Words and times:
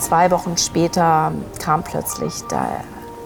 zwei 0.00 0.30
Wochen 0.30 0.56
später 0.56 1.32
kam 1.62 1.82
plötzlich 1.82 2.42
der, 2.50 2.68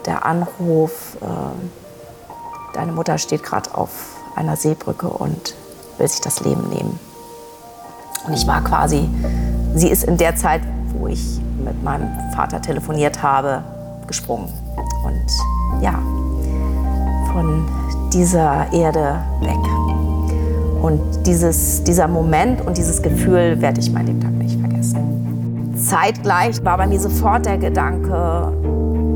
der 0.07 0.27
Anruf, 0.27 1.17
äh, 1.21 2.75
deine 2.75 2.93
Mutter 2.93 3.19
steht 3.19 3.43
gerade 3.43 3.75
auf 3.75 3.91
einer 4.37 4.57
Seebrücke 4.57 5.09
und 5.09 5.55
will 5.99 6.09
sich 6.09 6.21
das 6.21 6.41
Leben 6.41 6.69
nehmen. 6.69 6.99
Und 8.27 8.35
ich 8.35 8.47
war 8.47 8.63
quasi, 8.63 9.09
sie 9.75 9.89
ist 9.89 10.05
in 10.05 10.17
der 10.17 10.35
Zeit, 10.37 10.63
wo 10.99 11.07
ich 11.07 11.41
mit 11.63 11.83
meinem 11.83 12.09
Vater 12.35 12.61
telefoniert 12.61 13.23
habe, 13.23 13.63
gesprungen. 14.07 14.53
Und 15.05 15.83
ja, 15.83 15.95
von 17.33 17.67
dieser 18.13 18.73
Erde 18.73 19.23
weg. 19.41 19.57
Und 20.83 21.27
dieses, 21.27 21.83
dieser 21.85 22.09
Moment 22.09 22.61
und 22.67 22.77
dieses 22.77 23.03
Gefühl 23.03 23.61
werde 23.61 23.81
ich 23.81 23.91
mein 23.91 24.05
nicht 24.07 24.21
vergessen. 24.23 24.44
Zeitgleich 25.95 26.65
war 26.65 26.77
bei 26.77 26.89
mir 26.89 26.99
sofort 26.99 27.47
der 27.47 27.57
Gedanke, 27.57 28.53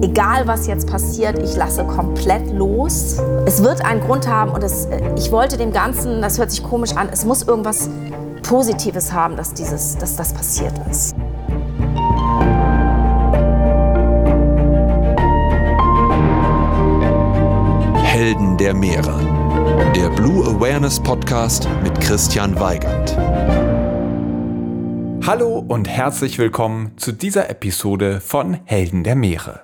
egal 0.01 0.47
was 0.47 0.69
jetzt 0.69 0.89
passiert, 0.89 1.37
ich 1.43 1.57
lasse 1.57 1.83
komplett 1.83 2.53
los. 2.53 3.21
Es 3.47 3.65
wird 3.65 3.85
einen 3.85 4.01
Grund 4.01 4.29
haben 4.29 4.53
und 4.53 4.63
es, 4.63 4.87
ich 5.17 5.33
wollte 5.33 5.57
dem 5.57 5.73
Ganzen, 5.73 6.23
das 6.23 6.39
hört 6.39 6.53
sich 6.53 6.63
komisch 6.63 6.95
an, 6.95 7.09
es 7.11 7.25
muss 7.25 7.43
irgendwas 7.43 7.91
Positives 8.45 9.13
haben, 9.13 9.35
dass, 9.35 9.55
dieses, 9.55 9.99
dass 9.99 10.15
das 10.15 10.33
passiert 10.33 10.73
ist. 10.89 11.17
Helden 17.97 18.57
der 18.57 18.75
Meere. 18.75 19.19
Der 19.97 20.11
Blue 20.11 20.47
Awareness 20.47 21.01
Podcast 21.01 21.69
mit 21.83 22.01
Christian 22.01 22.55
Weigand. 22.61 23.17
Hallo 25.29 25.59
und 25.59 25.91
herzlich 25.91 26.39
willkommen 26.39 26.97
zu 26.97 27.13
dieser 27.13 27.51
Episode 27.51 28.23
von 28.23 28.55
Helden 28.65 29.05
der 29.05 29.15
Meere. 29.15 29.61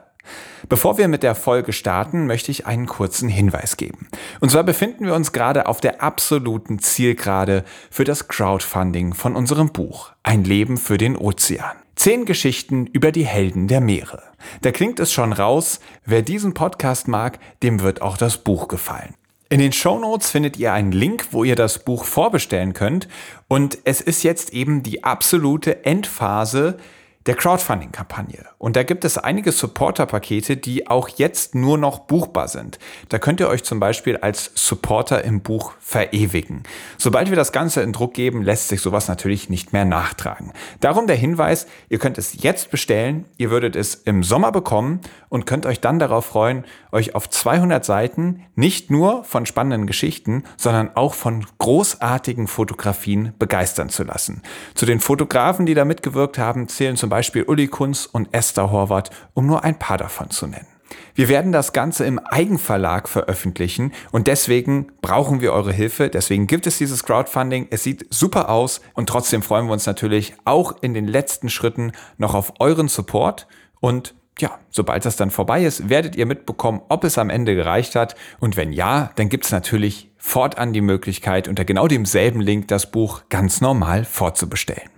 Bevor 0.68 0.98
wir 0.98 1.08
mit 1.08 1.22
der 1.22 1.34
Folge 1.34 1.72
starten, 1.72 2.26
möchte 2.26 2.50
ich 2.50 2.66
einen 2.66 2.84
kurzen 2.84 3.30
Hinweis 3.30 3.78
geben. 3.78 4.08
Und 4.40 4.50
zwar 4.50 4.62
befinden 4.62 5.06
wir 5.06 5.14
uns 5.14 5.32
gerade 5.32 5.64
auf 5.64 5.80
der 5.80 6.02
absoluten 6.02 6.80
Zielgerade 6.80 7.64
für 7.90 8.04
das 8.04 8.28
Crowdfunding 8.28 9.14
von 9.14 9.34
unserem 9.34 9.72
Buch 9.72 10.12
Ein 10.22 10.44
Leben 10.44 10.76
für 10.76 10.98
den 10.98 11.16
Ozean. 11.16 11.76
Zehn 11.96 12.26
Geschichten 12.26 12.86
über 12.86 13.10
die 13.10 13.24
Helden 13.24 13.66
der 13.66 13.80
Meere. 13.80 14.22
Da 14.60 14.70
klingt 14.70 15.00
es 15.00 15.14
schon 15.14 15.32
raus, 15.32 15.80
wer 16.04 16.20
diesen 16.20 16.52
Podcast 16.52 17.08
mag, 17.08 17.38
dem 17.62 17.80
wird 17.80 18.02
auch 18.02 18.18
das 18.18 18.36
Buch 18.36 18.68
gefallen. 18.68 19.14
In 19.50 19.58
den 19.58 19.72
Show 19.72 19.98
Notes 19.98 20.30
findet 20.30 20.56
ihr 20.56 20.72
einen 20.72 20.92
Link, 20.92 21.28
wo 21.30 21.44
ihr 21.44 21.54
das 21.54 21.80
Buch 21.80 22.04
vorbestellen 22.04 22.72
könnt. 22.72 23.08
Und 23.46 23.78
es 23.84 24.00
ist 24.00 24.22
jetzt 24.22 24.52
eben 24.52 24.82
die 24.82 25.04
absolute 25.04 25.84
Endphase 25.84 26.78
der 27.26 27.34
Crowdfunding-Kampagne. 27.36 28.44
Und 28.58 28.76
da 28.76 28.82
gibt 28.82 29.04
es 29.04 29.16
einige 29.16 29.50
Supporter-Pakete, 29.50 30.58
die 30.58 30.88
auch 30.88 31.08
jetzt 31.08 31.54
nur 31.54 31.78
noch 31.78 32.00
buchbar 32.00 32.48
sind. 32.48 32.78
Da 33.08 33.18
könnt 33.18 33.40
ihr 33.40 33.48
euch 33.48 33.64
zum 33.64 33.80
Beispiel 33.80 34.18
als 34.18 34.50
Supporter 34.54 35.24
im 35.24 35.40
Buch 35.40 35.72
verewigen. 35.80 36.64
Sobald 36.98 37.30
wir 37.30 37.36
das 37.36 37.52
Ganze 37.52 37.80
in 37.80 37.92
Druck 37.92 38.12
geben, 38.14 38.42
lässt 38.42 38.68
sich 38.68 38.82
sowas 38.82 39.08
natürlich 39.08 39.48
nicht 39.48 39.72
mehr 39.72 39.86
nachtragen. 39.86 40.52
Darum 40.80 41.06
der 41.06 41.16
Hinweis, 41.16 41.66
ihr 41.88 41.98
könnt 41.98 42.18
es 42.18 42.42
jetzt 42.42 42.70
bestellen, 42.70 43.24
ihr 43.38 43.50
würdet 43.50 43.74
es 43.74 43.94
im 43.94 44.22
Sommer 44.22 44.52
bekommen 44.52 45.00
und 45.30 45.46
könnt 45.46 45.64
euch 45.66 45.80
dann 45.80 45.98
darauf 45.98 46.26
freuen, 46.26 46.64
euch 46.92 47.14
auf 47.14 47.28
200 47.28 47.84
Seiten 47.84 48.42
nicht 48.54 48.90
nur 48.90 49.24
von 49.24 49.46
spannenden 49.46 49.86
Geschichten, 49.86 50.44
sondern 50.56 50.94
auch 50.94 51.14
von 51.14 51.46
großartigen 51.58 52.46
Fotografien 52.48 53.32
begeistern 53.38 53.88
zu 53.88 54.04
lassen. 54.04 54.42
Zu 54.74 54.86
den 54.86 55.00
Fotografen, 55.00 55.66
die 55.66 55.74
da 55.74 55.84
mitgewirkt 55.84 56.38
haben, 56.38 56.68
zählen 56.68 56.96
zum 56.96 57.10
Beispiel 57.14 57.44
Uli 57.44 57.68
Kunz 57.68 58.06
und 58.10 58.34
Esther 58.34 58.72
Horvath, 58.72 59.10
um 59.34 59.46
nur 59.46 59.62
ein 59.62 59.78
paar 59.78 59.98
davon 59.98 60.30
zu 60.30 60.48
nennen. 60.48 60.66
Wir 61.14 61.28
werden 61.28 61.52
das 61.52 61.72
Ganze 61.72 62.04
im 62.06 62.18
Eigenverlag 62.18 63.08
veröffentlichen 63.08 63.92
und 64.10 64.26
deswegen 64.26 64.88
brauchen 65.00 65.40
wir 65.40 65.52
eure 65.52 65.72
Hilfe. 65.72 66.08
Deswegen 66.08 66.48
gibt 66.48 66.66
es 66.66 66.78
dieses 66.78 67.04
Crowdfunding. 67.04 67.68
Es 67.70 67.84
sieht 67.84 68.12
super 68.12 68.48
aus 68.48 68.80
und 68.94 69.08
trotzdem 69.08 69.42
freuen 69.42 69.66
wir 69.66 69.74
uns 69.74 69.86
natürlich 69.86 70.34
auch 70.44 70.74
in 70.80 70.92
den 70.92 71.06
letzten 71.06 71.50
Schritten 71.50 71.92
noch 72.18 72.34
auf 72.34 72.54
euren 72.58 72.88
Support 72.88 73.46
und 73.78 74.16
ja, 74.40 74.58
sobald 74.70 75.04
das 75.04 75.14
dann 75.14 75.30
vorbei 75.30 75.62
ist, 75.62 75.88
werdet 75.88 76.16
ihr 76.16 76.26
mitbekommen, 76.26 76.82
ob 76.88 77.04
es 77.04 77.16
am 77.16 77.30
Ende 77.30 77.54
gereicht 77.54 77.94
hat. 77.94 78.16
Und 78.40 78.56
wenn 78.56 78.72
ja, 78.72 79.12
dann 79.14 79.28
gibt 79.28 79.44
es 79.44 79.52
natürlich 79.52 80.10
fortan 80.16 80.72
die 80.72 80.80
Möglichkeit, 80.80 81.46
unter 81.46 81.64
genau 81.64 81.86
demselben 81.86 82.40
Link 82.40 82.66
das 82.66 82.90
Buch 82.90 83.22
ganz 83.28 83.60
normal 83.60 84.04
vorzubestellen. 84.04 84.90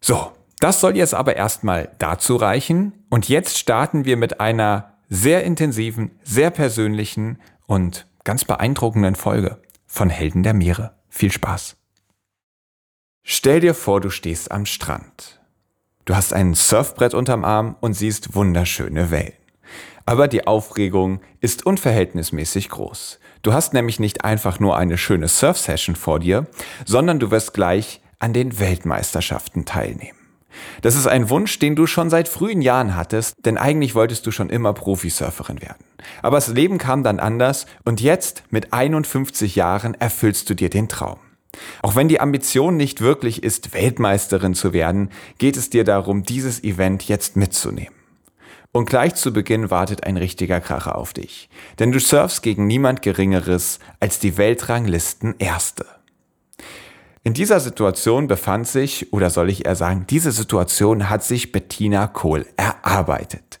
So, 0.00 0.32
das 0.58 0.80
soll 0.80 0.96
jetzt 0.96 1.14
aber 1.14 1.36
erstmal 1.36 1.90
dazu 1.98 2.36
reichen. 2.36 2.92
Und 3.10 3.28
jetzt 3.28 3.58
starten 3.58 4.04
wir 4.04 4.16
mit 4.16 4.40
einer 4.40 4.94
sehr 5.08 5.44
intensiven, 5.44 6.12
sehr 6.22 6.50
persönlichen 6.50 7.38
und 7.66 8.06
ganz 8.24 8.44
beeindruckenden 8.44 9.14
Folge 9.14 9.60
von 9.86 10.08
Helden 10.10 10.42
der 10.42 10.54
Meere. 10.54 10.94
Viel 11.08 11.30
Spaß. 11.30 11.76
Stell 13.22 13.60
dir 13.60 13.74
vor, 13.74 14.00
du 14.00 14.10
stehst 14.10 14.50
am 14.50 14.66
Strand. 14.66 15.40
Du 16.04 16.14
hast 16.14 16.34
ein 16.34 16.54
Surfbrett 16.54 17.14
unterm 17.14 17.44
Arm 17.44 17.76
und 17.80 17.94
siehst 17.94 18.34
wunderschöne 18.34 19.10
Wellen. 19.10 19.32
Aber 20.06 20.28
die 20.28 20.46
Aufregung 20.46 21.20
ist 21.40 21.64
unverhältnismäßig 21.64 22.68
groß. 22.68 23.20
Du 23.42 23.54
hast 23.54 23.72
nämlich 23.72 24.00
nicht 24.00 24.24
einfach 24.24 24.60
nur 24.60 24.76
eine 24.76 24.98
schöne 24.98 25.28
Surf-Session 25.28 25.96
vor 25.96 26.20
dir, 26.20 26.46
sondern 26.84 27.18
du 27.18 27.30
wirst 27.30 27.54
gleich 27.54 28.02
an 28.18 28.34
den 28.34 28.58
Weltmeisterschaften 28.58 29.64
teilnehmen. 29.64 30.18
Das 30.82 30.94
ist 30.94 31.06
ein 31.06 31.30
Wunsch, 31.30 31.58
den 31.58 31.76
du 31.76 31.86
schon 31.86 32.10
seit 32.10 32.28
frühen 32.28 32.62
Jahren 32.62 32.96
hattest, 32.96 33.34
denn 33.44 33.56
eigentlich 33.56 33.94
wolltest 33.94 34.26
du 34.26 34.30
schon 34.30 34.50
immer 34.50 34.72
Profisurferin 34.72 35.62
werden. 35.62 35.84
Aber 36.22 36.36
das 36.36 36.48
Leben 36.48 36.78
kam 36.78 37.02
dann 37.02 37.20
anders 37.20 37.66
und 37.84 38.00
jetzt, 38.00 38.42
mit 38.50 38.72
51 38.72 39.56
Jahren, 39.56 39.94
erfüllst 39.94 40.48
du 40.50 40.54
dir 40.54 40.70
den 40.70 40.88
Traum. 40.88 41.18
Auch 41.82 41.94
wenn 41.96 42.08
die 42.08 42.20
Ambition 42.20 42.76
nicht 42.76 43.00
wirklich 43.00 43.42
ist, 43.42 43.74
Weltmeisterin 43.74 44.54
zu 44.54 44.72
werden, 44.72 45.10
geht 45.38 45.56
es 45.56 45.70
dir 45.70 45.84
darum, 45.84 46.24
dieses 46.24 46.62
Event 46.64 47.06
jetzt 47.08 47.36
mitzunehmen. 47.36 47.94
Und 48.72 48.86
gleich 48.90 49.14
zu 49.14 49.32
Beginn 49.32 49.70
wartet 49.70 50.02
ein 50.04 50.16
richtiger 50.16 50.60
Kracher 50.60 50.98
auf 50.98 51.12
dich. 51.12 51.48
Denn 51.78 51.92
du 51.92 52.00
surfst 52.00 52.42
gegen 52.42 52.66
niemand 52.66 53.02
Geringeres 53.02 53.78
als 54.00 54.18
die 54.18 54.36
Weltranglisten 54.36 55.36
Erste. 55.38 55.86
In 57.26 57.32
dieser 57.32 57.58
Situation 57.58 58.26
befand 58.26 58.68
sich, 58.68 59.10
oder 59.14 59.30
soll 59.30 59.48
ich 59.48 59.64
eher 59.64 59.76
sagen, 59.76 60.04
diese 60.10 60.30
Situation 60.30 61.08
hat 61.08 61.24
sich 61.24 61.52
Bettina 61.52 62.06
Kohl 62.06 62.44
erarbeitet. 62.58 63.60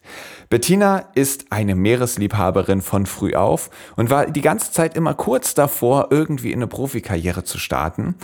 Bettina 0.50 0.98
ist 1.14 1.46
eine 1.50 1.74
Meeresliebhaberin 1.74 2.82
von 2.82 3.06
früh 3.06 3.34
auf 3.34 3.70
und 3.96 4.10
war 4.10 4.26
die 4.26 4.42
ganze 4.42 4.70
Zeit 4.70 4.94
immer 4.94 5.14
kurz 5.14 5.54
davor, 5.54 6.08
irgendwie 6.10 6.52
in 6.52 6.58
eine 6.58 6.66
Profikarriere 6.66 7.44
zu 7.44 7.56
starten 7.56 8.16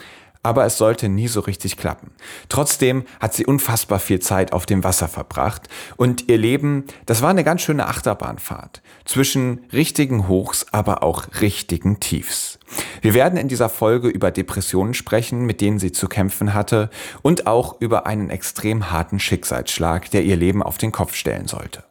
aber 0.43 0.65
es 0.65 0.79
sollte 0.79 1.09
nie 1.09 1.29
so 1.29 1.41
richtig 1.41 1.77
klappen. 1.77 2.13
Trotzdem 2.49 3.05
hat 3.21 3.35
sie 3.35 3.47
unfassbar 3.47 3.99
viel 3.99 4.21
Zeit 4.21 4.53
auf 4.53 4.67
dem 4.67 4.85
Wasser 4.85 5.09
verbracht 5.09 5.69
und 5.97 6.29
ihr 6.29 6.39
Leben, 6.39 6.85
das 7.07 7.23
war 7.23 7.31
eine 7.31 7.45
ganz 7.45 7.63
schöne 7.63 7.87
Achterbahnfahrt 7.87 8.83
zwischen 9.05 9.67
richtigen 9.73 10.29
Hochs, 10.29 10.67
aber 10.73 11.03
auch 11.03 11.27
richtigen 11.41 12.01
Tiefs. 12.01 12.59
Wir 13.03 13.15
werden 13.15 13.39
in 13.39 13.49
dieser 13.49 13.69
Folge 13.69 14.09
über 14.09 14.31
Depressionen 14.31 14.95
sprechen, 14.95 15.45
mit 15.45 15.61
denen 15.61 15.79
sie 15.79 15.93
zu 15.93 16.09
kämpfen 16.09 16.55
hatte 16.55 16.91
und 17.23 17.47
auch 17.47 17.81
über 17.81 18.07
einen 18.07 18.31
extrem 18.31 18.91
harten 18.91 19.19
Schicksalsschlag, 19.19 20.11
der 20.11 20.23
ihr 20.23 20.37
Leben 20.37 20.63
auf 20.63 20.79
den 20.79 20.93
Kopf 20.93 21.15
stellen 21.15 21.49
sollte. 21.49 21.90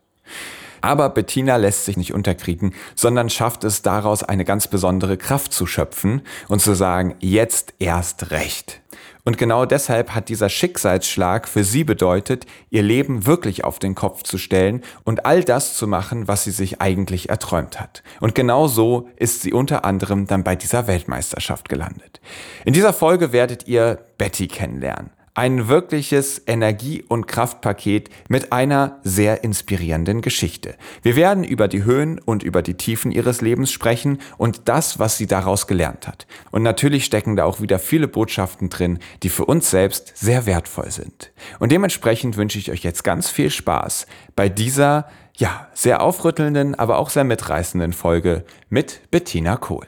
Aber 0.82 1.10
Bettina 1.10 1.58
lässt 1.58 1.86
sich 1.86 1.98
nicht 1.98 2.14
unterkriegen, 2.14 2.74
sondern 2.96 3.30
schafft 3.30 3.64
es 3.64 3.82
daraus 3.82 4.24
eine 4.24 4.46
ganz 4.46 4.68
besondere 4.68 5.18
Kraft 5.18 5.54
zu 5.54 5.66
schöpfen 5.66 6.22
und 6.48 6.62
zu 6.62 6.74
sagen, 6.74 7.16
jetzt 7.20 7.74
erst 7.80 8.32
recht. 8.32 8.82
Und 9.26 9.38
genau 9.38 9.66
deshalb 9.66 10.16
hat 10.16 10.30
dieser 10.30 10.50
Schicksalsschlag 10.50 11.48
für 11.48 11.64
sie 11.64 11.84
bedeutet, 11.84 12.46
ihr 12.70 12.82
Leben 12.82 13.26
wirklich 13.26 13.64
auf 13.64 13.78
den 13.78 13.94
Kopf 13.94 14.24
zu 14.24 14.38
stellen 14.38 14.82
und 15.04 15.26
all 15.26 15.44
das 15.44 15.76
zu 15.76 15.88
machen, 15.88 16.28
was 16.28 16.46
sie 16.46 16.52
sich 16.52 16.82
eigentlich 16.82 17.30
erträumt 17.30 17.80
hat. 17.80 18.02
Und 18.22 18.34
genau 18.34 18.68
so 18.68 19.10
ist 19.18 19.42
sie 19.42 19.54
unter 19.54 19.86
anderem 19.86 20.26
dann 20.26 20.44
bei 20.44 20.56
dieser 20.56 20.88
Weltmeisterschaft 20.88 21.70
gelandet. 21.70 22.22
In 22.66 22.74
dieser 22.74 22.94
Folge 22.94 23.32
werdet 23.32 23.68
ihr 23.68 24.00
Betty 24.18 24.48
kennenlernen. 24.48 25.12
Ein 25.40 25.70
wirkliches 25.70 26.42
Energie- 26.48 27.02
und 27.08 27.26
Kraftpaket 27.26 28.10
mit 28.28 28.52
einer 28.52 29.00
sehr 29.04 29.42
inspirierenden 29.46 30.20
Geschichte. 30.20 30.76
Wir 31.02 31.16
werden 31.16 31.46
über 31.46 31.70
die 31.70 31.86
Höhen 31.86 32.20
und 32.20 32.44
über 32.44 32.62
die 32.62 32.74
Tiefen 32.74 33.10
ihres 33.14 33.40
Lebens 33.40 33.72
sprechen 33.72 34.20
und 34.38 34.68
das, 34.68 35.00
was 35.00 35.16
sie 35.16 35.28
daraus 35.28 35.66
gelernt 35.66 36.10
hat. 36.10 36.28
Und 36.52 36.64
natürlich 36.64 37.06
stecken 37.06 37.38
da 37.38 37.46
auch 37.46 37.62
wieder 37.62 37.80
viele 37.80 38.10
Botschaften 38.10 38.68
drin, 38.68 39.00
die 39.24 39.30
für 39.30 39.46
uns 39.46 39.70
selbst 39.70 40.12
sehr 40.18 40.46
wertvoll 40.46 40.92
sind. 40.92 41.32
Und 41.60 41.72
dementsprechend 41.72 42.36
wünsche 42.36 42.60
ich 42.60 42.70
euch 42.70 42.84
jetzt 42.84 43.06
ganz 43.06 43.30
viel 43.30 43.50
Spaß 43.50 44.08
bei 44.36 44.50
dieser, 44.50 45.08
ja, 45.38 45.70
sehr 45.74 46.02
aufrüttelnden, 46.02 46.76
aber 46.76 46.98
auch 46.98 47.10
sehr 47.10 47.24
mitreißenden 47.24 47.94
Folge 47.94 48.44
mit 48.68 49.10
Bettina 49.10 49.56
Kohl. 49.56 49.88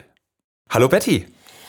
Hallo 0.70 0.88
Betty. 0.88 1.26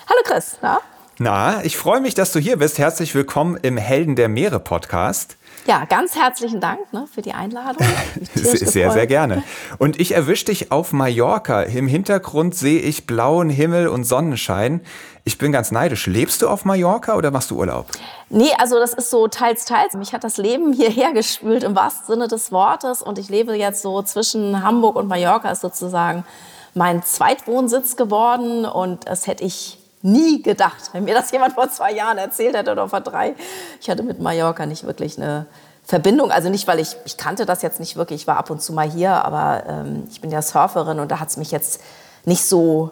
Hallo 0.08 0.22
Chris, 0.24 0.58
na? 0.62 0.80
Na, 1.20 1.64
ich 1.64 1.78
freue 1.78 2.02
mich, 2.02 2.16
dass 2.16 2.32
du 2.32 2.40
hier 2.40 2.58
bist. 2.58 2.80
Herzlich 2.80 3.14
willkommen 3.14 3.56
im 3.62 3.78
Helden 3.78 4.16
der 4.16 4.30
Meere 4.30 4.60
Podcast. 4.60 5.38
Ja, 5.68 5.86
ganz 5.86 6.16
herzlichen 6.16 6.60
Dank 6.60 6.92
ne, 6.92 7.06
für 7.14 7.22
die 7.22 7.34
Einladung. 7.34 7.86
sehr, 8.34 8.90
sehr 8.90 9.06
gerne. 9.06 9.44
Und 9.78 10.00
ich 10.00 10.14
erwische 10.14 10.46
dich 10.46 10.72
auf 10.72 10.92
Mallorca. 10.92 11.62
Im 11.62 11.88
Hintergrund 11.88 12.56
sehe 12.56 12.80
ich 12.80 13.06
blauen 13.06 13.52
Himmel 13.52 13.90
und 13.90 14.06
Sonnenschein. 14.06 14.82
Ich 15.24 15.38
bin 15.38 15.52
ganz 15.52 15.72
neidisch. 15.72 16.08
Lebst 16.08 16.42
du 16.42 16.50
auf 16.50 16.66
Mallorca 16.66 17.16
oder 17.16 17.30
machst 17.30 17.52
du 17.52 17.60
Urlaub? 17.60 17.86
Nee, 18.30 18.52
also 18.58 18.80
das 18.80 18.96
ist 18.96 19.12
so 19.12 19.28
teils, 19.28 19.66
teils. 19.66 19.94
Mich 19.94 20.14
hat 20.14 20.24
das 20.24 20.38
Leben 20.38 20.74
hierher 20.74 21.14
gespült 21.14 21.64
im 21.64 21.76
wahrsten 21.76 22.08
Sinne 22.08 22.28
des 22.28 22.52
Wortes. 22.52 23.04
Und 23.04 23.20
ich 23.20 23.30
lebe 23.30 23.54
jetzt 23.54 23.84
so 23.84 24.02
zwischen 24.02 24.64
Hamburg 24.64 24.96
und 24.96 25.08
Mallorca, 25.08 25.52
ist 25.52 25.62
sozusagen 25.62 26.26
mein 26.74 27.04
Zweitwohnsitz 27.04 27.98
geworden. 27.98 28.66
Und 28.66 29.08
das 29.08 29.28
hätte 29.28 29.44
ich 29.44 29.78
nie 30.04 30.42
gedacht, 30.42 30.92
wenn 30.92 31.06
mir 31.06 31.16
das 31.16 31.32
jemand 31.32 31.54
vor 31.54 31.70
zwei 31.70 31.92
Jahren 31.92 32.18
erzählt 32.18 32.56
hätte 32.56 32.72
oder 32.72 32.88
vor 32.88 33.02
drei. 33.02 33.36
Ich 33.82 33.90
hatte 33.90 34.04
mit 34.04 34.20
Mallorca 34.20 34.66
nicht 34.66 34.86
wirklich 34.86 35.18
eine 35.18 35.48
Verbindung. 35.84 36.32
Also 36.32 36.50
nicht, 36.50 36.68
weil 36.68 36.80
ich, 36.80 36.96
ich 37.06 37.18
kannte 37.18 37.46
das 37.46 37.62
jetzt 37.62 37.80
nicht 37.80 37.96
wirklich, 37.96 38.22
ich 38.22 38.28
war 38.28 38.38
ab 38.38 38.50
und 38.50 38.62
zu 38.62 38.74
mal 38.74 38.90
hier, 38.90 39.26
aber 39.26 39.64
ähm, 39.68 40.04
ich 40.12 40.22
bin 40.22 40.30
ja 40.30 40.42
Surferin 40.42 41.00
und 41.00 41.10
da 41.10 41.20
hat 41.20 41.30
es 41.30 41.38
mich 41.38 41.52
jetzt 41.52 41.82
nicht 42.26 42.46
so 42.46 42.92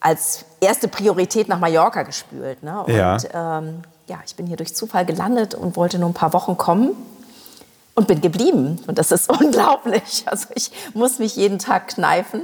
als 0.00 0.44
erste 0.60 0.88
Priorität 0.88 1.48
nach 1.48 1.58
Mallorca 1.58 2.02
gespült. 2.02 2.62
Ne? 2.62 2.82
Und 2.82 2.92
ja. 2.92 3.16
Ähm, 3.32 3.82
ja, 4.06 4.18
ich 4.24 4.36
bin 4.36 4.46
hier 4.46 4.56
durch 4.56 4.74
Zufall 4.74 5.04
gelandet 5.04 5.54
und 5.54 5.76
wollte 5.76 5.98
nur 5.98 6.08
ein 6.08 6.14
paar 6.14 6.32
Wochen 6.32 6.56
kommen 6.56 6.90
und 7.94 8.06
bin 8.06 8.20
geblieben. 8.20 8.80
Und 8.86 8.98
das 8.98 9.10
ist 9.10 9.30
unglaublich. 9.40 10.24
Also 10.26 10.48
ich 10.54 10.70
muss 10.94 11.18
mich 11.18 11.36
jeden 11.36 11.58
Tag 11.58 11.88
kneifen 11.88 12.42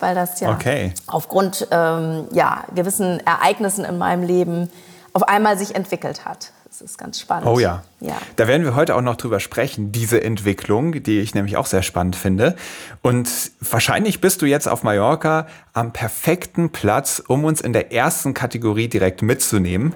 weil 0.00 0.14
das 0.14 0.40
ja 0.40 0.52
okay. 0.52 0.92
aufgrund 1.06 1.68
ähm, 1.70 2.26
ja, 2.32 2.64
gewissen 2.74 3.20
Ereignissen 3.26 3.84
in 3.84 3.98
meinem 3.98 4.22
Leben 4.22 4.70
auf 5.12 5.22
einmal 5.22 5.58
sich 5.58 5.74
entwickelt 5.74 6.24
hat. 6.24 6.52
Das 6.68 6.82
ist 6.82 6.98
ganz 6.98 7.18
spannend. 7.18 7.46
Oh 7.46 7.58
ja. 7.58 7.82
ja. 8.00 8.16
Da 8.36 8.46
werden 8.46 8.62
wir 8.62 8.76
heute 8.76 8.94
auch 8.94 9.00
noch 9.00 9.16
drüber 9.16 9.40
sprechen, 9.40 9.90
diese 9.90 10.22
Entwicklung, 10.22 11.02
die 11.02 11.18
ich 11.18 11.34
nämlich 11.34 11.56
auch 11.56 11.66
sehr 11.66 11.82
spannend 11.82 12.14
finde. 12.14 12.56
Und 13.02 13.28
wahrscheinlich 13.60 14.20
bist 14.20 14.42
du 14.42 14.46
jetzt 14.46 14.68
auf 14.68 14.82
Mallorca 14.82 15.46
am 15.72 15.92
perfekten 15.92 16.70
Platz, 16.70 17.22
um 17.26 17.44
uns 17.44 17.60
in 17.60 17.72
der 17.72 17.92
ersten 17.92 18.34
Kategorie 18.34 18.88
direkt 18.88 19.22
mitzunehmen. 19.22 19.94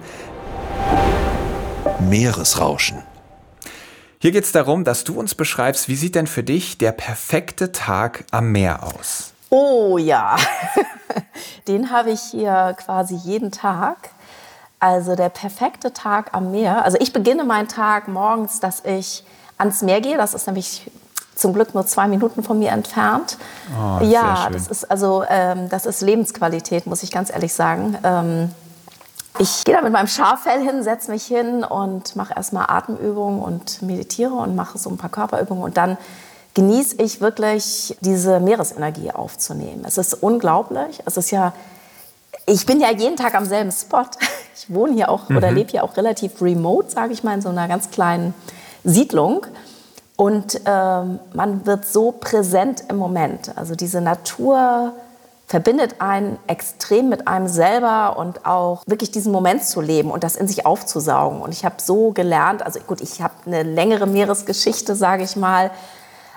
Meeresrauschen. 2.00 3.02
Hier 4.18 4.30
geht 4.30 4.44
es 4.44 4.52
darum, 4.52 4.84
dass 4.84 5.04
du 5.04 5.18
uns 5.18 5.34
beschreibst, 5.34 5.88
wie 5.88 5.96
sieht 5.96 6.14
denn 6.14 6.26
für 6.26 6.42
dich 6.42 6.78
der 6.78 6.92
perfekte 6.92 7.72
Tag 7.72 8.24
am 8.30 8.50
Meer 8.50 8.82
aus? 8.82 9.31
Oh 9.54 9.98
ja, 9.98 10.36
den 11.68 11.90
habe 11.90 12.10
ich 12.10 12.22
hier 12.22 12.74
quasi 12.82 13.16
jeden 13.16 13.52
Tag. 13.52 14.08
Also 14.80 15.14
der 15.14 15.28
perfekte 15.28 15.92
Tag 15.92 16.30
am 16.32 16.52
Meer. 16.52 16.82
Also 16.86 16.96
ich 16.98 17.12
beginne 17.12 17.44
meinen 17.44 17.68
Tag 17.68 18.08
morgens, 18.08 18.60
dass 18.60 18.82
ich 18.86 19.26
ans 19.58 19.82
Meer 19.82 20.00
gehe. 20.00 20.16
Das 20.16 20.32
ist 20.32 20.46
nämlich 20.46 20.90
zum 21.34 21.52
Glück 21.52 21.74
nur 21.74 21.86
zwei 21.86 22.08
Minuten 22.08 22.42
von 22.42 22.58
mir 22.58 22.70
entfernt. 22.70 23.36
Oh, 23.78 24.02
ja, 24.02 24.48
das 24.50 24.68
ist 24.68 24.90
also 24.90 25.22
ähm, 25.28 25.68
das 25.68 25.84
ist 25.84 26.00
Lebensqualität, 26.00 26.86
muss 26.86 27.02
ich 27.02 27.10
ganz 27.10 27.28
ehrlich 27.28 27.52
sagen. 27.52 27.98
Ähm, 28.04 28.50
ich 29.38 29.64
gehe 29.64 29.74
da 29.74 29.82
mit 29.82 29.92
meinem 29.92 30.08
Schaffell 30.08 30.62
hin, 30.62 30.82
setze 30.82 31.10
mich 31.10 31.26
hin 31.26 31.62
und 31.62 32.16
mache 32.16 32.32
erstmal 32.34 32.70
Atemübungen 32.70 33.42
und 33.42 33.82
meditiere 33.82 34.32
und 34.32 34.56
mache 34.56 34.78
so 34.78 34.88
ein 34.88 34.96
paar 34.96 35.10
Körperübungen 35.10 35.62
und 35.62 35.76
dann 35.76 35.98
genieße 36.54 36.96
ich 37.02 37.20
wirklich, 37.20 37.96
diese 38.00 38.40
Meeresenergie 38.40 39.10
aufzunehmen. 39.10 39.84
Es 39.86 39.98
ist 39.98 40.14
unglaublich. 40.14 41.00
Es 41.06 41.16
ist 41.16 41.30
ja, 41.30 41.52
ich 42.46 42.66
bin 42.66 42.80
ja 42.80 42.90
jeden 42.90 43.16
Tag 43.16 43.34
am 43.34 43.46
selben 43.46 43.72
Spot. 43.72 44.04
Ich 44.54 44.72
wohne 44.72 44.92
hier 44.92 45.08
auch 45.08 45.28
mhm. 45.28 45.38
oder 45.38 45.50
lebe 45.50 45.72
hier 45.72 45.82
auch 45.82 45.96
relativ 45.96 46.40
remote, 46.40 46.88
sage 46.88 47.12
ich 47.12 47.24
mal, 47.24 47.34
in 47.34 47.42
so 47.42 47.48
einer 47.48 47.66
ganz 47.66 47.90
kleinen 47.90 48.32
Siedlung. 48.84 49.44
Und 50.14 50.60
ähm, 50.66 51.18
man 51.34 51.66
wird 51.66 51.84
so 51.84 52.12
präsent 52.12 52.84
im 52.88 52.96
Moment. 52.96 53.56
Also 53.56 53.74
diese 53.74 54.00
Natur 54.00 54.92
verbindet 55.48 55.96
einen 55.98 56.38
extrem 56.46 57.08
mit 57.08 57.26
einem 57.26 57.48
selber 57.48 58.16
und 58.16 58.46
auch 58.46 58.84
wirklich 58.86 59.10
diesen 59.10 59.32
Moment 59.32 59.64
zu 59.64 59.80
leben 59.80 60.10
und 60.10 60.22
das 60.22 60.36
in 60.36 60.46
sich 60.46 60.64
aufzusaugen. 60.64 61.42
Und 61.42 61.52
ich 61.52 61.64
habe 61.64 61.74
so 61.82 62.12
gelernt, 62.12 62.64
also 62.64 62.78
gut, 62.80 63.00
ich 63.00 63.20
habe 63.20 63.34
eine 63.46 63.62
längere 63.62 64.06
Meeresgeschichte, 64.06 64.94
sage 64.94 65.24
ich 65.24 65.34
mal, 65.34 65.70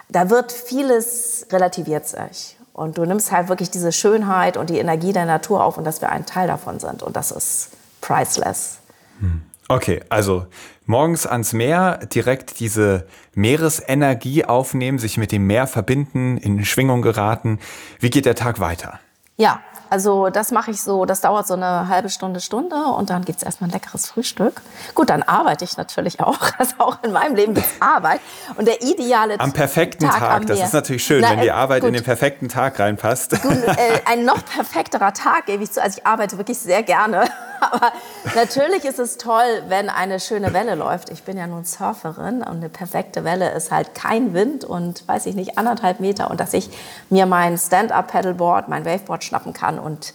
da 0.09 0.29
wird 0.29 0.51
vieles 0.51 1.47
relativiert 1.51 2.07
sich. 2.07 2.57
Und 2.73 2.97
du 2.97 3.05
nimmst 3.05 3.31
halt 3.31 3.47
wirklich 3.47 3.71
diese 3.71 3.91
Schönheit 3.91 4.57
und 4.57 4.69
die 4.69 4.79
Energie 4.79 5.13
der 5.13 5.25
Natur 5.25 5.63
auf 5.63 5.77
und 5.77 5.85
dass 5.85 6.01
wir 6.01 6.09
ein 6.09 6.25
Teil 6.25 6.47
davon 6.47 6.79
sind. 6.79 7.03
Und 7.03 7.15
das 7.15 7.31
ist 7.31 7.69
priceless. 8.01 8.79
Hm. 9.19 9.41
Okay, 9.67 10.01
also 10.09 10.45
morgens 10.85 11.25
ans 11.25 11.53
Meer, 11.53 11.99
direkt 12.13 12.59
diese 12.59 13.07
Meeresenergie 13.33 14.45
aufnehmen, 14.45 14.99
sich 14.99 15.17
mit 15.17 15.31
dem 15.31 15.47
Meer 15.47 15.67
verbinden, 15.67 16.37
in 16.37 16.63
Schwingung 16.65 17.01
geraten. 17.01 17.59
Wie 17.99 18.09
geht 18.09 18.25
der 18.25 18.35
Tag 18.35 18.59
weiter? 18.59 18.99
Ja, 19.37 19.61
also 19.95 20.27
das 20.29 20.51
mache 20.51 20.71
ich 20.71 20.81
so, 20.81 21.05
das 21.05 21.21
dauert 21.21 21.47
so 21.47 21.53
eine 21.53 21.87
halbe 21.87 22.09
Stunde, 22.09 22.41
Stunde 22.41 22.75
und 22.75 23.09
dann 23.09 23.23
gibt 23.23 23.37
es 23.37 23.43
erstmal 23.43 23.69
ein 23.69 23.73
leckeres 23.73 24.07
Frühstück. 24.07 24.61
Gut, 24.93 25.09
dann 25.09 25.23
arbeite 25.23 25.63
ich 25.63 25.77
natürlich 25.77 26.19
auch. 26.19 26.35
Also 26.57 26.75
auch 26.77 27.03
in 27.03 27.11
meinem 27.11 27.35
Leben 27.35 27.53
gibt 27.53 27.67
es 27.67 27.81
Arbeit. 27.81 28.21
Und 28.55 28.65
der 28.67 28.81
ideale 28.81 29.39
Am 29.39 29.51
perfekten 29.51 30.05
Tag, 30.05 30.19
Tag 30.19 30.47
das 30.47 30.59
ist 30.59 30.73
natürlich 30.73 31.03
schön, 31.03 31.19
Na, 31.21 31.31
wenn 31.31 31.41
die 31.41 31.47
äh, 31.47 31.51
Arbeit 31.51 31.81
gut. 31.81 31.89
in 31.89 31.93
den 31.93 32.03
perfekten 32.03 32.47
Tag 32.47 32.79
reinpasst. 32.79 33.41
Gut, 33.41 33.51
äh, 33.51 33.99
ein 34.05 34.23
noch 34.23 34.43
perfekterer 34.45 35.13
Tag 35.13 35.47
gebe 35.47 35.63
ich 35.63 35.71
zu. 35.71 35.81
Also 35.81 35.99
ich 35.99 36.07
arbeite 36.07 36.37
wirklich 36.37 36.59
sehr 36.59 36.81
gerne. 36.81 37.25
Aber 37.71 37.91
natürlich 38.35 38.85
ist 38.85 38.99
es 38.99 39.17
toll, 39.17 39.63
wenn 39.67 39.89
eine 39.89 40.19
schöne 40.19 40.53
Welle 40.53 40.75
läuft. 40.75 41.09
Ich 41.09 41.23
bin 41.23 41.37
ja 41.37 41.47
nun 41.47 41.65
Surferin 41.65 42.37
und 42.37 42.57
eine 42.57 42.69
perfekte 42.69 43.23
Welle 43.23 43.51
ist 43.51 43.71
halt 43.71 43.95
kein 43.95 44.33
Wind 44.33 44.63
und, 44.63 45.07
weiß 45.07 45.25
ich 45.25 45.35
nicht, 45.35 45.57
anderthalb 45.57 45.99
Meter 45.99 46.29
und 46.31 46.39
dass 46.39 46.53
ich 46.53 46.69
mir 47.09 47.25
mein 47.25 47.57
Stand-Up-Paddleboard, 47.57 48.67
mein 48.67 48.85
Waveboard 48.85 49.23
schnappen 49.23 49.53
kann 49.53 49.79
und 49.79 50.13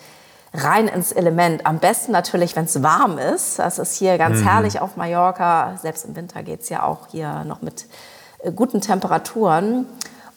rein 0.52 0.88
ins 0.88 1.12
Element. 1.12 1.66
Am 1.66 1.78
besten 1.78 2.12
natürlich, 2.12 2.56
wenn 2.56 2.64
es 2.64 2.82
warm 2.82 3.18
ist. 3.18 3.58
Das 3.58 3.78
ist 3.78 3.96
hier 3.96 4.18
ganz 4.18 4.40
mhm. 4.40 4.48
herrlich 4.48 4.80
auf 4.80 4.96
Mallorca. 4.96 5.76
Selbst 5.80 6.04
im 6.04 6.16
Winter 6.16 6.42
geht 6.42 6.62
es 6.62 6.68
ja 6.68 6.82
auch 6.82 7.08
hier 7.10 7.44
noch 7.44 7.62
mit 7.62 7.86
äh, 8.42 8.52
guten 8.52 8.80
Temperaturen. 8.80 9.86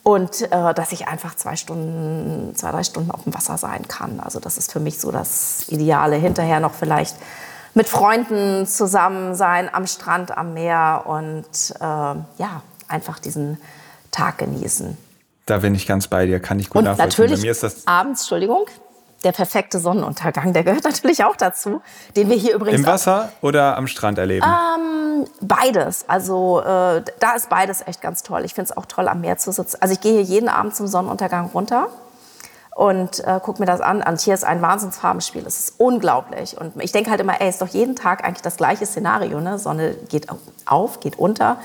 Und 0.03 0.41
äh, 0.41 0.73
dass 0.73 0.91
ich 0.91 1.07
einfach 1.07 1.35
zwei 1.35 1.55
Stunden, 1.55 2.53
zwei, 2.55 2.71
drei 2.71 2.83
Stunden 2.83 3.09
auf 3.09 3.23
dem 3.23 3.33
Wasser 3.33 3.57
sein 3.57 3.88
kann. 3.88 4.19
Also 4.19 4.39
das 4.39 4.57
ist 4.57 4.71
für 4.71 4.81
mich 4.81 5.00
so 5.00 5.11
das 5.11 5.65
Ideale. 5.69 6.17
Hinterher 6.17 6.59
noch 6.59 6.73
vielleicht 6.73 7.15
mit 7.73 7.88
Freunden 7.88 8.67
zusammen 8.67 9.33
sein 9.33 9.73
am 9.73 9.88
Strand, 9.88 10.38
am 10.38 10.53
Meer 10.53 11.03
und 11.05 11.45
äh, 11.79 11.83
ja, 11.83 12.62
einfach 12.88 13.19
diesen 13.19 13.57
Tag 14.12 14.39
genießen. 14.39 14.98
Da 15.45 15.60
bin 15.60 15.75
ich 15.75 15.88
ganz 15.88 16.07
bei 16.07 16.25
dir, 16.25 16.39
kann 16.39 16.60
ich 16.60 16.69
gut 16.69 16.79
und 16.79 16.86
nachvollziehen. 16.86 17.29
Natürlich 17.29 17.88
abends, 17.88 18.22
Entschuldigung, 18.22 18.65
der 19.24 19.32
perfekte 19.32 19.80
Sonnenuntergang, 19.80 20.53
der 20.53 20.63
gehört 20.63 20.84
natürlich 20.84 21.24
auch 21.24 21.36
dazu, 21.36 21.82
den 22.15 22.30
wir 22.30 22.38
hier 22.38 22.56
übrigens 22.56 22.82
im 22.82 22.86
Wasser 22.86 23.32
oder 23.42 23.77
am 23.77 23.88
Strand 23.88 24.18
erleben. 24.18 24.46
Ähm, 24.46 25.25
beides, 25.42 26.06
also 26.08 26.62
äh, 26.62 27.01
da 27.20 27.34
ist 27.36 27.50
beides 27.50 27.86
echt 27.86 28.01
ganz 28.01 28.24
toll. 28.24 28.44
Ich 28.46 28.53
finde 28.53 28.72
es 28.72 28.77
auch 28.77 28.86
toll, 28.86 29.08
am 29.08 29.22
Meer 29.22 29.38
zu 29.38 29.51
sitzen. 29.51 29.77
Also 29.82 29.94
ich 29.94 30.01
gehe 30.01 30.13
hier 30.13 30.24
jeden 30.24 30.50
Abend 30.50 30.75
zum 30.75 30.88
Sonnenuntergang 30.88 31.50
runter 31.53 31.88
und 32.75 33.20
äh, 33.25 33.39
gucke 33.42 33.60
mir 33.60 33.65
das 33.65 33.82
an. 33.82 34.01
Und 34.01 34.20
hier 34.20 34.34
ist 34.34 34.44
ein 34.44 34.62
Wahnsinnsfarbenspiel. 34.62 35.46
Es 35.46 35.60
ist 35.60 35.75
unglaublich. 35.77 36.58
Und 36.58 36.82
ich 36.82 36.92
denke 36.92 37.12
halt 37.12 37.22
immer, 37.22 37.39
ey, 37.39 37.50
ist 37.50 37.62
doch 37.62 37.68
jeden 37.68 37.96
Tag 37.96 38.24
eigentlich 38.24 38.42
das 38.42 38.58
gleiche 38.58 38.86
Szenario. 38.86 39.39
Ne? 39.39 39.60
Sonne 39.60 39.94
geht 40.10 40.27
auf, 40.65 41.00
geht 41.00 41.20
unter. 41.20 41.58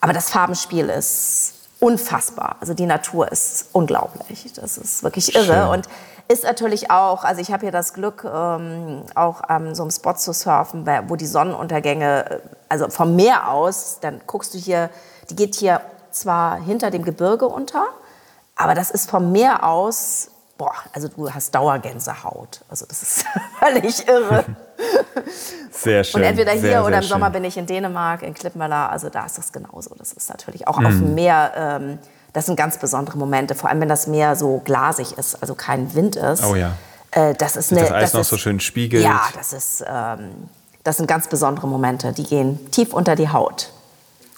Aber 0.00 0.12
das 0.12 0.30
Farbenspiel 0.30 0.88
ist 0.88 1.54
unfassbar. 1.80 2.56
Also 2.60 2.74
die 2.74 2.86
Natur 2.86 3.30
ist 3.30 3.68
unglaublich. 3.72 4.52
Das 4.54 4.78
ist 4.78 5.02
wirklich 5.02 5.34
irre. 5.34 5.44
Schön. 5.44 5.68
Und 5.68 5.88
ist 6.28 6.44
natürlich 6.44 6.90
auch, 6.90 7.24
also 7.24 7.40
ich 7.40 7.50
habe 7.50 7.62
hier 7.62 7.72
das 7.72 7.94
Glück, 7.94 8.22
ähm, 8.24 9.02
auch 9.14 9.40
an 9.40 9.68
ähm, 9.68 9.74
so 9.74 9.82
einem 9.82 9.90
Spot 9.90 10.12
zu 10.12 10.32
surfen, 10.32 10.86
wo 11.08 11.16
die 11.16 11.26
Sonnenuntergänge, 11.26 12.30
äh, 12.30 12.40
also 12.68 12.88
vom 12.90 13.16
Meer 13.16 13.50
aus, 13.50 13.98
dann 14.00 14.20
guckst 14.26 14.52
du 14.52 14.58
hier, 14.58 14.90
die 15.30 15.36
geht 15.36 15.54
hier 15.54 15.80
zwar 16.10 16.60
hinter 16.60 16.90
dem 16.90 17.02
Gebirge 17.02 17.48
unter, 17.48 17.86
aber 18.56 18.74
das 18.74 18.90
ist 18.90 19.08
vom 19.08 19.32
Meer 19.32 19.64
aus, 19.64 20.30
boah, 20.58 20.74
also 20.92 21.08
du 21.08 21.30
hast 21.30 21.54
Dauergänsehaut. 21.54 22.60
Also 22.68 22.84
das 22.86 23.02
ist 23.02 23.24
völlig 23.58 24.06
irre. 24.06 24.44
Sehr 25.70 26.04
schön. 26.04 26.20
Und 26.20 26.26
entweder 26.26 26.52
hier 26.52 26.60
sehr, 26.60 26.84
oder 26.84 26.96
im 26.96 27.02
schön. 27.02 27.08
Sommer 27.08 27.30
bin 27.30 27.44
ich 27.44 27.56
in 27.56 27.66
Dänemark, 27.66 28.22
in 28.22 28.34
Klippmöller, 28.34 28.90
also 28.90 29.08
da 29.08 29.24
ist 29.24 29.38
das 29.38 29.52
genauso. 29.52 29.94
Das 29.94 30.12
ist 30.12 30.28
natürlich 30.28 30.68
auch 30.68 30.78
mhm. 30.78 30.86
auf 30.86 30.92
dem 30.92 31.14
Meer. 31.14 31.52
Ähm, 31.56 31.98
das 32.38 32.46
sind 32.46 32.54
ganz 32.54 32.78
besondere 32.78 33.18
Momente, 33.18 33.56
vor 33.56 33.68
allem 33.68 33.80
wenn 33.80 33.88
das 33.88 34.06
Meer 34.06 34.36
so 34.36 34.62
glasig 34.64 35.18
ist, 35.18 35.42
also 35.42 35.56
kein 35.56 35.92
Wind 35.96 36.14
ist. 36.14 36.44
Oh 36.44 36.54
ja. 36.54 36.76
Äh, 37.10 37.34
das 37.34 37.56
ist 37.56 37.72
eine, 37.72 37.80
das 37.80 37.90
Eis 37.90 38.02
das 38.02 38.14
noch 38.14 38.20
ist, 38.20 38.28
so 38.28 38.36
schön 38.36 38.60
spiegelt. 38.60 39.02
Ja, 39.02 39.22
das 39.34 39.52
ist, 39.52 39.84
ähm, 39.84 40.48
das 40.84 40.98
sind 40.98 41.08
ganz 41.08 41.26
besondere 41.26 41.66
Momente, 41.66 42.12
die 42.12 42.22
gehen 42.22 42.70
tief 42.70 42.94
unter 42.94 43.16
die 43.16 43.28
Haut. 43.28 43.72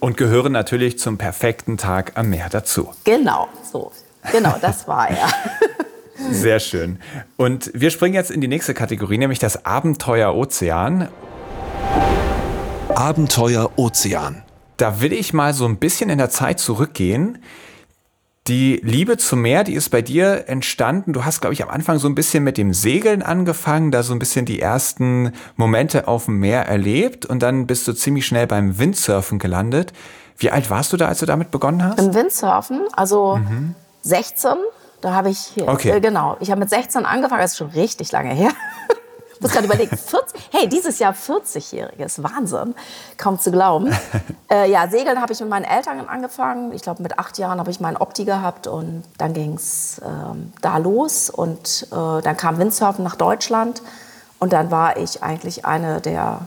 Und 0.01 0.17
gehören 0.17 0.51
natürlich 0.51 0.99
zum 0.99 1.19
perfekten 1.19 1.77
Tag 1.77 2.13
am 2.15 2.31
Meer 2.31 2.49
dazu. 2.49 2.91
Genau, 3.05 3.49
so. 3.71 3.93
Genau, 4.33 4.57
das 4.63 4.89
war 4.89 5.11
er. 5.11 5.29
Sehr 6.31 6.59
schön. 6.59 7.01
Und 7.37 7.71
wir 7.75 7.91
springen 7.91 8.15
jetzt 8.15 8.31
in 8.31 8.41
die 8.41 8.49
nächste 8.49 8.73
Kategorie, 8.73 9.19
nämlich 9.19 9.41
das 9.41 9.67
Abenteuer 9.67 10.35
Ozean. 10.35 11.11
Abenteuer 12.95 13.73
Ozean. 13.77 14.43
Da 14.79 15.03
will 15.03 15.13
ich 15.13 15.35
mal 15.35 15.53
so 15.53 15.67
ein 15.67 15.77
bisschen 15.77 16.09
in 16.09 16.17
der 16.17 16.31
Zeit 16.31 16.61
zurückgehen. 16.61 17.37
Die 18.49 18.81
Liebe 18.83 19.19
zum 19.19 19.43
Meer, 19.43 19.65
die 19.65 19.75
ist 19.75 19.91
bei 19.91 20.03
dir 20.03 20.49
entstanden. 20.49 21.13
Du 21.13 21.25
hast, 21.25 21.41
glaube 21.41 21.53
ich, 21.53 21.63
am 21.63 21.69
Anfang 21.69 21.99
so 21.99 22.09
ein 22.09 22.15
bisschen 22.15 22.43
mit 22.43 22.57
dem 22.57 22.73
Segeln 22.73 23.23
angefangen, 23.23 23.91
da 23.91 24.03
so 24.03 24.15
ein 24.15 24.19
bisschen 24.19 24.47
die 24.47 24.61
ersten 24.61 25.33
Momente 25.57 26.09
auf 26.09 26.25
dem 26.25 26.39
Meer 26.39 26.67
erlebt 26.67 27.27
und 27.27 27.43
dann 27.43 27.67
bist 27.67 27.87
du 27.87 27.93
ziemlich 27.93 28.27
schnell 28.27 28.47
beim 28.47 28.79
Windsurfen 28.79 29.39
gelandet. 29.39 29.93
Wie 30.39 30.51
alt 30.51 30.71
warst 30.71 30.93
du 30.93 30.97
da, 30.97 31.07
als 31.07 31.21
du 31.21 31.27
damit 31.27 31.51
begonnen 31.51 31.85
hast? 31.85 31.99
Im 31.99 32.15
Windsurfen, 32.15 32.81
also 32.93 33.37
mhm. 33.37 33.75
16. 34.03 34.53
Da 35.03 35.13
habe 35.13 35.31
ich, 35.31 35.53
okay. 35.67 35.91
äh, 35.91 36.01
genau, 36.01 36.37
ich 36.41 36.51
habe 36.51 36.61
mit 36.61 36.71
16 36.71 37.05
angefangen, 37.05 37.43
das 37.43 37.53
ist 37.53 37.59
schon 37.59 37.71
richtig 37.71 38.11
lange 38.13 38.35
her. 38.35 38.51
Ich 39.41 39.43
muss 39.43 39.53
gerade 39.53 39.65
überlegen, 39.65 39.97
40, 39.97 40.49
hey, 40.53 40.69
dieses 40.69 40.99
Jahr 40.99 41.15
40-jähriges, 41.15 42.23
Wahnsinn, 42.23 42.75
kaum 43.17 43.39
zu 43.39 43.51
glauben. 43.51 43.93
Äh, 44.53 44.69
ja, 44.69 44.89
Segeln 44.89 45.21
habe 45.21 45.33
ich 45.33 45.39
mit 45.39 45.49
meinen 45.49 45.65
Eltern 45.65 46.09
angefangen. 46.09 46.73
Ich 46.73 46.83
glaube, 46.83 47.05
mit 47.05 47.21
acht 47.21 47.39
Jahren 47.39 47.61
habe 47.61 47.71
ich 47.71 47.79
meinen 47.79 47.97
Opti 47.97 48.25
gehabt 48.25 48.67
und 48.67 49.05
dann 49.17 49.33
ging 49.33 49.55
es 49.55 50.01
ähm, 50.05 50.53
da 50.61 50.79
los 50.79 51.31
und 51.31 51.87
äh, 51.93 52.21
dann 52.21 52.37
kam 52.37 52.59
Windsurfen 52.59 53.05
nach 53.05 53.15
Deutschland 53.15 53.81
und 54.41 54.53
dann 54.53 54.73
war 54.73 54.97
ich 54.97 55.23
eigentlich 55.23 55.67
eine 55.67 56.01
der 56.01 56.41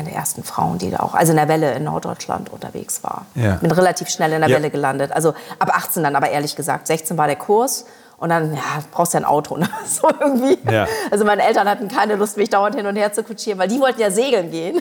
eine 0.00 0.10
der 0.10 0.18
ersten 0.18 0.42
Frauen, 0.42 0.78
die 0.78 0.90
da 0.90 1.00
auch, 1.00 1.14
also 1.14 1.32
in 1.32 1.36
der 1.36 1.48
Welle 1.48 1.72
in 1.74 1.84
Norddeutschland 1.84 2.50
unterwegs 2.50 3.02
war. 3.02 3.26
Ja. 3.34 3.56
Bin 3.56 3.70
relativ 3.70 4.08
schnell 4.08 4.32
in 4.32 4.40
der 4.40 4.50
ja. 4.50 4.56
Welle 4.56 4.70
gelandet. 4.70 5.12
Also 5.12 5.34
ab 5.58 5.76
18 5.76 6.02
dann, 6.02 6.16
aber 6.16 6.30
ehrlich 6.30 6.56
gesagt, 6.56 6.86
16 6.86 7.16
war 7.18 7.26
der 7.26 7.36
Kurs. 7.36 7.86
Und 8.20 8.28
dann, 8.28 8.54
ja, 8.54 8.60
brauchst 8.92 9.14
du 9.14 9.18
ja 9.18 9.22
ein 9.22 9.28
Auto, 9.28 9.56
ne? 9.56 9.68
so 9.86 10.08
irgendwie. 10.20 10.58
Ja. 10.70 10.86
Also 11.10 11.24
meine 11.24 11.42
Eltern 11.42 11.68
hatten 11.68 11.88
keine 11.88 12.14
Lust, 12.16 12.36
mich 12.36 12.50
dauernd 12.50 12.76
hin 12.76 12.86
und 12.86 12.94
her 12.96 13.12
zu 13.12 13.22
kutschieren, 13.24 13.58
weil 13.58 13.66
die 13.68 13.80
wollten 13.80 14.00
ja 14.00 14.10
segeln 14.10 14.50
gehen. 14.50 14.80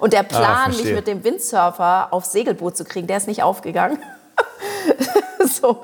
Und 0.00 0.12
der 0.12 0.20
Ah, 0.20 0.24
Plan, 0.24 0.66
mich 0.68 0.76
verstehe. 0.76 0.94
mit 0.96 1.06
dem 1.06 1.24
Windsurfer 1.24 2.08
aufs 2.10 2.32
Segelboot 2.32 2.76
zu 2.76 2.84
kriegen, 2.84 3.06
der 3.06 3.16
ist 3.16 3.28
nicht 3.28 3.42
aufgegangen. 3.42 3.98
so. 5.46 5.82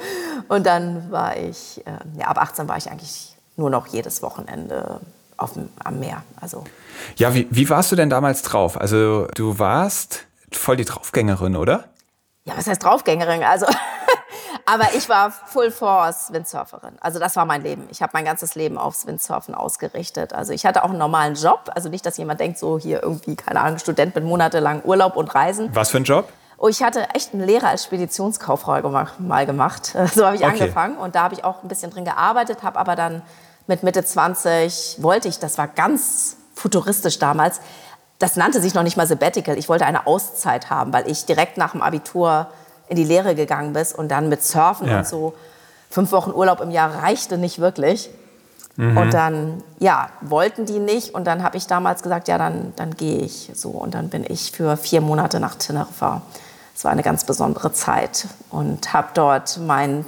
Und 0.49 0.67
dann 0.67 1.11
war 1.11 1.37
ich, 1.37 1.83
äh, 1.87 1.90
ja, 2.21 2.26
ab 2.26 2.38
18 2.38 2.69
war 2.69 2.76
ich 2.76 2.90
eigentlich 2.90 3.37
nur 3.57 3.71
noch 3.71 3.87
jedes 3.88 4.23
Wochenende 4.23 5.00
auf 5.37 5.52
dem, 5.55 5.69
am 5.85 5.99
Meer. 6.00 6.23
Also 6.40 6.64
Ja, 7.17 7.33
wie, 7.35 7.47
wie 7.50 7.69
warst 7.71 7.93
du 7.93 7.97
denn 7.97 8.11
damals 8.11 8.43
drauf? 8.43 8.81
Also 8.81 9.26
du 9.35 9.59
warst 9.59 10.26
voll 10.52 10.76
die 10.76 10.85
Draufgängerin, 10.85 11.57
oder? 11.57 11.85
Ja, 12.45 12.55
was 12.57 12.67
heißt 12.67 12.83
Draufgängerin? 12.83 13.43
Also, 13.45 13.67
aber 14.70 14.94
ich 14.94 15.08
war 15.08 15.30
Full 15.30 15.70
Force 15.70 16.32
Windsurferin. 16.32 16.96
Also 17.00 17.18
das 17.18 17.37
war 17.37 17.44
mein 17.46 17.62
Leben. 17.62 17.88
Ich 17.90 18.02
habe 18.02 18.10
mein 18.14 18.25
ganzes 18.25 18.54
Leben 18.54 18.76
aufs 18.76 19.06
Windsurfen 19.06 19.54
ausgerichtet. 19.54 20.32
Also 20.32 20.52
ich 20.52 20.66
hatte 20.66 20.84
auch 20.84 20.90
einen 20.90 20.98
normalen 20.98 21.34
Job. 21.34 21.70
Also 21.75 21.88
nicht, 21.88 22.04
dass 22.04 22.16
jemand 22.18 22.40
denkt, 22.40 22.58
so 22.58 22.78
hier 22.78 23.02
irgendwie, 23.02 23.34
keine 23.37 23.60
Ahnung, 23.60 23.78
Student 23.78 24.14
mit 24.14 24.25
monatelang 24.25 24.82
Urlaub 24.84 25.16
und 25.16 25.34
Reisen. 25.34 25.70
Was 25.75 25.90
für 25.90 25.96
ein 25.98 26.04
Job? 26.04 26.28
Oh, 26.58 26.68
ich 26.68 26.82
hatte 26.82 27.08
echt 27.14 27.32
einen 27.34 27.44
Lehrer 27.44 27.68
als 27.68 27.84
Speditionskauffrau 27.84 28.82
gemacht, 28.82 29.20
mal 29.20 29.46
gemacht. 29.46 29.94
So 30.14 30.26
habe 30.26 30.37
ich 30.37 30.42
Okay. 30.44 30.60
angefangen 30.62 30.96
und 30.98 31.14
da 31.14 31.22
habe 31.22 31.34
ich 31.34 31.44
auch 31.44 31.62
ein 31.62 31.68
bisschen 31.68 31.90
drin 31.90 32.04
gearbeitet, 32.04 32.62
habe 32.62 32.78
aber 32.78 32.96
dann 32.96 33.22
mit 33.68 33.82
Mitte 33.82 34.04
20 34.04 34.96
wollte 35.00 35.28
ich, 35.28 35.38
das 35.38 35.56
war 35.56 35.68
ganz 35.68 36.37
futuristisch 36.54 37.18
damals, 37.18 37.60
das 38.18 38.34
nannte 38.37 38.60
sich 38.60 38.75
noch 38.75 38.82
nicht 38.82 38.96
mal 38.96 39.06
Sabbatical. 39.06 39.56
Ich 39.56 39.68
wollte 39.68 39.87
eine 39.87 40.06
Auszeit 40.08 40.70
haben, 40.70 40.92
weil 40.92 41.08
ich 41.08 41.25
direkt 41.26 41.56
nach 41.56 41.72
dem 41.72 41.82
Abitur 41.82 42.48
in 42.88 42.97
die 42.97 43.04
Lehre 43.04 43.35
gegangen 43.35 43.73
bin 43.73 43.87
und 43.97 44.09
dann 44.09 44.28
mit 44.28 44.42
Surfen 44.42 44.88
Ja. 44.88 44.99
und 44.99 45.07
so 45.07 45.35
fünf 45.90 46.12
Wochen 46.12 46.30
Urlaub 46.33 46.61
im 46.61 46.71
Jahr 46.71 47.02
reichte 47.02 47.38
nicht 47.38 47.59
wirklich. 47.59 48.11
Mhm. 48.76 48.97
Und 48.97 49.14
dann, 49.14 49.62
ja, 49.80 50.09
wollten 50.21 50.64
die 50.66 50.78
nicht. 50.78 51.14
Und 51.14 51.25
dann 51.26 51.42
habe 51.42 51.57
ich 51.57 51.66
damals 51.66 52.02
gesagt, 52.02 52.28
ja, 52.28 52.38
dann, 52.38 52.73
dann 52.76 52.95
gehe 52.95 53.18
ich 53.18 53.50
so. 53.54 53.71
Und 53.71 53.95
dann 53.95 54.09
bin 54.09 54.25
ich 54.26 54.52
für 54.52 54.76
vier 54.76 55.00
Monate 55.00 55.40
nach 55.40 55.57
Teneriffa. 55.57 56.23
Es 56.76 56.85
war 56.85 56.92
eine 56.92 57.02
ganz 57.02 57.25
besondere 57.25 57.73
Zeit 57.73 58.28
und 58.50 58.92
habe 58.92 59.09
dort 59.14 59.59
meinen 59.59 60.07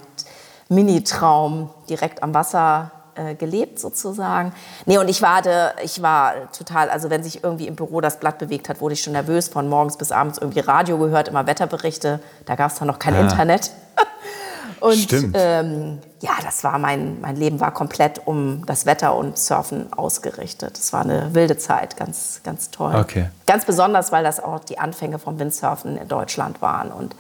Mini-Traum 0.69 1.69
direkt 1.89 2.23
am 2.23 2.33
Wasser 2.33 2.93
äh, 3.15 3.35
gelebt 3.35 3.79
sozusagen. 3.79 4.53
Nee, 4.87 4.99
und 4.99 5.09
ich 5.09 5.23
war, 5.23 5.43
de, 5.43 5.69
ich 5.83 6.03
war 6.03 6.51
total, 6.53 6.91
also 6.91 7.11
wenn 7.11 7.23
sich 7.23 7.43
irgendwie 7.45 7.67
im 7.67 7.77
Büro 7.77 8.01
das 8.01 8.19
Blatt 8.19 8.39
bewegt 8.39 8.69
hat, 8.69 8.81
wurde 8.81 8.95
ich 8.95 9.03
schon 9.03 9.13
nervös, 9.13 9.49
von 9.49 9.69
morgens 9.69 9.97
bis 9.97 10.13
abends 10.13 10.39
irgendwie 10.39 10.61
Radio 10.61 10.99
gehört, 10.99 11.29
immer 11.29 11.47
Wetterberichte. 11.47 12.21
Da 12.47 12.55
gab 12.57 12.71
es 12.71 12.79
dann 12.79 12.89
noch 12.89 12.99
kein 12.99 13.15
Ah. 13.15 13.21
Internet. 13.21 13.71
Und 14.81 14.95
Stimmt. 14.97 15.37
Ähm, 15.39 15.99
ja, 16.21 16.31
das 16.43 16.65
war 16.65 16.79
mein, 16.79 17.21
mein 17.21 17.37
Leben 17.37 17.61
war 17.61 17.71
komplett 17.71 18.27
um 18.27 18.65
das 18.65 18.87
Wetter 18.87 19.15
und 19.15 19.37
Surfen 19.37 19.93
ausgerichtet. 19.93 20.79
Es 20.79 20.95
war 20.95 21.03
eine 21.03 21.35
wilde 21.35 21.59
Zeit, 21.59 21.99
ganz, 21.99 22.41
ganz 22.45 22.71
toll. 22.71 22.95
Okay. 22.95 23.29
Ganz 23.47 23.67
besonders, 23.67 24.11
weil 24.11 24.25
das 24.25 24.43
auch 24.43 24.61
die 24.61 24.79
Anfänge 24.79 25.19
vom 25.19 25.39
Windsurfen 25.39 25.99
in 25.99 26.09
Deutschland 26.09 26.63
waren 26.63 26.91
und 26.93 27.15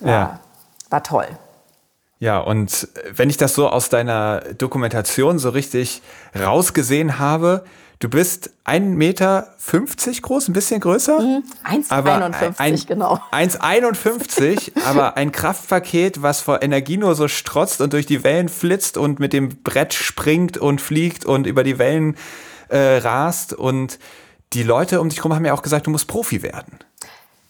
war, 0.00 0.10
Ja. 0.12 0.38
war 0.90 1.02
toll. 1.02 1.26
Ja, 2.22 2.38
und 2.38 2.86
wenn 3.16 3.30
ich 3.30 3.36
das 3.36 3.52
so 3.56 3.68
aus 3.68 3.88
deiner 3.88 4.42
Dokumentation 4.56 5.40
so 5.40 5.50
richtig 5.50 6.02
rausgesehen 6.38 7.18
habe, 7.18 7.64
du 7.98 8.08
bist 8.08 8.52
1,50 8.64 8.80
Meter 8.94 9.48
groß, 10.22 10.46
ein 10.46 10.52
bisschen 10.52 10.80
größer. 10.80 11.20
Mhm. 11.20 11.42
1,51 11.68 12.86
genau. 12.86 13.18
1,51, 13.32 14.70
aber 14.86 15.16
ein 15.16 15.32
Kraftpaket, 15.32 16.22
was 16.22 16.40
vor 16.40 16.62
Energie 16.62 16.96
nur 16.96 17.16
so 17.16 17.26
strotzt 17.26 17.80
und 17.80 17.92
durch 17.92 18.06
die 18.06 18.22
Wellen 18.22 18.48
flitzt 18.48 18.98
und 18.98 19.18
mit 19.18 19.32
dem 19.32 19.60
Brett 19.64 19.92
springt 19.92 20.56
und 20.56 20.80
fliegt 20.80 21.24
und 21.24 21.48
über 21.48 21.64
die 21.64 21.80
Wellen 21.80 22.16
äh, 22.68 22.98
rast. 22.98 23.52
Und 23.52 23.98
die 24.52 24.62
Leute 24.62 25.00
um 25.00 25.08
dich 25.08 25.18
herum 25.18 25.34
haben 25.34 25.44
ja 25.44 25.54
auch 25.54 25.62
gesagt, 25.62 25.88
du 25.88 25.90
musst 25.90 26.06
Profi 26.06 26.44
werden. 26.44 26.78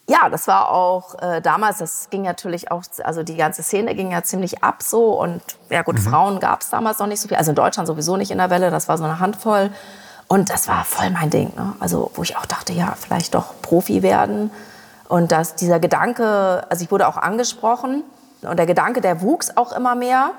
Ja, 0.08 0.28
das 0.28 0.48
war 0.48 0.70
auch 0.70 1.14
äh, 1.22 1.40
damals, 1.40 1.78
das 1.78 2.10
ging 2.10 2.22
natürlich 2.22 2.70
auch, 2.70 2.82
also 3.04 3.22
die 3.22 3.36
ganze 3.36 3.62
Szene 3.62 3.94
ging 3.94 4.10
ja 4.10 4.22
ziemlich 4.22 4.62
ab 4.62 4.82
so 4.82 5.20
und 5.20 5.40
ja 5.70 5.82
gut, 5.82 6.00
Frauen 6.00 6.40
gab 6.40 6.62
es 6.62 6.70
damals 6.70 6.98
noch 6.98 7.06
nicht 7.06 7.20
so 7.20 7.28
viel, 7.28 7.36
also 7.36 7.52
in 7.52 7.54
Deutschland 7.54 7.86
sowieso 7.86 8.16
nicht 8.16 8.32
in 8.32 8.38
der 8.38 8.50
Welle, 8.50 8.70
das 8.70 8.88
war 8.88 8.98
so 8.98 9.04
eine 9.04 9.20
Handvoll 9.20 9.70
und 10.26 10.50
das 10.50 10.66
war 10.66 10.84
voll 10.84 11.10
mein 11.10 11.30
Ding, 11.30 11.52
ne? 11.54 11.74
also 11.78 12.10
wo 12.14 12.22
ich 12.22 12.36
auch 12.36 12.46
dachte, 12.46 12.72
ja, 12.72 12.94
vielleicht 12.98 13.34
doch 13.34 13.54
Profi 13.62 14.02
werden 14.02 14.50
und 15.08 15.30
dass 15.30 15.54
dieser 15.54 15.78
Gedanke, 15.78 16.64
also 16.68 16.82
ich 16.82 16.90
wurde 16.90 17.06
auch 17.06 17.16
angesprochen 17.16 18.02
und 18.42 18.56
der 18.56 18.66
Gedanke, 18.66 19.00
der 19.00 19.20
wuchs 19.20 19.56
auch 19.56 19.72
immer 19.72 19.94
mehr. 19.94 20.30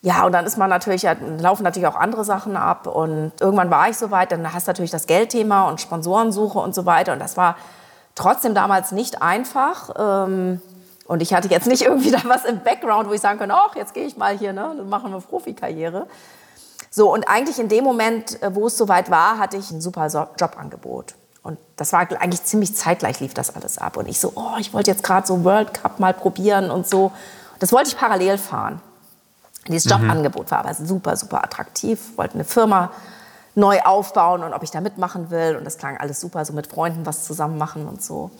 Ja, 0.00 0.24
und 0.24 0.32
dann 0.32 0.46
ist 0.46 0.58
man 0.58 0.68
natürlich, 0.68 1.06
laufen 1.38 1.62
natürlich 1.62 1.86
auch 1.86 1.94
andere 1.94 2.24
Sachen 2.24 2.56
ab. 2.56 2.88
Und 2.88 3.32
irgendwann 3.40 3.70
war 3.70 3.88
ich 3.88 3.96
soweit, 3.96 4.32
dann 4.32 4.52
hast 4.52 4.66
du 4.66 4.70
natürlich 4.70 4.90
das 4.90 5.06
Geldthema 5.06 5.68
und 5.68 5.80
Sponsorensuche 5.80 6.58
und 6.58 6.74
so 6.74 6.86
weiter. 6.86 7.12
Und 7.12 7.20
das 7.20 7.36
war 7.36 7.56
trotzdem 8.14 8.54
damals 8.54 8.92
nicht 8.92 9.22
einfach. 9.22 9.90
Ähm, 9.96 10.60
Und 11.06 11.20
ich 11.20 11.34
hatte 11.34 11.48
jetzt 11.48 11.66
nicht 11.66 11.82
irgendwie 11.82 12.10
da 12.12 12.20
was 12.24 12.44
im 12.44 12.60
Background, 12.60 13.08
wo 13.08 13.12
ich 13.12 13.20
sagen 13.20 13.38
könnte, 13.38 13.54
ach, 13.54 13.74
jetzt 13.76 13.94
gehe 13.94 14.06
ich 14.06 14.16
mal 14.16 14.36
hier, 14.36 14.52
ne, 14.52 14.74
dann 14.76 14.88
machen 14.88 15.12
wir 15.12 15.20
Profikarriere. 15.20 16.06
So, 16.90 17.12
und 17.12 17.26
eigentlich 17.28 17.58
in 17.58 17.68
dem 17.68 17.84
Moment, 17.84 18.42
äh, 18.42 18.54
wo 18.54 18.66
es 18.66 18.76
soweit 18.76 19.10
war, 19.10 19.38
hatte 19.38 19.56
ich 19.56 19.70
ein 19.70 19.80
super 19.80 20.06
Jobangebot. 20.38 21.14
Und 21.42 21.58
das 21.76 21.92
war 21.92 22.00
eigentlich 22.00 22.44
ziemlich 22.44 22.76
zeitgleich 22.76 23.18
lief 23.20 23.34
das 23.34 23.54
alles 23.54 23.78
ab. 23.78 23.96
Und 23.96 24.08
ich 24.08 24.20
so, 24.20 24.32
oh, 24.36 24.56
ich 24.58 24.72
wollte 24.72 24.90
jetzt 24.90 25.02
gerade 25.02 25.26
so 25.26 25.42
World 25.42 25.74
Cup 25.74 25.98
mal 25.98 26.14
probieren 26.14 26.70
und 26.70 26.86
so. 26.86 27.10
Das 27.58 27.72
wollte 27.72 27.88
ich 27.88 27.96
parallel 27.96 28.38
fahren. 28.38 28.80
Dieses 29.66 29.90
Jobangebot 29.90 30.50
war 30.50 30.60
aber 30.60 30.74
super, 30.74 31.16
super 31.16 31.42
attraktiv. 31.42 32.16
Wollte 32.16 32.34
eine 32.34 32.44
Firma 32.44 32.90
neu 33.54 33.80
aufbauen 33.82 34.42
und 34.42 34.54
ob 34.54 34.62
ich 34.62 34.70
da 34.70 34.80
mitmachen 34.80 35.30
will. 35.30 35.56
Und 35.56 35.64
das 35.64 35.76
klang 35.78 35.96
alles 35.98 36.20
super, 36.20 36.44
so 36.44 36.52
mit 36.52 36.66
Freunden 36.66 37.04
was 37.04 37.24
zusammen 37.24 37.58
machen 37.58 37.86
und 37.86 38.02
so. 38.02 38.30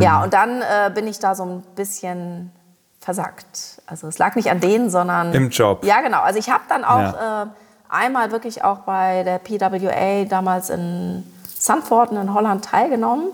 Ja, 0.00 0.22
und 0.22 0.34
dann 0.34 0.60
äh, 0.62 0.90
bin 0.94 1.06
ich 1.06 1.18
da 1.18 1.34
so 1.34 1.44
ein 1.44 1.62
bisschen 1.74 2.52
versackt. 3.00 3.80
Also 3.86 4.06
es 4.08 4.18
lag 4.18 4.34
nicht 4.36 4.50
an 4.50 4.60
denen, 4.60 4.90
sondern... 4.90 5.32
Im 5.32 5.48
Job. 5.50 5.84
Ja, 5.84 6.00
genau. 6.02 6.20
Also 6.20 6.38
ich 6.38 6.50
habe 6.50 6.64
dann 6.68 6.84
auch 6.84 6.98
Ja. 6.98 7.42
äh, 7.44 7.46
einmal 7.88 8.30
wirklich 8.30 8.62
auch 8.64 8.80
bei 8.80 9.22
der 9.22 9.38
PWA 9.38 10.24
damals 10.28 10.68
in 10.68 11.24
Sandford 11.58 12.12
in 12.12 12.34
Holland 12.34 12.64
teilgenommen. 12.64 13.28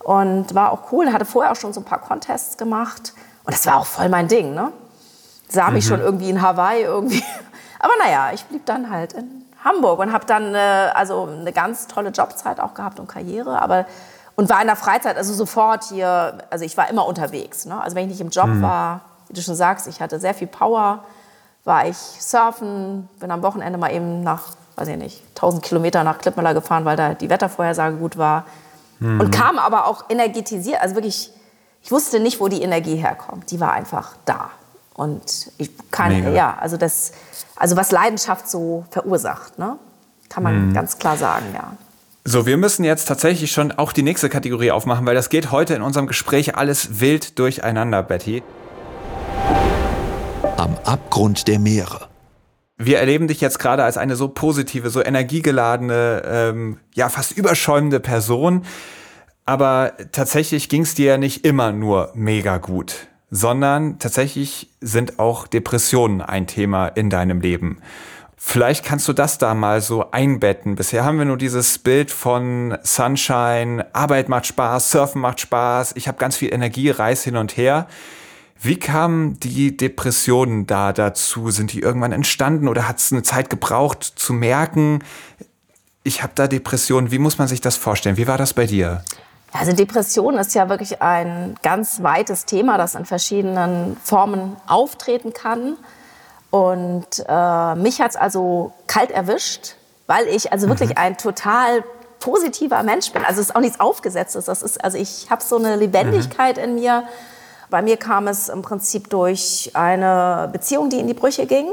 Und 0.00 0.54
war 0.54 0.72
auch 0.72 0.92
cool. 0.92 1.12
Hatte 1.12 1.24
vorher 1.24 1.52
auch 1.52 1.56
schon 1.56 1.72
so 1.72 1.80
ein 1.80 1.84
paar 1.84 2.00
Contests 2.00 2.56
gemacht. 2.56 3.12
Und 3.44 3.54
das 3.54 3.66
war 3.66 3.76
auch 3.76 3.86
voll 3.86 4.08
mein 4.08 4.26
Ding, 4.28 4.54
ne? 4.54 4.72
Sah 5.48 5.70
mich 5.70 5.86
schon 5.86 6.00
irgendwie 6.00 6.30
in 6.30 6.42
Hawaii 6.42 6.82
irgendwie. 6.82 7.22
Aber 7.78 7.92
naja, 8.04 8.30
ich 8.32 8.44
blieb 8.44 8.66
dann 8.66 8.90
halt 8.90 9.12
in 9.12 9.44
Hamburg 9.64 9.98
und 9.98 10.12
habe 10.12 10.26
dann 10.26 10.54
äh, 10.54 10.58
also 10.94 11.28
eine 11.30 11.52
ganz 11.52 11.86
tolle 11.86 12.10
Jobzeit 12.10 12.60
auch 12.60 12.74
gehabt 12.74 13.00
und 13.00 13.08
Karriere. 13.08 13.60
Aber 13.60 13.86
und 14.36 14.50
war 14.50 14.60
in 14.60 14.66
der 14.66 14.76
Freizeit, 14.76 15.16
also 15.16 15.32
sofort 15.32 15.84
hier, 15.84 16.38
also 16.50 16.64
ich 16.64 16.76
war 16.76 16.90
immer 16.90 17.06
unterwegs. 17.06 17.64
Ne? 17.64 17.80
Also 17.80 17.96
wenn 17.96 18.04
ich 18.04 18.10
nicht 18.10 18.20
im 18.20 18.28
Job 18.28 18.48
war, 18.60 19.00
wie 19.28 19.34
du 19.34 19.40
schon 19.40 19.54
sagst, 19.54 19.86
ich 19.88 20.00
hatte 20.00 20.20
sehr 20.20 20.34
viel 20.34 20.46
Power, 20.46 21.04
war 21.64 21.88
ich 21.88 21.96
surfen, 21.96 23.08
bin 23.18 23.30
am 23.30 23.42
Wochenende 23.42 23.78
mal 23.78 23.92
eben 23.92 24.22
nach, 24.22 24.42
weiß 24.76 24.88
ich 24.88 24.96
nicht, 24.96 25.22
1000 25.30 25.62
Kilometer 25.62 26.04
nach 26.04 26.18
Klippmüller 26.18 26.52
gefahren, 26.54 26.84
weil 26.84 26.96
da 26.96 27.14
die 27.14 27.30
Wettervorhersage 27.30 27.96
gut 27.96 28.18
war. 28.18 28.44
Und 29.20 29.30
kam 29.30 29.58
aber 29.58 29.86
auch 29.86 30.04
energetisiert, 30.08 30.80
also 30.80 30.94
wirklich, 30.94 31.30
ich 31.82 31.90
wusste 31.90 32.20
nicht, 32.20 32.40
wo 32.40 32.48
die 32.48 32.62
Energie 32.62 32.96
herkommt. 32.96 33.50
Die 33.50 33.60
war 33.60 33.72
einfach 33.72 34.16
da. 34.24 34.50
Und 34.96 35.52
ich 35.58 35.70
kann, 35.90 36.12
Mega. 36.12 36.30
ja, 36.30 36.56
also 36.58 36.78
das, 36.78 37.12
also 37.54 37.76
was 37.76 37.92
Leidenschaft 37.92 38.48
so 38.48 38.86
verursacht, 38.90 39.58
ne? 39.58 39.78
Kann 40.30 40.42
man 40.42 40.68
mhm. 40.68 40.72
ganz 40.72 40.98
klar 40.98 41.16
sagen, 41.16 41.44
ja. 41.54 41.76
So, 42.24 42.46
wir 42.46 42.56
müssen 42.56 42.82
jetzt 42.82 43.06
tatsächlich 43.06 43.52
schon 43.52 43.70
auch 43.72 43.92
die 43.92 44.02
nächste 44.02 44.28
Kategorie 44.28 44.72
aufmachen, 44.72 45.06
weil 45.06 45.14
das 45.14 45.28
geht 45.28 45.52
heute 45.52 45.74
in 45.74 45.82
unserem 45.82 46.06
Gespräch 46.06 46.56
alles 46.56 46.98
wild 46.98 47.38
durcheinander, 47.38 48.02
Betty. 48.02 48.42
Am 50.56 50.76
Abgrund 50.84 51.46
der 51.46 51.58
Meere. 51.58 52.08
Wir 52.78 52.98
erleben 52.98 53.28
dich 53.28 53.40
jetzt 53.40 53.58
gerade 53.58 53.84
als 53.84 53.96
eine 53.96 54.16
so 54.16 54.28
positive, 54.28 54.90
so 54.90 55.04
energiegeladene, 55.04 56.22
ähm, 56.26 56.78
ja 56.94 57.08
fast 57.10 57.32
überschäumende 57.32 58.00
Person. 58.00 58.64
Aber 59.44 59.92
tatsächlich 60.10 60.68
ging 60.68 60.82
es 60.82 60.94
dir 60.94 61.06
ja 61.06 61.18
nicht 61.18 61.44
immer 61.44 61.70
nur 61.70 62.10
mega 62.14 62.58
gut, 62.58 63.06
sondern 63.30 63.98
tatsächlich 63.98 64.70
sind 64.80 65.18
auch 65.18 65.46
Depressionen 65.46 66.20
ein 66.20 66.46
Thema 66.46 66.88
in 66.88 67.10
deinem 67.10 67.40
Leben. 67.40 67.78
Vielleicht 68.38 68.84
kannst 68.84 69.08
du 69.08 69.12
das 69.12 69.38
da 69.38 69.54
mal 69.54 69.80
so 69.80 70.10
einbetten. 70.12 70.76
Bisher 70.76 71.04
haben 71.04 71.18
wir 71.18 71.24
nur 71.24 71.38
dieses 71.38 71.78
Bild 71.78 72.10
von 72.10 72.78
Sunshine, 72.82 73.86
Arbeit 73.92 74.28
macht 74.28 74.46
Spaß, 74.46 74.90
Surfen 74.90 75.20
macht 75.20 75.40
Spaß, 75.40 75.94
ich 75.96 76.06
habe 76.06 76.18
ganz 76.18 76.36
viel 76.36 76.52
Energie, 76.52 76.90
reiß 76.90 77.24
hin 77.24 77.36
und 77.36 77.56
her. 77.56 77.88
Wie 78.60 78.78
kamen 78.78 79.38
die 79.40 79.76
Depressionen 79.76 80.66
da 80.66 80.92
dazu? 80.92 81.50
Sind 81.50 81.72
die 81.72 81.80
irgendwann 81.80 82.12
entstanden 82.12 82.68
oder 82.68 82.88
hat 82.88 82.98
es 82.98 83.12
eine 83.12 83.22
Zeit 83.22 83.50
gebraucht 83.50 84.04
zu 84.04 84.32
merken, 84.32 85.00
ich 86.04 86.22
habe 86.22 86.32
da 86.36 86.46
Depressionen? 86.46 87.10
Wie 87.10 87.18
muss 87.18 87.38
man 87.38 87.48
sich 87.48 87.60
das 87.60 87.76
vorstellen? 87.76 88.16
Wie 88.16 88.28
war 88.28 88.38
das 88.38 88.54
bei 88.54 88.66
dir? 88.66 89.02
Also 89.52 89.72
Depression 89.72 90.36
ist 90.38 90.54
ja 90.54 90.68
wirklich 90.68 91.00
ein 91.00 91.56
ganz 91.62 92.02
weites 92.02 92.44
Thema, 92.44 92.78
das 92.78 92.94
in 92.94 93.04
verschiedenen 93.04 93.96
Formen 94.02 94.56
auftreten 94.66 95.32
kann. 95.32 95.76
Und 96.50 97.24
äh, 97.26 97.74
mich 97.74 98.00
hat 98.00 98.10
es 98.10 98.16
also 98.16 98.72
kalt 98.86 99.10
erwischt, 99.10 99.76
weil 100.06 100.26
ich 100.28 100.52
also 100.52 100.68
wirklich 100.68 100.90
mhm. 100.90 100.96
ein 100.98 101.16
total 101.16 101.84
positiver 102.20 102.82
Mensch 102.82 103.12
bin. 103.12 103.24
Also 103.24 103.40
es 103.40 103.48
ist 103.48 103.56
auch 103.56 103.60
nichts 103.60 103.80
Aufgesetztes. 103.80 104.46
Das 104.46 104.62
ist, 104.62 104.82
also 104.82 104.98
ich 104.98 105.30
habe 105.30 105.42
so 105.42 105.56
eine 105.56 105.76
Lebendigkeit 105.76 106.56
mhm. 106.56 106.64
in 106.64 106.74
mir. 106.76 107.04
Bei 107.68 107.82
mir 107.82 107.96
kam 107.96 108.28
es 108.28 108.48
im 108.48 108.62
Prinzip 108.62 109.10
durch 109.10 109.70
eine 109.74 110.48
Beziehung, 110.52 110.88
die 110.88 111.00
in 111.00 111.06
die 111.06 111.14
Brüche 111.14 111.46
ging. 111.46 111.68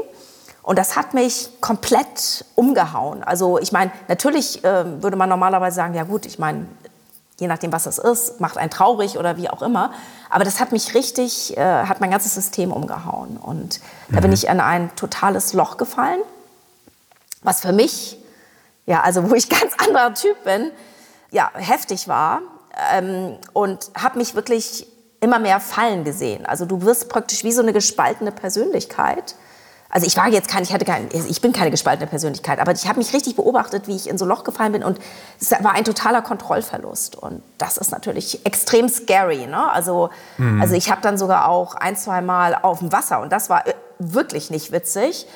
Und 0.62 0.78
das 0.78 0.96
hat 0.96 1.12
mich 1.12 1.50
komplett 1.60 2.44
umgehauen. 2.54 3.22
Also 3.22 3.58
ich 3.58 3.70
meine, 3.70 3.92
natürlich 4.08 4.64
äh, 4.64 5.02
würde 5.02 5.16
man 5.16 5.28
normalerweise 5.28 5.76
sagen, 5.76 5.94
ja 5.94 6.04
gut, 6.04 6.24
ich 6.24 6.38
meine, 6.38 6.66
je 7.44 7.48
nachdem, 7.48 7.72
was 7.72 7.84
es 7.84 7.98
ist, 7.98 8.40
macht 8.40 8.56
einen 8.56 8.70
traurig 8.70 9.18
oder 9.18 9.36
wie 9.36 9.50
auch 9.50 9.60
immer. 9.60 9.92
Aber 10.30 10.44
das 10.44 10.60
hat 10.60 10.72
mich 10.72 10.94
richtig, 10.94 11.56
äh, 11.58 11.60
hat 11.60 12.00
mein 12.00 12.10
ganzes 12.10 12.34
System 12.34 12.72
umgehauen. 12.72 13.36
Und 13.36 13.80
mhm. 14.08 14.14
da 14.14 14.20
bin 14.20 14.30
mhm. 14.30 14.34
ich 14.34 14.48
in 14.48 14.60
ein 14.60 14.96
totales 14.96 15.52
Loch 15.52 15.76
gefallen, 15.76 16.20
was 17.42 17.60
für 17.60 17.72
mich, 17.72 18.18
ja, 18.86 19.02
also 19.02 19.28
wo 19.28 19.34
ich 19.34 19.48
ganz 19.60 19.74
anderer 19.76 20.14
Typ 20.14 20.42
bin, 20.44 20.70
ja, 21.30 21.50
heftig 21.54 22.08
war. 22.08 22.40
Ähm, 22.92 23.36
und 23.52 23.90
habe 23.94 24.18
mich 24.18 24.34
wirklich 24.34 24.86
immer 25.20 25.38
mehr 25.38 25.60
fallen 25.60 26.04
gesehen. 26.04 26.46
Also 26.46 26.64
du 26.64 26.82
wirst 26.82 27.10
praktisch 27.10 27.44
wie 27.44 27.52
so 27.52 27.60
eine 27.60 27.74
gespaltene 27.74 28.32
Persönlichkeit. 28.32 29.34
Also 29.94 30.08
ich 30.08 30.16
war 30.16 30.26
jetzt 30.26 30.48
kein, 30.48 30.64
ich 30.64 30.72
hatte 30.72 30.84
kein, 30.84 31.08
ich 31.12 31.40
bin 31.40 31.52
keine 31.52 31.70
gespaltene 31.70 32.08
Persönlichkeit, 32.08 32.58
aber 32.58 32.72
ich 32.72 32.88
habe 32.88 32.98
mich 32.98 33.14
richtig 33.14 33.36
beobachtet, 33.36 33.86
wie 33.86 33.94
ich 33.94 34.08
in 34.08 34.18
so 34.18 34.24
ein 34.24 34.28
Loch 34.28 34.42
gefallen 34.42 34.72
bin 34.72 34.82
und 34.82 34.98
es 35.40 35.52
war 35.52 35.70
ein 35.70 35.84
totaler 35.84 36.20
Kontrollverlust 36.20 37.14
und 37.14 37.44
das 37.58 37.76
ist 37.76 37.92
natürlich 37.92 38.44
extrem 38.44 38.88
scary. 38.88 39.46
Ne? 39.46 39.70
Also, 39.70 40.10
mhm. 40.36 40.60
also 40.60 40.74
ich 40.74 40.90
habe 40.90 41.00
dann 41.00 41.16
sogar 41.16 41.48
auch 41.48 41.76
ein, 41.76 41.96
zwei 41.96 42.22
Mal 42.22 42.58
auf 42.60 42.80
dem 42.80 42.90
Wasser 42.90 43.20
und 43.20 43.30
das 43.30 43.48
war 43.48 43.68
äh, 43.68 43.74
wirklich 44.00 44.50
nicht 44.50 44.72
witzig. 44.72 45.28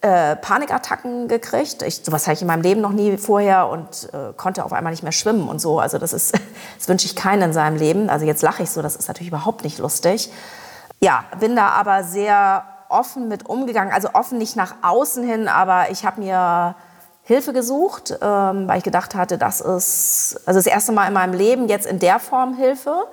Äh, 0.00 0.36
Panikattacken 0.36 1.28
gekriegt. 1.28 1.82
Ich, 1.82 1.96
sowas 1.96 2.26
habe 2.26 2.34
ich 2.34 2.40
in 2.40 2.46
meinem 2.46 2.62
Leben 2.62 2.80
noch 2.80 2.92
nie 2.92 3.18
vorher 3.18 3.68
und 3.68 4.08
äh, 4.14 4.32
konnte 4.34 4.64
auf 4.64 4.72
einmal 4.72 4.92
nicht 4.92 5.02
mehr 5.02 5.12
schwimmen 5.12 5.46
und 5.46 5.60
so. 5.60 5.78
Also 5.78 5.98
das 5.98 6.14
ist, 6.14 6.32
das 6.78 6.88
wünsche 6.88 7.04
ich 7.04 7.16
keinen 7.16 7.42
in 7.42 7.52
seinem 7.52 7.76
Leben. 7.76 8.08
Also 8.08 8.24
jetzt 8.24 8.40
lache 8.40 8.62
ich 8.62 8.70
so, 8.70 8.80
das 8.80 8.96
ist 8.96 9.08
natürlich 9.08 9.28
überhaupt 9.28 9.62
nicht 9.62 9.78
lustig. 9.78 10.30
Ja, 11.00 11.24
bin 11.38 11.54
da 11.54 11.68
aber 11.68 12.02
sehr 12.02 12.64
offen 12.88 13.28
mit 13.28 13.48
umgegangen. 13.48 13.92
Also 13.92 14.10
offen 14.14 14.38
nicht 14.38 14.56
nach 14.56 14.74
außen 14.82 15.24
hin, 15.24 15.48
aber 15.48 15.90
ich 15.90 16.04
habe 16.04 16.20
mir 16.20 16.74
Hilfe 17.22 17.52
gesucht, 17.52 18.16
ähm, 18.22 18.68
weil 18.68 18.78
ich 18.78 18.84
gedacht 18.84 19.14
hatte, 19.14 19.36
das 19.36 19.60
ist 19.60 20.40
also 20.46 20.58
das 20.58 20.66
erste 20.66 20.92
Mal 20.92 21.08
in 21.08 21.12
meinem 21.12 21.34
Leben 21.34 21.68
jetzt 21.68 21.86
in 21.86 21.98
der 21.98 22.20
Form 22.20 22.54
Hilfe 22.54 23.06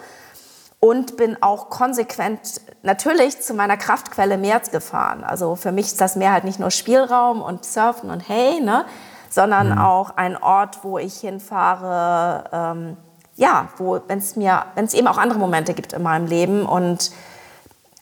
und 0.79 1.17
bin 1.17 1.37
auch 1.41 1.69
konsequent 1.69 2.61
natürlich 2.83 3.41
zu 3.41 3.53
meiner 3.53 3.77
Kraftquelle 3.77 4.37
Meer 4.37 4.59
gefahren. 4.71 5.23
Also 5.23 5.55
für 5.55 5.71
mich 5.71 5.87
ist 5.87 6.01
das 6.01 6.15
Meer 6.15 6.33
halt 6.33 6.43
nicht 6.43 6.59
nur 6.59 6.71
Spielraum 6.71 7.41
und 7.41 7.65
Surfen 7.65 8.11
und 8.11 8.27
Hey, 8.27 8.59
ne, 8.59 8.85
sondern 9.29 9.71
mhm. 9.71 9.77
auch 9.79 10.17
ein 10.17 10.35
Ort, 10.35 10.83
wo 10.83 10.99
ich 10.99 11.15
hinfahre, 11.15 12.43
ähm, 12.51 12.97
ja, 13.35 13.69
wo 13.77 13.99
wenn 14.07 14.19
es 14.19 14.35
mir, 14.35 14.65
wenn 14.75 14.85
es 14.85 14.93
eben 14.93 15.07
auch 15.07 15.17
andere 15.17 15.39
Momente 15.39 15.73
gibt 15.73 15.93
in 15.93 16.03
meinem 16.03 16.27
Leben 16.27 16.65
und 16.65 17.11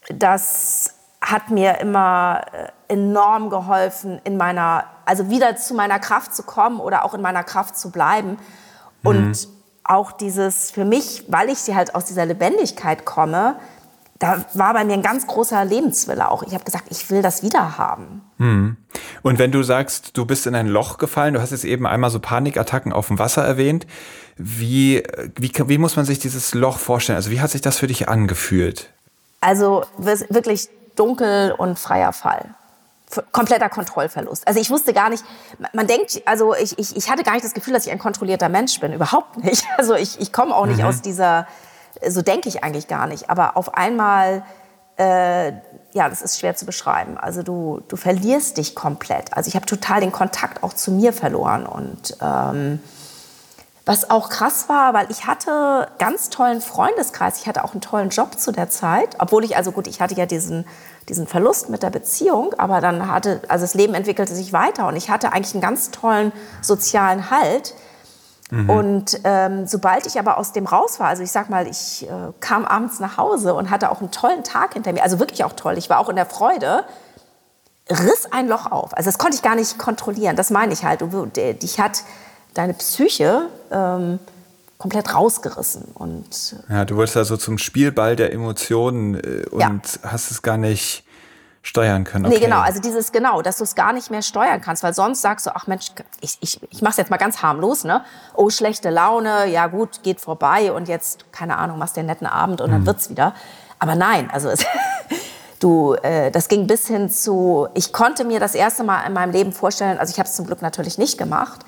das 0.10 0.81
hat 1.32 1.50
mir 1.50 1.80
immer 1.80 2.42
äh, 2.52 2.94
enorm 2.94 3.50
geholfen, 3.50 4.20
in 4.24 4.38
meiner, 4.38 4.86
also 5.06 5.30
wieder 5.30 5.56
zu 5.56 5.74
meiner 5.74 6.00
Kraft 6.00 6.36
zu 6.36 6.44
kommen 6.44 6.80
oder 6.80 7.06
auch 7.06 7.14
in 7.14 7.22
meiner 7.22 7.44
Kraft 7.44 7.78
zu 7.78 7.92
bleiben. 7.92 8.38
Und 9.04 9.30
mhm. 9.30 9.48
auch 9.84 10.12
dieses, 10.12 10.72
für 10.72 10.86
mich, 10.86 11.26
weil 11.28 11.50
ich 11.50 11.60
sie 11.60 11.76
halt 11.76 11.96
aus 11.96 12.06
dieser 12.06 12.26
Lebendigkeit 12.26 13.06
komme, 13.06 13.56
da 14.20 14.46
war 14.54 14.74
bei 14.76 14.86
mir 14.86 14.94
ein 14.94 15.02
ganz 15.02 15.26
großer 15.26 15.66
Lebenswille 15.66 16.30
auch. 16.30 16.44
Ich 16.44 16.54
habe 16.54 16.64
gesagt, 16.64 16.86
ich 16.92 17.10
will 17.10 17.24
das 17.24 17.42
wieder 17.42 17.80
haben. 17.80 18.22
Mhm. 18.38 18.78
Und 19.24 19.40
wenn 19.40 19.52
du 19.52 19.64
sagst, 19.64 20.16
du 20.16 20.26
bist 20.26 20.46
in 20.46 20.54
ein 20.54 20.68
Loch 20.68 21.00
gefallen, 21.00 21.34
du 21.34 21.42
hast 21.42 21.50
jetzt 21.50 21.66
eben 21.66 21.88
einmal 21.88 22.12
so 22.12 22.20
Panikattacken 22.20 22.94
auf 22.94 23.08
dem 23.08 23.18
Wasser 23.18 23.44
erwähnt. 23.44 23.88
Wie, 24.38 25.04
wie, 25.36 25.52
wie 25.66 25.78
muss 25.80 25.96
man 25.96 26.06
sich 26.06 26.20
dieses 26.20 26.54
Loch 26.54 26.78
vorstellen? 26.78 27.16
Also 27.16 27.32
wie 27.32 27.42
hat 27.42 27.50
sich 27.50 27.62
das 27.62 27.80
für 27.80 27.88
dich 27.88 28.10
angefühlt? 28.10 28.92
Also 29.40 29.86
wirklich 29.98 30.70
dunkel 30.96 31.54
und 31.58 31.78
freier 31.80 32.14
Fall. 32.14 32.54
Kompletter 33.32 33.68
Kontrollverlust. 33.68 34.48
Also 34.48 34.60
ich 34.60 34.70
wusste 34.70 34.94
gar 34.94 35.10
nicht, 35.10 35.24
man 35.74 35.86
denkt, 35.86 36.22
also 36.26 36.56
ich, 36.56 36.78
ich, 36.80 36.96
ich 36.96 37.10
hatte 37.10 37.24
gar 37.24 37.34
nicht 37.34 37.44
das 37.44 37.54
Gefühl, 37.54 37.74
dass 37.74 37.86
ich 37.86 37.92
ein 37.92 38.00
kontrollierter 38.00 38.48
Mensch 38.48 38.80
bin. 38.80 38.94
Überhaupt 38.94 39.38
nicht. 39.44 39.66
Also 39.78 39.96
ich, 39.96 40.20
ich 40.20 40.32
komme 40.32 40.56
auch 40.56 40.66
nicht 40.66 40.80
mhm. 40.80 40.86
aus 40.86 41.02
dieser, 41.02 41.48
so 42.08 42.22
denke 42.22 42.48
ich 42.48 42.64
eigentlich 42.64 42.88
gar 42.88 43.08
nicht. 43.08 43.30
Aber 43.30 43.58
auf 43.58 43.74
einmal, 43.74 44.44
äh, 44.98 45.52
ja, 45.94 46.08
das 46.08 46.22
ist 46.22 46.40
schwer 46.40 46.56
zu 46.56 46.66
beschreiben. 46.66 47.18
Also 47.18 47.44
du, 47.44 47.82
du 47.88 47.98
verlierst 47.98 48.58
dich 48.58 48.76
komplett. 48.76 49.34
Also 49.36 49.50
ich 49.50 49.56
habe 49.56 49.66
total 49.66 50.00
den 50.00 50.12
Kontakt 50.12 50.64
auch 50.64 50.74
zu 50.74 50.92
mir 50.92 51.12
verloren 51.12 51.66
und 51.66 52.16
ähm, 52.22 52.80
was 53.86 54.12
auch 54.12 54.30
krass 54.30 54.70
war, 54.70 54.94
weil 54.94 55.10
ich 55.10 55.26
hatte 55.26 55.88
ganz 55.98 56.30
tollen 56.30 56.62
Freundeskreis. 56.62 57.40
Ich 57.40 57.48
hatte 57.48 57.64
auch 57.64 57.72
einen 57.72 57.82
tollen 57.82 58.10
Job 58.10 58.40
zu 58.40 58.52
der 58.52 58.70
Zeit. 58.70 59.16
Obwohl 59.18 59.44
ich, 59.44 59.58
also 59.58 59.72
gut, 59.72 59.88
ich 59.88 60.02
hatte 60.02 60.14
ja 60.14 60.28
diesen, 60.28 60.66
diesen 61.10 61.26
Verlust 61.26 61.70
mit 61.70 61.82
der 61.82 61.90
Beziehung, 61.90 62.54
aber 62.58 62.80
dann 62.80 63.12
hatte, 63.12 63.42
also 63.48 63.64
das 63.64 63.74
Leben 63.74 63.96
entwickelte 63.96 64.36
sich 64.36 64.54
weiter 64.54 64.88
und 64.88 64.96
ich 64.96 65.10
hatte 65.10 65.34
eigentlich 65.34 65.56
einen 65.56 65.62
ganz 65.62 65.90
tollen 65.90 66.32
sozialen 66.62 67.32
Halt. 67.32 67.74
Mhm. 68.52 68.70
Und 68.70 69.22
ähm, 69.24 69.66
sobald 69.66 70.06
ich 70.06 70.20
aber 70.20 70.38
aus 70.38 70.52
dem 70.52 70.68
raus 70.68 71.00
war, 71.00 71.08
also 71.08 71.24
ich 71.24 71.32
sag 71.32 71.50
mal, 71.50 71.68
ich 71.68 72.08
äh, 72.08 72.34
kam 72.40 72.66
abends 72.66 73.00
nach 73.00 73.18
Hause 73.18 73.56
und 73.56 73.72
hatte 73.72 73.92
auch 73.92 74.00
einen 74.00 74.12
tollen 74.12 74.44
Tag 74.44 74.74
hinter 74.74 74.94
mir, 74.94 75.02
also 75.02 75.20
wirklich 75.20 75.44
auch 75.44 75.54
toll. 75.54 75.78
Ich 75.78 75.90
war 75.90 75.98
auch 75.98 76.10
in 76.10 76.18
der 76.18 76.28
Freude, 76.28 76.84
riss 77.90 78.32
ein 78.32 78.48
Loch 78.48 78.72
auf. 78.72 78.96
Also 78.96 79.08
das 79.08 79.18
konnte 79.18 79.36
ich 79.36 79.42
gar 79.42 79.56
nicht 79.56 79.80
kontrollieren. 79.80 80.36
Das 80.36 80.52
meine 80.52 80.72
ich 80.72 80.84
halt. 80.84 81.02
Du, 81.02 81.26
dich 81.26 81.80
hat 81.80 82.04
deine 82.54 82.74
Psyche 82.74 83.48
ähm, 83.72 84.20
komplett 84.78 85.14
rausgerissen. 85.14 85.84
Und, 85.94 86.56
ja, 86.70 86.86
du 86.86 86.96
wurdest 86.96 87.18
also 87.18 87.38
zum 87.38 87.58
Spielball 87.58 88.16
der 88.16 88.34
Emotionen 88.34 89.16
äh, 89.16 89.46
und 89.52 89.62
ja. 89.62 89.72
hast 90.04 90.32
es 90.32 90.42
gar 90.42 90.58
nicht 90.58 91.04
steuern 91.62 92.04
können. 92.04 92.26
Okay. 92.26 92.36
Nee, 92.36 92.42
genau, 92.44 92.60
also 92.60 92.82
dieses 92.82 93.12
genau, 93.12 93.42
dass 93.42 93.58
du 93.58 93.64
es 93.64 93.76
gar 93.76 93.94
nicht 93.94 94.10
mehr 94.10 94.24
steuern 94.24 94.62
kannst, 94.62 94.82
weil 94.82 94.94
sonst 94.94 95.22
sagst 95.22 95.46
du, 95.46 95.56
ach 95.56 95.68
Mensch, 95.68 95.92
ich, 96.20 96.38
ich, 96.42 96.60
ich 96.72 96.82
mach's 96.82 96.98
jetzt 96.98 97.12
mal 97.12 97.18
ganz 97.18 97.44
harmlos, 97.44 97.84
ne? 97.84 98.04
Oh, 98.34 98.50
schlechte 98.50 98.90
Laune, 98.90 99.46
ja 99.48 99.68
gut, 99.68 100.02
geht 100.02 100.20
vorbei 100.20 100.72
und 100.72 100.88
jetzt, 100.88 101.32
keine 101.32 101.58
Ahnung, 101.58 101.78
machst 101.78 101.96
den 101.96 102.08
netten 102.08 102.26
Abend 102.26 102.62
und 102.62 102.70
mhm. 102.70 102.74
dann 102.74 102.86
wird's 102.88 103.10
wieder. 103.12 103.36
Aber 103.78 103.96
nein, 103.96 104.30
also 104.32 104.50
es, 104.50 104.66
du, 105.60 105.94
äh, 106.02 106.32
das 106.32 106.48
ging 106.48 106.66
bis 106.66 106.88
hin 106.88 107.12
zu, 107.12 107.68
ich 107.76 107.94
konnte 107.94 108.24
mir 108.24 108.40
das 108.40 108.56
erste 108.56 108.84
Mal 108.84 109.06
in 109.06 109.14
meinem 109.14 109.32
Leben 109.32 109.52
vorstellen, 109.52 110.00
also 110.00 110.12
ich 110.12 110.18
habe 110.18 110.28
es 110.28 110.36
zum 110.36 110.48
Glück 110.48 110.64
natürlich 110.64 110.98
nicht 110.98 111.20
gemacht, 111.20 111.62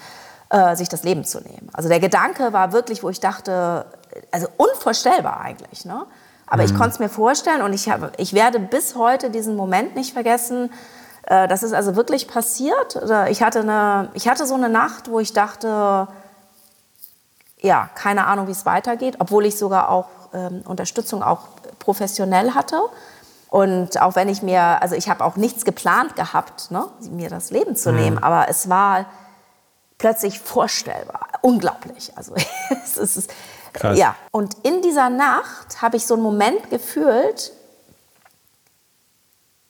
äh, 0.54 0.76
sich 0.76 0.88
das 0.88 1.02
Leben 1.02 1.26
zu 1.26 1.40
nehmen. 1.40 1.68
Also 1.74 1.90
der 1.90 2.00
Gedanke 2.00 2.54
war 2.54 2.74
wirklich, 2.74 3.02
wo 3.02 3.10
ich 3.10 3.20
dachte, 3.20 3.88
also 4.32 4.48
unvorstellbar 4.58 5.42
eigentlich. 5.42 5.84
Ne? 5.84 6.06
Aber 6.46 6.62
mhm. 6.62 6.70
ich 6.70 6.76
konnte 6.76 6.90
es 6.92 7.00
mir 7.00 7.10
vorstellen 7.10 7.64
und 7.64 7.74
ich, 7.74 7.90
hab, 7.90 8.20
ich 8.20 8.34
werde 8.34 8.60
bis 8.60 8.96
heute 8.96 9.32
diesen 9.32 9.56
Moment 9.56 9.96
nicht 9.96 10.14
vergessen. 10.14 10.72
Äh, 11.24 11.48
das 11.48 11.64
ist 11.64 11.74
also 11.74 11.96
wirklich 11.96 12.28
passiert. 12.28 13.00
Ich 13.30 13.42
hatte, 13.42 13.62
eine, 13.62 14.10
ich 14.14 14.28
hatte 14.28 14.46
so 14.46 14.54
eine 14.54 14.70
Nacht, 14.70 15.10
wo 15.10 15.20
ich 15.20 15.34
dachte, 15.34 16.08
ja, 17.60 17.90
keine 17.96 18.28
Ahnung, 18.28 18.46
wie 18.46 18.52
es 18.52 18.68
weitergeht, 18.68 19.16
obwohl 19.18 19.48
ich 19.48 19.58
sogar 19.58 19.90
auch 19.90 20.06
ähm, 20.36 20.62
Unterstützung 20.66 21.24
auch 21.24 21.48
professionell 21.80 22.54
hatte. 22.54 22.80
Und 23.50 24.00
auch 24.00 24.16
wenn 24.16 24.30
ich 24.30 24.44
mir, 24.44 24.62
also 24.84 24.94
ich 24.94 25.10
habe 25.10 25.26
auch 25.26 25.36
nichts 25.36 25.66
geplant 25.66 26.16
gehabt, 26.16 26.70
ne, 26.70 26.86
mir 27.10 27.32
das 27.32 27.50
Leben 27.50 27.76
zu 27.76 27.92
nehmen, 27.92 28.22
aber 28.22 28.50
es 28.50 28.70
war 28.70 29.06
plötzlich 30.04 30.42
vorstellbar. 30.42 31.30
Unglaublich. 31.40 32.12
Also 32.18 32.36
es 32.84 32.98
ist, 32.98 33.34
Krass. 33.72 33.98
ja. 33.98 34.16
Und 34.32 34.54
in 34.64 34.82
dieser 34.82 35.10
Nacht 35.10 35.82
habe 35.82 35.96
ich 35.96 36.06
so 36.06 36.16
einen 36.16 36.24
Moment 36.24 36.70
gefühlt, 36.70 37.54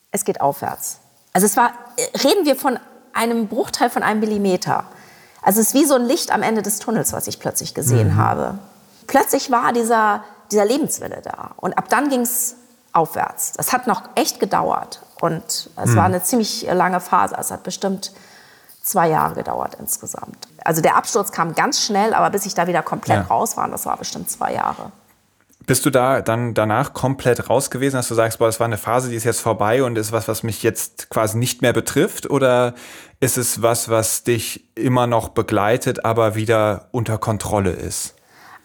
es 0.09 0.25
geht 0.25 0.41
aufwärts. 0.41 0.97
Also 1.33 1.45
es 1.45 1.55
war, 1.55 1.73
reden 2.23 2.47
wir 2.47 2.55
von 2.55 2.79
einem 3.13 3.47
Bruchteil 3.47 3.91
von 3.91 4.01
einem 4.01 4.21
Millimeter. 4.21 4.85
Also 5.43 5.61
es 5.61 5.67
ist 5.67 5.73
wie 5.75 5.85
so 5.85 5.93
ein 5.93 6.05
Licht 6.05 6.31
am 6.31 6.41
Ende 6.41 6.63
des 6.63 6.79
Tunnels, 6.79 7.13
was 7.13 7.27
ich 7.27 7.39
plötzlich 7.39 7.75
gesehen 7.75 8.15
habe. 8.15 8.57
Plötzlich 9.05 9.51
war 9.51 9.71
dieser, 9.71 10.23
dieser 10.51 10.65
Lebenswille 10.65 11.21
da. 11.23 11.51
Und 11.57 11.77
ab 11.77 11.89
dann 11.89 12.09
ging 12.09 12.21
es 12.21 12.55
aufwärts. 12.91 13.51
Das 13.51 13.71
hat 13.71 13.85
noch 13.85 14.01
echt 14.15 14.39
gedauert. 14.39 15.03
Und 15.21 15.69
es 15.75 15.95
war 15.95 16.05
eine 16.05 16.23
ziemlich 16.23 16.63
lange 16.63 16.99
Phase. 16.99 17.35
Es 17.37 17.51
hat 17.51 17.61
bestimmt 17.61 18.13
zwei 18.83 19.09
Jahre 19.09 19.33
gedauert 19.33 19.75
insgesamt. 19.79 20.37
Also 20.63 20.81
der 20.81 20.95
Absturz 20.95 21.31
kam 21.31 21.55
ganz 21.55 21.81
schnell, 21.81 22.13
aber 22.13 22.29
bis 22.29 22.45
ich 22.45 22.53
da 22.53 22.67
wieder 22.67 22.83
komplett 22.83 23.21
Ja. 23.21 23.27
raus 23.27 23.57
war, 23.57 23.67
das 23.69 23.85
war 23.85 23.97
bestimmt 23.97 24.29
zwei 24.29 24.53
Jahre. 24.53 24.91
Bist 25.65 25.85
du 25.85 25.89
da 25.89 26.21
dann 26.21 26.53
danach 26.53 26.93
komplett 26.93 27.49
raus 27.49 27.71
gewesen, 27.71 27.95
dass 27.95 28.09
du 28.09 28.15
sagst, 28.15 28.37
boah, 28.37 28.47
das 28.47 28.59
war 28.59 28.65
eine 28.65 28.77
Phase, 28.77 29.07
die 29.09 29.15
ist 29.15 29.23
jetzt 29.23 29.39
vorbei 29.39 29.81
und 29.83 29.97
ist 29.97 30.11
was, 30.11 30.27
was 30.27 30.43
mich 30.43 30.61
jetzt 30.61 31.09
quasi 31.09 31.37
nicht 31.37 31.61
mehr 31.61 31.71
betrifft? 31.71 32.29
Oder 32.29 32.73
ist 33.21 33.37
es 33.37 33.61
was, 33.61 33.87
was 33.87 34.23
dich 34.23 34.65
immer 34.75 35.07
noch 35.07 35.29
begleitet, 35.29 36.03
aber 36.03 36.35
wieder 36.35 36.89
unter 36.91 37.17
Kontrolle 37.17 37.71
ist? 37.71 38.13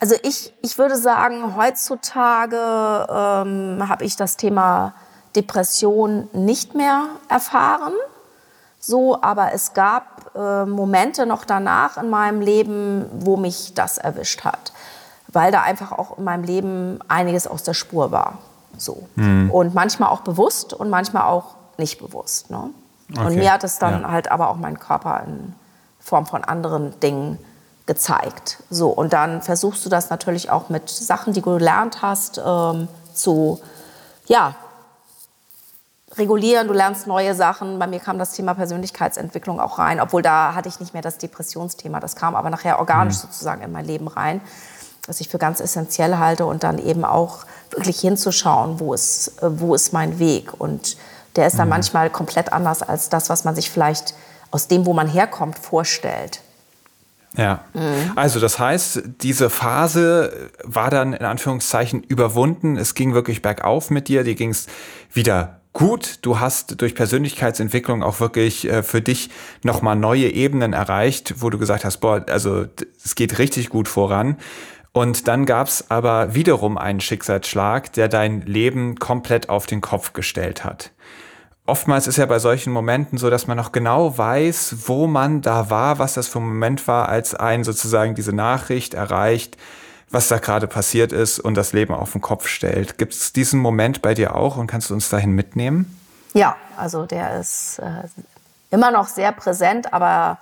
Also 0.00 0.16
ich, 0.24 0.52
ich 0.62 0.76
würde 0.78 0.96
sagen, 0.96 1.56
heutzutage 1.56 2.56
ähm, 2.56 3.88
habe 3.88 4.04
ich 4.04 4.16
das 4.16 4.36
Thema 4.36 4.94
Depression 5.36 6.28
nicht 6.32 6.74
mehr 6.74 7.06
erfahren. 7.28 7.92
So, 8.80 9.20
aber 9.22 9.52
es 9.52 9.74
gab 9.74 10.34
äh, 10.34 10.64
Momente 10.64 11.26
noch 11.26 11.44
danach 11.44 11.98
in 11.98 12.10
meinem 12.10 12.40
Leben, 12.40 13.06
wo 13.12 13.36
mich 13.36 13.74
das 13.74 13.98
erwischt 13.98 14.44
hat, 14.44 14.72
weil 15.28 15.50
da 15.50 15.62
einfach 15.62 15.92
auch 15.92 16.18
in 16.18 16.24
meinem 16.24 16.44
Leben 16.44 17.00
einiges 17.08 17.46
aus 17.46 17.62
der 17.62 17.74
Spur 17.74 18.12
war. 18.12 18.38
So. 18.76 19.08
Und 19.50 19.74
manchmal 19.74 20.10
auch 20.10 20.20
bewusst 20.20 20.72
und 20.72 20.90
manchmal 20.90 21.24
auch 21.24 21.56
nicht 21.78 21.98
bewusst. 21.98 22.50
Ne? 22.50 22.70
Okay, 23.10 23.26
Und 23.26 23.36
mir 23.36 23.52
hat 23.52 23.64
es 23.64 23.78
dann 23.78 24.02
ja. 24.02 24.10
halt 24.10 24.30
aber 24.30 24.50
auch 24.50 24.56
mein 24.56 24.78
Körper 24.78 25.22
in 25.26 25.54
Form 25.98 26.26
von 26.26 26.44
anderen 26.44 26.98
Dingen 27.00 27.38
gezeigt. 27.86 28.62
So, 28.70 28.90
und 28.90 29.12
dann 29.12 29.42
versuchst 29.42 29.84
du 29.84 29.88
das 29.88 30.10
natürlich 30.10 30.50
auch 30.50 30.68
mit 30.68 30.88
Sachen, 30.88 31.32
die 31.32 31.40
du 31.40 31.54
gelernt 31.54 32.02
hast, 32.02 32.40
ähm, 32.44 32.88
zu, 33.14 33.60
ja, 34.26 34.54
regulieren, 36.18 36.68
du 36.68 36.74
lernst 36.74 37.06
neue 37.06 37.34
Sachen. 37.34 37.78
Bei 37.78 37.86
mir 37.86 38.00
kam 38.00 38.18
das 38.18 38.32
Thema 38.32 38.54
Persönlichkeitsentwicklung 38.54 39.60
auch 39.60 39.78
rein, 39.78 40.00
obwohl 40.00 40.22
da 40.22 40.54
hatte 40.54 40.68
ich 40.68 40.80
nicht 40.80 40.92
mehr 40.92 41.02
das 41.02 41.18
Depressionsthema. 41.18 42.00
Das 42.00 42.16
kam 42.16 42.34
aber 42.34 42.50
nachher 42.50 42.78
organisch 42.78 43.16
sozusagen 43.16 43.62
in 43.62 43.72
mein 43.72 43.84
Leben 43.84 44.08
rein, 44.08 44.40
was 45.06 45.20
ich 45.20 45.28
für 45.28 45.38
ganz 45.38 45.60
essentiell 45.60 46.18
halte 46.18 46.46
und 46.46 46.62
dann 46.62 46.78
eben 46.78 47.04
auch 47.04 47.46
wirklich 47.70 48.00
hinzuschauen, 48.00 48.80
wo 48.80 48.94
ist, 48.94 49.32
wo 49.40 49.74
ist 49.74 49.92
mein 49.92 50.18
Weg. 50.18 50.60
Und 50.60 50.96
der 51.36 51.46
ist 51.46 51.58
dann 51.58 51.68
manchmal 51.68 52.10
komplett 52.10 52.52
anders 52.52 52.82
als 52.82 53.08
das, 53.08 53.30
was 53.30 53.44
man 53.44 53.54
sich 53.54 53.70
vielleicht 53.70 54.14
aus 54.50 54.68
dem, 54.68 54.86
wo 54.86 54.92
man 54.92 55.06
herkommt, 55.06 55.58
vorstellt. 55.58 56.40
Ja. 57.36 57.60
Also 58.16 58.40
das 58.40 58.58
heißt, 58.58 59.02
diese 59.20 59.50
Phase 59.50 60.50
war 60.64 60.90
dann 60.90 61.12
in 61.12 61.24
Anführungszeichen 61.24 62.02
überwunden. 62.02 62.76
Es 62.76 62.94
ging 62.94 63.14
wirklich 63.14 63.42
bergauf 63.42 63.90
mit 63.90 64.08
dir. 64.08 64.24
Dir 64.24 64.34
ging 64.34 64.50
es 64.50 64.66
wieder 65.12 65.57
gut. 65.72 66.18
Du 66.22 66.40
hast 66.40 66.80
durch 66.80 66.94
Persönlichkeitsentwicklung 66.94 68.02
auch 68.02 68.20
wirklich 68.20 68.68
äh, 68.68 68.82
für 68.82 69.00
dich 69.00 69.30
nochmal 69.62 69.96
neue 69.96 70.30
Ebenen 70.30 70.72
erreicht, 70.72 71.36
wo 71.38 71.50
du 71.50 71.58
gesagt 71.58 71.84
hast, 71.84 71.98
boah, 71.98 72.24
also 72.28 72.66
es 73.04 73.14
geht 73.14 73.38
richtig 73.38 73.68
gut 73.68 73.88
voran. 73.88 74.36
Und 74.92 75.28
dann 75.28 75.46
gab 75.46 75.68
es 75.68 75.90
aber 75.90 76.34
wiederum 76.34 76.78
einen 76.78 77.00
Schicksalsschlag, 77.00 77.92
der 77.92 78.08
dein 78.08 78.42
Leben 78.42 78.96
komplett 78.96 79.48
auf 79.48 79.66
den 79.66 79.80
Kopf 79.80 80.12
gestellt 80.12 80.64
hat 80.64 80.92
oftmals 81.68 82.06
ist 82.06 82.16
ja 82.16 82.26
bei 82.26 82.38
solchen 82.38 82.72
Momenten 82.72 83.18
so, 83.18 83.30
dass 83.30 83.46
man 83.46 83.56
noch 83.56 83.72
genau 83.72 84.16
weiß, 84.16 84.76
wo 84.86 85.06
man 85.06 85.42
da 85.42 85.70
war, 85.70 85.98
was 85.98 86.14
das 86.14 86.26
für 86.26 86.38
ein 86.38 86.48
Moment 86.48 86.88
war, 86.88 87.08
als 87.08 87.34
einen 87.34 87.62
sozusagen 87.62 88.14
diese 88.14 88.32
Nachricht 88.32 88.94
erreicht, 88.94 89.56
was 90.10 90.28
da 90.28 90.38
gerade 90.38 90.66
passiert 90.66 91.12
ist 91.12 91.38
und 91.38 91.54
das 91.54 91.72
Leben 91.72 91.94
auf 91.94 92.12
den 92.12 92.20
Kopf 92.20 92.46
stellt. 92.46 92.98
Gibt 92.98 93.12
es 93.12 93.32
diesen 93.32 93.60
Moment 93.60 94.02
bei 94.02 94.14
dir 94.14 94.34
auch 94.34 94.56
und 94.56 94.66
kannst 94.66 94.90
du 94.90 94.94
uns 94.94 95.08
dahin 95.08 95.32
mitnehmen? 95.32 95.98
Ja, 96.34 96.56
also 96.76 97.06
der 97.06 97.40
ist 97.40 97.78
äh, 97.78 98.08
immer 98.70 98.90
noch 98.90 99.08
sehr 99.08 99.32
präsent, 99.32 99.92
aber 99.92 100.38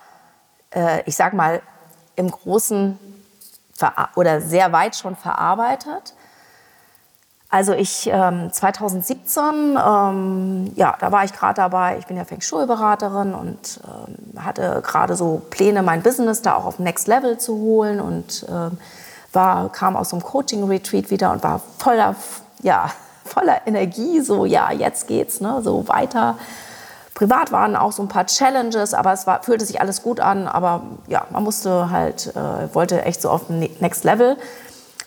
äh, 0.70 1.02
ich 1.06 1.16
sag 1.16 1.34
mal 1.34 1.62
im 2.16 2.30
Großen 2.30 2.98
oder 4.14 4.40
sehr 4.40 4.72
weit 4.72 4.96
schon 4.96 5.16
verarbeitet. 5.16 6.14
Also 7.48 7.74
ich 7.74 8.10
ähm, 8.12 8.52
2017, 8.52 9.78
ähm, 9.78 10.72
ja, 10.74 10.96
da 10.98 11.12
war 11.12 11.24
ich 11.24 11.32
gerade 11.32 11.54
dabei. 11.54 11.96
Ich 11.98 12.06
bin 12.06 12.16
ja 12.16 12.24
Feng 12.24 12.40
Shui-Beraterin 12.40 13.34
und 13.34 13.80
ähm, 13.84 14.42
hatte 14.42 14.82
gerade 14.84 15.14
so 15.14 15.42
Pläne, 15.50 15.82
mein 15.82 16.02
Business 16.02 16.42
da 16.42 16.54
auch 16.54 16.64
auf 16.64 16.78
Next 16.78 17.06
Level 17.06 17.38
zu 17.38 17.56
holen 17.56 18.00
und 18.00 18.46
ähm, 18.48 18.78
war 19.36 19.70
kam 19.70 19.94
aus 19.94 20.08
so 20.08 20.16
einem 20.16 20.24
Coaching-Retreat 20.24 21.10
wieder 21.10 21.30
und 21.30 21.44
war 21.44 21.60
voller, 21.78 22.16
ja, 22.62 22.90
voller 23.24 23.64
Energie. 23.66 24.20
So, 24.20 24.44
ja, 24.44 24.72
jetzt 24.72 25.06
geht's, 25.06 25.40
ne, 25.40 25.60
so 25.62 25.86
weiter. 25.86 26.36
Privat 27.14 27.52
waren 27.52 27.76
auch 27.76 27.92
so 27.92 28.02
ein 28.02 28.08
paar 28.08 28.26
Challenges, 28.26 28.92
aber 28.92 29.12
es 29.12 29.26
war, 29.26 29.42
fühlte 29.42 29.64
sich 29.64 29.80
alles 29.80 30.02
gut 30.02 30.18
an. 30.18 30.48
Aber 30.48 30.82
ja, 31.06 31.26
man 31.30 31.44
musste 31.44 31.90
halt, 31.90 32.34
äh, 32.34 32.74
wollte 32.74 33.02
echt 33.04 33.22
so 33.22 33.30
auf 33.30 33.46
den 33.46 33.60
Next 33.80 34.02
Level. 34.02 34.36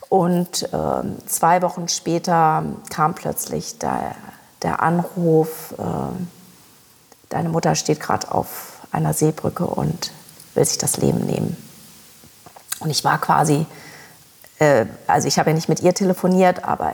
Und 0.07 0.67
ähm, 0.73 1.17
zwei 1.27 1.61
Wochen 1.61 1.87
später 1.87 2.63
kam 2.89 3.13
plötzlich 3.13 3.77
der, 3.77 4.15
der 4.63 4.81
Anruf, 4.81 5.75
äh, 5.77 5.83
deine 7.29 7.49
Mutter 7.49 7.75
steht 7.75 7.99
gerade 7.99 8.31
auf 8.31 8.79
einer 8.91 9.13
Seebrücke 9.13 9.65
und 9.65 10.11
will 10.55 10.65
sich 10.65 10.79
das 10.79 10.97
Leben 10.97 11.19
nehmen. 11.27 11.55
Und 12.79 12.89
ich 12.89 13.03
war 13.03 13.19
quasi, 13.19 13.67
äh, 14.59 14.85
also 15.07 15.27
ich 15.27 15.39
habe 15.39 15.49
ja 15.49 15.55
nicht 15.55 15.69
mit 15.69 15.81
ihr 15.81 15.93
telefoniert, 15.93 16.63
aber 16.63 16.93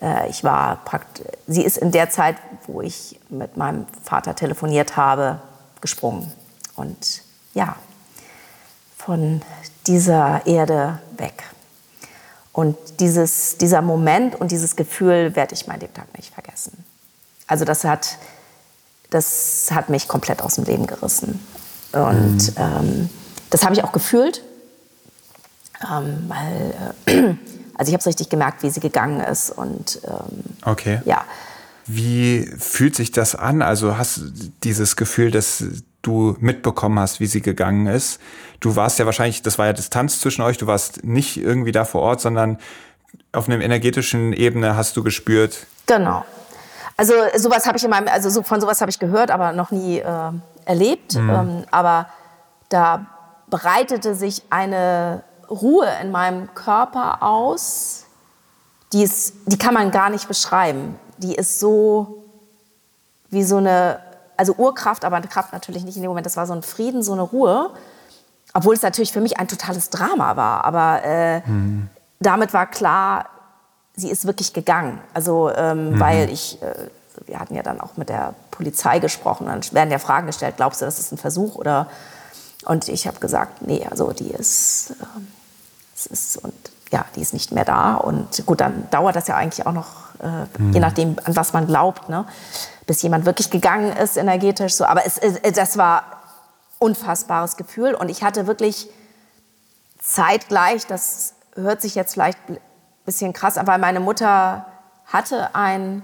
äh, 0.00 0.28
ich 0.28 0.44
war 0.44 0.76
praktisch, 0.84 1.26
sie 1.46 1.62
ist 1.62 1.78
in 1.78 1.90
der 1.90 2.10
Zeit, 2.10 2.36
wo 2.66 2.80
ich 2.80 3.18
mit 3.28 3.56
meinem 3.56 3.86
Vater 4.02 4.34
telefoniert 4.34 4.96
habe, 4.96 5.40
gesprungen. 5.80 6.30
Und 6.76 7.22
ja, 7.54 7.76
von 8.96 9.42
dieser 9.86 10.46
Erde 10.46 10.98
weg. 11.16 11.44
Und 12.52 12.76
dieses, 13.00 13.58
dieser 13.58 13.82
Moment 13.82 14.40
und 14.40 14.50
dieses 14.50 14.76
Gefühl 14.76 15.34
werde 15.34 15.54
ich 15.54 15.66
mein 15.66 15.80
Lebtag 15.80 16.06
nicht 16.16 16.32
vergessen. 16.32 16.84
Also 17.46 17.64
das 17.64 17.84
hat, 17.84 18.16
das 19.10 19.68
hat 19.72 19.88
mich 19.88 20.08
komplett 20.08 20.40
aus 20.40 20.54
dem 20.54 20.64
Leben 20.64 20.86
gerissen. 20.86 21.44
Und 21.92 22.52
ähm, 22.56 23.10
das 23.50 23.64
habe 23.64 23.74
ich 23.74 23.84
auch 23.84 23.92
gefühlt, 23.92 24.42
ähm, 25.90 26.24
weil, 26.28 26.74
äh, 27.06 27.34
also 27.74 27.88
ich 27.88 27.94
habe 27.94 27.98
es 28.00 28.06
richtig 28.06 28.28
gemerkt, 28.28 28.62
wie 28.62 28.70
sie 28.70 28.80
gegangen 28.80 29.20
ist. 29.20 29.50
Und 29.50 30.00
ähm, 30.06 30.44
Okay. 30.64 31.00
ja, 31.04 31.24
Wie 31.86 32.46
fühlt 32.58 32.96
sich 32.96 33.12
das 33.12 33.34
an? 33.34 33.62
Also 33.62 33.98
hast 33.98 34.16
du 34.18 34.22
dieses 34.62 34.96
Gefühl, 34.96 35.30
dass 35.30 35.62
du 36.02 36.36
mitbekommen 36.40 36.98
hast, 36.98 37.20
wie 37.20 37.26
sie 37.26 37.40
gegangen 37.42 37.86
ist? 37.86 38.20
Du 38.60 38.76
warst 38.76 38.98
ja 38.98 39.06
wahrscheinlich, 39.06 39.42
das 39.42 39.58
war 39.58 39.66
ja 39.66 39.72
Distanz 39.72 40.20
zwischen 40.20 40.42
euch, 40.42 40.56
du 40.58 40.66
warst 40.66 41.04
nicht 41.04 41.36
irgendwie 41.36 41.72
da 41.72 41.84
vor 41.84 42.02
Ort, 42.02 42.20
sondern 42.20 42.58
auf 43.32 43.48
einer 43.48 43.62
energetischen 43.62 44.32
Ebene 44.32 44.76
hast 44.76 44.96
du 44.96 45.02
gespürt, 45.02 45.66
Genau. 45.86 46.24
Also 46.96 47.12
sowas 47.36 47.66
habe 47.66 47.76
ich 47.76 47.84
in 47.84 47.90
meinem, 47.90 48.08
also 48.08 48.30
so, 48.30 48.42
von 48.42 48.60
sowas 48.60 48.80
habe 48.80 48.90
ich 48.90 48.98
gehört, 48.98 49.30
aber 49.30 49.52
noch 49.52 49.70
nie 49.70 49.98
äh, 49.98 50.30
erlebt. 50.64 51.16
Ähm, 51.16 51.64
aber 51.70 52.08
da 52.68 53.06
breitete 53.50 54.14
sich 54.14 54.42
eine 54.48 55.22
Ruhe 55.54 55.88
in 56.02 56.10
meinem 56.10 56.54
Körper 56.54 57.22
aus, 57.22 58.04
die, 58.92 59.02
ist, 59.02 59.34
die 59.46 59.58
kann 59.58 59.74
man 59.74 59.90
gar 59.90 60.10
nicht 60.10 60.28
beschreiben. 60.28 60.98
Die 61.18 61.34
ist 61.34 61.58
so 61.58 62.24
wie 63.30 63.42
so 63.42 63.56
eine, 63.56 64.00
also 64.36 64.54
Urkraft, 64.56 65.04
aber 65.04 65.16
eine 65.16 65.26
Kraft 65.26 65.52
natürlich 65.52 65.84
nicht 65.84 65.96
in 65.96 66.02
dem 66.02 66.10
Moment. 66.10 66.26
Das 66.26 66.36
war 66.36 66.46
so 66.46 66.52
ein 66.52 66.62
Frieden, 66.62 67.02
so 67.02 67.12
eine 67.12 67.22
Ruhe. 67.22 67.70
Obwohl 68.52 68.74
es 68.74 68.82
natürlich 68.82 69.12
für 69.12 69.20
mich 69.20 69.38
ein 69.38 69.48
totales 69.48 69.90
Drama 69.90 70.36
war. 70.36 70.64
Aber 70.64 71.04
äh, 71.04 71.42
damit 72.20 72.52
war 72.54 72.66
klar, 72.66 73.26
sie 73.96 74.10
ist 74.10 74.26
wirklich 74.26 74.52
gegangen. 74.52 75.00
Also, 75.12 75.50
ähm, 75.54 75.98
weil 75.98 76.30
ich, 76.30 76.62
äh, 76.62 76.88
wir 77.26 77.40
hatten 77.40 77.54
ja 77.54 77.62
dann 77.62 77.80
auch 77.80 77.96
mit 77.96 78.08
der 78.08 78.34
Polizei 78.50 78.98
gesprochen, 78.98 79.46
dann 79.46 79.60
werden 79.72 79.90
ja 79.90 79.98
Fragen 79.98 80.26
gestellt, 80.26 80.56
glaubst 80.56 80.80
du, 80.80 80.84
das 80.84 80.98
ist 80.98 81.12
ein 81.12 81.18
Versuch 81.18 81.56
oder? 81.56 81.88
Und 82.64 82.88
ich 82.88 83.06
habe 83.06 83.20
gesagt, 83.20 83.62
nee, 83.62 83.86
also 83.90 84.12
die 84.12 84.30
ist, 84.30 84.94
ähm, 85.00 85.28
ist, 86.06 86.36
und 86.38 86.54
ja, 86.90 87.04
die 87.16 87.20
ist 87.20 87.32
nicht 87.32 87.52
mehr 87.52 87.64
da. 87.64 87.94
Und 87.94 88.44
gut, 88.46 88.60
dann 88.60 88.88
dauert 88.90 89.16
das 89.16 89.28
ja 89.28 89.36
eigentlich 89.36 89.66
auch 89.66 89.72
noch, 89.72 89.88
äh, 90.22 90.60
mhm. 90.60 90.72
je 90.72 90.80
nachdem, 90.80 91.16
an 91.24 91.36
was 91.36 91.52
man 91.52 91.66
glaubt, 91.66 92.08
ne? 92.08 92.24
bis 92.86 93.02
jemand 93.02 93.24
wirklich 93.24 93.50
gegangen 93.50 93.92
ist 93.96 94.16
energetisch. 94.16 94.74
So. 94.74 94.84
Aber 94.84 95.06
es, 95.06 95.18
es, 95.18 95.40
das 95.54 95.76
war 95.76 96.04
unfassbares 96.78 97.56
Gefühl. 97.56 97.94
Und 97.94 98.10
ich 98.10 98.22
hatte 98.22 98.46
wirklich 98.46 98.88
zeitgleich, 99.98 100.86
das 100.86 101.34
hört 101.54 101.80
sich 101.80 101.94
jetzt 101.94 102.12
vielleicht 102.12 102.38
ein 102.48 102.58
bisschen 103.06 103.32
krass 103.32 103.58
an, 103.58 103.66
weil 103.66 103.78
meine 103.78 104.00
Mutter 104.00 104.66
hatte 105.06 105.54
ein 105.54 106.02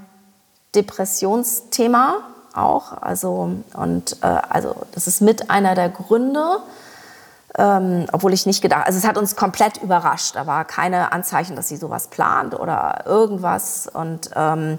Depressionsthema 0.75 2.19
auch. 2.55 2.93
Also, 3.03 3.57
und 3.75 4.17
äh, 4.23 4.27
also 4.27 4.75
das 4.93 5.07
ist 5.07 5.21
mit 5.21 5.51
einer 5.51 5.75
der 5.75 5.89
Gründe, 5.89 6.59
ähm, 7.59 8.07
obwohl 8.13 8.33
ich 8.33 8.47
nicht 8.47 8.63
gedacht, 8.63 8.87
also 8.87 8.99
es 8.99 9.07
hat 9.07 9.19
uns 9.19 9.37
komplett 9.37 9.79
überrascht. 9.79 10.37
Da 10.37 10.47
war 10.47 10.65
keine 10.65 11.13
Anzeichen, 11.13 11.57
dass 11.57 11.69
sie 11.69 11.77
sowas 11.77 12.09
plant 12.09 12.59
oder 12.59 13.03
irgendwas. 13.07 13.89
Und 13.93 14.31
ähm, 14.37 14.79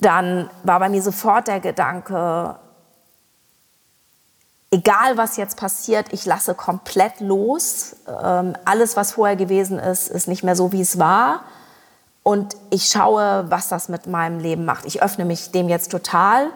dann 0.00 0.50
war 0.64 0.80
bei 0.80 0.88
mir 0.88 1.02
sofort 1.02 1.48
der 1.48 1.60
Gedanke, 1.60 2.56
egal 4.70 5.16
was 5.16 5.36
jetzt 5.36 5.56
passiert, 5.56 6.12
ich 6.12 6.26
lasse 6.26 6.54
komplett 6.54 7.20
los. 7.20 7.96
Ähm, 8.22 8.56
alles, 8.64 8.96
was 8.96 9.12
vorher 9.12 9.36
gewesen 9.36 9.78
ist, 9.78 10.08
ist 10.08 10.28
nicht 10.28 10.42
mehr 10.42 10.56
so, 10.56 10.72
wie 10.72 10.80
es 10.80 10.98
war. 10.98 11.40
Und 12.22 12.56
ich 12.70 12.88
schaue, 12.88 13.46
was 13.48 13.68
das 13.68 13.88
mit 13.88 14.06
meinem 14.06 14.40
Leben 14.40 14.64
macht. 14.64 14.84
Ich 14.84 15.02
öffne 15.02 15.24
mich 15.24 15.50
dem 15.52 15.68
jetzt 15.68 15.90
total. 15.90 16.50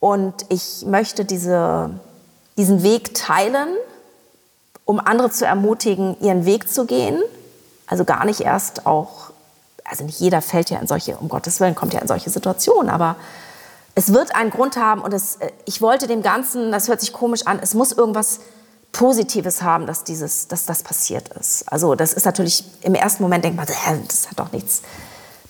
Und 0.00 0.46
ich 0.48 0.84
möchte 0.86 1.24
diese, 1.24 1.90
diesen 2.56 2.82
Weg 2.82 3.14
teilen, 3.14 3.68
um 4.84 5.00
andere 5.00 5.30
zu 5.30 5.46
ermutigen, 5.46 6.16
ihren 6.20 6.44
Weg 6.44 6.68
zu 6.68 6.84
gehen. 6.86 7.22
Also 7.86 8.04
gar 8.04 8.24
nicht 8.24 8.40
erst 8.40 8.86
auch, 8.86 9.30
also 9.84 10.04
nicht 10.04 10.20
jeder 10.20 10.42
fällt 10.42 10.70
ja 10.70 10.78
in 10.78 10.86
solche, 10.86 11.16
um 11.16 11.28
Gottes 11.28 11.60
Willen, 11.60 11.74
kommt 11.74 11.94
ja 11.94 12.00
in 12.00 12.08
solche 12.08 12.30
Situationen, 12.30 12.90
aber 12.90 13.16
es 13.94 14.12
wird 14.12 14.34
einen 14.34 14.50
Grund 14.50 14.76
haben 14.76 15.02
und 15.02 15.12
es, 15.12 15.36
äh, 15.36 15.50
ich 15.66 15.82
wollte 15.82 16.06
dem 16.06 16.22
Ganzen, 16.22 16.72
das 16.72 16.88
hört 16.88 17.00
sich 17.00 17.12
komisch 17.12 17.46
an, 17.46 17.58
es 17.62 17.74
muss 17.74 17.92
irgendwas 17.92 18.40
Positives 18.92 19.62
haben, 19.62 19.86
dass, 19.86 20.04
dieses, 20.04 20.48
dass 20.48 20.66
das 20.66 20.82
passiert 20.82 21.28
ist. 21.30 21.70
Also 21.70 21.94
das 21.94 22.12
ist 22.12 22.26
natürlich, 22.26 22.64
im 22.82 22.94
ersten 22.94 23.22
Moment 23.22 23.44
denkt 23.44 23.56
man, 23.56 23.66
das 23.66 24.30
hat 24.30 24.38
doch 24.38 24.52
nichts 24.52 24.82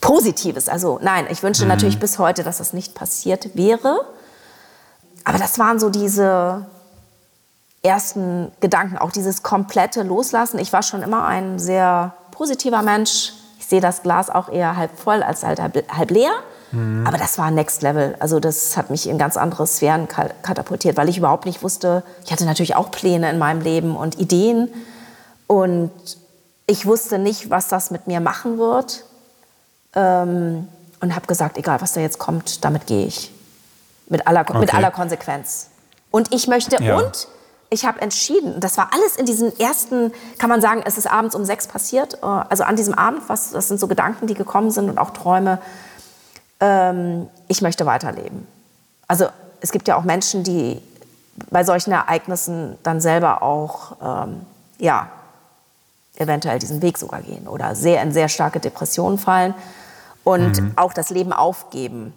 Positives. 0.00 0.68
Also 0.68 0.98
nein, 1.02 1.26
ich 1.30 1.42
wünsche 1.42 1.62
mhm. 1.62 1.68
natürlich 1.68 1.98
bis 1.98 2.18
heute, 2.18 2.44
dass 2.44 2.58
das 2.58 2.72
nicht 2.72 2.94
passiert 2.94 3.56
wäre. 3.56 4.00
Aber 5.24 5.38
das 5.38 5.58
waren 5.58 5.78
so 5.78 5.90
diese 5.90 6.66
ersten 7.82 8.52
Gedanken, 8.60 8.98
auch 8.98 9.10
dieses 9.10 9.42
komplette 9.42 10.02
Loslassen. 10.02 10.58
Ich 10.58 10.72
war 10.72 10.82
schon 10.82 11.02
immer 11.02 11.26
ein 11.26 11.58
sehr 11.58 12.14
positiver 12.30 12.82
Mensch. 12.82 13.32
Ich 13.58 13.66
sehe 13.66 13.80
das 13.80 14.02
Glas 14.02 14.30
auch 14.30 14.48
eher 14.48 14.76
halb 14.76 14.98
voll 14.98 15.22
als 15.22 15.42
halt 15.42 15.60
halb 15.60 16.10
leer. 16.10 16.32
Mhm. 16.70 17.06
Aber 17.06 17.18
das 17.18 17.38
war 17.38 17.50
Next 17.50 17.82
Level. 17.82 18.16
Also 18.18 18.40
das 18.40 18.76
hat 18.76 18.90
mich 18.90 19.08
in 19.08 19.18
ganz 19.18 19.36
andere 19.36 19.66
Sphären 19.66 20.08
katapultiert, 20.08 20.96
weil 20.96 21.08
ich 21.08 21.18
überhaupt 21.18 21.44
nicht 21.44 21.62
wusste, 21.62 22.02
ich 22.24 22.32
hatte 22.32 22.44
natürlich 22.44 22.76
auch 22.76 22.90
Pläne 22.90 23.30
in 23.30 23.38
meinem 23.38 23.60
Leben 23.60 23.96
und 23.96 24.18
Ideen. 24.18 24.68
Und 25.46 25.90
ich 26.66 26.86
wusste 26.86 27.18
nicht, 27.18 27.50
was 27.50 27.68
das 27.68 27.90
mit 27.90 28.06
mir 28.06 28.20
machen 28.20 28.58
wird. 28.58 29.04
Ähm, 29.94 30.68
und 31.00 31.14
habe 31.16 31.26
gesagt, 31.26 31.58
egal 31.58 31.80
was 31.82 31.92
da 31.92 32.00
jetzt 32.00 32.18
kommt, 32.18 32.64
damit 32.64 32.86
gehe 32.86 33.06
ich. 33.06 33.32
Mit 34.08 34.26
aller, 34.26 34.42
okay. 34.42 34.58
mit 34.58 34.72
aller 34.72 34.90
Konsequenz. 34.90 35.68
Und 36.10 36.32
ich 36.32 36.46
möchte, 36.46 36.82
ja. 36.82 36.96
und 36.96 37.26
ich 37.72 37.86
habe 37.86 38.00
entschieden, 38.02 38.60
das 38.60 38.76
war 38.76 38.90
alles 38.92 39.16
in 39.16 39.24
diesen 39.24 39.58
ersten, 39.58 40.12
kann 40.38 40.50
man 40.50 40.60
sagen, 40.60 40.82
es 40.84 40.98
ist 40.98 41.10
abends 41.10 41.34
um 41.34 41.44
sechs 41.44 41.66
passiert, 41.66 42.18
äh, 42.22 42.26
also 42.26 42.64
an 42.64 42.76
diesem 42.76 42.94
Abend, 42.94 43.22
was, 43.28 43.50
das 43.50 43.68
sind 43.68 43.80
so 43.80 43.88
Gedanken, 43.88 44.26
die 44.26 44.34
gekommen 44.34 44.70
sind 44.70 44.90
und 44.90 44.98
auch 44.98 45.10
Träume, 45.10 45.58
ähm, 46.60 47.28
ich 47.48 47.62
möchte 47.62 47.86
weiterleben. 47.86 48.46
Also 49.08 49.26
es 49.60 49.72
gibt 49.72 49.88
ja 49.88 49.96
auch 49.96 50.04
Menschen, 50.04 50.44
die 50.44 50.82
bei 51.50 51.64
solchen 51.64 51.92
Ereignissen 51.92 52.76
dann 52.82 53.00
selber 53.00 53.42
auch, 53.42 53.96
ähm, 54.02 54.42
ja, 54.78 55.08
eventuell 56.16 56.58
diesen 56.58 56.82
Weg 56.82 56.98
sogar 56.98 57.22
gehen 57.22 57.48
oder 57.48 57.74
sehr 57.74 58.02
in 58.02 58.12
sehr 58.12 58.28
starke 58.28 58.60
Depressionen 58.60 59.18
fallen 59.18 59.54
und 60.24 60.60
mhm. 60.60 60.72
auch 60.76 60.92
das 60.92 61.08
Leben 61.08 61.32
aufgeben. 61.32 62.12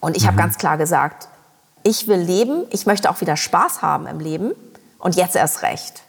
Und 0.00 0.16
ich 0.16 0.22
mhm. 0.22 0.28
habe 0.28 0.36
ganz 0.36 0.56
klar 0.56 0.78
gesagt, 0.78 1.26
ich 1.82 2.08
will 2.08 2.20
leben, 2.20 2.64
ich 2.70 2.86
möchte 2.86 3.10
auch 3.10 3.20
wieder 3.20 3.36
Spaß 3.36 3.82
haben 3.82 4.06
im 4.06 4.20
Leben 4.20 4.52
und 4.98 5.16
jetzt 5.16 5.36
erst 5.36 5.62
recht. 5.62 6.02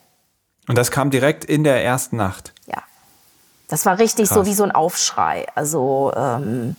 Und 0.68 0.78
das 0.78 0.92
kam 0.92 1.10
direkt 1.10 1.46
in 1.46 1.64
der 1.64 1.84
ersten 1.84 2.18
Nacht? 2.18 2.54
Ja. 2.68 2.84
Das 3.68 3.86
war 3.86 4.00
richtig 4.00 4.28
Krass. 4.28 4.36
so 4.36 4.46
wie 4.46 4.54
so 4.54 4.64
ein 4.64 4.72
Aufschrei. 4.72 5.46
Also 5.56 6.14
ähm, 6.16 6.76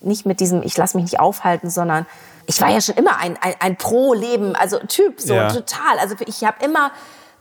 nicht 0.00 0.26
mit 0.26 0.40
diesem, 0.40 0.62
ich 0.62 0.76
lasse 0.76 0.96
mich 0.96 1.04
nicht 1.04 1.20
aufhalten, 1.20 1.70
sondern 1.70 2.06
ich 2.46 2.60
war 2.60 2.70
ja 2.70 2.80
schon 2.80 2.94
immer 2.96 3.18
ein, 3.18 3.36
ein, 3.40 3.54
ein 3.60 3.76
Pro-Leben, 3.76 4.54
also 4.54 4.78
Typ, 4.78 5.20
so 5.20 5.34
ja. 5.34 5.52
total. 5.52 5.98
Also 5.98 6.14
ich 6.26 6.44
habe 6.44 6.64
immer 6.64 6.90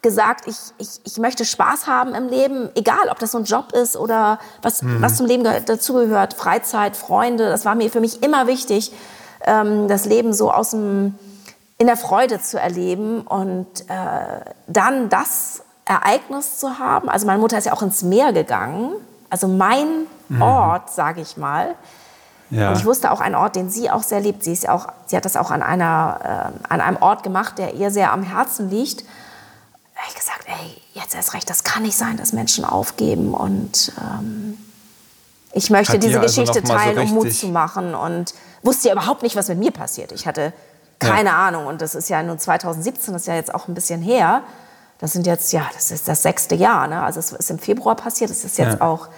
gesagt, 0.02 0.48
ich, 0.48 0.56
ich, 0.78 1.00
ich 1.04 1.18
möchte 1.18 1.46
Spaß 1.46 1.88
haben 1.88 2.14
im 2.14 2.28
Leben, 2.28 2.70
egal 2.76 3.10
ob 3.10 3.18
das 3.18 3.32
so 3.32 3.40
ein 3.40 3.44
Job 3.44 3.72
ist 3.74 3.98
oder 3.98 4.40
was, 4.62 4.84
mhm. 4.84 5.02
was 5.02 5.18
zum 5.18 5.26
Leben 5.26 5.44
dazugehört, 5.44 6.36
Freizeit, 6.36 6.96
Freunde, 6.96 7.50
das 7.50 7.66
war 7.66 7.74
mir 7.74 7.90
für 7.90 8.02
mich 8.02 8.22
immer 8.22 8.46
wichtig, 8.46 8.92
ähm, 9.46 9.88
das 9.88 10.06
Leben 10.06 10.34
so 10.34 10.52
aus 10.52 10.72
dem, 10.72 11.16
in 11.78 11.88
der 11.88 11.98
Freude 11.98 12.42
zu 12.42 12.60
erleben 12.60 13.22
und 13.22 13.68
äh, 13.90 14.52
dann 14.68 15.10
das 15.10 15.64
Ereignis 15.86 16.60
zu 16.60 16.80
haben. 16.80 17.10
Also 17.10 17.28
meine 17.28 17.40
Mutter 17.40 17.58
ist 17.58 17.66
ja 17.66 17.74
auch 17.74 17.82
ins 17.82 18.04
Meer 18.04 18.34
gegangen, 18.34 18.92
also 19.30 19.48
mein 19.48 20.08
mhm. 20.30 20.42
Ort, 20.42 20.92
sage 20.92 21.22
ich 21.22 21.38
mal, 21.38 21.76
ja. 22.52 22.70
Und 22.70 22.78
ich 22.78 22.86
wusste 22.86 23.12
auch 23.12 23.22
einen 23.22 23.36
Ort, 23.36 23.56
den 23.56 23.70
sie 23.70 23.90
auch 23.90 24.04
sehr 24.04 24.20
liebt. 24.20 24.44
Sie, 24.44 24.54
ist 24.54 24.70
auch, 24.70 24.88
sie 25.08 25.18
hat 25.18 25.26
das 25.26 25.36
auch 25.36 25.52
an, 25.52 25.64
einer, 25.64 26.54
äh, 26.64 26.68
an 26.70 26.82
einem 26.82 26.98
Ort 26.98 27.24
gemacht, 27.24 27.58
der 27.58 27.74
ihr 27.74 27.92
sehr 27.92 28.14
am 28.14 28.24
Herzen 28.24 28.70
liegt. 28.70 29.02
Da 29.02 30.02
habe 30.02 30.10
ich 30.10 30.16
gesagt, 30.16 30.46
ey, 30.46 30.82
jetzt 30.94 31.16
erst 31.16 31.34
recht, 31.34 31.50
das 31.50 31.64
kann 31.64 31.84
nicht 31.84 31.98
sein, 31.98 32.18
dass 32.18 32.34
Menschen 32.34 32.64
aufgeben. 32.64 33.34
Und 33.34 33.94
ähm, 34.00 34.58
ich 35.54 35.70
möchte 35.70 35.94
hat 35.94 36.04
diese 36.04 36.20
also 36.20 36.28
Geschichte 36.28 36.62
teilen, 36.62 36.96
so 36.96 37.02
um 37.02 37.24
Mut 37.24 37.34
zu 37.34 37.48
machen. 37.48 37.96
Und 37.96 38.36
wusste 38.66 38.88
ja 38.88 38.94
überhaupt 38.94 39.24
nicht, 39.24 39.36
was 39.36 39.48
mit 39.50 39.60
mir 39.60 39.72
passiert. 39.72 40.12
Ich 40.12 40.28
hatte 40.28 40.54
keine 41.00 41.30
ja. 41.30 41.48
Ahnung. 41.48 41.68
Und 41.68 41.82
das 41.82 41.96
ist 41.96 42.10
ja 42.10 42.24
nur 42.24 42.38
2017, 42.38 43.14
das 43.14 43.24
ist 43.24 43.28
ja 43.28 43.36
jetzt 43.36 43.54
auch 43.54 43.68
ein 43.68 43.74
bisschen 43.74 44.02
her. 44.02 44.42
Das 45.00 45.12
sind 45.12 45.28
jetzt, 45.28 45.52
ja, 45.54 45.70
das 45.74 45.92
ist 45.92 46.08
das 46.08 46.24
sechste 46.24 46.56
Jahr. 46.56 46.88
Ne? 46.88 47.02
Also 47.02 47.20
es 47.20 47.32
ist 47.32 47.50
im 47.50 47.60
Februar 47.60 47.96
passiert. 47.96 48.32
Es 48.32 48.46
ist 48.46 48.58
jetzt 48.58 48.80
ja. 48.80 48.82
auch 48.82 49.10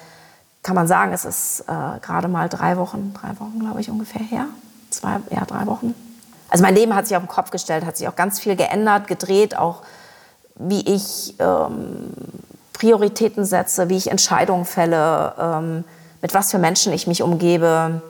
kann 0.67 0.75
man 0.75 0.85
sagen, 0.85 1.13
es 1.13 1.23
ist 1.23 1.61
äh, 1.61 1.99
gerade 2.01 2.27
mal 2.27 2.49
drei 2.49 2.75
Wochen, 2.75 3.13
drei 3.13 3.39
Wochen, 3.39 3.57
glaube 3.57 3.79
ich, 3.79 3.89
ungefähr 3.89 4.21
her. 4.21 4.47
Zwei, 4.89 5.21
ja, 5.29 5.45
drei 5.45 5.65
Wochen. 5.65 5.95
Also 6.49 6.61
mein 6.61 6.75
Leben 6.75 6.93
hat 6.93 7.07
sich 7.07 7.15
auf 7.15 7.23
den 7.23 7.29
Kopf 7.29 7.51
gestellt, 7.51 7.85
hat 7.85 7.95
sich 7.95 8.07
auch 8.09 8.17
ganz 8.17 8.37
viel 8.41 8.57
geändert, 8.57 9.07
gedreht, 9.07 9.57
auch 9.57 9.83
wie 10.55 10.81
ich 10.81 11.35
ähm, 11.39 12.09
Prioritäten 12.73 13.45
setze, 13.45 13.87
wie 13.87 13.95
ich 13.95 14.11
Entscheidungen 14.11 14.65
fälle, 14.65 15.33
ähm, 15.39 15.83
mit 16.21 16.33
was 16.33 16.51
für 16.51 16.57
Menschen 16.57 16.91
ich 16.91 17.07
mich 17.07 17.23
umgebe. 17.23 18.01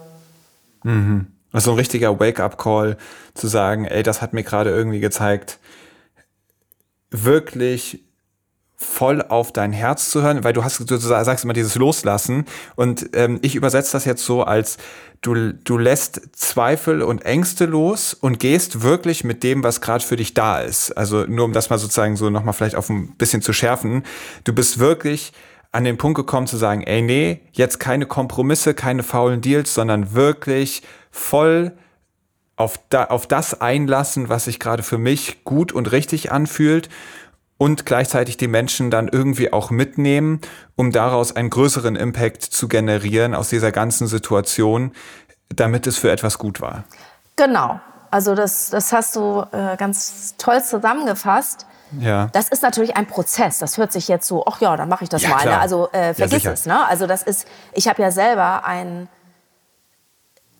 Mhm. 0.84 1.28
Also 1.52 1.72
ein 1.72 1.78
richtiger 1.78 2.20
Wake-up-Call 2.20 2.98
zu 3.34 3.48
sagen, 3.48 3.86
ey, 3.86 4.04
das 4.04 4.22
hat 4.22 4.34
mir 4.34 4.44
gerade 4.44 4.70
irgendwie 4.70 5.00
gezeigt, 5.00 5.60
wirklich 7.10 8.04
voll 8.76 9.24
auf 9.24 9.52
dein 9.52 9.74
Herz 9.74 10.12
zu 10.12 10.22
hören, 10.22 10.44
weil 10.44 10.54
du 10.54 10.64
hast, 10.64 10.80
du 10.80 10.98
sagst 10.98 11.44
immer 11.44 11.54
dieses 11.54 11.76
Loslassen 11.76 12.46
und 12.76 13.10
ähm, 13.14 13.40
ich 13.42 13.56
übersetze 13.56 13.94
das 13.94 14.06
jetzt 14.06 14.24
so 14.24 14.44
als 14.44 14.78
du, 15.22 15.52
du 15.52 15.80
lässt 15.80 16.22
Zweifel 16.34 17.02
und 17.02 17.26
Ängste 17.26 17.66
los 17.66 18.14
und 18.14 18.40
gehst 18.40 18.84
wirklich 18.84 19.24
mit 19.24 19.42
dem, 19.42 19.64
was 19.64 19.82
gerade 19.82 20.04
für 20.04 20.16
dich 20.16 20.36
da 20.36 20.60
ist. 20.60 20.92
Also 20.92 21.24
nur 21.24 21.46
um 21.46 21.54
das 21.54 21.72
mal 21.72 21.80
sozusagen 21.80 22.18
so 22.18 22.30
nochmal 22.30 22.54
vielleicht 22.54 22.76
auf 22.76 22.90
ein 22.90 23.16
bisschen 23.18 23.42
zu 23.42 23.52
schärfen. 23.52 24.04
Du 24.44 24.54
bist 24.54 24.78
wirklich 24.78 25.34
an 25.72 25.84
den 25.84 25.98
Punkt 25.98 26.16
gekommen 26.16 26.48
zu 26.48 26.58
sagen, 26.58 26.82
ey 26.84 27.02
nee, 27.02 27.42
jetzt 27.52 27.80
keine 27.80 28.06
Kompromisse, 28.06 28.74
keine 28.74 29.04
faulen 29.04 29.42
Deals, 29.42 29.74
sondern 29.74 30.14
wirklich 30.14 30.82
voll 31.12 31.74
auf, 32.56 32.80
da, 32.90 33.06
auf 33.06 33.28
das 33.28 33.62
einlassen, 33.62 34.30
was 34.30 34.46
sich 34.46 34.60
gerade 34.60 34.84
für 34.84 34.98
mich 34.98 35.44
gut 35.44 35.72
und 35.72 35.92
richtig 35.92 36.32
anfühlt 36.32 36.90
und 37.58 37.86
gleichzeitig 37.86 38.38
die 38.38 38.48
Menschen 38.48 38.92
dann 38.92 39.08
irgendwie 39.08 39.52
auch 39.52 39.72
mitnehmen, 39.72 40.42
um 40.76 40.92
daraus 40.92 41.36
einen 41.36 41.50
größeren 41.50 41.96
Impact 41.96 42.44
zu 42.44 42.68
generieren 42.68 43.34
aus 43.34 43.50
dieser 43.50 43.72
ganzen 43.72 44.08
Situation, 44.08 44.92
damit 45.50 45.88
es 45.88 45.98
für 45.98 46.12
etwas 46.12 46.38
gut 46.38 46.62
war. 46.62 46.84
Genau. 47.36 47.80
Also 48.10 48.36
das, 48.36 48.70
das 48.70 48.94
hast 48.94 49.16
du 49.16 49.44
äh, 49.52 49.76
ganz 49.78 50.36
toll 50.38 50.64
zusammengefasst. 50.64 51.66
Ja. 52.00 52.30
Das 52.34 52.50
ist 52.50 52.64
natürlich 52.64 52.96
ein 52.96 53.08
Prozess. 53.08 53.60
Das 53.60 53.78
hört 53.78 53.92
sich 53.92 54.08
jetzt 54.08 54.28
so, 54.28 54.46
ach 54.46 54.60
ja, 54.62 54.76
dann 54.76 54.90
mache 54.90 55.04
ich 55.04 55.10
das 55.10 55.22
ja, 55.22 55.30
mal. 55.30 55.46
Ne? 55.46 55.60
Also 55.60 55.90
äh, 55.92 56.14
vergiss 56.14 56.44
ja, 56.44 56.52
es. 56.52 56.66
Ne? 56.66 56.86
Also 56.88 57.08
das 57.08 57.24
ist, 57.24 57.48
ich 57.74 57.88
habe 57.88 58.02
ja 58.02 58.12
selber 58.12 58.66
ein, 58.66 59.08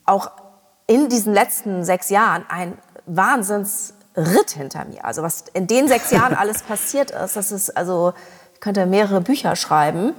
auch 0.06 0.32
in 0.88 1.10
diesen 1.10 1.34
letzten 1.34 1.84
sechs 1.84 2.10
Jahren 2.10 2.46
ein 2.50 2.78
Wahnsinns 3.06 3.94
Ritt 4.16 4.52
hinter 4.52 4.86
mir. 4.86 5.06
Also 5.06 5.22
was 5.22 5.46
in 5.54 5.68
den 5.68 5.88
sechs 5.88 6.12
Jahren 6.12 6.34
alles 6.38 6.64
passiert 6.64 7.12
ist, 7.12 7.36
das 7.36 7.52
ist 7.52 7.76
also 7.78 8.14
könnte 8.60 8.86
mehrere 8.86 9.22
Bücher 9.22 9.56
schreiben. 9.56 10.14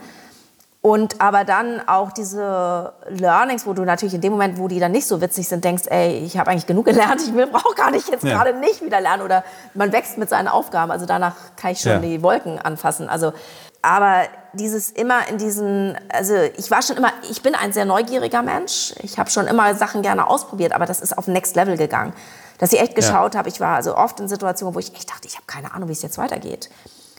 Und 0.88 1.20
aber 1.20 1.44
dann 1.44 1.86
auch 1.86 2.12
diese 2.12 2.94
Learnings, 3.10 3.66
wo 3.66 3.74
du 3.74 3.84
natürlich 3.84 4.14
in 4.14 4.22
dem 4.22 4.32
Moment, 4.32 4.56
wo 4.56 4.68
die 4.68 4.80
dann 4.80 4.90
nicht 4.90 5.06
so 5.06 5.20
witzig 5.20 5.46
sind, 5.46 5.62
denkst, 5.62 5.82
ey, 5.88 6.16
ich 6.24 6.38
habe 6.38 6.50
eigentlich 6.50 6.66
genug 6.66 6.86
gelernt, 6.86 7.20
ich 7.20 7.30
brauche 7.52 7.74
gar 7.74 7.90
nicht 7.90 8.08
jetzt 8.08 8.24
ja. 8.24 8.34
gerade 8.34 8.58
nicht 8.58 8.80
wieder 8.80 8.98
lernen. 8.98 9.22
Oder 9.22 9.44
man 9.74 9.92
wächst 9.92 10.16
mit 10.16 10.30
seinen 10.30 10.48
Aufgaben. 10.48 10.90
Also 10.90 11.04
danach 11.04 11.34
kann 11.56 11.72
ich 11.72 11.80
schon 11.82 11.92
ja. 11.92 11.98
die 11.98 12.22
Wolken 12.22 12.58
anfassen. 12.58 13.10
Also, 13.10 13.34
aber 13.82 14.22
dieses 14.54 14.88
immer 14.88 15.28
in 15.28 15.36
diesen, 15.36 15.94
also 16.08 16.32
ich 16.56 16.70
war 16.70 16.80
schon 16.80 16.96
immer, 16.96 17.12
ich 17.28 17.42
bin 17.42 17.54
ein 17.54 17.74
sehr 17.74 17.84
neugieriger 17.84 18.40
Mensch. 18.40 18.94
Ich 19.02 19.18
habe 19.18 19.28
schon 19.28 19.46
immer 19.46 19.74
Sachen 19.74 20.00
gerne 20.00 20.26
ausprobiert, 20.26 20.72
aber 20.72 20.86
das 20.86 21.02
ist 21.02 21.18
auf 21.18 21.26
Next 21.26 21.54
Level 21.54 21.76
gegangen. 21.76 22.14
Dass 22.56 22.72
ich 22.72 22.80
echt 22.80 22.94
geschaut 22.94 23.34
ja. 23.34 23.40
habe, 23.40 23.50
ich 23.50 23.60
war 23.60 23.76
also 23.76 23.94
oft 23.94 24.20
in 24.20 24.28
Situationen, 24.28 24.74
wo 24.74 24.78
ich 24.78 24.94
echt 24.94 25.10
dachte, 25.10 25.28
ich 25.28 25.34
habe 25.34 25.44
keine 25.46 25.74
Ahnung, 25.74 25.90
wie 25.90 25.92
es 25.92 26.00
jetzt 26.00 26.16
weitergeht. 26.16 26.70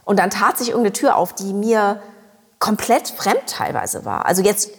Und 0.05 0.17
dann 0.17 0.31
tat 0.31 0.57
sich 0.57 0.69
irgendeine 0.69 0.93
Tür 0.93 1.17
auf, 1.17 1.33
die 1.33 1.53
mir 1.53 2.01
komplett 2.59 3.07
fremd 3.09 3.47
teilweise 3.47 4.05
war. 4.05 4.25
Also 4.25 4.41
jetzt, 4.41 4.69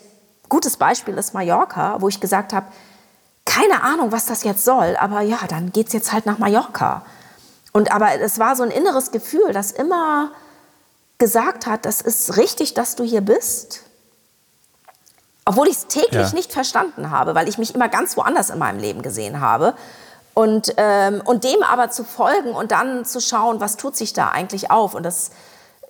gutes 0.48 0.76
Beispiel 0.76 1.16
ist 1.16 1.34
Mallorca, 1.34 1.96
wo 2.00 2.08
ich 2.08 2.20
gesagt 2.20 2.52
habe, 2.52 2.66
keine 3.46 3.82
Ahnung, 3.82 4.12
was 4.12 4.26
das 4.26 4.44
jetzt 4.44 4.64
soll, 4.64 4.96
aber 5.00 5.22
ja, 5.22 5.38
dann 5.48 5.72
geht 5.72 5.88
es 5.88 5.92
jetzt 5.92 6.12
halt 6.12 6.26
nach 6.26 6.38
Mallorca. 6.38 7.04
Und 7.72 7.92
aber 7.92 8.20
es 8.20 8.38
war 8.38 8.54
so 8.54 8.62
ein 8.62 8.70
inneres 8.70 9.10
Gefühl, 9.10 9.52
das 9.52 9.72
immer 9.72 10.30
gesagt 11.18 11.66
hat, 11.66 11.84
das 11.84 12.00
ist 12.00 12.36
richtig, 12.36 12.74
dass 12.74 12.96
du 12.96 13.04
hier 13.04 13.20
bist. 13.20 13.82
Obwohl 15.44 15.68
ich 15.68 15.76
es 15.76 15.86
täglich 15.86 16.28
ja. 16.28 16.34
nicht 16.34 16.52
verstanden 16.52 17.10
habe, 17.10 17.34
weil 17.34 17.48
ich 17.48 17.58
mich 17.58 17.74
immer 17.74 17.88
ganz 17.88 18.16
woanders 18.16 18.50
in 18.50 18.58
meinem 18.58 18.78
Leben 18.78 19.02
gesehen 19.02 19.40
habe. 19.40 19.74
Und, 20.32 20.74
ähm, 20.76 21.22
und 21.24 21.44
dem 21.44 21.62
aber 21.62 21.90
zu 21.90 22.04
folgen 22.04 22.52
und 22.52 22.70
dann 22.70 23.04
zu 23.04 23.20
schauen, 23.20 23.60
was 23.60 23.76
tut 23.76 23.96
sich 23.96 24.12
da 24.12 24.28
eigentlich 24.28 24.70
auf. 24.70 24.94
Und 24.94 25.02
das 25.02 25.30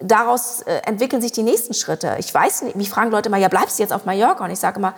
daraus 0.00 0.62
äh, 0.62 0.80
entwickeln 0.86 1.22
sich 1.22 1.32
die 1.32 1.42
nächsten 1.42 1.74
Schritte. 1.74 2.16
Ich 2.18 2.32
weiß 2.32 2.62
nicht, 2.62 2.76
mich 2.76 2.90
fragen 2.90 3.10
Leute 3.10 3.30
mal, 3.30 3.40
ja, 3.40 3.48
bleibst 3.48 3.78
du 3.78 3.82
jetzt 3.82 3.92
auf 3.92 4.04
Mallorca? 4.04 4.44
Und 4.44 4.50
ich 4.50 4.58
sage 4.58 4.78
immer, 4.78 4.94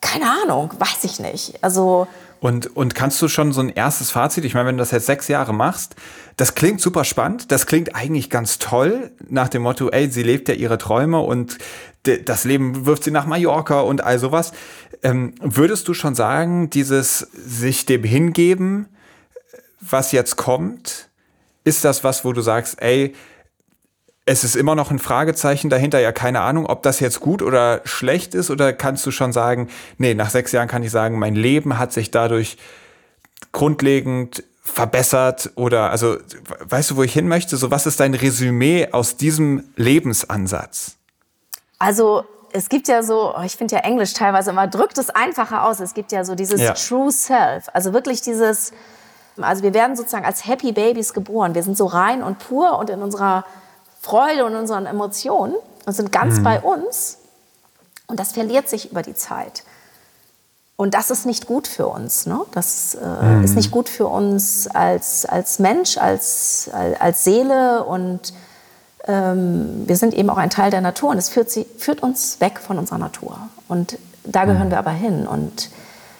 keine 0.00 0.26
Ahnung, 0.42 0.72
weiß 0.78 1.04
ich 1.04 1.20
nicht. 1.20 1.62
Also 1.62 2.06
und, 2.42 2.76
und 2.76 2.96
kannst 2.96 3.22
du 3.22 3.28
schon 3.28 3.52
so 3.52 3.60
ein 3.60 3.68
erstes 3.68 4.10
Fazit, 4.10 4.44
ich 4.44 4.54
meine, 4.54 4.66
wenn 4.66 4.76
du 4.76 4.80
das 4.82 4.90
jetzt 4.90 5.06
sechs 5.06 5.28
Jahre 5.28 5.54
machst, 5.54 5.94
das 6.36 6.56
klingt 6.56 6.80
super 6.80 7.04
spannend, 7.04 7.52
das 7.52 7.66
klingt 7.66 7.94
eigentlich 7.94 8.30
ganz 8.30 8.58
toll, 8.58 9.12
nach 9.28 9.48
dem 9.48 9.62
Motto, 9.62 9.90
ey, 9.90 10.10
sie 10.10 10.24
lebt 10.24 10.48
ja 10.48 10.54
ihre 10.54 10.76
Träume 10.76 11.20
und 11.20 11.58
das 12.02 12.42
Leben 12.42 12.84
wirft 12.84 13.04
sie 13.04 13.12
nach 13.12 13.26
Mallorca 13.26 13.82
und 13.82 14.02
all 14.02 14.18
sowas. 14.18 14.50
Ähm, 15.04 15.36
würdest 15.40 15.86
du 15.86 15.94
schon 15.94 16.16
sagen, 16.16 16.68
dieses 16.68 17.20
sich 17.20 17.86
dem 17.86 18.02
hingeben, 18.02 18.88
was 19.80 20.10
jetzt 20.10 20.34
kommt, 20.34 21.10
ist 21.62 21.84
das 21.84 22.02
was, 22.02 22.24
wo 22.24 22.32
du 22.32 22.40
sagst, 22.40 22.82
ey, 22.82 23.14
es 24.24 24.44
ist 24.44 24.54
immer 24.54 24.74
noch 24.74 24.90
ein 24.90 24.98
Fragezeichen 24.98 25.68
dahinter, 25.68 25.98
ja 25.98 26.12
keine 26.12 26.42
Ahnung, 26.42 26.66
ob 26.66 26.82
das 26.82 27.00
jetzt 27.00 27.20
gut 27.20 27.42
oder 27.42 27.80
schlecht 27.84 28.34
ist 28.34 28.50
oder 28.50 28.72
kannst 28.72 29.04
du 29.04 29.10
schon 29.10 29.32
sagen, 29.32 29.68
nee, 29.98 30.14
nach 30.14 30.30
sechs 30.30 30.52
Jahren 30.52 30.68
kann 30.68 30.82
ich 30.82 30.90
sagen, 30.90 31.18
mein 31.18 31.34
Leben 31.34 31.78
hat 31.78 31.92
sich 31.92 32.10
dadurch 32.10 32.56
grundlegend 33.50 34.44
verbessert 34.62 35.50
oder 35.56 35.90
also 35.90 36.18
weißt 36.60 36.92
du, 36.92 36.96
wo 36.96 37.02
ich 37.02 37.12
hin 37.12 37.26
möchte? 37.26 37.56
So 37.56 37.72
was 37.72 37.86
ist 37.86 37.98
dein 37.98 38.14
Resümee 38.14 38.88
aus 38.92 39.16
diesem 39.16 39.64
Lebensansatz? 39.76 40.96
Also 41.80 42.24
es 42.52 42.68
gibt 42.68 42.86
ja 42.86 43.02
so, 43.02 43.34
oh, 43.36 43.42
ich 43.44 43.56
finde 43.56 43.74
ja 43.74 43.80
Englisch 43.80 44.12
teilweise 44.12 44.50
immer 44.50 44.68
drückt 44.68 44.98
es 44.98 45.10
einfacher 45.10 45.64
aus. 45.64 45.80
Es 45.80 45.94
gibt 45.94 46.12
ja 46.12 46.24
so 46.24 46.36
dieses 46.36 46.60
ja. 46.60 46.74
True 46.74 47.10
Self, 47.10 47.68
also 47.72 47.92
wirklich 47.92 48.20
dieses, 48.20 48.72
also 49.40 49.64
wir 49.64 49.74
werden 49.74 49.96
sozusagen 49.96 50.24
als 50.24 50.46
Happy 50.46 50.70
Babies 50.70 51.12
geboren. 51.12 51.56
Wir 51.56 51.64
sind 51.64 51.76
so 51.76 51.86
rein 51.86 52.22
und 52.22 52.38
pur 52.38 52.78
und 52.78 52.88
in 52.88 53.02
unserer 53.02 53.44
Freude 54.02 54.44
und 54.44 54.56
unseren 54.56 54.86
Emotionen 54.86 55.54
und 55.86 55.92
sind 55.92 56.10
ganz 56.10 56.38
mhm. 56.38 56.42
bei 56.42 56.60
uns. 56.60 57.18
Und 58.08 58.18
das 58.18 58.32
verliert 58.32 58.68
sich 58.68 58.90
über 58.90 59.02
die 59.02 59.14
Zeit. 59.14 59.62
Und 60.74 60.94
das 60.94 61.10
ist 61.10 61.24
nicht 61.24 61.46
gut 61.46 61.68
für 61.68 61.86
uns. 61.86 62.26
Ne? 62.26 62.40
Das 62.52 62.96
äh, 62.96 63.06
mhm. 63.06 63.44
ist 63.44 63.54
nicht 63.54 63.70
gut 63.70 63.88
für 63.88 64.08
uns 64.08 64.66
als, 64.66 65.24
als 65.24 65.60
Mensch, 65.60 65.96
als, 65.98 66.68
als, 66.98 67.22
Seele. 67.22 67.84
Und 67.84 68.34
ähm, 69.06 69.84
wir 69.86 69.96
sind 69.96 70.14
eben 70.14 70.28
auch 70.30 70.38
ein 70.38 70.50
Teil 70.50 70.72
der 70.72 70.80
Natur. 70.80 71.10
Und 71.10 71.18
es 71.18 71.28
führt, 71.28 71.50
sie, 71.50 71.66
führt 71.78 72.02
uns 72.02 72.40
weg 72.40 72.58
von 72.58 72.78
unserer 72.78 72.98
Natur. 72.98 73.36
Und 73.68 73.98
da 74.24 74.44
gehören 74.44 74.66
mhm. 74.66 74.72
wir 74.72 74.78
aber 74.78 74.90
hin. 74.90 75.28
Und 75.28 75.70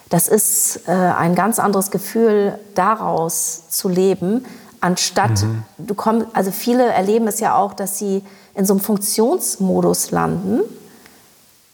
das 0.08 0.28
ist 0.28 0.86
äh, 0.86 0.92
ein 0.92 1.34
ganz 1.34 1.58
anderes 1.58 1.90
Gefühl, 1.90 2.56
daraus 2.76 3.68
zu 3.70 3.88
leben, 3.88 4.44
anstatt 4.82 5.42
mhm. 5.42 5.62
du 5.78 5.94
kommst, 5.94 6.26
also 6.34 6.50
viele 6.50 6.84
erleben 6.84 7.26
es 7.28 7.40
ja 7.40 7.56
auch, 7.56 7.72
dass 7.72 7.98
sie 7.98 8.22
in 8.54 8.66
so 8.66 8.74
einem 8.74 8.80
Funktionsmodus 8.80 10.10
landen. 10.10 10.60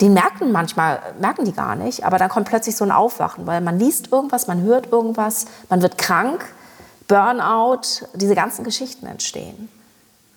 Den 0.00 0.12
merken 0.12 0.52
manchmal, 0.52 1.00
merken 1.20 1.44
die 1.44 1.52
gar 1.52 1.74
nicht, 1.74 2.04
aber 2.04 2.18
dann 2.18 2.28
kommt 2.28 2.48
plötzlich 2.48 2.76
so 2.76 2.84
ein 2.84 2.92
Aufwachen, 2.92 3.46
weil 3.46 3.60
man 3.60 3.80
liest 3.80 4.12
irgendwas, 4.12 4.46
man 4.46 4.62
hört 4.62 4.92
irgendwas, 4.92 5.46
man 5.68 5.82
wird 5.82 5.98
krank, 5.98 6.44
Burnout, 7.08 8.06
diese 8.14 8.34
ganzen 8.34 8.64
Geschichten 8.64 9.06
entstehen. 9.06 9.68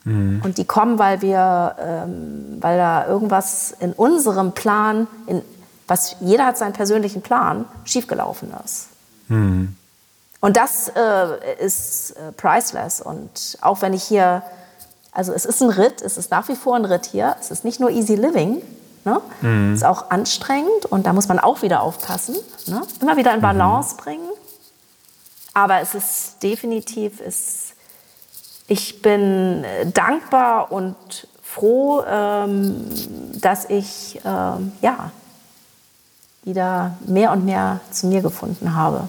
Mhm. 0.06 0.42
Und 0.44 0.58
die 0.58 0.66
kommen, 0.66 0.98
weil 0.98 1.22
wir, 1.22 1.76
ähm, 1.80 2.58
weil 2.62 2.78
da 2.78 3.06
irgendwas 3.06 3.76
in 3.80 3.94
unserem 3.94 4.54
Plan, 4.54 5.06
in, 5.28 5.42
was 5.88 6.16
jeder 6.22 6.46
hat 6.46 6.58
seinen 6.58 6.74
persönlichen 6.74 7.22
Plan, 7.22 7.66
schiefgelaufen 7.84 8.52
ist. 8.66 8.88
Mhm. 9.28 9.76
Und 10.42 10.58
das 10.58 10.90
äh, 10.90 11.64
ist 11.64 12.12
äh, 12.12 12.32
priceless. 12.34 13.00
Und 13.00 13.58
auch 13.62 13.82
wenn 13.82 13.94
ich 13.94 14.04
hier, 14.04 14.42
also 15.12 15.32
es 15.32 15.46
ist 15.46 15.62
ein 15.62 15.70
Ritt, 15.70 16.02
es 16.02 16.18
ist 16.18 16.32
nach 16.32 16.50
wie 16.50 16.56
vor 16.56 16.76
ein 16.76 16.84
Ritt 16.84 17.06
hier. 17.06 17.36
Es 17.40 17.52
ist 17.52 17.64
nicht 17.64 17.80
nur 17.80 17.92
easy 17.92 18.16
living, 18.16 18.62
ne? 19.06 19.22
Mhm. 19.42 19.74
es 19.74 19.82
ist 19.82 19.86
auch 19.86 20.10
anstrengend 20.10 20.88
und 20.90 21.06
da 21.06 21.14
muss 21.14 21.28
man 21.28 21.40
auch 21.40 21.62
wieder 21.62 21.82
aufpassen. 21.82 22.36
Ne? 22.66 22.82
Immer 23.00 23.18
wieder 23.18 23.32
in 23.32 23.38
mhm. 23.38 23.44
Balance 23.44 23.96
mhm. 23.96 24.00
bringen. 24.00 24.30
Aber 25.54 25.80
es 25.80 25.94
ist 25.94 26.42
definitiv, 26.42 27.22
es, 27.22 27.74
ich 28.68 29.02
bin 29.04 29.64
äh, 29.64 29.86
dankbar 29.92 30.72
und 30.72 31.28
froh, 31.44 32.02
ähm, 32.08 32.86
dass 33.40 33.66
ich 33.66 34.20
ähm, 34.26 34.72
ja, 34.82 35.12
wieder 36.44 36.96
mehr 37.06 37.32
und 37.32 37.46
mehr 37.46 37.82
zu 37.92 38.08
mir 38.08 38.22
gefunden 38.22 38.74
habe. 38.74 39.08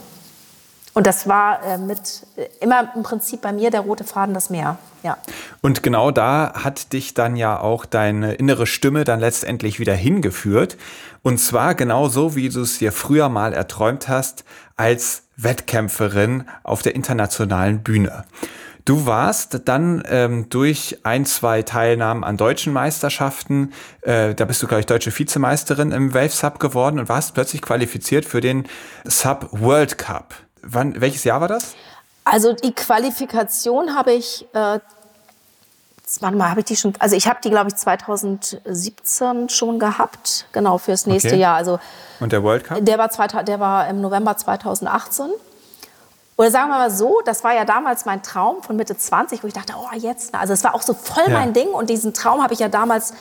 Und 0.94 1.06
das 1.06 1.26
war 1.26 1.62
äh, 1.64 1.78
mit 1.78 2.26
äh, 2.36 2.46
immer 2.60 2.94
im 2.94 3.02
Prinzip 3.02 3.40
bei 3.40 3.52
mir 3.52 3.70
der 3.70 3.80
rote 3.80 4.04
Faden 4.04 4.34
das 4.34 4.50
Meer. 4.50 4.78
Ja. 5.02 5.16
Und 5.62 5.82
genau 5.82 6.10
da 6.10 6.52
hat 6.54 6.92
dich 6.92 7.14
dann 7.14 7.36
ja 7.36 7.58
auch 7.58 7.86
deine 7.86 8.34
innere 8.34 8.66
Stimme 8.66 9.04
dann 9.04 9.20
letztendlich 9.20 9.80
wieder 9.80 9.94
hingeführt. 9.94 10.76
Und 11.22 11.38
zwar 11.38 11.74
genau 11.74 12.08
so, 12.08 12.36
wie 12.36 12.48
du 12.48 12.60
es 12.60 12.78
dir 12.78 12.92
früher 12.92 13.28
mal 13.28 13.52
erträumt 13.52 14.08
hast, 14.08 14.44
als 14.76 15.24
Wettkämpferin 15.36 16.44
auf 16.62 16.82
der 16.82 16.94
internationalen 16.94 17.82
Bühne. 17.82 18.24
Du 18.84 19.06
warst 19.06 19.60
dann 19.66 20.02
ähm, 20.08 20.48
durch 20.48 20.98
ein, 21.04 21.24
zwei 21.24 21.62
Teilnahmen 21.62 22.24
an 22.24 22.36
deutschen 22.36 22.72
Meisterschaften, 22.72 23.72
äh, 24.02 24.34
da 24.34 24.44
bist 24.44 24.60
du, 24.60 24.66
glaube 24.66 24.80
ich, 24.80 24.86
deutsche 24.86 25.16
Vizemeisterin 25.16 25.92
im 25.92 26.14
Wave 26.14 26.30
Sub 26.30 26.58
geworden 26.58 26.98
und 26.98 27.08
warst 27.08 27.32
plötzlich 27.34 27.62
qualifiziert 27.62 28.24
für 28.24 28.40
den 28.40 28.66
Sub 29.04 29.48
World 29.52 29.98
Cup. 29.98 30.34
Wann, 30.62 31.00
welches 31.00 31.24
Jahr 31.24 31.40
war 31.40 31.48
das? 31.48 31.74
Also 32.24 32.52
die 32.52 32.72
Qualifikation 32.72 33.94
habe 33.94 34.12
ich, 34.12 34.46
äh, 34.54 34.78
warte 36.20 36.36
mal, 36.36 36.50
habe 36.50 36.60
ich 36.60 36.66
die 36.66 36.76
schon, 36.76 36.92
also 36.98 37.16
ich 37.16 37.26
habe 37.26 37.40
die, 37.42 37.50
glaube 37.50 37.70
ich, 37.70 37.76
2017 37.76 39.48
schon 39.48 39.78
gehabt, 39.78 40.46
genau, 40.52 40.78
fürs 40.78 41.06
nächste 41.06 41.30
okay. 41.30 41.38
Jahr. 41.38 41.56
Also, 41.56 41.80
Und 42.20 42.32
der 42.32 42.42
World 42.42 42.64
Cup? 42.64 42.78
Der 42.80 42.98
war, 42.98 43.10
zwei, 43.10 43.26
der 43.26 43.58
war 43.58 43.88
im 43.88 44.00
November 44.00 44.36
2018. 44.36 45.30
Oder 46.36 46.50
sagen 46.50 46.70
wir 46.70 46.78
mal 46.78 46.90
so, 46.90 47.20
das 47.24 47.44
war 47.44 47.54
ja 47.54 47.64
damals 47.64 48.04
mein 48.04 48.22
Traum 48.22 48.62
von 48.62 48.76
Mitte 48.76 48.96
20, 48.96 49.42
wo 49.42 49.46
ich 49.48 49.52
dachte, 49.52 49.74
oh 49.76 49.94
jetzt, 49.96 50.34
also 50.34 50.52
es 50.52 50.64
war 50.64 50.74
auch 50.74 50.82
so 50.82 50.94
voll 50.94 51.24
ja. 51.26 51.32
mein 51.32 51.52
Ding 51.52 51.68
und 51.68 51.90
diesen 51.90 52.14
Traum 52.14 52.42
habe 52.42 52.54
ich 52.54 52.60
ja 52.60 52.68
damals 52.68 53.12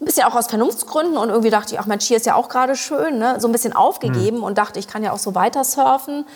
ein 0.00 0.04
bisschen 0.04 0.24
auch 0.24 0.34
aus 0.34 0.48
Vernunftsgründen 0.48 1.16
und 1.16 1.28
irgendwie 1.28 1.50
dachte 1.50 1.74
ich, 1.74 1.80
ach 1.80 1.86
Mensch, 1.86 2.04
hier 2.04 2.16
ist 2.16 2.26
ja 2.26 2.34
auch 2.34 2.48
gerade 2.48 2.76
schön, 2.76 3.18
ne? 3.18 3.40
so 3.40 3.48
ein 3.48 3.52
bisschen 3.52 3.72
aufgegeben 3.72 4.38
hm. 4.38 4.42
und 4.42 4.58
dachte, 4.58 4.78
ich 4.78 4.88
kann 4.88 5.02
ja 5.02 5.12
auch 5.12 5.18
so 5.18 5.34
weiter 5.34 5.64
surfen. 5.64 6.26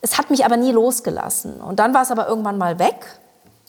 Es 0.00 0.18
hat 0.18 0.30
mich 0.30 0.44
aber 0.44 0.56
nie 0.56 0.72
losgelassen. 0.72 1.60
Und 1.60 1.78
dann 1.78 1.94
war 1.94 2.02
es 2.02 2.10
aber 2.10 2.26
irgendwann 2.28 2.58
mal 2.58 2.78
weg. 2.78 3.18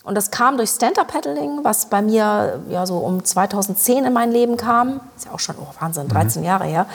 Und 0.03 0.15
das 0.15 0.31
kam 0.31 0.57
durch 0.57 0.69
Stand-Up-Paddling, 0.71 1.63
was 1.63 1.87
bei 1.87 2.01
mir 2.01 2.61
ja 2.69 2.85
so 2.85 2.97
um 2.97 3.23
2010 3.23 4.05
in 4.05 4.13
mein 4.13 4.31
Leben 4.31 4.57
kam. 4.57 5.01
Ist 5.15 5.25
ja 5.25 5.31
auch 5.31 5.39
schon, 5.39 5.55
oh 5.59 5.67
Wahnsinn, 5.79 6.07
13 6.07 6.41
mhm. 6.41 6.47
Jahre 6.47 6.65
her. 6.65 6.87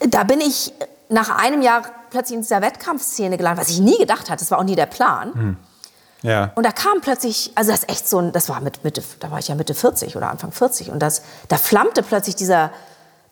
Da 0.00 0.24
bin 0.24 0.40
ich 0.40 0.72
nach 1.08 1.36
einem 1.36 1.62
Jahr 1.62 1.82
plötzlich 2.10 2.36
in 2.36 2.42
dieser 2.42 2.60
Wettkampfszene 2.60 3.36
gelandet, 3.36 3.64
was 3.64 3.72
ich 3.72 3.80
nie 3.80 3.98
gedacht 3.98 4.30
hatte. 4.30 4.40
Das 4.40 4.50
war 4.50 4.58
auch 4.58 4.64
nie 4.64 4.76
der 4.76 4.86
Plan. 4.86 5.30
Mhm. 5.34 5.56
Ja. 6.22 6.52
Und 6.54 6.66
da 6.66 6.72
kam 6.72 7.00
plötzlich, 7.00 7.52
also 7.54 7.70
das 7.70 7.80
ist 7.80 7.88
echt 7.88 8.08
so 8.08 8.18
ein, 8.18 8.32
das 8.32 8.48
war 8.48 8.60
mit 8.60 8.84
Mitte, 8.84 9.02
da 9.20 9.30
war 9.30 9.38
ich 9.38 9.48
ja 9.48 9.54
Mitte 9.54 9.74
40 9.74 10.16
oder 10.16 10.28
Anfang 10.30 10.52
40 10.52 10.90
und 10.90 10.98
das, 10.98 11.22
da 11.48 11.56
flammte 11.56 12.02
plötzlich 12.02 12.36
dieser, 12.36 12.70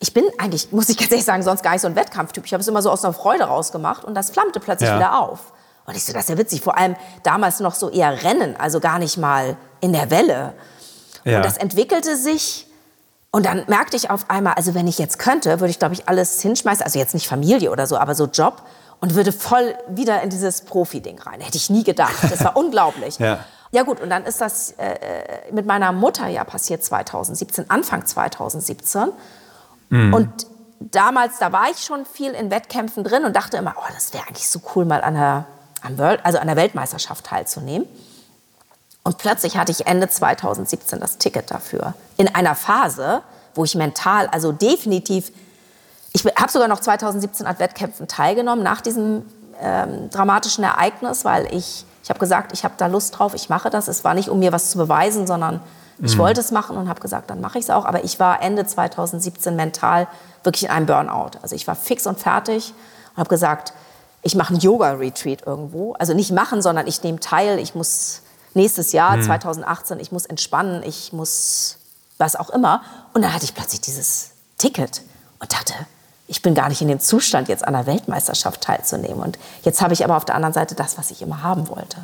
ich 0.00 0.14
bin 0.14 0.24
eigentlich, 0.38 0.70
muss 0.72 0.88
ich 0.88 0.96
ganz 0.96 1.10
ehrlich 1.10 1.24
sagen, 1.24 1.42
sonst 1.42 1.62
gar 1.62 1.72
nicht 1.72 1.80
so 1.80 1.88
ein 1.88 1.96
Wettkampftyp. 1.96 2.44
Ich 2.46 2.52
habe 2.52 2.60
es 2.60 2.68
immer 2.68 2.82
so 2.82 2.90
aus 2.90 3.04
einer 3.04 3.14
Freude 3.14 3.44
rausgemacht 3.44 4.04
und 4.04 4.14
das 4.14 4.30
flammte 4.30 4.60
plötzlich 4.60 4.88
ja. 4.88 4.96
wieder 4.96 5.18
auf. 5.18 5.52
Und 5.86 5.96
ich 5.96 6.04
so, 6.04 6.12
das 6.12 6.24
ist 6.24 6.28
ja 6.28 6.38
witzig. 6.38 6.60
Vor 6.60 6.76
allem 6.76 6.96
damals 7.22 7.60
noch 7.60 7.74
so 7.74 7.90
eher 7.90 8.22
Rennen, 8.22 8.54
also 8.58 8.78
gar 8.78 8.98
nicht 8.98 9.16
mal 9.16 9.56
in 9.80 9.92
der 9.92 10.10
Welle. 10.10 10.52
Ja. 11.24 11.38
Und 11.38 11.44
das 11.44 11.56
entwickelte 11.56 12.16
sich. 12.16 12.66
Und 13.30 13.44
dann 13.44 13.64
merkte 13.66 13.96
ich 13.96 14.10
auf 14.10 14.30
einmal, 14.30 14.54
also 14.54 14.74
wenn 14.74 14.86
ich 14.86 14.98
jetzt 14.98 15.18
könnte, 15.18 15.60
würde 15.60 15.70
ich, 15.70 15.78
glaube 15.78 15.94
ich, 15.94 16.08
alles 16.08 16.40
hinschmeißen. 16.42 16.84
Also 16.84 16.98
jetzt 16.98 17.14
nicht 17.14 17.26
Familie 17.26 17.70
oder 17.70 17.86
so, 17.86 17.96
aber 17.96 18.14
so 18.14 18.26
Job. 18.26 18.62
Und 19.00 19.14
würde 19.14 19.32
voll 19.32 19.76
wieder 19.88 20.22
in 20.22 20.30
dieses 20.30 20.62
Profi-Ding 20.62 21.20
rein. 21.20 21.40
Hätte 21.40 21.56
ich 21.56 21.70
nie 21.70 21.84
gedacht. 21.84 22.16
Das 22.30 22.42
war 22.44 22.56
unglaublich. 22.56 23.18
Ja. 23.18 23.40
Ja 23.70 23.82
gut, 23.82 24.00
und 24.00 24.08
dann 24.08 24.24
ist 24.24 24.40
das 24.40 24.72
äh, 24.78 25.52
mit 25.52 25.66
meiner 25.66 25.92
Mutter 25.92 26.26
ja 26.26 26.42
passiert 26.44 26.82
2017, 26.82 27.68
Anfang 27.68 28.06
2017. 28.06 29.12
Mhm. 29.90 30.14
Und 30.14 30.46
damals, 30.80 31.38
da 31.38 31.52
war 31.52 31.70
ich 31.70 31.78
schon 31.78 32.06
viel 32.06 32.32
in 32.32 32.50
Wettkämpfen 32.50 33.04
drin 33.04 33.24
und 33.24 33.34
dachte 33.34 33.56
immer, 33.56 33.74
oh, 33.76 33.92
das 33.94 34.12
wäre 34.12 34.26
eigentlich 34.26 34.48
so 34.48 34.60
cool, 34.74 34.84
mal 34.84 35.02
an 35.02 35.14
der, 35.14 35.46
World, 35.96 36.20
also 36.24 36.38
an 36.38 36.46
der 36.46 36.56
Weltmeisterschaft 36.56 37.26
teilzunehmen. 37.26 37.88
Und 39.04 39.18
plötzlich 39.18 39.56
hatte 39.56 39.72
ich 39.72 39.86
Ende 39.86 40.08
2017 40.08 41.00
das 41.00 41.18
Ticket 41.18 41.50
dafür. 41.50 41.94
In 42.16 42.34
einer 42.34 42.54
Phase, 42.54 43.22
wo 43.54 43.64
ich 43.64 43.74
mental, 43.74 44.26
also 44.28 44.52
definitiv, 44.52 45.32
ich 46.12 46.24
habe 46.24 46.50
sogar 46.50 46.68
noch 46.68 46.80
2017 46.80 47.46
an 47.46 47.58
Wettkämpfen 47.58 48.08
teilgenommen, 48.08 48.62
nach 48.62 48.80
diesem 48.80 49.24
ähm, 49.60 50.10
dramatischen 50.10 50.64
Ereignis, 50.64 51.24
weil 51.24 51.52
ich 51.54 51.84
ich 52.08 52.10
habe 52.10 52.20
gesagt, 52.20 52.54
ich 52.54 52.64
habe 52.64 52.72
da 52.78 52.86
Lust 52.86 53.18
drauf, 53.18 53.34
ich 53.34 53.50
mache 53.50 53.68
das. 53.68 53.86
Es 53.86 54.02
war 54.02 54.14
nicht, 54.14 54.30
um 54.30 54.38
mir 54.38 54.50
was 54.50 54.70
zu 54.70 54.78
beweisen, 54.78 55.26
sondern 55.26 55.60
ich 56.00 56.14
mhm. 56.14 56.18
wollte 56.18 56.40
es 56.40 56.50
machen 56.50 56.76
und 56.76 56.88
habe 56.88 57.00
gesagt, 57.00 57.30
dann 57.30 57.40
mache 57.40 57.58
ich 57.58 57.64
es 57.64 57.70
auch. 57.70 57.84
Aber 57.84 58.04
ich 58.04 58.20
war 58.20 58.40
Ende 58.42 58.64
2017 58.64 59.56
mental 59.56 60.06
wirklich 60.44 60.64
in 60.64 60.70
einem 60.70 60.86
Burnout. 60.86 61.38
Also 61.42 61.56
ich 61.56 61.66
war 61.66 61.74
fix 61.74 62.06
und 62.06 62.18
fertig 62.18 62.72
und 63.14 63.18
habe 63.18 63.28
gesagt, 63.28 63.72
ich 64.22 64.34
mache 64.34 64.50
einen 64.50 64.60
Yoga-Retreat 64.60 65.46
irgendwo. 65.46 65.94
Also 65.94 66.14
nicht 66.14 66.30
machen, 66.30 66.62
sondern 66.62 66.86
ich 66.86 67.02
nehme 67.02 67.18
teil. 67.20 67.58
Ich 67.58 67.74
muss 67.74 68.22
nächstes 68.54 68.92
Jahr, 68.92 69.16
mhm. 69.16 69.22
2018, 69.22 70.00
ich 70.00 70.12
muss 70.12 70.26
entspannen, 70.26 70.82
ich 70.82 71.12
muss 71.12 71.78
was 72.18 72.36
auch 72.36 72.50
immer. 72.50 72.82
Und 73.12 73.22
dann 73.22 73.34
hatte 73.34 73.44
ich 73.44 73.54
plötzlich 73.54 73.80
dieses 73.80 74.30
Ticket 74.58 75.02
und 75.40 75.52
dachte, 75.52 75.72
ich 76.26 76.42
bin 76.42 76.54
gar 76.54 76.68
nicht 76.68 76.82
in 76.82 76.88
dem 76.88 77.00
Zustand, 77.00 77.48
jetzt 77.48 77.66
an 77.66 77.72
der 77.72 77.86
Weltmeisterschaft 77.86 78.60
teilzunehmen. 78.60 79.20
Und 79.20 79.38
jetzt 79.62 79.80
habe 79.80 79.94
ich 79.94 80.04
aber 80.04 80.16
auf 80.16 80.24
der 80.24 80.34
anderen 80.34 80.52
Seite 80.52 80.74
das, 80.74 80.98
was 80.98 81.10
ich 81.10 81.22
immer 81.22 81.42
haben 81.42 81.68
wollte. 81.68 81.96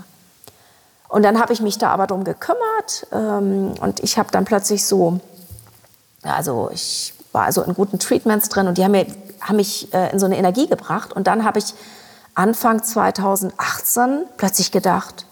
Und 1.15 1.23
dann 1.23 1.39
habe 1.39 1.53
ich 1.53 1.61
mich 1.61 1.79
da 1.79 1.91
aber 1.91 2.09
darum 2.09 2.25
gekümmert 2.25 3.07
ähm, 3.13 3.75
und 3.81 4.01
ich 4.01 4.19
habe 4.19 4.33
dann 4.33 4.45
plötzlich 4.45 4.85
so, 4.85 5.21
also 6.25 6.71
ich 6.73 7.15
war 7.31 7.45
also 7.45 7.63
in 7.63 7.73
guten 7.73 8.01
Treatments 8.01 8.49
drin 8.49 8.67
und 8.67 8.79
die 8.79 8.83
haben, 8.83 8.91
mir, 8.91 9.07
haben 9.41 9.55
mich 9.55 9.95
äh, 9.95 10.11
in 10.11 10.19
so 10.19 10.27
eine 10.27 10.37
Energie 10.37 10.67
gebracht. 10.67 11.13
Und 11.13 11.29
dann 11.29 11.45
habe 11.45 11.61
ich 11.61 11.73
Anfang 12.35 12.83
2018 12.83 14.25
plötzlich 14.37 14.73
gedacht, 14.73 15.25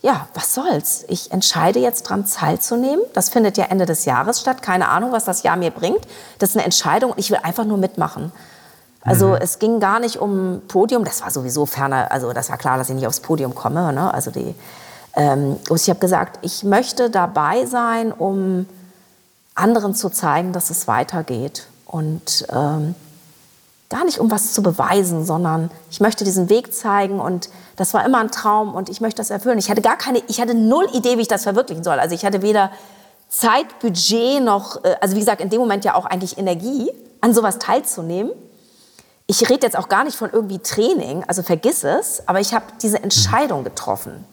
ja, 0.00 0.28
was 0.34 0.54
soll's? 0.54 1.04
Ich 1.08 1.32
entscheide 1.32 1.80
jetzt 1.80 2.04
dran, 2.04 2.24
teilzunehmen. 2.24 3.04
Das 3.12 3.30
findet 3.30 3.58
ja 3.58 3.64
Ende 3.64 3.86
des 3.86 4.04
Jahres 4.04 4.40
statt. 4.40 4.62
Keine 4.62 4.90
Ahnung, 4.90 5.10
was 5.10 5.24
das 5.24 5.42
Jahr 5.42 5.56
mir 5.56 5.72
bringt. 5.72 6.06
Das 6.38 6.50
ist 6.50 6.56
eine 6.56 6.64
Entscheidung 6.64 7.10
und 7.10 7.18
ich 7.18 7.32
will 7.32 7.40
einfach 7.42 7.64
nur 7.64 7.78
mitmachen. 7.78 8.30
Also 9.02 9.30
mhm. 9.30 9.38
es 9.40 9.58
ging 9.58 9.80
gar 9.80 9.98
nicht 9.98 10.18
um 10.18 10.62
Podium. 10.68 11.04
Das 11.04 11.20
war 11.20 11.32
sowieso 11.32 11.66
ferner. 11.66 12.12
Also 12.12 12.32
das 12.32 12.48
war 12.48 12.58
klar, 12.58 12.78
dass 12.78 12.90
ich 12.90 12.94
nicht 12.94 13.08
aufs 13.08 13.18
Podium 13.18 13.56
komme. 13.56 13.92
Ne? 13.92 14.14
Also 14.14 14.30
die, 14.30 14.54
ähm, 15.14 15.56
und 15.68 15.80
ich 15.80 15.88
habe 15.88 16.00
gesagt, 16.00 16.38
ich 16.42 16.64
möchte 16.64 17.10
dabei 17.10 17.66
sein, 17.66 18.12
um 18.12 18.66
anderen 19.54 19.94
zu 19.94 20.10
zeigen, 20.10 20.52
dass 20.52 20.70
es 20.70 20.86
weitergeht. 20.88 21.66
Und 21.86 22.46
ähm, 22.50 22.94
gar 23.88 24.04
nicht 24.04 24.20
um 24.20 24.30
was 24.30 24.52
zu 24.52 24.62
beweisen, 24.62 25.26
sondern 25.26 25.70
ich 25.90 26.00
möchte 26.00 26.24
diesen 26.24 26.48
Weg 26.48 26.72
zeigen 26.72 27.20
und 27.20 27.50
das 27.74 27.92
war 27.92 28.06
immer 28.06 28.18
ein 28.18 28.30
Traum 28.30 28.74
und 28.74 28.88
ich 28.88 29.00
möchte 29.00 29.16
das 29.16 29.30
erfüllen. 29.30 29.58
Ich 29.58 29.68
hatte 29.68 29.82
gar 29.82 29.98
keine, 29.98 30.22
ich 30.28 30.40
hatte 30.40 30.54
null 30.54 30.86
Idee, 30.92 31.18
wie 31.18 31.22
ich 31.22 31.28
das 31.28 31.42
verwirklichen 31.42 31.82
soll. 31.82 31.98
Also 31.98 32.14
ich 32.14 32.24
hatte 32.24 32.42
weder 32.42 32.70
Zeit, 33.28 33.80
Budget 33.80 34.42
noch, 34.42 34.84
äh, 34.84 34.96
also 35.00 35.16
wie 35.16 35.20
gesagt, 35.20 35.40
in 35.40 35.50
dem 35.50 35.60
Moment 35.60 35.84
ja 35.84 35.96
auch 35.96 36.06
eigentlich 36.06 36.38
Energie, 36.38 36.90
an 37.20 37.34
sowas 37.34 37.58
teilzunehmen. 37.58 38.32
Ich 39.26 39.48
rede 39.50 39.66
jetzt 39.66 39.76
auch 39.76 39.88
gar 39.88 40.04
nicht 40.04 40.16
von 40.16 40.30
irgendwie 40.30 40.60
Training, 40.60 41.24
also 41.26 41.42
vergiss 41.42 41.84
es, 41.84 42.26
aber 42.28 42.40
ich 42.40 42.54
habe 42.54 42.66
diese 42.80 43.02
Entscheidung 43.02 43.64
getroffen. 43.64 44.24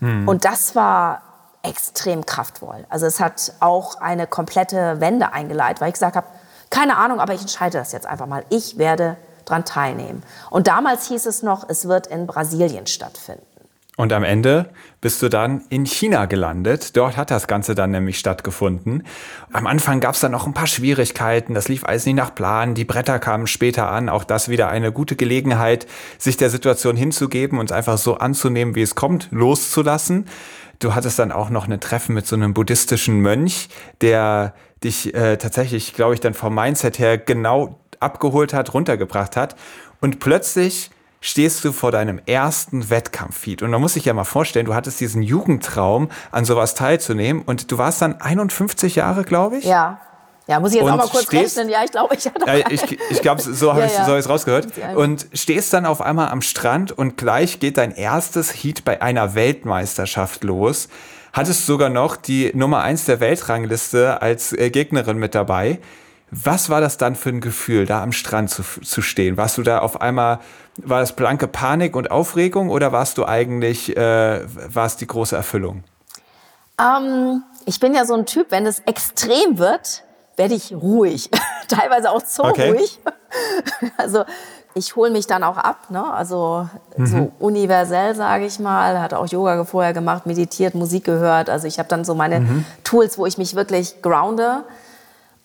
Mhm. 0.00 0.28
Und 0.28 0.44
das 0.44 0.74
war 0.74 1.22
extrem 1.62 2.24
kraftvoll. 2.24 2.86
Also 2.88 3.06
es 3.06 3.20
hat 3.20 3.52
auch 3.60 4.00
eine 4.00 4.26
komplette 4.26 5.00
Wende 5.00 5.32
eingeleitet, 5.32 5.80
weil 5.80 5.88
ich 5.88 5.94
gesagt 5.94 6.16
habe, 6.16 6.26
keine 6.70 6.96
Ahnung, 6.96 7.20
aber 7.20 7.34
ich 7.34 7.40
entscheide 7.40 7.78
das 7.78 7.92
jetzt 7.92 8.06
einfach 8.06 8.26
mal. 8.26 8.44
Ich 8.50 8.78
werde 8.78 9.16
daran 9.44 9.64
teilnehmen. 9.64 10.22
Und 10.50 10.66
damals 10.66 11.06
hieß 11.08 11.26
es 11.26 11.42
noch, 11.42 11.68
es 11.68 11.88
wird 11.88 12.06
in 12.08 12.26
Brasilien 12.26 12.86
stattfinden. 12.86 13.46
Und 13.96 14.12
am 14.12 14.24
Ende 14.24 14.68
bist 15.00 15.22
du 15.22 15.30
dann 15.30 15.62
in 15.70 15.86
China 15.86 16.26
gelandet. 16.26 16.98
Dort 16.98 17.16
hat 17.16 17.30
das 17.30 17.46
Ganze 17.46 17.74
dann 17.74 17.92
nämlich 17.92 18.18
stattgefunden. 18.18 19.04
Am 19.52 19.66
Anfang 19.66 20.00
gab 20.00 20.14
es 20.14 20.20
dann 20.20 20.32
noch 20.32 20.46
ein 20.46 20.52
paar 20.52 20.66
Schwierigkeiten. 20.66 21.54
Das 21.54 21.68
lief 21.68 21.82
alles 21.84 22.04
nicht 22.04 22.16
nach 22.16 22.34
Plan. 22.34 22.74
Die 22.74 22.84
Bretter 22.84 23.18
kamen 23.18 23.46
später 23.46 23.90
an. 23.90 24.10
Auch 24.10 24.24
das 24.24 24.50
wieder 24.50 24.68
eine 24.68 24.92
gute 24.92 25.16
Gelegenheit, 25.16 25.86
sich 26.18 26.36
der 26.36 26.50
Situation 26.50 26.94
hinzugeben 26.94 27.58
und 27.58 27.72
einfach 27.72 27.96
so 27.96 28.18
anzunehmen, 28.18 28.74
wie 28.74 28.82
es 28.82 28.96
kommt, 28.96 29.28
loszulassen. 29.30 30.26
Du 30.78 30.94
hattest 30.94 31.18
dann 31.18 31.32
auch 31.32 31.48
noch 31.48 31.66
ein 31.66 31.80
Treffen 31.80 32.14
mit 32.14 32.26
so 32.26 32.36
einem 32.36 32.52
buddhistischen 32.52 33.20
Mönch, 33.20 33.70
der 34.02 34.52
dich 34.84 35.14
äh, 35.14 35.38
tatsächlich, 35.38 35.94
glaube 35.94 36.12
ich, 36.12 36.20
dann 36.20 36.34
vom 36.34 36.54
Mindset 36.54 36.98
her 36.98 37.16
genau 37.16 37.80
abgeholt 37.98 38.52
hat, 38.52 38.74
runtergebracht 38.74 39.36
hat. 39.36 39.56
Und 40.02 40.20
plötzlich 40.20 40.90
stehst 41.26 41.64
du 41.64 41.72
vor 41.72 41.90
deinem 41.90 42.20
ersten 42.24 42.88
Wettkampffeed. 42.88 43.62
Und 43.62 43.70
man 43.70 43.80
muss 43.80 43.94
sich 43.94 44.04
ja 44.04 44.14
mal 44.14 44.24
vorstellen, 44.24 44.64
du 44.64 44.74
hattest 44.74 45.00
diesen 45.00 45.22
Jugendtraum, 45.22 46.08
an 46.30 46.44
sowas 46.44 46.74
teilzunehmen. 46.74 47.42
Und 47.42 47.72
du 47.72 47.78
warst 47.78 48.00
dann 48.00 48.20
51 48.20 48.94
Jahre, 48.94 49.24
glaube 49.24 49.58
ich. 49.58 49.64
Ja. 49.64 50.00
Ja, 50.48 50.60
muss 50.60 50.70
ich 50.70 50.76
jetzt 50.76 50.84
und 50.84 50.92
auch 50.92 50.98
mal 50.98 51.08
kurz 51.08 51.24
stehst, 51.24 51.58
rechnen. 51.58 51.72
Ja, 51.72 51.82
ich 51.82 51.90
glaube, 51.90 52.14
ich 52.14 52.24
hatte. 52.26 52.46
Äh, 52.46 52.62
ich 52.70 53.00
ich 53.10 53.20
glaube, 53.20 53.42
so 53.42 53.70
habe 53.70 53.80
ja, 53.80 53.86
ich 53.86 53.92
es 53.92 53.98
ja. 54.06 54.22
so 54.22 54.28
rausgehört. 54.28 54.68
Und 54.94 55.26
stehst 55.32 55.72
dann 55.72 55.84
auf 55.84 56.00
einmal 56.00 56.28
am 56.28 56.40
Strand 56.40 56.92
und 56.92 57.16
gleich 57.16 57.58
geht 57.58 57.78
dein 57.78 57.90
erstes 57.90 58.52
Heat 58.52 58.84
bei 58.84 59.02
einer 59.02 59.34
Weltmeisterschaft 59.34 60.44
los 60.44 60.88
hattest 61.32 61.66
sogar 61.66 61.90
noch 61.90 62.16
die 62.16 62.50
Nummer 62.54 62.80
1 62.80 63.04
der 63.04 63.20
Weltrangliste 63.20 64.22
als 64.22 64.54
äh, 64.54 64.70
Gegnerin 64.70 65.18
mit 65.18 65.34
dabei. 65.34 65.80
Was 66.30 66.70
war 66.70 66.80
das 66.80 66.96
dann 66.96 67.14
für 67.14 67.28
ein 67.28 67.40
Gefühl, 67.40 67.86
da 67.86 68.02
am 68.02 68.12
Strand 68.12 68.50
zu, 68.50 68.62
zu 68.62 69.02
stehen? 69.02 69.36
Warst 69.36 69.58
du 69.58 69.62
da 69.62 69.78
auf 69.78 70.00
einmal, 70.00 70.40
war 70.78 71.00
das 71.00 71.14
blanke 71.14 71.48
Panik 71.48 71.96
und 71.96 72.10
Aufregung 72.10 72.70
oder 72.70 72.92
warst 72.92 73.18
du 73.18 73.24
eigentlich, 73.24 73.96
äh, 73.96 74.40
war 74.74 74.86
es 74.86 74.96
die 74.96 75.06
große 75.06 75.36
Erfüllung? 75.36 75.84
Ähm, 76.80 77.42
ich 77.64 77.80
bin 77.80 77.94
ja 77.94 78.04
so 78.04 78.14
ein 78.14 78.26
Typ, 78.26 78.50
wenn 78.50 78.66
es 78.66 78.80
extrem 78.80 79.58
wird, 79.58 80.04
werde 80.36 80.54
ich 80.54 80.72
ruhig. 80.74 81.30
Teilweise 81.68 82.10
auch 82.10 82.22
zu 82.22 82.44
okay. 82.44 82.70
ruhig. 82.70 83.00
also 83.96 84.24
ich 84.74 84.94
hole 84.94 85.10
mich 85.10 85.26
dann 85.26 85.42
auch 85.42 85.56
ab, 85.56 85.90
ne? 85.90 86.04
also 86.12 86.68
mhm. 86.98 87.06
so 87.06 87.32
universell 87.38 88.14
sage 88.14 88.44
ich 88.44 88.58
mal, 88.58 89.00
hatte 89.00 89.18
auch 89.18 89.26
Yoga 89.26 89.64
vorher 89.64 89.94
gemacht, 89.94 90.26
meditiert, 90.26 90.74
Musik 90.74 91.04
gehört, 91.04 91.48
also 91.48 91.66
ich 91.66 91.78
habe 91.78 91.88
dann 91.88 92.04
so 92.04 92.14
meine 92.14 92.40
mhm. 92.40 92.64
Tools, 92.84 93.16
wo 93.16 93.24
ich 93.24 93.38
mich 93.38 93.56
wirklich 93.56 94.02
grounde 94.02 94.64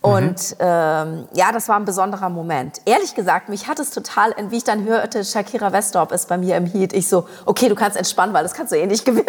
und 0.01 0.51
mhm. 0.51 0.55
ähm, 0.59 1.27
ja, 1.33 1.51
das 1.51 1.69
war 1.69 1.75
ein 1.75 1.85
besonderer 1.85 2.29
Moment. 2.29 2.81
Ehrlich 2.85 3.13
gesagt, 3.13 3.49
mich 3.49 3.67
hat 3.67 3.79
es 3.79 3.91
total, 3.91 4.33
wie 4.49 4.57
ich 4.57 4.63
dann 4.63 4.83
hörte, 4.85 5.23
Shakira 5.23 5.71
Westorp 5.71 6.11
ist 6.11 6.27
bei 6.27 6.37
mir 6.37 6.57
im 6.57 6.65
Heat, 6.65 6.93
ich 6.93 7.07
so, 7.07 7.27
okay, 7.45 7.69
du 7.69 7.75
kannst 7.75 7.97
entspannen, 7.97 8.33
weil 8.33 8.43
das 8.43 8.53
kannst 8.53 8.71
du 8.71 8.77
eh 8.77 8.87
nicht 8.87 9.05
gewinnen. 9.05 9.27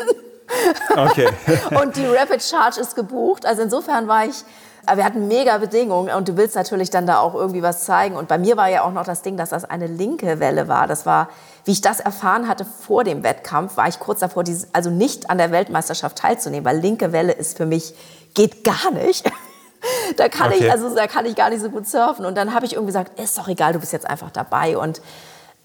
Okay. 0.96 1.28
und 1.82 1.96
die 1.96 2.06
Rapid 2.06 2.42
Charge 2.42 2.80
ist 2.80 2.96
gebucht, 2.96 3.46
also 3.46 3.62
insofern 3.62 4.08
war 4.08 4.24
ich 4.24 4.44
aber 4.84 4.98
wir 4.98 5.04
hatten 5.04 5.28
mega 5.28 5.58
Bedingungen 5.58 6.12
und 6.12 6.28
du 6.28 6.36
willst 6.36 6.56
natürlich 6.56 6.90
dann 6.90 7.06
da 7.06 7.20
auch 7.20 7.34
irgendwie 7.34 7.62
was 7.62 7.84
zeigen. 7.84 8.16
Und 8.16 8.26
bei 8.26 8.36
mir 8.36 8.56
war 8.56 8.68
ja 8.68 8.82
auch 8.82 8.90
noch 8.92 9.04
das 9.04 9.22
Ding, 9.22 9.36
dass 9.36 9.50
das 9.50 9.64
eine 9.64 9.86
linke 9.86 10.40
Welle 10.40 10.66
war. 10.66 10.88
Das 10.88 11.06
war, 11.06 11.28
wie 11.64 11.70
ich 11.70 11.82
das 11.82 12.00
erfahren 12.00 12.48
hatte 12.48 12.64
vor 12.64 13.04
dem 13.04 13.22
Wettkampf, 13.22 13.76
war 13.76 13.86
ich 13.86 14.00
kurz 14.00 14.20
davor, 14.20 14.42
also 14.72 14.90
nicht 14.90 15.30
an 15.30 15.38
der 15.38 15.52
Weltmeisterschaft 15.52 16.18
teilzunehmen, 16.18 16.64
weil 16.64 16.78
linke 16.78 17.12
Welle 17.12 17.32
ist 17.32 17.56
für 17.56 17.66
mich, 17.66 17.94
geht 18.34 18.64
gar 18.64 18.90
nicht. 18.90 19.30
da 20.16 20.28
kann 20.28 20.52
okay. 20.52 20.66
ich, 20.66 20.70
also 20.70 20.94
da 20.94 21.06
kann 21.06 21.26
ich 21.26 21.34
gar 21.34 21.50
nicht 21.50 21.62
so 21.62 21.70
gut 21.70 21.86
surfen. 21.86 22.24
Und 22.24 22.36
dann 22.36 22.54
habe 22.54 22.66
ich 22.66 22.72
irgendwie 22.72 22.88
gesagt, 22.88 23.18
ist 23.18 23.36
doch 23.38 23.48
egal, 23.48 23.72
du 23.72 23.78
bist 23.78 23.92
jetzt 23.92 24.08
einfach 24.08 24.30
dabei. 24.30 24.76
Und 24.76 25.00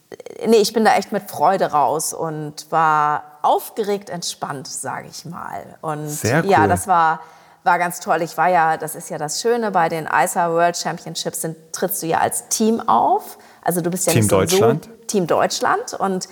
äh, 0.09 0.47
nee, 0.47 0.57
ich 0.57 0.73
bin 0.73 0.85
da 0.85 0.95
echt 0.95 1.11
mit 1.11 1.29
Freude 1.29 1.71
raus 1.71 2.13
und 2.13 2.71
war 2.71 3.39
aufgeregt 3.41 4.09
entspannt, 4.09 4.67
sage 4.67 5.07
ich 5.09 5.25
mal. 5.25 5.77
Und 5.81 6.09
Sehr 6.09 6.43
cool. 6.43 6.49
ja, 6.49 6.67
das 6.67 6.87
war 6.87 7.21
war 7.67 7.77
ganz 7.77 7.99
toll. 7.99 8.23
Ich 8.23 8.35
war 8.37 8.47
ja, 8.47 8.77
das 8.77 8.95
ist 8.95 9.09
ja 9.11 9.19
das 9.19 9.41
Schöne, 9.41 9.69
bei 9.69 9.89
den 9.89 10.07
ISA 10.07 10.49
World 10.49 10.75
Championships 10.75 11.41
sind, 11.41 11.55
trittst 11.73 12.01
du 12.01 12.07
ja 12.07 12.19
als 12.19 12.47
Team 12.47 12.79
auf. 12.87 13.37
Also 13.61 13.81
du 13.81 13.91
bist 13.91 14.07
ja 14.07 14.13
Team 14.13 14.21
nicht 14.21 14.31
Deutschland. 14.31 14.85
so 14.85 14.91
Team 15.05 15.27
Deutschland 15.27 15.93
und 15.93 16.27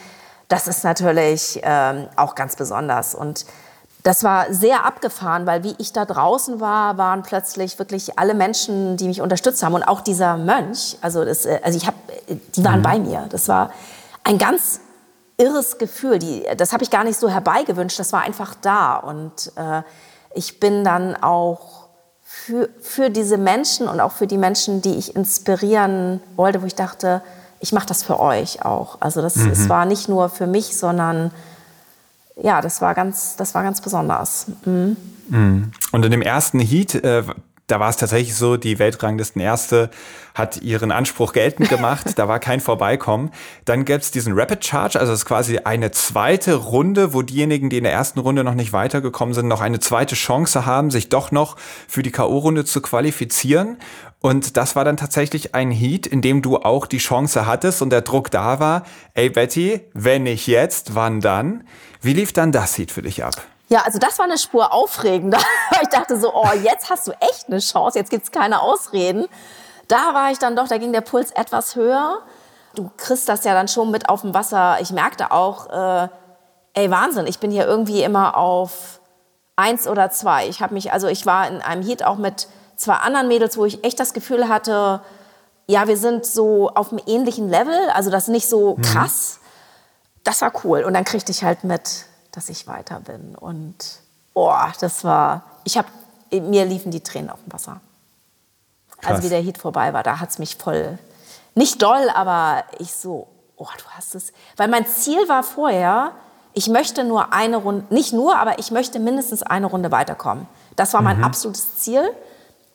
das 0.47 0.67
ist 0.67 0.83
natürlich 0.83 1.59
ähm, 1.63 2.07
auch 2.15 2.35
ganz 2.35 2.55
besonders. 2.55 3.13
Und 3.13 3.45
das 4.05 4.23
war 4.23 4.53
sehr 4.53 4.85
abgefahren, 4.85 5.47
weil 5.47 5.63
wie 5.63 5.73
ich 5.79 5.91
da 5.91 6.05
draußen 6.05 6.59
war, 6.59 6.99
waren 6.99 7.23
plötzlich 7.23 7.79
wirklich 7.79 8.19
alle 8.19 8.35
Menschen, 8.35 8.97
die 8.97 9.07
mich 9.07 9.19
unterstützt 9.19 9.63
haben 9.63 9.73
und 9.73 9.81
auch 9.81 9.99
dieser 9.99 10.37
Mönch. 10.37 10.99
Also, 11.01 11.25
das, 11.25 11.47
äh, 11.47 11.59
also 11.63 11.75
ich 11.75 11.87
habe, 11.87 11.97
die 12.55 12.63
waren 12.63 12.79
mhm. 12.79 12.83
bei 12.83 12.99
mir. 12.99 13.25
Das 13.29 13.47
war 13.47 13.71
ein 14.23 14.37
ganz 14.37 14.79
irres 15.37 15.79
Gefühl. 15.79 16.19
Die, 16.19 16.45
das 16.55 16.71
habe 16.71 16.83
ich 16.83 16.91
gar 16.91 17.03
nicht 17.03 17.17
so 17.17 17.29
herbeigewünscht. 17.29 17.97
Das 17.97 18.13
war 18.13 18.21
einfach 18.21 18.53
da 18.61 18.97
und 18.97 19.51
äh, 19.55 19.81
ich 20.35 20.59
bin 20.59 20.83
dann 20.83 21.15
auch 21.15 21.87
für, 22.21 22.69
für 22.81 23.09
diese 23.09 23.39
Menschen 23.39 23.87
und 23.87 23.99
auch 24.01 24.11
für 24.11 24.27
die 24.27 24.37
Menschen, 24.37 24.83
die 24.83 24.93
ich 24.93 25.15
inspirieren 25.15 26.21
wollte, 26.35 26.61
wo 26.61 26.67
ich 26.67 26.75
dachte, 26.75 27.23
ich 27.59 27.73
mache 27.73 27.87
das 27.87 28.03
für 28.03 28.19
euch 28.19 28.63
auch. 28.63 28.97
Also 28.99 29.23
das, 29.23 29.37
mhm. 29.37 29.49
es 29.49 29.67
war 29.67 29.85
nicht 29.85 30.09
nur 30.09 30.29
für 30.29 30.45
mich, 30.45 30.77
sondern 30.77 31.31
ja, 32.41 32.61
das 32.61 32.81
war 32.81 32.93
ganz, 32.93 33.35
das 33.35 33.55
war 33.55 33.63
ganz 33.63 33.81
besonders. 33.81 34.47
Mhm. 34.65 34.97
mhm. 35.29 35.71
Und 35.91 36.05
in 36.05 36.11
dem 36.11 36.21
ersten 36.21 36.59
Heat, 36.59 36.95
äh, 36.95 37.23
da 37.67 37.79
war 37.79 37.89
es 37.89 37.97
tatsächlich 37.97 38.35
so, 38.35 38.57
die 38.57 38.77
Weltranglisten 38.77 39.41
Erste 39.41 39.89
hat 40.35 40.61
ihren 40.61 40.91
Anspruch 40.91 41.33
geltend 41.33 41.69
gemacht, 41.69 42.05
da 42.17 42.27
war 42.27 42.39
kein 42.39 42.59
Vorbeikommen. 42.59 43.31
Dann 43.63 43.85
gibt's 43.85 44.11
diesen 44.11 44.33
Rapid 44.37 44.63
Charge, 44.63 44.99
also 44.99 45.13
es 45.13 45.19
ist 45.19 45.25
quasi 45.25 45.59
eine 45.59 45.89
zweite 45.91 46.55
Runde, 46.55 47.13
wo 47.13 47.23
diejenigen, 47.23 47.69
die 47.69 47.77
in 47.77 47.85
der 47.85 47.93
ersten 47.93 48.19
Runde 48.19 48.43
noch 48.43 48.53
nicht 48.53 48.71
weitergekommen 48.71 49.33
sind, 49.33 49.47
noch 49.47 49.61
eine 49.61 49.79
zweite 49.79 50.15
Chance 50.15 50.65
haben, 50.65 50.91
sich 50.91 51.09
doch 51.09 51.31
noch 51.31 51.55
für 51.87 52.03
die 52.03 52.11
K.O.-Runde 52.11 52.65
zu 52.65 52.81
qualifizieren. 52.81 53.77
Und 54.25 54.57
das 54.57 54.75
war 54.75 54.83
dann 54.83 54.97
tatsächlich 54.97 55.53
ein 55.53 55.69
Heat, 55.69 56.07
in 56.07 56.23
dem 56.23 56.41
du 56.41 56.57
auch 56.57 56.87
die 56.87 56.97
Chance 56.97 57.45
hattest 57.45 57.83
und 57.83 57.91
der 57.91 58.01
Druck 58.01 58.31
da 58.31 58.59
war, 58.59 58.81
ey 59.13 59.29
Betty, 59.29 59.87
wenn 59.93 60.23
nicht 60.23 60.47
jetzt, 60.47 60.95
wann 60.95 61.21
dann? 61.21 61.63
Wie 62.01 62.13
lief 62.13 62.33
dann 62.33 62.51
das 62.51 62.75
Heat 62.75 62.89
für 62.89 63.03
dich 63.03 63.23
ab? 63.23 63.35
Ja, 63.67 63.83
also 63.83 63.99
das 63.99 64.17
war 64.17 64.25
eine 64.25 64.39
Spur 64.39 64.73
aufregender. 64.73 65.37
ich 65.83 65.89
dachte 65.89 66.19
so, 66.19 66.33
oh, 66.33 66.49
jetzt 66.63 66.89
hast 66.89 67.07
du 67.07 67.11
echt 67.11 67.49
eine 67.49 67.59
Chance, 67.59 67.99
jetzt 67.99 68.09
gibt's 68.09 68.31
keine 68.31 68.63
Ausreden. 68.63 69.27
Da 69.87 70.15
war 70.15 70.31
ich 70.31 70.39
dann 70.39 70.55
doch, 70.55 70.67
da 70.67 70.79
ging 70.79 70.91
der 70.91 71.01
Puls 71.01 71.29
etwas 71.29 71.75
höher. 71.75 72.17
Du 72.73 72.89
kriegst 72.97 73.29
das 73.29 73.43
ja 73.43 73.53
dann 73.53 73.67
schon 73.67 73.91
mit 73.91 74.09
auf 74.09 74.21
dem 74.21 74.33
Wasser. 74.33 74.77
Ich 74.81 74.89
merkte 74.89 75.29
auch, 75.29 75.69
äh, 75.69 76.07
ey, 76.73 76.89
Wahnsinn, 76.89 77.27
ich 77.27 77.37
bin 77.37 77.51
hier 77.51 77.67
irgendwie 77.67 78.01
immer 78.01 78.35
auf 78.37 79.01
eins 79.55 79.87
oder 79.87 80.09
zwei. 80.09 80.47
Ich 80.47 80.63
habe 80.63 80.73
mich, 80.73 80.91
also 80.91 81.07
ich 81.07 81.27
war 81.27 81.47
in 81.47 81.61
einem 81.61 81.83
Heat 81.83 82.03
auch 82.03 82.17
mit 82.17 82.47
zwei 82.77 82.95
anderen 82.95 83.27
Mädels, 83.27 83.57
wo 83.57 83.65
ich 83.65 83.83
echt 83.83 83.99
das 83.99 84.13
Gefühl 84.13 84.47
hatte, 84.49 85.01
ja, 85.67 85.87
wir 85.87 85.97
sind 85.97 86.25
so 86.25 86.69
auf 86.69 86.91
einem 86.91 87.01
ähnlichen 87.07 87.49
Level, 87.49 87.89
also 87.93 88.09
das 88.09 88.23
ist 88.23 88.29
nicht 88.29 88.47
so 88.47 88.75
mhm. 88.75 88.81
krass. 88.81 89.39
Mhm. 89.39 89.45
Das 90.23 90.41
war 90.41 90.51
cool. 90.63 90.83
Und 90.83 90.93
dann 90.93 91.03
kriegte 91.03 91.31
ich 91.31 91.43
halt 91.43 91.63
mit, 91.63 92.05
dass 92.31 92.49
ich 92.49 92.67
weiter 92.67 92.99
bin. 92.99 93.35
Und 93.35 93.75
oh, 94.33 94.53
das 94.79 95.03
war, 95.03 95.43
ich 95.63 95.77
habe, 95.77 95.87
mir 96.31 96.65
liefen 96.65 96.91
die 96.91 97.01
Tränen 97.01 97.29
auf 97.29 97.39
dem 97.43 97.53
Wasser. 97.53 97.79
Krass. 98.97 99.11
Also 99.11 99.23
wie 99.23 99.29
der 99.29 99.41
Heat 99.41 99.57
vorbei 99.57 99.93
war, 99.93 100.03
da 100.03 100.19
hat 100.19 100.29
es 100.29 100.39
mich 100.39 100.55
voll, 100.55 100.97
nicht 101.53 101.81
doll, 101.81 102.09
aber 102.13 102.63
ich 102.79 102.93
so, 102.93 103.27
oh, 103.55 103.67
du 103.77 103.83
hast 103.95 104.15
es. 104.15 104.33
Weil 104.57 104.67
mein 104.67 104.85
Ziel 104.85 105.27
war 105.27 105.43
vorher, 105.43 106.11
ich 106.53 106.67
möchte 106.69 107.03
nur 107.03 107.33
eine 107.33 107.57
Runde, 107.57 107.93
nicht 107.93 108.13
nur, 108.13 108.37
aber 108.37 108.59
ich 108.59 108.71
möchte 108.71 108.99
mindestens 108.99 109.43
eine 109.43 109.67
Runde 109.67 109.91
weiterkommen. 109.91 110.47
Das 110.75 110.93
war 110.93 111.01
mein 111.01 111.17
mhm. 111.17 111.23
absolutes 111.23 111.77
Ziel 111.77 112.09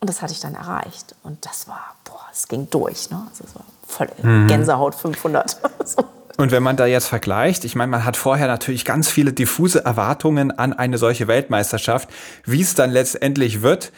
und 0.01 0.09
das 0.09 0.23
hatte 0.23 0.33
ich 0.33 0.41
dann 0.41 0.55
erreicht. 0.55 1.15
Und 1.23 1.45
das 1.45 1.69
war, 1.69 1.95
boah, 2.05 2.27
es 2.33 2.49
ging 2.49 2.69
durch. 2.71 3.11
Ne? 3.11 3.23
Also 3.29 3.45
es 3.45 3.55
war 3.55 3.65
voll 3.87 4.09
mhm. 4.23 4.47
Gänsehaut 4.49 4.95
500. 4.95 5.59
so. 5.85 6.05
Und 6.41 6.53
wenn 6.53 6.63
man 6.63 6.79
da 6.79 6.87
jetzt 6.87 7.07
vergleicht, 7.07 7.67
ich 7.67 7.77
meine, 7.77 7.91
man 7.91 8.07
hat 8.07 8.17
vorher 8.17 8.47
natürlich 8.47 8.87
ganz 8.87 9.11
viele 9.11 9.35
diffuse 9.35 9.85
Erwartungen 9.85 10.51
an 10.51 10.73
eine 10.73 10.97
solche 10.97 11.29
Weltmeisterschaft, 11.29 12.09
wie 12.47 12.63
es 12.63 12.75
dann 12.75 12.91
letztendlich 12.91 13.61
wird. 13.61 13.93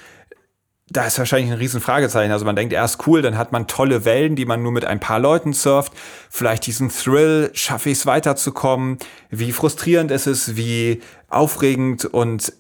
Da 0.89 1.07
ist 1.07 1.21
wahrscheinlich 1.21 1.53
ein 1.53 1.59
Riesenfragezeichen. 1.59 2.33
Also 2.33 2.45
man 2.45 2.57
denkt 2.57 2.73
erst 2.73 3.07
cool, 3.07 3.23
dann 3.23 3.39
hat 3.39 3.53
man 3.53 3.69
tolle 3.69 4.05
Wellen, 4.05 4.35
die 4.35 4.45
man 4.45 4.61
nur 4.61 4.73
mit 4.73 4.85
ein 4.85 4.99
paar 4.99 5.21
Leuten 5.21 5.53
surft. 5.53 5.93
Vielleicht 6.31 6.67
diesen 6.67 6.89
Thrill, 6.89 7.51
schaffe 7.55 7.91
ich 7.91 7.99
es 7.99 8.07
weiterzukommen? 8.07 8.99
Wie 9.31 9.53
frustrierend 9.53 10.11
ist 10.11 10.27
es, 10.27 10.57
wie 10.57 11.01
aufregend 11.29 12.05
und 12.07 12.53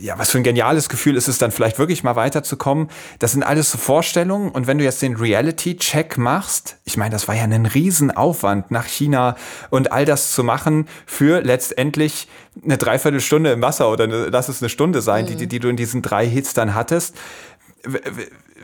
ja, 0.00 0.18
was 0.18 0.30
für 0.30 0.38
ein 0.38 0.44
geniales 0.44 0.88
Gefühl 0.88 1.16
ist 1.16 1.28
es 1.28 1.38
dann 1.38 1.50
vielleicht 1.50 1.78
wirklich 1.78 2.02
mal 2.02 2.16
weiterzukommen. 2.16 2.88
Das 3.18 3.32
sind 3.32 3.42
alles 3.42 3.70
so 3.70 3.78
Vorstellungen. 3.78 4.50
Und 4.50 4.66
wenn 4.66 4.78
du 4.78 4.84
jetzt 4.84 5.02
den 5.02 5.16
Reality-Check 5.16 6.18
machst, 6.18 6.76
ich 6.84 6.96
meine, 6.96 7.10
das 7.10 7.28
war 7.28 7.34
ja 7.34 7.44
ein 7.44 7.66
Riesenaufwand 7.66 8.70
nach 8.70 8.86
China 8.86 9.36
und 9.70 9.92
all 9.92 10.04
das 10.04 10.32
zu 10.32 10.44
machen 10.44 10.88
für 11.06 11.40
letztendlich 11.40 12.28
eine 12.62 12.78
Dreiviertelstunde 12.78 13.52
im 13.52 13.62
Wasser 13.62 13.90
oder 13.90 14.04
eine, 14.04 14.26
lass 14.26 14.48
es 14.48 14.62
eine 14.62 14.68
Stunde 14.68 15.02
sein, 15.02 15.24
mhm. 15.24 15.36
die, 15.36 15.46
die 15.46 15.58
du 15.58 15.68
in 15.68 15.76
diesen 15.76 16.02
drei 16.02 16.26
Hits 16.26 16.54
dann 16.54 16.74
hattest. 16.74 17.16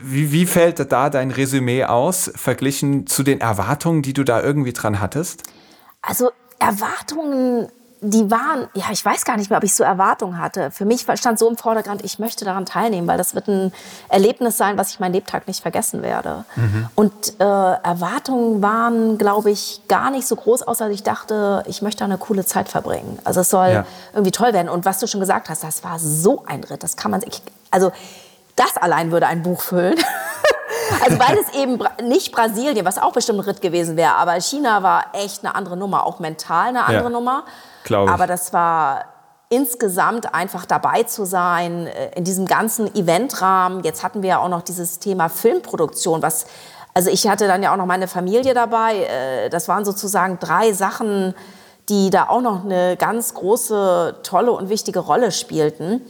Wie, 0.01 0.31
wie 0.31 0.45
fällt 0.45 0.91
da 0.91 1.09
dein 1.09 1.31
Resümee 1.31 1.83
aus, 1.83 2.31
verglichen 2.35 3.05
zu 3.05 3.23
den 3.23 3.39
Erwartungen, 3.39 4.01
die 4.01 4.13
du 4.13 4.23
da 4.23 4.41
irgendwie 4.41 4.73
dran 4.73 4.99
hattest? 4.99 5.43
Also 6.01 6.31
Erwartungen 6.57 7.67
die 8.03 8.31
waren, 8.31 8.67
ja, 8.73 8.85
ich 8.91 9.05
weiß 9.05 9.25
gar 9.25 9.37
nicht 9.37 9.51
mehr, 9.51 9.57
ob 9.57 9.63
ich 9.63 9.75
so 9.75 9.83
Erwartungen 9.83 10.39
hatte. 10.39 10.71
Für 10.71 10.85
mich 10.85 11.05
stand 11.13 11.37
so 11.37 11.47
im 11.47 11.55
Vordergrund, 11.55 12.03
ich 12.03 12.17
möchte 12.17 12.45
daran 12.45 12.65
teilnehmen, 12.65 13.07
weil 13.07 13.19
das 13.19 13.35
wird 13.35 13.47
ein 13.47 13.71
Erlebnis 14.09 14.57
sein, 14.57 14.75
was 14.79 14.89
ich 14.89 14.99
mein 14.99 15.13
Lebtag 15.13 15.47
nicht 15.47 15.61
vergessen 15.61 16.01
werde. 16.01 16.43
Mhm. 16.55 16.89
Und 16.95 17.39
äh, 17.39 17.43
Erwartungen 17.43 18.63
waren, 18.63 19.19
glaube 19.19 19.51
ich, 19.51 19.81
gar 19.87 20.09
nicht 20.09 20.27
so 20.27 20.35
groß, 20.35 20.63
außer 20.63 20.89
ich 20.89 21.03
dachte, 21.03 21.63
ich 21.67 21.83
möchte 21.83 22.03
eine 22.03 22.17
coole 22.17 22.43
Zeit 22.43 22.69
verbringen. 22.69 23.19
Also 23.23 23.41
es 23.41 23.51
soll 23.51 23.69
ja. 23.69 23.85
irgendwie 24.13 24.31
toll 24.31 24.51
werden. 24.51 24.69
Und 24.69 24.83
was 24.83 24.99
du 24.99 25.05
schon 25.05 25.19
gesagt 25.19 25.49
hast, 25.49 25.63
das 25.63 25.83
war 25.83 25.99
so 25.99 26.43
ein 26.47 26.63
Ritt, 26.63 26.81
das 26.81 26.97
kann 26.97 27.11
man, 27.11 27.21
ich, 27.27 27.43
also 27.69 27.91
das 28.55 28.77
allein 28.77 29.11
würde 29.11 29.27
ein 29.27 29.43
Buch 29.43 29.61
füllen. 29.61 29.99
Also 31.03 31.19
weil 31.19 31.37
es 31.37 31.53
eben 31.55 31.79
nicht 32.03 32.33
Brasilien, 32.33 32.85
was 32.85 32.97
auch 32.97 33.13
bestimmt 33.13 33.39
ein 33.39 33.45
Ritt 33.45 33.61
gewesen 33.61 33.95
wäre, 33.95 34.15
aber 34.15 34.33
China 34.41 34.83
war 34.83 35.05
echt 35.13 35.43
eine 35.43 35.55
andere 35.55 35.77
Nummer, 35.77 36.05
auch 36.05 36.19
mental 36.19 36.69
eine 36.69 36.83
andere 36.83 37.05
ja. 37.05 37.09
Nummer. 37.09 37.45
Glaube 37.83 38.11
Aber 38.11 38.27
das 38.27 38.53
war 38.53 39.05
insgesamt 39.49 40.33
einfach 40.33 40.65
dabei 40.65 41.03
zu 41.03 41.25
sein 41.25 41.87
äh, 41.87 42.11
in 42.15 42.23
diesem 42.23 42.45
ganzen 42.45 42.95
Eventrahmen. 42.95 43.83
Jetzt 43.83 44.03
hatten 44.03 44.21
wir 44.21 44.29
ja 44.29 44.39
auch 44.39 44.49
noch 44.49 44.61
dieses 44.61 44.99
Thema 44.99 45.29
Filmproduktion, 45.29 46.21
was 46.21 46.45
also 46.93 47.09
ich 47.09 47.27
hatte 47.27 47.47
dann 47.47 47.63
ja 47.63 47.71
auch 47.71 47.77
noch 47.77 47.85
meine 47.85 48.07
Familie 48.07 48.53
dabei. 48.53 49.03
Äh, 49.03 49.49
das 49.49 49.67
waren 49.67 49.85
sozusagen 49.85 50.39
drei 50.39 50.73
Sachen, 50.73 51.33
die 51.89 52.09
da 52.09 52.27
auch 52.27 52.41
noch 52.41 52.65
eine 52.65 52.97
ganz 52.97 53.33
große, 53.33 54.19
tolle 54.23 54.51
und 54.51 54.69
wichtige 54.69 54.99
Rolle 54.99 55.31
spielten. 55.31 56.01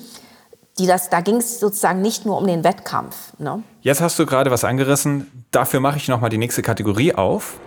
Die 0.80 0.88
das, 0.88 1.09
da 1.09 1.22
ging 1.22 1.38
es 1.38 1.59
sozusagen 1.59 2.01
nicht 2.01 2.26
nur 2.26 2.38
um 2.38 2.47
den 2.47 2.63
Wettkampf. 2.63 3.34
Ne? 3.38 3.61
Jetzt 3.82 4.01
hast 4.01 4.17
du 4.17 4.26
gerade 4.26 4.49
was 4.51 4.63
angerissen. 4.63 5.45
Dafür 5.51 5.80
mache 5.80 5.97
ich 5.97 6.07
noch 6.07 6.22
mal 6.22 6.30
die 6.30 6.38
nächste 6.38 6.61
Kategorie 6.61 7.13
auf. 7.13 7.59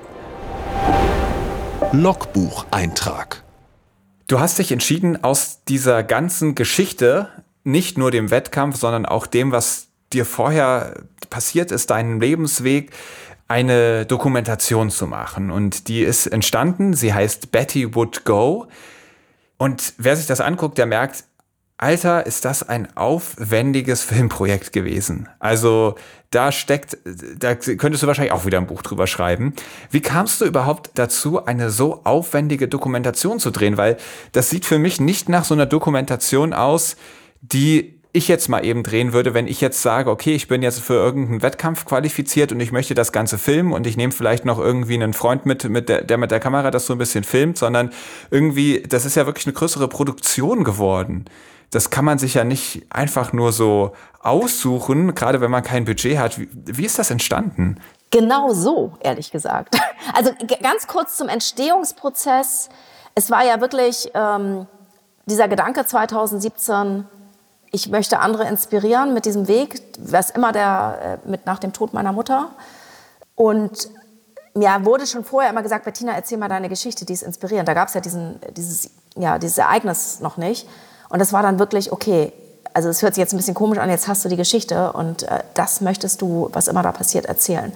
Logbucheintrag. 1.92 3.43
Du 4.26 4.40
hast 4.40 4.58
dich 4.58 4.72
entschieden, 4.72 5.22
aus 5.22 5.64
dieser 5.64 6.02
ganzen 6.02 6.54
Geschichte, 6.54 7.28
nicht 7.62 7.98
nur 7.98 8.10
dem 8.10 8.30
Wettkampf, 8.30 8.76
sondern 8.76 9.06
auch 9.06 9.26
dem, 9.26 9.52
was 9.52 9.88
dir 10.12 10.24
vorher 10.24 11.04
passiert 11.28 11.70
ist, 11.70 11.90
deinem 11.90 12.20
Lebensweg, 12.20 12.92
eine 13.48 14.06
Dokumentation 14.06 14.88
zu 14.90 15.06
machen. 15.06 15.50
Und 15.50 15.88
die 15.88 16.02
ist 16.02 16.26
entstanden. 16.26 16.94
Sie 16.94 17.12
heißt 17.12 17.52
Betty 17.52 17.94
Would 17.94 18.24
Go. 18.24 18.66
Und 19.58 19.92
wer 19.98 20.16
sich 20.16 20.26
das 20.26 20.40
anguckt, 20.40 20.78
der 20.78 20.86
merkt, 20.86 21.24
Alter, 21.76 22.24
ist 22.24 22.44
das 22.44 22.66
ein 22.66 22.96
aufwendiges 22.96 24.02
Filmprojekt 24.02 24.72
gewesen. 24.72 25.28
Also 25.38 25.96
da 26.34 26.52
steckt, 26.52 26.98
da 27.38 27.54
könntest 27.54 28.02
du 28.02 28.06
wahrscheinlich 28.06 28.32
auch 28.32 28.44
wieder 28.44 28.58
ein 28.58 28.66
Buch 28.66 28.82
drüber 28.82 29.06
schreiben. 29.06 29.54
Wie 29.90 30.00
kamst 30.00 30.40
du 30.40 30.44
überhaupt 30.44 30.90
dazu, 30.94 31.44
eine 31.44 31.70
so 31.70 32.00
aufwendige 32.04 32.68
Dokumentation 32.68 33.38
zu 33.38 33.50
drehen? 33.50 33.76
Weil 33.76 33.96
das 34.32 34.50
sieht 34.50 34.64
für 34.64 34.78
mich 34.78 35.00
nicht 35.00 35.28
nach 35.28 35.44
so 35.44 35.54
einer 35.54 35.66
Dokumentation 35.66 36.52
aus, 36.52 36.96
die 37.40 38.00
ich 38.12 38.28
jetzt 38.28 38.48
mal 38.48 38.64
eben 38.64 38.84
drehen 38.84 39.12
würde, 39.12 39.34
wenn 39.34 39.48
ich 39.48 39.60
jetzt 39.60 39.82
sage, 39.82 40.08
okay, 40.08 40.34
ich 40.34 40.46
bin 40.46 40.62
jetzt 40.62 40.80
für 40.80 40.94
irgendeinen 40.94 41.42
Wettkampf 41.42 41.84
qualifiziert 41.84 42.52
und 42.52 42.60
ich 42.60 42.70
möchte 42.70 42.94
das 42.94 43.10
Ganze 43.10 43.38
filmen 43.38 43.72
und 43.72 43.88
ich 43.88 43.96
nehme 43.96 44.12
vielleicht 44.12 44.44
noch 44.44 44.60
irgendwie 44.60 44.94
einen 44.94 45.14
Freund 45.14 45.46
mit, 45.46 45.68
mit 45.68 45.88
der, 45.88 46.02
der 46.02 46.16
mit 46.16 46.30
der 46.30 46.38
Kamera 46.38 46.70
das 46.70 46.86
so 46.86 46.94
ein 46.94 46.98
bisschen 46.98 47.24
filmt, 47.24 47.58
sondern 47.58 47.90
irgendwie, 48.30 48.84
das 48.88 49.04
ist 49.04 49.16
ja 49.16 49.26
wirklich 49.26 49.46
eine 49.46 49.54
größere 49.54 49.88
Produktion 49.88 50.62
geworden 50.62 51.24
das 51.70 51.90
kann 51.90 52.04
man 52.04 52.18
sich 52.18 52.34
ja 52.34 52.44
nicht 52.44 52.86
einfach 52.90 53.32
nur 53.32 53.52
so 53.52 53.92
aussuchen, 54.20 55.14
gerade 55.14 55.40
wenn 55.40 55.50
man 55.50 55.62
kein 55.62 55.84
Budget 55.84 56.18
hat. 56.18 56.38
Wie, 56.38 56.48
wie 56.52 56.84
ist 56.84 56.98
das 56.98 57.10
entstanden? 57.10 57.80
Genau 58.10 58.52
so, 58.52 58.92
ehrlich 59.00 59.30
gesagt. 59.30 59.76
Also 60.12 60.32
ganz 60.62 60.86
kurz 60.86 61.16
zum 61.16 61.28
Entstehungsprozess. 61.28 62.68
Es 63.14 63.30
war 63.30 63.42
ja 63.42 63.60
wirklich 63.62 64.10
ähm, 64.12 64.66
dieser 65.24 65.48
Gedanke 65.48 65.86
2017, 65.86 67.06
ich 67.72 67.88
möchte 67.88 68.20
andere 68.20 68.46
inspirieren 68.46 69.14
mit 69.14 69.24
diesem 69.24 69.48
Weg, 69.48 69.82
was 69.98 70.30
immer 70.30 70.52
der 70.52 71.20
äh, 71.24 71.28
mit 71.28 71.46
nach 71.46 71.58
dem 71.58 71.72
Tod 71.72 71.94
meiner 71.94 72.12
Mutter. 72.12 72.50
Und 73.34 73.88
mir 74.54 74.84
wurde 74.84 75.06
schon 75.06 75.24
vorher 75.24 75.50
immer 75.50 75.62
gesagt, 75.62 75.84
Bettina, 75.84 76.12
erzähl 76.12 76.38
mal 76.38 76.48
deine 76.48 76.68
Geschichte, 76.68 77.04
die 77.04 77.12
ist 77.12 77.22
inspirierend. 77.22 77.66
Da 77.66 77.74
gab 77.74 77.88
es 77.88 77.94
ja 77.94 78.00
diesen, 78.00 78.38
dieses, 78.56 78.90
ja, 79.16 79.38
dieses 79.38 79.58
Ereignis 79.58 80.20
noch 80.20 80.36
nicht. 80.36 80.68
Und 81.14 81.20
das 81.20 81.32
war 81.32 81.44
dann 81.44 81.60
wirklich, 81.60 81.92
okay, 81.92 82.32
also 82.72 82.88
es 82.88 83.00
hört 83.00 83.14
sich 83.14 83.22
jetzt 83.22 83.32
ein 83.32 83.36
bisschen 83.36 83.54
komisch 83.54 83.78
an, 83.78 83.88
jetzt 83.88 84.08
hast 84.08 84.24
du 84.24 84.28
die 84.28 84.34
Geschichte 84.34 84.92
und 84.94 85.22
äh, 85.22 85.44
das 85.54 85.80
möchtest 85.80 86.20
du, 86.20 86.50
was 86.52 86.66
immer 86.66 86.82
da 86.82 86.90
passiert, 86.90 87.26
erzählen. 87.26 87.72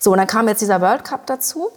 So, 0.00 0.10
und 0.10 0.18
dann 0.18 0.26
kam 0.26 0.48
jetzt 0.48 0.60
dieser 0.60 0.80
World 0.80 1.04
Cup 1.04 1.24
dazu. 1.26 1.68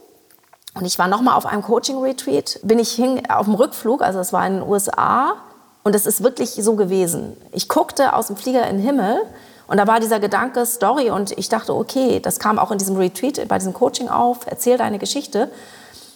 Und 0.74 0.86
ich 0.86 0.98
war 0.98 1.08
nochmal 1.08 1.36
auf 1.36 1.46
einem 1.46 1.62
Coaching-Retreat, 1.62 2.62
bin 2.64 2.80
ich 2.80 2.94
hin 2.94 3.22
auf 3.30 3.46
dem 3.46 3.54
Rückflug, 3.54 4.02
also 4.02 4.18
es 4.18 4.34
war 4.34 4.48
in 4.48 4.56
den 4.56 4.64
USA, 4.64 5.36
Und 5.84 5.94
es 5.94 6.08
ist 6.08 6.24
wirklich 6.24 6.50
so 6.50 6.76
gewesen. 6.76 7.38
Ich 7.52 7.70
guckte 7.70 8.16
aus 8.16 8.26
dem 8.26 8.36
Flieger 8.36 8.68
in 8.68 8.78
den 8.78 8.84
Himmel 8.84 9.22
und 9.68 9.78
da 9.78 9.86
war 9.86 10.00
dieser 10.00 10.20
Gedanke 10.20 10.66
Story 10.66 11.12
und 11.12 11.38
ich 11.38 11.48
dachte, 11.48 11.76
okay, 11.76 12.20
das 12.20 12.40
kam 12.40 12.58
auch 12.58 12.72
in 12.72 12.80
diesem 12.80 12.98
Retreat, 12.98 13.48
bei 13.48 13.60
diesem 13.60 13.74
Coaching 13.74 14.10
auf, 14.10 14.48
erzähl 14.48 14.80
deine 14.80 14.98
Geschichte. 14.98 15.52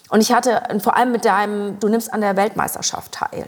Und 0.10 0.22
ich 0.22 0.34
hatte 0.34 0.64
vor 0.80 0.96
allem 0.96 1.12
mit 1.12 1.24
deinem, 1.24 1.80
du 1.80 1.88
nimmst 1.88 2.12
an 2.12 2.22
der 2.22 2.36
Weltmeisterschaft 2.36 3.12
teil. 3.12 3.46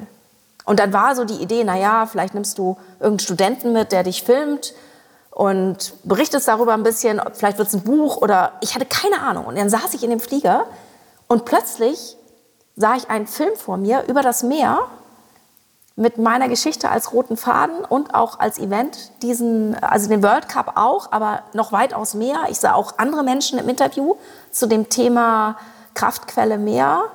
Und 0.68 0.82
dann 0.82 0.92
war 0.92 1.16
so 1.16 1.24
die 1.24 1.42
Idee, 1.42 1.64
naja, 1.64 2.06
vielleicht 2.08 2.34
nimmst 2.34 2.58
du 2.58 2.76
irgendeinen 3.00 3.20
Studenten 3.20 3.72
mit, 3.72 3.94
der 3.94 4.04
dich 4.04 4.24
filmt 4.24 4.74
und 5.32 5.94
berichtest 6.04 6.46
darüber 6.46 6.74
ein 6.74 6.84
bisschen, 6.84 7.22
vielleicht 7.32 7.58
wird 7.58 7.70
es 7.70 7.74
ein 7.74 7.84
Buch 7.84 8.18
oder 8.18 8.52
ich 8.60 8.76
hatte 8.76 8.86
keine 8.86 9.22
Ahnung. 9.22 9.46
Und 9.46 9.58
dann 9.58 9.70
saß 9.70 9.94
ich 9.94 10.04
in 10.04 10.10
dem 10.10 10.20
Flieger 10.20 10.66
und 11.28 11.46
plötzlich 11.46 12.18
sah 12.76 12.96
ich 12.98 13.10
einen 13.10 13.28
Film 13.28 13.56
vor 13.56 13.78
mir 13.78 14.04
über 14.10 14.22
das 14.22 14.44
Meer 14.44 14.80
mit 15.96 16.18
meiner 16.18 16.50
Geschichte 16.50 16.90
als 16.90 17.14
roten 17.14 17.38
Faden 17.38 17.86
und 17.86 18.14
auch 18.14 18.38
als 18.38 18.60
Event, 18.60 19.12
diesen, 19.22 19.82
also 19.82 20.10
den 20.10 20.22
World 20.22 20.50
Cup 20.50 20.74
auch, 20.76 21.14
aber 21.14 21.44
noch 21.54 21.72
weitaus 21.72 22.14
mehr. 22.14 22.40
Ich 22.50 22.60
sah 22.60 22.74
auch 22.74 22.96
andere 22.98 23.24
Menschen 23.24 23.58
im 23.58 23.70
Interview 23.70 24.16
zu 24.52 24.68
dem 24.68 24.90
Thema 24.90 25.56
Kraftquelle 25.94 26.58
Meer 26.58 27.06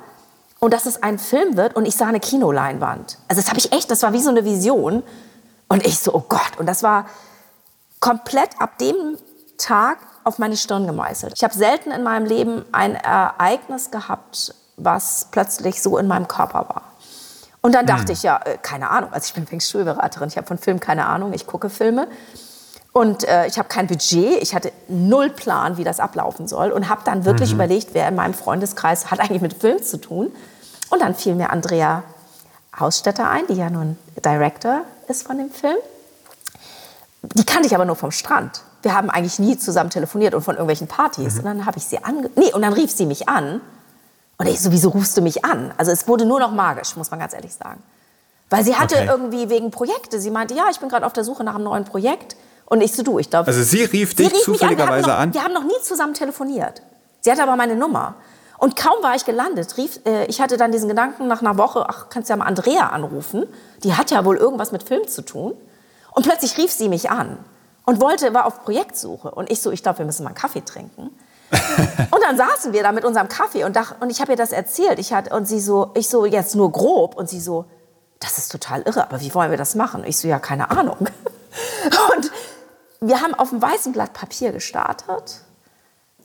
und 0.62 0.72
dass 0.72 0.86
es 0.86 1.02
ein 1.02 1.18
Film 1.18 1.56
wird 1.56 1.74
und 1.74 1.86
ich 1.86 1.96
sah 1.96 2.06
eine 2.06 2.20
Kinoleinwand. 2.20 3.18
Also 3.26 3.42
das 3.42 3.50
habe 3.50 3.58
ich 3.58 3.72
echt, 3.72 3.90
das 3.90 4.04
war 4.04 4.12
wie 4.12 4.20
so 4.20 4.30
eine 4.30 4.44
Vision 4.44 5.02
und 5.66 5.84
ich 5.84 5.98
so, 5.98 6.14
oh 6.14 6.22
Gott, 6.28 6.56
und 6.56 6.66
das 6.66 6.84
war 6.84 7.06
komplett 7.98 8.50
ab 8.60 8.78
dem 8.78 9.18
Tag 9.58 9.98
auf 10.22 10.38
meine 10.38 10.56
Stirn 10.56 10.86
gemeißelt. 10.86 11.32
Ich 11.34 11.42
habe 11.42 11.52
selten 11.52 11.90
in 11.90 12.04
meinem 12.04 12.26
Leben 12.26 12.64
ein 12.70 12.94
Ereignis 12.94 13.90
gehabt, 13.90 14.54
was 14.76 15.26
plötzlich 15.32 15.82
so 15.82 15.98
in 15.98 16.06
meinem 16.06 16.28
Körper 16.28 16.68
war. 16.68 16.82
Und 17.60 17.74
dann 17.74 17.84
dachte 17.84 18.08
hm. 18.08 18.12
ich, 18.12 18.22
ja, 18.22 18.40
äh, 18.44 18.56
keine 18.62 18.90
Ahnung, 18.90 19.12
also 19.12 19.26
ich 19.26 19.34
bin 19.34 19.48
Feng 19.48 19.60
Shui-Beraterin, 19.60 20.28
ich 20.28 20.36
habe 20.36 20.46
von 20.46 20.58
Film 20.58 20.78
keine 20.78 21.06
Ahnung, 21.06 21.32
ich 21.32 21.48
gucke 21.48 21.70
Filme. 21.70 22.06
Und 22.92 23.24
äh, 23.24 23.48
ich 23.48 23.58
habe 23.58 23.68
kein 23.68 23.88
Budget, 23.88 24.40
ich 24.40 24.54
hatte 24.54 24.70
null 24.86 25.30
Plan, 25.30 25.76
wie 25.76 25.82
das 25.82 25.98
ablaufen 25.98 26.46
soll 26.46 26.70
und 26.70 26.88
habe 26.88 27.00
dann 27.04 27.24
wirklich 27.24 27.50
mhm. 27.50 27.56
überlegt, 27.56 27.94
wer 27.94 28.06
in 28.06 28.14
meinem 28.14 28.34
Freundeskreis 28.34 29.10
hat 29.10 29.18
eigentlich 29.18 29.42
mit 29.42 29.54
Film 29.54 29.82
zu 29.82 29.96
tun. 29.96 30.30
Und 30.92 31.00
dann 31.00 31.14
fiel 31.14 31.34
mir 31.34 31.50
Andrea 31.50 32.04
Hausstätter 32.78 33.30
ein, 33.30 33.46
die 33.46 33.54
ja 33.54 33.70
nun 33.70 33.96
Director 34.22 34.82
ist 35.08 35.26
von 35.26 35.38
dem 35.38 35.50
Film. 35.50 35.78
Die 37.22 37.44
kannte 37.44 37.66
ich 37.66 37.74
aber 37.74 37.86
nur 37.86 37.96
vom 37.96 38.10
Strand. 38.10 38.60
Wir 38.82 38.94
haben 38.94 39.08
eigentlich 39.08 39.38
nie 39.38 39.56
zusammen 39.56 39.88
telefoniert 39.88 40.34
und 40.34 40.42
von 40.42 40.56
irgendwelchen 40.56 40.88
Partys. 40.88 41.34
Mhm. 41.34 41.38
Und 41.38 41.44
dann 41.46 41.66
habe 41.66 41.78
ich 41.78 41.86
sie 41.86 42.04
ange... 42.04 42.28
Nee, 42.36 42.52
und 42.52 42.60
dann 42.60 42.74
rief 42.74 42.90
sie 42.90 43.06
mich 43.06 43.26
an 43.26 43.62
und 44.36 44.46
ich 44.46 44.60
so, 44.60 44.70
wieso 44.70 44.90
rufst 44.90 45.16
du 45.16 45.22
mich 45.22 45.46
an? 45.46 45.72
Also 45.78 45.92
es 45.92 46.06
wurde 46.08 46.26
nur 46.26 46.40
noch 46.40 46.52
magisch, 46.52 46.94
muss 46.96 47.10
man 47.10 47.20
ganz 47.20 47.32
ehrlich 47.32 47.54
sagen. 47.54 47.82
Weil 48.50 48.62
sie 48.62 48.76
hatte 48.76 48.96
okay. 48.96 49.06
irgendwie 49.08 49.48
wegen 49.48 49.70
Projekte, 49.70 50.20
sie 50.20 50.30
meinte, 50.30 50.52
ja, 50.52 50.64
ich 50.70 50.78
bin 50.78 50.90
gerade 50.90 51.06
auf 51.06 51.14
der 51.14 51.24
Suche 51.24 51.42
nach 51.42 51.54
einem 51.54 51.64
neuen 51.64 51.86
Projekt. 51.86 52.36
Und 52.66 52.82
ich 52.82 52.92
so, 52.92 53.02
du, 53.02 53.18
ich 53.18 53.30
glaube... 53.30 53.46
Also 53.46 53.62
sie 53.62 53.84
rief 53.84 54.10
sie 54.10 54.24
dich 54.24 54.34
rief 54.34 54.42
zufälligerweise 54.42 55.14
an, 55.14 55.28
an? 55.28 55.34
Wir 55.34 55.42
haben 55.42 55.54
noch 55.54 55.64
nie 55.64 55.80
zusammen 55.82 56.12
telefoniert. 56.12 56.82
Sie 57.22 57.30
hatte 57.30 57.42
aber 57.42 57.56
meine 57.56 57.76
Nummer. 57.76 58.16
Und 58.62 58.76
kaum 58.76 59.02
war 59.02 59.16
ich 59.16 59.24
gelandet, 59.24 59.76
rief, 59.76 59.98
äh, 60.06 60.24
ich 60.26 60.40
hatte 60.40 60.56
dann 60.56 60.70
diesen 60.70 60.88
Gedanken 60.88 61.26
nach 61.26 61.40
einer 61.40 61.58
Woche, 61.58 61.84
ach, 61.88 62.10
kannst 62.10 62.30
ja 62.30 62.36
mal 62.36 62.44
Andrea 62.44 62.90
anrufen. 62.90 63.44
Die 63.82 63.94
hat 63.94 64.12
ja 64.12 64.24
wohl 64.24 64.36
irgendwas 64.36 64.70
mit 64.70 64.84
Film 64.84 65.08
zu 65.08 65.22
tun. 65.22 65.54
Und 66.12 66.22
plötzlich 66.22 66.56
rief 66.56 66.70
sie 66.70 66.88
mich 66.88 67.10
an 67.10 67.38
und 67.86 68.00
wollte, 68.00 68.32
war 68.34 68.46
auf 68.46 68.62
Projektsuche. 68.62 69.32
Und 69.32 69.50
ich 69.50 69.60
so, 69.60 69.72
ich 69.72 69.82
glaube, 69.82 69.98
wir 69.98 70.06
müssen 70.06 70.22
mal 70.22 70.28
einen 70.28 70.36
Kaffee 70.36 70.64
trinken 70.64 71.10
und 71.50 72.22
dann 72.22 72.36
saßen 72.36 72.72
wir 72.72 72.84
da 72.84 72.92
mit 72.92 73.04
unserem 73.04 73.28
Kaffee 73.28 73.64
und, 73.64 73.74
dach, 73.74 73.96
und 73.98 74.10
ich 74.10 74.20
habe 74.20 74.30
ihr 74.30 74.36
das 74.36 74.52
erzählt. 74.52 75.00
Ich 75.00 75.12
hat, 75.12 75.32
und 75.32 75.46
sie 75.46 75.58
so, 75.58 75.90
ich 75.94 76.08
so, 76.08 76.24
jetzt 76.24 76.54
nur 76.54 76.70
grob. 76.70 77.16
Und 77.16 77.28
sie 77.28 77.40
so, 77.40 77.64
das 78.20 78.38
ist 78.38 78.52
total 78.52 78.82
irre, 78.82 79.02
aber 79.02 79.20
wie 79.20 79.34
wollen 79.34 79.50
wir 79.50 79.58
das 79.58 79.74
machen? 79.74 80.04
Ich 80.04 80.18
so, 80.18 80.28
ja, 80.28 80.38
keine 80.38 80.70
Ahnung. 80.70 80.98
Und 82.16 82.30
wir 83.00 83.20
haben 83.22 83.34
auf 83.34 83.50
einem 83.50 83.60
weißen 83.60 83.92
Blatt 83.92 84.12
Papier 84.12 84.52
gestartet. 84.52 85.40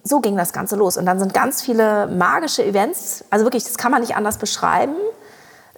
So 0.08 0.22
ging 0.22 0.38
das 0.38 0.54
Ganze 0.54 0.76
los. 0.76 0.98
Und 0.98 1.06
dann 1.06 1.20
sind 1.20 1.34
ganz 1.34 1.62
viele 1.62 2.08
magische 2.08 2.64
Events, 2.64 3.26
also 3.30 3.46
wirklich, 3.46 3.64
das 3.64 3.78
kann 3.78 3.92
man 3.92 4.02
nicht 4.02 4.16
anders 4.16 4.38
beschreiben. 4.38 4.96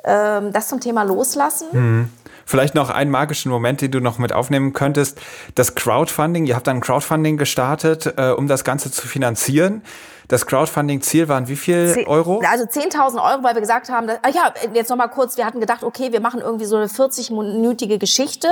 Ähm, 0.03 0.53
das 0.53 0.69
zum 0.69 0.79
Thema 0.79 1.03
Loslassen. 1.03 1.67
Mhm. 1.71 2.09
Vielleicht 2.45 2.73
noch 2.73 2.89
einen 2.89 3.11
magischen 3.11 3.51
Moment, 3.51 3.81
den 3.81 3.91
du 3.91 3.99
noch 3.99 4.17
mit 4.17 4.33
aufnehmen 4.33 4.73
könntest. 4.73 5.19
Das 5.55 5.75
Crowdfunding. 5.75 6.45
Ihr 6.45 6.55
habt 6.55 6.67
dann 6.67 6.79
Crowdfunding 6.79 7.37
gestartet, 7.37 8.13
äh, 8.17 8.31
um 8.31 8.47
das 8.47 8.63
Ganze 8.63 8.91
zu 8.91 9.07
finanzieren. 9.07 9.83
Das 10.29 10.45
Crowdfunding-Ziel 10.45 11.27
waren 11.27 11.47
wie 11.47 11.55
viel 11.55 12.05
Euro? 12.07 12.41
Also 12.49 12.65
10.000 12.65 13.15
Euro, 13.15 13.43
weil 13.43 13.55
wir 13.55 13.61
gesagt 13.61 13.89
haben, 13.89 14.07
dass, 14.07 14.19
ah 14.21 14.29
ja, 14.29 14.53
jetzt 14.73 14.89
noch 14.89 14.97
mal 14.97 15.07
kurz, 15.07 15.37
wir 15.37 15.45
hatten 15.45 15.59
gedacht, 15.59 15.83
okay, 15.83 16.11
wir 16.11 16.21
machen 16.21 16.39
irgendwie 16.39 16.65
so 16.65 16.75
eine 16.77 16.85
40-minütige 16.85 17.97
Geschichte 17.97 18.47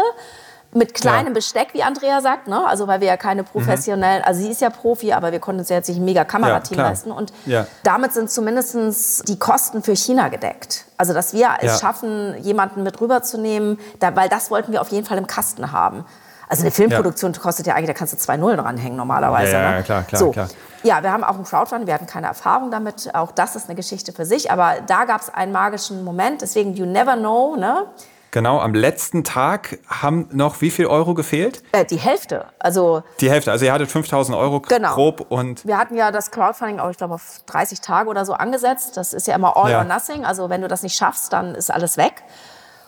mit 0.78 0.94
kleinem 0.94 1.28
ja. 1.28 1.34
Besteck, 1.34 1.70
wie 1.74 1.84
Andrea 1.84 2.22
sagt, 2.22 2.48
ne? 2.48 2.66
Also 2.66 2.88
weil 2.88 3.02
wir 3.02 3.08
ja 3.08 3.18
keine 3.18 3.44
professionellen, 3.44 4.20
mhm. 4.20 4.28
also 4.28 4.42
sie 4.42 4.52
ist 4.52 4.62
ja 4.62 4.70
Profi, 4.70 5.14
aber 5.14 5.32
wir 5.32 5.40
konnten 5.40 5.60
uns 5.60 5.70
ja 5.70 5.78
jetzt 5.78 5.90
nicht 5.90 5.98
ein 5.98 6.06
mega 6.06 6.24
Kamerateam 6.24 6.78
ja, 6.78 6.90
leisten. 6.90 7.12
Und 7.12 7.34
ja. 7.46 7.66
damit 7.84 8.14
sind 8.14 8.32
zumindest 8.32 9.28
die 9.28 9.40
Kosten 9.40 9.84
für 9.84 9.96
China 9.96 10.30
gedeckt. 10.30 10.86
Also 10.98 11.14
dass 11.14 11.34
wir 11.34 11.50
es 11.62 11.80
schaffen, 11.80 12.36
jemanden 12.42 12.84
mit 12.84 13.00
rüberzunehmen, 13.02 13.80
da, 14.00 14.16
weil 14.16 14.30
das 14.30 14.52
wollten 14.52 14.72
wir 14.72 14.82
auf 14.82 14.90
jeden 14.90 15.06
Fall 15.06 15.18
im 15.18 15.28
Kasten 15.28 15.72
haben. 15.72 16.06
Also 16.50 16.62
eine 16.62 16.72
Filmproduktion 16.72 17.34
kostet 17.34 17.68
ja 17.68 17.74
eigentlich, 17.74 17.88
da 17.88 17.94
kannst 17.94 18.14
du 18.14 18.18
zwei 18.18 18.38
Nullen 18.38 18.58
dranhängen 18.58 18.96
normalerweise. 18.96 19.52
Ja, 19.52 19.72
ne? 19.72 19.84
klar, 19.84 20.04
klar, 20.04 20.20
so. 20.20 20.32
klar. 20.32 20.48
Ja, 20.84 21.04
wir 21.04 21.12
haben 21.12 21.24
auch 21.24 21.38
ein 21.38 21.44
Crowdfunding, 21.44 21.88
wir 21.88 21.94
hatten 21.94 22.08
keine 22.08 22.28
Erfahrung 22.28 22.72
damit. 22.72 23.14
Auch 23.14 23.32
das 23.32 23.58
ist 23.58 23.68
eine 23.68 23.76
Geschichte 23.76 24.14
für 24.14 24.26
sich. 24.26 24.50
Aber 24.50 24.76
da 24.86 25.04
gab 25.04 25.22
es 25.22 25.30
einen 25.30 25.52
magischen 25.52 26.06
Moment. 26.06 26.42
Deswegen, 26.42 26.74
you 26.74 26.86
never 26.86 27.18
know, 27.18 27.58
ne? 27.58 27.88
Genau, 28.32 28.60
am 28.60 28.74
letzten 28.74 29.24
Tag 29.24 29.80
haben 29.88 30.28
noch 30.32 30.62
wie 30.62 30.70
viel 30.70 30.88
Euro 30.88 31.14
gefehlt? 31.14 31.64
Äh, 31.72 31.86
die 31.86 31.98
Hälfte. 31.98 32.46
Also 32.60 33.04
die 33.22 33.30
Hälfte. 33.30 33.52
Also 33.52 33.66
ihr 33.66 33.74
hattet 33.74 33.90
5000 33.90 34.38
Euro 34.38 34.60
genau. 34.62 34.94
grob 34.94 35.26
und. 35.30 35.66
Wir 35.66 35.78
hatten 35.78 35.96
ja 35.96 36.12
das 36.12 36.32
Crowdfunding 36.32 36.80
auch, 36.80 36.90
ich 36.90 36.98
glaube, 36.98 37.14
auf 37.14 37.42
30 37.46 37.82
Tage 37.82 38.10
oder 38.10 38.26
so 38.26 38.34
angesetzt. 38.34 38.98
Das 38.98 39.14
ist 39.14 39.28
ja 39.28 39.36
immer 39.36 39.56
all 39.56 39.72
ja. 39.72 39.80
or 39.80 39.86
nothing. 39.86 40.26
Also 40.26 40.50
wenn 40.50 40.62
du 40.62 40.68
das 40.68 40.84
nicht 40.84 40.96
schaffst, 40.96 41.32
dann 41.32 41.56
ist 41.56 41.72
alles 41.72 41.98
weg. 41.98 42.24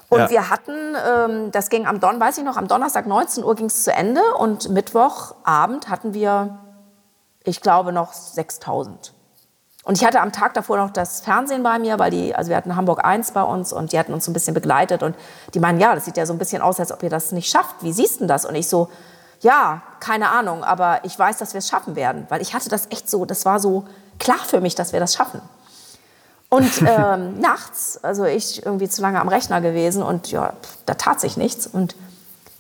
Und 0.10 0.20
ja. 0.20 0.30
wir 0.30 0.50
hatten, 0.50 0.96
ähm, 1.08 1.52
das 1.52 1.70
ging 1.70 1.86
am 1.86 2.00
Don, 2.00 2.20
weiß 2.20 2.40
ich 2.40 2.44
noch, 2.44 2.58
am 2.58 2.68
Donnerstag 2.68 3.06
19 3.06 3.44
Uhr 3.44 3.56
ging 3.56 3.68
es 3.68 3.84
zu 3.84 3.94
Ende 3.94 4.22
und 4.40 4.70
Mittwochabend 4.70 5.88
hatten 5.88 6.16
wir, 6.16 6.60
ich 7.44 7.62
glaube, 7.62 7.94
noch 7.94 8.14
6000. 8.14 9.14
Und 9.90 9.98
ich 9.98 10.06
hatte 10.06 10.22
am 10.22 10.32
Tag 10.32 10.54
davor 10.54 10.78
noch 10.78 10.92
das 10.92 11.20
Fernsehen 11.22 11.64
bei 11.64 11.80
mir, 11.80 11.98
weil 11.98 12.12
die, 12.12 12.36
also 12.36 12.50
wir 12.50 12.58
hatten 12.58 12.76
Hamburg 12.76 13.04
1 13.04 13.32
bei 13.32 13.42
uns 13.42 13.74
und 13.74 13.92
die 13.92 13.98
hatten 13.98 14.14
uns 14.14 14.24
so 14.24 14.30
ein 14.30 14.36
bisschen 14.36 14.54
begleitet 14.54 15.02
und 15.02 15.16
die 15.56 15.60
meinen, 15.60 15.80
ja, 15.80 15.96
das 15.96 16.06
sieht 16.06 16.16
ja 16.16 16.28
so 16.28 16.34
ein 16.34 16.38
bisschen 16.38 16.62
aus, 16.62 16.80
als 16.80 16.92
ob 16.92 17.02
ihr 17.02 17.10
das 17.10 17.32
nicht 17.32 17.50
schafft. 17.50 17.78
Wie 17.82 17.92
siehst 17.92 18.22
du 18.22 18.28
das? 18.28 18.46
Und 18.46 18.54
ich 18.54 18.70
so, 18.70 18.90
ja, 19.42 19.82
keine 20.00 20.30
Ahnung, 20.30 20.64
aber 20.64 21.00
ich 21.06 21.18
weiß, 21.18 21.40
dass 21.40 21.56
wir 21.56 21.58
es 21.58 21.68
schaffen 21.68 21.96
werden, 21.96 22.28
weil 22.30 22.40
ich 22.40 22.54
hatte 22.54 22.70
das 22.70 22.86
echt 22.92 23.10
so, 23.10 23.26
das 23.26 23.46
war 23.46 23.60
so 23.60 23.84
klar 24.20 24.38
für 24.38 24.62
mich, 24.62 24.76
dass 24.76 24.94
wir 24.94 25.00
das 25.00 25.16
schaffen. 25.16 25.42
Und 26.50 26.72
ähm, 26.86 27.40
nachts, 27.40 28.00
also 28.04 28.26
ich 28.26 28.64
irgendwie 28.64 28.90
zu 28.90 29.02
lange 29.02 29.20
am 29.20 29.28
Rechner 29.28 29.60
gewesen 29.60 30.04
und 30.04 30.30
ja, 30.30 30.54
da 30.86 30.94
tat 30.94 31.20
sich 31.20 31.36
nichts 31.36 31.66
und 31.66 31.96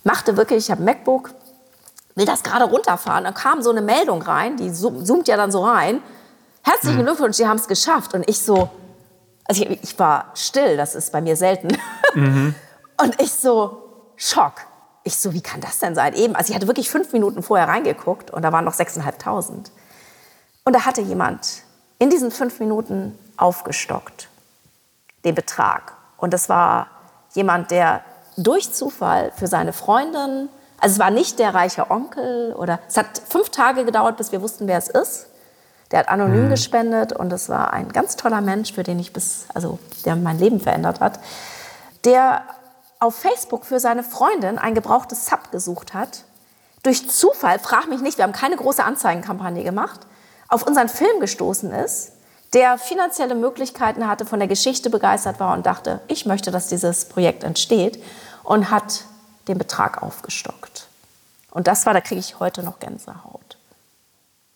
machte 0.03 0.35
wirklich, 0.35 0.65
ich 0.65 0.71
habe 0.71 0.81
MacBook, 0.81 1.29
will 2.15 2.25
das 2.25 2.41
gerade 2.41 2.65
runterfahren, 2.65 3.25
dann 3.25 3.35
kam 3.35 3.61
so 3.61 3.69
eine 3.69 3.83
Meldung 3.83 4.23
rein, 4.23 4.57
die 4.57 4.73
zoomt 4.73 5.27
ja 5.27 5.37
dann 5.37 5.51
so 5.51 5.63
rein 5.63 6.01
herzlichen 6.63 6.99
mhm. 6.99 7.05
Glückwunsch, 7.05 7.37
Sie 7.37 7.47
haben 7.47 7.57
es 7.57 7.67
geschafft. 7.67 8.13
Und 8.13 8.29
ich 8.29 8.39
so, 8.39 8.69
also 9.45 9.63
ich, 9.63 9.83
ich, 9.83 9.99
war 9.99 10.31
still, 10.35 10.77
das 10.77 10.95
ist 10.95 11.11
bei 11.11 11.21
mir 11.21 11.35
selten. 11.35 11.69
Mhm. 12.13 12.55
Und 13.01 13.21
ich 13.21 13.31
so, 13.31 13.89
Schock. 14.17 14.53
Ich 15.03 15.17
so, 15.17 15.33
wie 15.33 15.41
kann 15.41 15.61
das 15.61 15.79
denn 15.79 15.95
sein? 15.95 16.13
Eben, 16.13 16.35
also 16.35 16.49
ich 16.49 16.55
hatte 16.55 16.67
wirklich 16.67 16.89
fünf 16.89 17.13
Minuten 17.13 17.41
vorher 17.41 17.69
reingeguckt 17.69 18.31
und 18.31 18.41
da 18.41 18.51
waren 18.51 18.65
noch 18.65 18.75
6.500. 18.75 19.71
Und 20.65 20.75
da 20.75 20.85
hatte 20.85 21.01
jemand 21.01 21.63
in 21.99 22.09
diesen 22.09 22.31
fünf 22.31 22.59
Minuten 22.59 23.17
aufgestockt, 23.37 24.27
den 25.23 25.35
Betrag. 25.35 25.93
Und 26.17 26.33
das 26.33 26.49
war 26.49 26.87
jemand, 27.33 27.71
der 27.71 28.03
durch 28.35 28.73
Zufall 28.73 29.31
für 29.35 29.47
seine 29.47 29.71
Freundin, 29.71 30.49
also 30.79 30.93
es 30.93 30.99
war 30.99 31.11
nicht 31.11 31.39
der 31.39 31.55
reiche 31.55 31.89
Onkel 31.89 32.53
oder 32.53 32.79
es 32.87 32.97
hat 32.97 33.21
fünf 33.27 33.49
Tage 33.49 33.85
gedauert, 33.85 34.17
bis 34.17 34.33
wir 34.33 34.41
wussten, 34.41 34.67
wer 34.67 34.77
es 34.77 34.89
ist. 34.89 35.28
Der 35.91 35.99
hat 35.99 36.09
anonym 36.09 36.45
mhm. 36.45 36.49
gespendet 36.49 37.13
und 37.13 37.33
es 37.33 37.49
war 37.49 37.73
ein 37.73 37.89
ganz 37.89 38.15
toller 38.15 38.41
Mensch, 38.41 38.73
für 38.73 38.83
den 38.83 38.99
ich 38.99 39.11
bis, 39.11 39.45
also 39.53 39.79
der 40.05 40.15
mein 40.15 40.37
Leben 40.37 40.59
verändert 40.59 40.99
hat, 40.99 41.19
der 42.05 42.43
auf 42.99 43.15
Facebook 43.15 43.65
für 43.65 43.79
seine 43.79 44.03
Freundin 44.03 44.59
ein 44.59 44.75
gebrauchtes 44.75 45.25
Sub 45.25 45.51
gesucht 45.51 45.93
hat. 45.93 46.23
Durch 46.83 47.09
Zufall, 47.09 47.59
frag 47.59 47.87
mich 47.87 48.01
nicht, 48.01 48.17
wir 48.17 48.23
haben 48.23 48.33
keine 48.33 48.55
große 48.55 48.83
Anzeigenkampagne 48.83 49.63
gemacht, 49.63 50.01
auf 50.47 50.63
unseren 50.63 50.89
Film 50.89 51.19
gestoßen 51.19 51.71
ist, 51.71 52.11
der 52.53 52.77
finanzielle 52.77 53.35
Möglichkeiten 53.35 54.07
hatte, 54.07 54.25
von 54.25 54.39
der 54.39 54.47
Geschichte 54.47 54.89
begeistert 54.89 55.39
war 55.39 55.53
und 55.53 55.65
dachte, 55.65 56.01
ich 56.07 56.25
möchte, 56.25 56.51
dass 56.51 56.67
dieses 56.67 57.05
Projekt 57.05 57.43
entsteht 57.43 58.01
und 58.43 58.71
hat 58.71 59.03
den 59.47 59.57
Betrag 59.57 60.01
aufgestockt. 60.01 60.87
Und 61.51 61.67
das 61.67 61.85
war, 61.85 61.93
da 61.93 62.01
kriege 62.01 62.19
ich 62.19 62.39
heute 62.39 62.63
noch 62.63 62.79
Gänsehaut. 62.79 63.38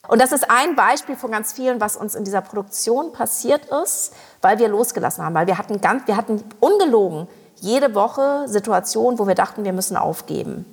Und 0.07 0.21
das 0.21 0.31
ist 0.33 0.49
ein 0.49 0.75
Beispiel 0.75 1.15
von 1.15 1.31
ganz 1.31 1.53
vielen, 1.53 1.79
was 1.79 1.95
uns 1.95 2.13
in 2.15 2.25
dieser 2.25 2.41
Produktion 2.41 3.13
passiert 3.13 3.65
ist, 3.83 4.13
weil 4.41 4.59
wir 4.59 4.67
losgelassen 4.67 5.23
haben. 5.23 5.33
Weil 5.33 5.47
wir 5.47 5.57
hatten, 5.57 5.79
ganz, 5.79 6.07
wir 6.07 6.17
hatten 6.17 6.43
ungelogen 6.59 7.27
jede 7.61 7.95
Woche 7.95 8.43
Situationen, 8.47 9.17
wo 9.17 9.27
wir 9.27 9.35
dachten, 9.35 9.63
wir 9.63 9.71
müssen 9.71 9.95
aufgeben. 9.95 10.65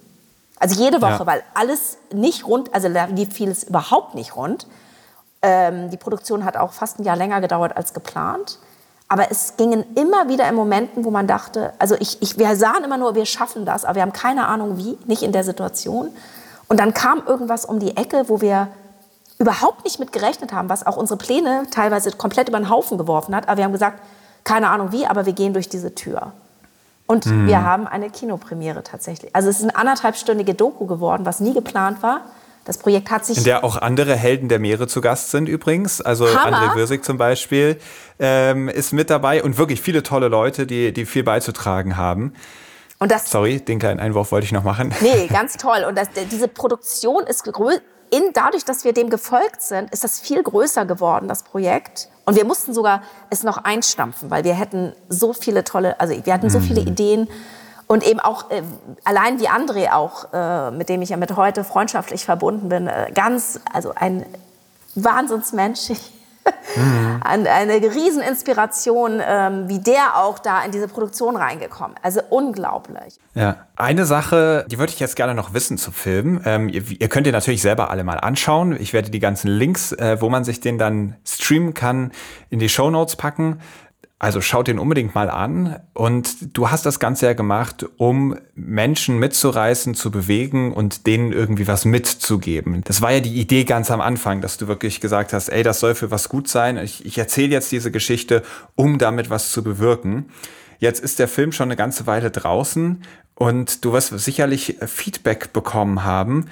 Also 0.59 0.83
jede 0.83 1.01
Woche, 1.01 1.21
Ja. 1.21 1.27
weil 1.27 1.43
alles 1.55 1.99
nicht 2.13 2.47
rund, 2.47 2.75
also 2.75 2.89
da 2.89 3.05
lief 3.05 3.33
vieles 3.33 3.63
überhaupt 3.63 4.15
nicht 4.17 4.35
rund. 4.35 4.67
Ähm, 5.43 5.91
die 5.91 5.97
Produktion 5.97 6.45
hat 6.45 6.57
auch 6.57 6.73
fast 6.73 6.99
ein 6.99 7.05
Jahr 7.05 7.17
länger 7.17 7.41
gedauert 7.41 7.77
als 7.77 7.95
geplant. 7.95 8.59
Aber 9.09 9.31
es 9.31 9.57
gingen 9.57 9.85
immer 9.97 10.29
wieder 10.29 10.49
in 10.49 10.55
Momenten, 10.57 11.05
wo 11.05 11.11
man 11.11 11.27
dachte, 11.27 11.73
also 11.79 11.95
ich, 11.99 12.21
ich, 12.21 12.37
wir 12.39 12.55
sahen 12.57 12.85
immer 12.85 12.99
nur, 12.99 13.15
wir 13.15 13.27
schaffen 13.27 13.65
das, 13.65 13.85
aber 13.85 13.95
wir 13.97 14.03
haben 14.03 14.13
keine 14.13 14.47
Ahnung 14.49 14.77
wie, 14.77 14.99
nicht 15.07 15.23
in 15.23 15.33
der 15.33 15.45
Situation. 15.45 16.11
Und 16.69 16.79
dann 16.81 16.93
kam 16.95 17.23
irgendwas 17.27 17.65
um 17.65 17.79
die 17.79 17.97
Ecke, 17.97 18.29
wo 18.29 18.41
wir 18.41 18.69
überhaupt 19.41 19.85
nicht 19.85 19.99
mit 19.99 20.13
gerechnet 20.13 20.53
haben, 20.53 20.69
was 20.69 20.87
auch 20.87 20.97
unsere 20.97 21.19
Pläne 21.19 21.65
teilweise 21.71 22.13
komplett 22.13 22.49
über 22.49 22.59
den 22.59 22.69
Haufen 22.69 22.99
geworfen 22.99 23.35
hat. 23.35 23.49
Aber 23.49 23.57
wir 23.57 23.65
haben 23.65 23.73
gesagt, 23.73 24.01
keine 24.45 24.69
Ahnung 24.69 24.93
wie, 24.93 25.07
aber 25.07 25.27
wir 25.27 25.33
gehen 25.33 25.55
durch 25.55 25.69
diese 25.69 25.95
Tür. 25.95 26.33
Und 27.07 27.27
wir 27.27 27.65
haben 27.65 27.89
eine 27.89 28.09
Kinopremiere 28.09 28.85
tatsächlich. 28.85 29.35
Also 29.35 29.49
es 29.49 29.57
ist 29.57 29.65
eine 29.65 29.75
anderthalbstündige 29.75 30.55
Doku 30.55 30.87
geworden, 30.87 31.27
was 31.27 31.41
nie 31.41 31.53
geplant 31.53 32.05
war. 32.05 32.21
Das 32.65 32.79
Projekt 32.79 33.11
hat 33.11 33.27
sich 33.27 33.39
In 33.39 33.43
der 33.43 33.65
auch 33.65 33.77
andere 33.79 34.15
Helden 34.15 34.49
der 34.49 34.61
Meere 34.61 34.87
zu 34.87 35.01
Gast 35.01 35.33
sind 35.33 35.49
übrigens. 35.49 36.01
Also 36.01 36.29
Hammer. 36.33 36.57
André 36.57 36.77
Würsig 36.77 37.05
zum 37.05 37.19
Beispiel 37.19 37.81
ähm, 38.21 38.69
ist 38.69 38.93
mit 38.93 39.11
dabei 39.11 39.43
und 39.43 39.59
wirklich 39.59 39.81
viele 39.81 40.05
tolle 40.05 40.29
Leute, 40.29 40.67
die, 40.67 40.93
die 40.93 41.05
viel 41.05 41.25
beizutragen 41.25 41.97
haben. 41.97 42.35
und 43.01 43.11
das 43.11 43.29
Sorry, 43.29 43.59
den 43.61 43.81
kleinen 43.81 43.99
Einwurf 43.99 44.31
wollte 44.31 44.45
ich 44.45 44.53
noch 44.53 44.63
machen. 44.63 44.95
Nee, 45.01 45.27
ganz 45.33 45.57
toll. 45.57 45.85
Und 45.89 45.99
das, 45.99 46.11
diese 46.31 46.47
Produktion 46.47 47.25
ist 47.27 47.43
in, 48.11 48.33
dadurch, 48.33 48.65
dass 48.65 48.85
wir 48.85 48.93
dem 48.93 49.11
gefolgt 49.11 49.63
sind, 49.63 49.93
ist 49.93 50.05
das 50.05 50.21
viel 50.21 50.43
größer 50.43 50.85
geworden, 50.85 51.29
das 51.29 51.43
Projekt. 51.43 52.09
Und 52.25 52.37
wir 52.37 52.45
mussten 52.45 52.75
sogar 52.75 53.03
es 53.31 53.43
noch 53.43 53.59
einstampfen, 53.59 54.31
weil 54.31 54.45
wir 54.45 54.55
hätten 54.55 54.93
so 55.09 55.33
viele 55.33 55.65
tolle, 55.65 55.99
also 56.01 56.15
wir 56.25 56.33
hatten 56.33 56.51
so 56.51 56.61
viele 56.61 56.81
Ideen. 56.81 57.29
Und 57.87 58.07
eben 58.07 58.21
auch, 58.21 58.51
äh, 58.51 58.63
allein 59.05 59.41
wie 59.41 59.49
André 59.49 59.93
auch, 59.93 60.33
äh, 60.33 60.71
mit 60.71 60.89
dem 60.89 61.03
ich 61.03 61.09
ja 61.09 61.17
mit 61.17 61.35
heute 61.35 61.65
freundschaftlich 61.65 62.25
verbunden 62.25 62.69
bin, 62.69 62.87
äh, 62.87 63.11
ganz, 63.13 63.59
also 63.73 63.93
ein 63.95 64.25
Wahnsinnsmensch. 64.95 65.93
Ein- 67.23 67.47
Eine 67.47 67.75
Rieseninspiration, 67.75 69.21
ähm, 69.25 69.69
wie 69.69 69.79
der 69.81 70.17
auch 70.17 70.39
da 70.39 70.63
in 70.65 70.71
diese 70.73 70.89
Produktion 70.89 71.37
reingekommen. 71.37 71.97
Also 72.03 72.21
unglaublich. 72.31 73.19
Ja. 73.35 73.67
Eine 73.77 74.05
Sache, 74.07 74.65
die 74.71 74.79
würde 74.79 74.93
ich 74.93 75.01
jetzt 75.01 75.17
gerne 75.17 75.35
noch 75.35 75.53
wissen 75.55 75.79
zu 75.79 75.91
Film. 75.93 76.41
Ähm, 76.45 76.69
ihr, 76.69 76.83
ihr 76.91 77.09
könnt 77.09 77.27
ihr 77.27 77.33
natürlich 77.33 77.63
selber 77.63 77.91
alle 77.91 78.05
mal 78.05 78.19
anschauen. 78.21 78.77
Ich 78.81 78.93
werde 78.93 79.11
die 79.11 79.21
ganzen 79.21 79.49
Links, 79.49 79.93
äh, 79.93 80.21
wo 80.21 80.29
man 80.29 80.45
sich 80.45 80.61
den 80.61 80.79
dann 80.79 81.17
streamen 81.27 81.75
kann, 81.75 82.13
in 82.51 82.59
die 82.59 82.69
Show 82.69 82.91
Notes 82.91 83.17
packen. 83.17 83.61
Also 84.23 84.43
schaut 84.43 84.69
den 84.69 84.79
unbedingt 84.79 85.15
mal 85.15 85.31
an. 85.31 85.81
Und 85.95 86.55
du 86.55 86.71
hast 86.71 86.85
das 86.85 87.01
Ganze 87.01 87.25
ja 87.25 87.33
gemacht, 87.33 87.87
um 87.97 88.37
Menschen 88.55 89.19
mitzureißen, 89.19 89.95
zu 89.95 90.11
bewegen 90.11 90.75
und 90.75 91.07
denen 91.07 91.33
irgendwie 91.33 91.67
was 91.67 91.87
mitzugeben. 91.87 92.83
Das 92.85 93.01
war 93.01 93.13
ja 93.13 93.21
die 93.21 93.41
Idee 93.41 93.65
ganz 93.65 93.91
am 93.91 94.03
Anfang, 94.03 94.43
dass 94.43 94.59
du 94.59 94.69
wirklich 94.69 95.01
gesagt 95.01 95.33
hast, 95.33 95.49
ey, 95.49 95.63
das 95.63 95.81
soll 95.81 95.95
für 95.95 96.11
was 96.11 96.29
gut 96.29 96.49
sein. 96.49 96.77
Ich, 96.77 97.07
ich 97.07 97.17
erzähle 97.17 97.49
jetzt 97.49 97.73
diese 97.73 97.91
Geschichte, 97.91 98.43
um 98.77 98.99
damit 98.99 99.31
was 99.31 99.53
zu 99.53 99.65
bewirken. 99.65 100.27
Jetzt 100.81 101.03
ist 101.03 101.19
der 101.19 101.29
Film 101.29 101.51
schon 101.51 101.69
eine 101.69 101.77
ganze 101.77 102.07
Weile 102.07 102.31
draußen 102.31 103.03
und 103.37 103.87
du 103.87 103.95
wirst 103.95 104.19
sicherlich 104.19 104.77
Feedback 104.87 105.55
bekommen 105.55 106.05
haben. 106.05 106.45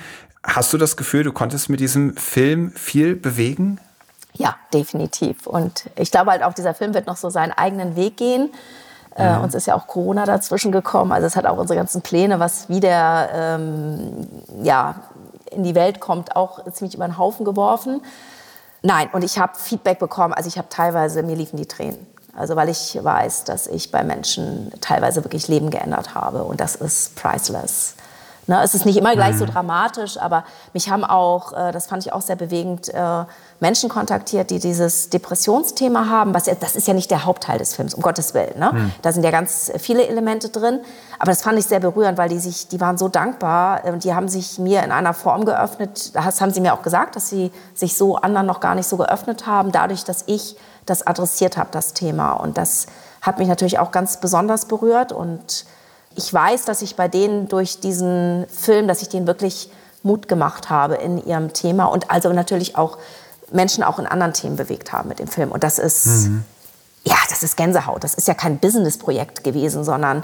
Hast 0.42 0.72
du 0.72 0.78
das 0.78 0.96
Gefühl, 0.96 1.22
du 1.22 1.32
konntest 1.32 1.68
mit 1.68 1.80
diesem 1.80 2.16
Film 2.16 2.70
viel 2.70 3.14
bewegen? 3.14 3.78
Ja, 4.34 4.54
definitiv. 4.72 5.46
Und 5.46 5.90
ich 5.96 6.10
glaube 6.10 6.30
halt 6.30 6.42
auch, 6.42 6.52
dieser 6.52 6.74
Film 6.74 6.94
wird 6.94 7.06
noch 7.06 7.16
so 7.16 7.30
seinen 7.30 7.52
eigenen 7.52 7.96
Weg 7.96 8.16
gehen. 8.16 8.50
Äh, 9.14 9.36
uns 9.38 9.54
ist 9.54 9.66
ja 9.66 9.74
auch 9.74 9.88
Corona 9.88 10.26
dazwischen 10.26 10.70
gekommen. 10.70 11.10
Also 11.10 11.26
es 11.26 11.34
hat 11.34 11.44
auch 11.44 11.58
unsere 11.58 11.76
ganzen 11.76 12.02
Pläne, 12.02 12.38
was 12.38 12.68
wieder 12.68 13.28
ähm, 13.32 14.28
ja, 14.62 14.96
in 15.50 15.64
die 15.64 15.74
Welt 15.74 15.98
kommt, 15.98 16.36
auch 16.36 16.64
ziemlich 16.70 16.94
über 16.94 17.06
den 17.06 17.18
Haufen 17.18 17.44
geworfen. 17.44 18.00
Nein, 18.82 19.08
und 19.12 19.24
ich 19.24 19.38
habe 19.38 19.54
Feedback 19.56 19.98
bekommen. 19.98 20.34
Also 20.34 20.46
ich 20.46 20.56
habe 20.56 20.68
teilweise, 20.68 21.24
mir 21.24 21.34
liefen 21.34 21.56
die 21.56 21.66
Tränen. 21.66 22.06
Also 22.36 22.54
weil 22.54 22.68
ich 22.68 22.96
weiß, 23.02 23.42
dass 23.42 23.66
ich 23.66 23.90
bei 23.90 24.04
Menschen 24.04 24.70
teilweise 24.80 25.24
wirklich 25.24 25.48
Leben 25.48 25.70
geändert 25.70 26.14
habe. 26.14 26.44
Und 26.44 26.60
das 26.60 26.76
ist 26.76 27.16
priceless. 27.16 27.96
Ne, 28.46 28.62
es 28.62 28.74
ist 28.74 28.86
nicht 28.86 28.96
immer 28.96 29.14
gleich 29.14 29.36
so 29.36 29.44
dramatisch, 29.44 30.16
aber 30.16 30.42
mich 30.72 30.88
haben 30.88 31.04
auch, 31.04 31.52
äh, 31.52 31.70
das 31.70 31.86
fand 31.86 32.06
ich 32.06 32.14
auch 32.14 32.22
sehr 32.22 32.36
bewegend, 32.36 32.88
äh, 32.88 33.24
Menschen 33.60 33.88
kontaktiert, 33.88 34.50
die 34.50 34.60
dieses 34.60 35.10
Depressionsthema 35.10 36.08
haben. 36.08 36.32
Was, 36.32 36.44
das 36.44 36.76
ist 36.76 36.86
ja 36.86 36.94
nicht 36.94 37.10
der 37.10 37.24
Hauptteil 37.24 37.58
des 37.58 37.74
Films, 37.74 37.94
um 37.94 38.02
Gottes 38.02 38.32
Willen. 38.34 38.58
Ne? 38.58 38.92
Da 39.02 39.12
sind 39.12 39.24
ja 39.24 39.30
ganz 39.32 39.72
viele 39.78 40.06
Elemente 40.06 40.48
drin. 40.48 40.80
Aber 41.18 41.32
das 41.32 41.42
fand 41.42 41.58
ich 41.58 41.66
sehr 41.66 41.80
berührend, 41.80 42.18
weil 42.18 42.28
die, 42.28 42.38
sich, 42.38 42.68
die 42.68 42.80
waren 42.80 42.96
so 42.96 43.08
dankbar 43.08 43.84
äh, 43.84 43.90
und 43.90 44.04
die 44.04 44.14
haben 44.14 44.28
sich 44.28 44.58
mir 44.58 44.84
in 44.84 44.92
einer 44.92 45.14
Form 45.14 45.44
geöffnet. 45.44 46.14
Das 46.14 46.40
haben 46.40 46.52
sie 46.52 46.60
mir 46.60 46.72
auch 46.72 46.82
gesagt, 46.82 47.16
dass 47.16 47.28
sie 47.28 47.50
sich 47.74 47.96
so 47.96 48.16
anderen 48.16 48.46
noch 48.46 48.60
gar 48.60 48.76
nicht 48.76 48.86
so 48.86 48.96
geöffnet 48.96 49.46
haben, 49.46 49.72
dadurch, 49.72 50.04
dass 50.04 50.22
ich 50.26 50.56
das 50.86 51.06
adressiert 51.06 51.56
habe, 51.56 51.70
das 51.72 51.94
Thema. 51.94 52.34
Und 52.34 52.56
das 52.56 52.86
hat 53.20 53.38
mich 53.38 53.48
natürlich 53.48 53.78
auch 53.78 53.90
ganz 53.90 54.20
besonders 54.20 54.66
berührt 54.66 55.12
und 55.12 55.64
ich 56.14 56.32
weiß, 56.32 56.64
dass 56.64 56.82
ich 56.82 56.96
bei 56.96 57.06
denen 57.06 57.48
durch 57.48 57.80
diesen 57.80 58.46
Film, 58.48 58.88
dass 58.88 59.02
ich 59.02 59.08
denen 59.08 59.26
wirklich 59.26 59.70
Mut 60.02 60.28
gemacht 60.28 60.70
habe 60.70 60.96
in 60.96 61.24
ihrem 61.24 61.52
Thema 61.52 61.86
und 61.86 62.10
also 62.10 62.32
natürlich 62.32 62.76
auch 62.76 62.98
Menschen 63.52 63.82
auch 63.84 63.98
in 63.98 64.06
anderen 64.06 64.32
Themen 64.32 64.56
bewegt 64.56 64.92
haben 64.92 65.08
mit 65.08 65.18
dem 65.18 65.28
Film. 65.28 65.50
Und 65.52 65.64
das 65.64 65.78
ist, 65.78 66.28
ja, 67.04 67.16
das 67.28 67.42
ist 67.42 67.56
Gänsehaut. 67.56 68.04
Das 68.04 68.14
ist 68.14 68.28
ja 68.28 68.34
kein 68.34 68.58
Businessprojekt 68.58 69.44
gewesen, 69.44 69.84
sondern 69.84 70.22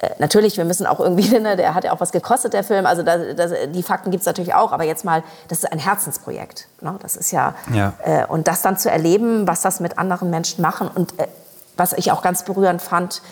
äh, 0.00 0.10
natürlich, 0.18 0.56
wir 0.56 0.64
müssen 0.64 0.86
auch 0.86 1.00
irgendwie, 1.00 1.38
ne, 1.40 1.56
der 1.56 1.74
hat 1.74 1.84
ja 1.84 1.92
auch 1.92 2.00
was 2.00 2.12
gekostet, 2.12 2.52
der 2.52 2.64
Film. 2.64 2.86
Also 2.86 3.02
das, 3.02 3.34
das, 3.36 3.52
die 3.72 3.82
Fakten 3.82 4.10
gibt 4.10 4.22
es 4.22 4.26
natürlich 4.26 4.54
auch, 4.54 4.72
aber 4.72 4.84
jetzt 4.84 5.04
mal, 5.04 5.22
das 5.48 5.58
ist 5.58 5.72
ein 5.72 5.78
Herzensprojekt. 5.78 6.68
Ne? 6.80 6.96
Das 7.02 7.16
ist 7.16 7.30
ja, 7.30 7.54
Ja. 7.72 7.94
Äh, 8.04 8.26
und 8.26 8.48
das 8.48 8.62
dann 8.62 8.76
zu 8.76 8.90
erleben, 8.90 9.46
was 9.48 9.62
das 9.62 9.80
mit 9.80 9.98
anderen 9.98 10.30
Menschen 10.30 10.62
machen 10.62 10.88
und 10.88 11.18
äh, 11.18 11.26
was 11.76 11.92
ich 11.92 12.10
auch 12.10 12.22
ganz 12.22 12.44
berührend 12.44 12.82
fand, 12.82 13.22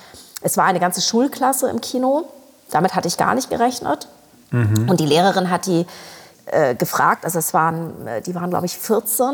es 0.41 0.57
war 0.57 0.64
eine 0.64 0.78
ganze 0.78 1.01
Schulklasse 1.01 1.68
im 1.68 1.80
Kino. 1.80 2.24
Damit 2.70 2.95
hatte 2.95 3.09
ich 3.09 3.16
gar 3.16 3.34
nicht 3.34 3.51
gerechnet. 3.51 4.09
Und 4.89 5.01
die 5.01 5.07
Lehrerin 5.07 5.51
hat 5.51 5.66
die 5.66 5.87
äh, 6.47 6.74
gefragt, 6.74 7.24
also 7.24 7.38
es 7.38 7.53
waren, 7.55 8.07
äh, 8.07 8.20
die 8.22 8.34
waren 8.34 8.51
glaube 8.51 8.66
ich 8.66 8.78
14 8.78 9.26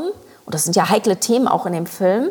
und 0.45 0.55
das 0.55 0.65
sind 0.65 0.77
ja 0.77 0.89
heikle 0.89 1.17
Themen 1.19 1.47
auch 1.49 1.67
in 1.67 1.73
dem 1.73 1.87
Film. 1.87 2.31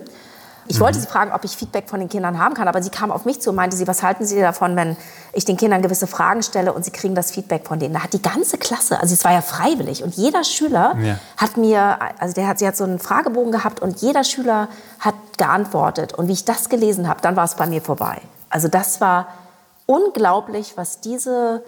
Ich 0.67 0.79
wollte 0.79 0.99
sie 0.99 1.07
fragen, 1.07 1.33
ob 1.33 1.43
ich 1.43 1.57
Feedback 1.57 1.89
von 1.89 1.99
den 1.99 2.07
Kindern 2.07 2.39
haben 2.39 2.53
kann, 2.53 2.67
aber 2.69 2.81
sie 2.81 2.91
kam 2.91 3.11
auf 3.11 3.25
mich 3.25 3.41
zu 3.41 3.49
und 3.49 3.57
meinte 3.57 3.75
sie, 3.75 3.87
was 3.87 4.03
halten 4.03 4.25
Sie 4.25 4.39
davon, 4.39 4.75
wenn 4.77 4.95
ich 5.33 5.43
den 5.43 5.57
Kindern 5.57 5.81
gewisse 5.81 6.07
Fragen 6.07 6.43
stelle 6.43 6.71
und 6.71 6.85
sie 6.85 6.91
kriegen 6.91 7.13
das 7.13 7.31
Feedback 7.31 7.67
von 7.67 7.79
denen. 7.79 7.93
Da 7.95 8.03
hat 8.03 8.13
die 8.13 8.21
ganze 8.21 8.57
Klasse, 8.57 8.99
also 9.01 9.13
es 9.13 9.23
war 9.25 9.33
ja 9.33 9.41
freiwillig 9.41 10.01
und 10.03 10.13
jeder 10.15 10.43
Schüler 10.45 10.95
Ja. 11.01 11.17
hat 11.35 11.57
mir, 11.57 11.97
also 12.19 12.33
der 12.35 12.47
hat, 12.47 12.59
sie 12.59 12.67
hat 12.67 12.77
so 12.77 12.85
einen 12.85 12.99
Fragebogen 12.99 13.51
gehabt 13.51 13.81
und 13.81 14.01
jeder 14.01 14.23
Schüler 14.23 14.69
hat 14.99 15.15
geantwortet 15.37 16.13
und 16.13 16.27
wie 16.29 16.33
ich 16.33 16.45
das 16.45 16.69
gelesen 16.69 17.09
habe, 17.09 17.19
dann 17.21 17.35
war 17.35 17.43
es 17.45 17.55
bei 17.55 17.65
mir 17.65 17.81
vorbei. 17.81 18.21
Also 18.49 18.67
das 18.69 19.01
war 19.01 19.27
unglaublich, 19.87 20.73
was 20.77 21.01
diese 21.01 21.63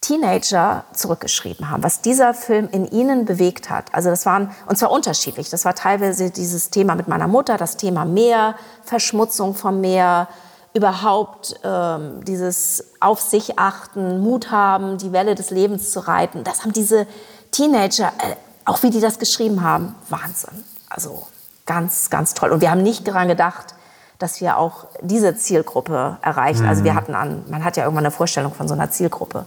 Teenager 0.00 0.84
zurückgeschrieben 0.92 1.70
haben, 1.70 1.82
was 1.82 2.00
dieser 2.00 2.34
Film 2.34 2.68
in 2.70 2.86
ihnen 2.86 3.24
bewegt 3.24 3.70
hat. 3.70 3.94
Also 3.94 4.10
das 4.10 4.26
waren, 4.26 4.50
und 4.66 4.76
zwar 4.76 4.90
unterschiedlich. 4.90 5.50
Das 5.50 5.64
war 5.64 5.74
teilweise 5.74 6.30
dieses 6.30 6.70
Thema 6.70 6.94
mit 6.94 7.08
meiner 7.08 7.26
Mutter, 7.26 7.56
das 7.56 7.76
Thema 7.76 8.04
Meer, 8.04 8.54
Verschmutzung 8.84 9.54
vom 9.54 9.80
Meer, 9.80 10.28
überhaupt 10.74 11.58
ähm, 11.64 12.22
dieses 12.24 12.84
auf 13.00 13.20
sich 13.20 13.58
achten, 13.58 14.20
Mut 14.20 14.50
haben, 14.50 14.98
die 14.98 15.10
Welle 15.12 15.34
des 15.34 15.50
Lebens 15.50 15.90
zu 15.90 16.00
reiten. 16.00 16.44
Das 16.44 16.62
haben 16.62 16.74
diese 16.74 17.06
Teenager, 17.50 18.12
äh, 18.18 18.36
auch 18.66 18.82
wie 18.82 18.90
die 18.90 19.00
das 19.00 19.18
geschrieben 19.18 19.62
haben, 19.62 19.94
Wahnsinn. 20.10 20.64
Also 20.90 21.26
ganz, 21.64 22.10
ganz 22.10 22.34
toll. 22.34 22.50
Und 22.50 22.60
wir 22.60 22.70
haben 22.70 22.82
nicht 22.82 23.08
daran 23.08 23.28
gedacht, 23.28 23.74
dass 24.18 24.40
wir 24.40 24.58
auch 24.58 24.86
diese 25.00 25.36
Zielgruppe 25.36 26.18
erreichen. 26.22 26.66
Also 26.66 26.84
wir 26.84 26.94
hatten 26.94 27.14
an, 27.14 27.44
man 27.48 27.64
hat 27.64 27.76
ja 27.76 27.84
irgendwann 27.84 28.04
eine 28.04 28.12
Vorstellung 28.12 28.52
von 28.52 28.68
so 28.68 28.74
einer 28.74 28.90
Zielgruppe. 28.90 29.46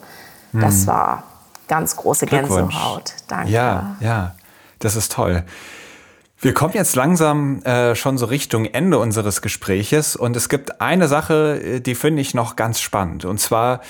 Das 0.53 0.87
war 0.87 1.23
ganz 1.67 1.95
große. 1.95 2.25
Gänsehaut. 2.25 3.13
Danke. 3.27 3.51
Ja, 3.51 3.95
ja, 3.99 4.35
das 4.79 4.95
ist 4.95 5.11
toll. 5.11 5.43
Wir 6.41 6.53
kommen 6.53 6.73
jetzt 6.73 6.95
langsam 6.95 7.61
äh, 7.63 7.95
schon 7.95 8.17
so 8.17 8.25
Richtung 8.25 8.65
Ende 8.65 8.97
unseres 8.97 9.41
Gespräches 9.41 10.15
und 10.15 10.37
es 10.37 10.47
gibt 10.47 10.79
eine 10.79 11.09
Sache, 11.09 11.61
äh, 11.61 11.79
die 11.81 11.95
finde 11.95 12.21
ich 12.21 12.33
noch 12.33 12.55
ganz 12.55 12.79
spannend. 12.79 13.25
Und 13.25 13.39
zwar 13.39 13.81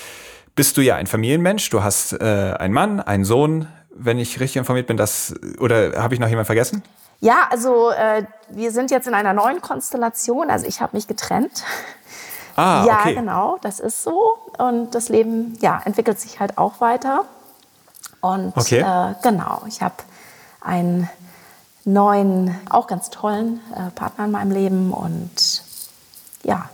bist 0.56 0.76
du 0.76 0.80
ja 0.80 0.96
ein 0.96 1.06
Familienmensch, 1.06 1.70
du 1.70 1.84
hast 1.84 2.12
äh, 2.12 2.54
einen 2.58 2.74
Mann, 2.74 3.00
einen 3.00 3.24
Sohn, 3.24 3.68
wenn 3.94 4.18
ich 4.18 4.40
richtig 4.40 4.56
informiert 4.56 4.88
bin, 4.88 4.96
das 4.96 5.34
oder 5.58 6.02
habe 6.02 6.14
ich 6.14 6.20
noch 6.20 6.28
jemand 6.28 6.46
vergessen? 6.46 6.82
Ja, 7.20 7.48
also 7.50 7.90
äh, 7.90 8.24
wir 8.48 8.72
sind 8.72 8.90
jetzt 8.90 9.06
in 9.06 9.14
einer 9.14 9.34
neuen 9.34 9.60
Konstellation. 9.60 10.50
Also 10.50 10.66
ich 10.66 10.80
habe 10.80 10.96
mich 10.96 11.06
getrennt. 11.06 11.64
Ah, 12.60 12.84
ja, 12.86 13.00
okay. 13.00 13.14
genau, 13.14 13.58
das 13.62 13.80
ist 13.80 14.02
so. 14.02 14.36
Und 14.58 14.94
das 14.94 15.08
Leben 15.08 15.56
ja, 15.60 15.80
entwickelt 15.84 16.20
sich 16.20 16.40
halt 16.40 16.58
auch 16.58 16.80
weiter. 16.80 17.24
Und 18.20 18.56
Okay. 18.56 18.80
äh, 18.80 19.14
genau, 19.22 19.62
ich 19.66 19.80
habe 19.82 19.94
einen 20.60 21.08
neuen, 21.84 22.54
auch 22.68 22.86
ganz 22.86 23.08
tollen 23.10 23.60
äh, 23.74 23.90
Partner 23.90 24.26
in 24.26 24.30
meinem 24.30 24.50
Leben. 24.50 24.92
Und 24.92 25.62
ja, 26.42 26.68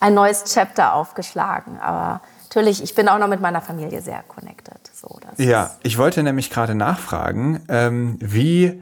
ein 0.00 0.14
neues 0.14 0.44
Chapter 0.44 0.94
aufgeschlagen. 0.94 1.80
Aber 1.80 2.20
natürlich, 2.44 2.82
ich 2.82 2.94
bin 2.94 3.08
auch 3.08 3.18
noch 3.18 3.28
mit 3.28 3.40
meiner 3.40 3.60
Familie 3.60 4.00
sehr 4.00 4.22
connected. 4.28 4.78
So, 4.94 5.18
ja, 5.38 5.70
ich 5.82 5.98
wollte 5.98 6.22
nämlich 6.22 6.50
gerade 6.50 6.76
nachfragen, 6.76 7.64
ähm, 7.68 8.16
wie 8.20 8.80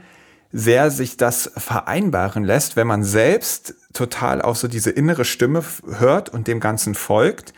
sehr 0.53 0.91
sich 0.91 1.17
das 1.17 1.51
vereinbaren 1.57 2.45
lässt, 2.45 2.77
wenn 2.77 2.87
man 2.87 3.05
selbst 3.05 3.75
total 3.93 4.43
auch 4.43 4.57
so 4.57 4.69
diese 4.69 4.91
innere 4.91 5.25
Stimme 5.25 5.63
hört 5.99 6.29
und 6.29 6.49
dem 6.49 6.61
Ganzen 6.61 6.95
folgt 6.95 7.53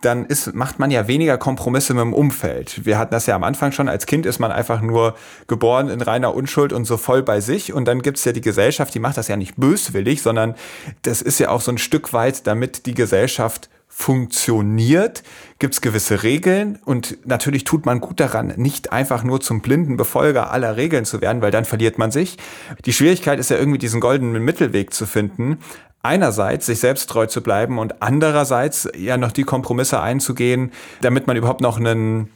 dann 0.00 0.26
ist, 0.26 0.54
macht 0.54 0.78
man 0.78 0.90
ja 0.90 1.08
weniger 1.08 1.38
Kompromisse 1.38 1.94
mit 1.94 2.02
dem 2.02 2.12
Umfeld. 2.12 2.84
Wir 2.84 2.98
hatten 2.98 3.10
das 3.10 3.26
ja 3.26 3.34
am 3.34 3.42
Anfang 3.42 3.72
schon, 3.72 3.88
als 3.88 4.06
Kind 4.06 4.26
ist 4.26 4.38
man 4.38 4.52
einfach 4.52 4.80
nur 4.80 5.16
geboren 5.46 5.88
in 5.88 6.00
reiner 6.00 6.34
Unschuld 6.34 6.72
und 6.72 6.84
so 6.84 6.96
voll 6.96 7.22
bei 7.22 7.40
sich. 7.40 7.72
Und 7.72 7.86
dann 7.86 8.02
gibt's 8.02 8.24
ja 8.24 8.32
die 8.32 8.40
Gesellschaft, 8.40 8.94
die 8.94 9.00
macht 9.00 9.16
das 9.16 9.28
ja 9.28 9.36
nicht 9.36 9.56
böswillig, 9.56 10.22
sondern 10.22 10.54
das 11.02 11.20
ist 11.20 11.40
ja 11.40 11.50
auch 11.50 11.60
so 11.60 11.72
ein 11.72 11.78
Stück 11.78 12.12
weit, 12.12 12.46
damit 12.46 12.86
die 12.86 12.94
Gesellschaft 12.94 13.68
funktioniert, 13.98 15.24
gibt's 15.58 15.80
gewisse 15.80 16.22
Regeln 16.22 16.78
und 16.84 17.18
natürlich 17.26 17.64
tut 17.64 17.84
man 17.84 18.00
gut 18.00 18.20
daran, 18.20 18.54
nicht 18.56 18.92
einfach 18.92 19.24
nur 19.24 19.40
zum 19.40 19.60
blinden 19.60 19.96
Befolger 19.96 20.52
aller 20.52 20.76
Regeln 20.76 21.04
zu 21.04 21.20
werden, 21.20 21.42
weil 21.42 21.50
dann 21.50 21.64
verliert 21.64 21.98
man 21.98 22.12
sich. 22.12 22.38
Die 22.84 22.92
Schwierigkeit 22.92 23.40
ist 23.40 23.50
ja 23.50 23.56
irgendwie 23.56 23.78
diesen 23.78 24.00
goldenen 24.00 24.44
Mittelweg 24.44 24.94
zu 24.94 25.04
finden, 25.04 25.58
einerseits 26.00 26.66
sich 26.66 26.78
selbst 26.78 27.10
treu 27.10 27.26
zu 27.26 27.42
bleiben 27.42 27.80
und 27.80 28.00
andererseits 28.00 28.88
ja 28.96 29.16
noch 29.16 29.32
die 29.32 29.42
Kompromisse 29.42 30.00
einzugehen, 30.00 30.70
damit 31.00 31.26
man 31.26 31.36
überhaupt 31.36 31.60
noch 31.60 31.76
einen 31.76 32.30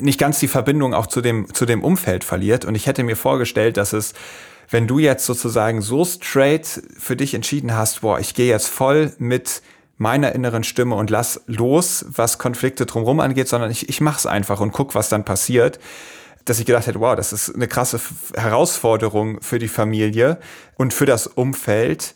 nicht 0.00 0.18
ganz 0.18 0.40
die 0.40 0.48
Verbindung 0.48 0.94
auch 0.94 1.06
zu 1.06 1.20
dem 1.20 1.54
zu 1.54 1.64
dem 1.64 1.84
Umfeld 1.84 2.24
verliert 2.24 2.64
und 2.64 2.74
ich 2.74 2.88
hätte 2.88 3.04
mir 3.04 3.16
vorgestellt, 3.16 3.76
dass 3.76 3.92
es 3.92 4.14
wenn 4.68 4.88
du 4.88 4.98
jetzt 4.98 5.26
sozusagen 5.26 5.80
so 5.80 6.04
straight 6.04 6.82
für 6.98 7.14
dich 7.14 7.34
entschieden 7.34 7.74
hast, 7.74 8.00
boah, 8.00 8.18
ich 8.18 8.34
gehe 8.34 8.48
jetzt 8.48 8.66
voll 8.66 9.12
mit 9.18 9.62
meiner 9.96 10.32
inneren 10.34 10.64
Stimme 10.64 10.96
und 10.96 11.10
lass 11.10 11.42
los, 11.46 12.04
was 12.08 12.38
Konflikte 12.38 12.86
drumherum 12.86 13.20
angeht, 13.20 13.48
sondern 13.48 13.70
ich, 13.70 13.88
ich 13.88 14.00
mach's 14.00 14.26
einfach 14.26 14.60
und 14.60 14.72
guck, 14.72 14.94
was 14.94 15.08
dann 15.08 15.24
passiert, 15.24 15.78
dass 16.44 16.58
ich 16.58 16.66
gedacht 16.66 16.86
hätte, 16.86 17.00
wow, 17.00 17.16
das 17.16 17.32
ist 17.32 17.54
eine 17.54 17.68
krasse 17.68 18.00
Herausforderung 18.34 19.40
für 19.40 19.58
die 19.58 19.68
Familie 19.68 20.38
und 20.76 20.92
für 20.92 21.06
das 21.06 21.26
Umfeld. 21.26 22.14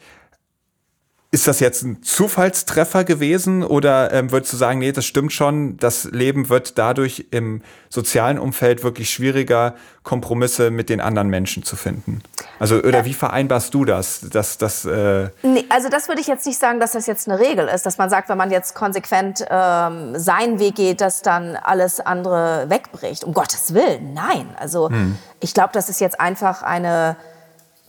Ist 1.30 1.46
das 1.46 1.60
jetzt 1.60 1.82
ein 1.82 2.02
Zufallstreffer 2.02 3.04
gewesen 3.04 3.62
oder 3.62 4.14
ähm, 4.14 4.32
würdest 4.32 4.50
du 4.54 4.56
sagen, 4.56 4.78
nee, 4.78 4.92
das 4.92 5.04
stimmt 5.04 5.30
schon, 5.30 5.76
das 5.76 6.04
Leben 6.04 6.48
wird 6.48 6.78
dadurch 6.78 7.26
im 7.30 7.60
sozialen 7.90 8.38
Umfeld 8.38 8.82
wirklich 8.82 9.10
schwieriger, 9.10 9.74
Kompromisse 10.04 10.70
mit 10.70 10.88
den 10.88 11.02
anderen 11.02 11.28
Menschen 11.28 11.64
zu 11.64 11.76
finden? 11.76 12.22
Also, 12.58 12.76
oder 12.76 13.04
wie 13.04 13.12
vereinbarst 13.12 13.74
du 13.74 13.84
das? 13.84 14.20
Dass, 14.30 14.56
dass, 14.56 14.86
äh 14.86 15.28
nee, 15.42 15.66
also 15.68 15.90
das 15.90 16.08
würde 16.08 16.22
ich 16.22 16.28
jetzt 16.28 16.46
nicht 16.46 16.58
sagen, 16.58 16.80
dass 16.80 16.92
das 16.92 17.06
jetzt 17.06 17.28
eine 17.28 17.38
Regel 17.38 17.68
ist, 17.68 17.84
dass 17.84 17.98
man 17.98 18.08
sagt, 18.08 18.30
wenn 18.30 18.38
man 18.38 18.50
jetzt 18.50 18.74
konsequent 18.74 19.44
ähm, 19.50 20.18
seinen 20.18 20.58
Weg 20.58 20.76
geht, 20.76 21.02
dass 21.02 21.20
dann 21.20 21.56
alles 21.56 22.00
andere 22.00 22.70
wegbricht. 22.70 23.22
Um 23.24 23.34
Gottes 23.34 23.74
Willen, 23.74 24.14
nein. 24.14 24.48
Also 24.58 24.88
hm. 24.88 25.18
ich 25.40 25.52
glaube, 25.52 25.70
das 25.74 25.90
ist 25.90 26.00
jetzt 26.00 26.18
einfach 26.18 26.62
eine 26.62 27.16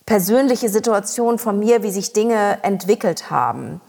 persönliche 0.10 0.70
Situation 0.70 1.38
von 1.38 1.60
mir, 1.60 1.84
wie 1.84 1.92
sich 1.92 2.14
Dinge 2.14 2.58
entwickelt 2.64 3.30
haben. 3.30 3.80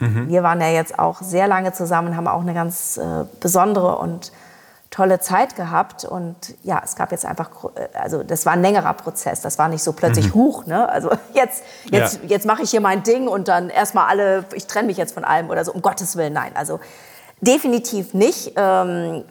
Mhm. 0.00 0.28
Wir 0.28 0.42
waren 0.42 0.60
ja 0.60 0.70
jetzt 0.70 0.98
auch 0.98 1.22
sehr 1.22 1.46
lange 1.46 1.72
zusammen, 1.72 2.16
haben 2.16 2.26
auch 2.26 2.40
eine 2.40 2.52
ganz 2.52 2.96
äh, 2.96 3.24
besondere 3.38 3.96
und 3.98 4.32
tolle 4.90 5.20
Zeit 5.20 5.54
gehabt. 5.54 6.04
Und 6.04 6.34
ja, 6.64 6.82
es 6.84 6.96
gab 6.96 7.12
jetzt 7.12 7.24
einfach, 7.24 7.50
äh, 7.76 7.96
also 7.96 8.24
das 8.24 8.44
war 8.44 8.54
ein 8.54 8.62
längerer 8.62 8.92
Prozess. 8.94 9.40
Das 9.40 9.56
war 9.56 9.68
nicht 9.68 9.84
so 9.84 9.92
plötzlich 9.92 10.34
mhm. 10.34 10.34
Huch, 10.34 10.66
ne? 10.66 10.88
Also 10.88 11.10
jetzt, 11.32 11.62
jetzt, 11.84 12.14
ja. 12.24 12.28
jetzt 12.28 12.44
mache 12.44 12.64
ich 12.64 12.70
hier 12.72 12.80
mein 12.80 13.04
Ding 13.04 13.28
und 13.28 13.46
dann 13.46 13.70
erstmal 13.70 14.08
alle, 14.08 14.44
ich 14.54 14.66
trenne 14.66 14.88
mich 14.88 14.96
jetzt 14.96 15.14
von 15.14 15.22
allem 15.22 15.48
oder 15.48 15.64
so. 15.64 15.72
Um 15.72 15.80
Gottes 15.80 16.16
Willen, 16.16 16.32
nein. 16.32 16.50
Also 16.56 16.80
definitiv 17.40 18.14
nicht. 18.14 18.54
Ähm, 18.56 19.22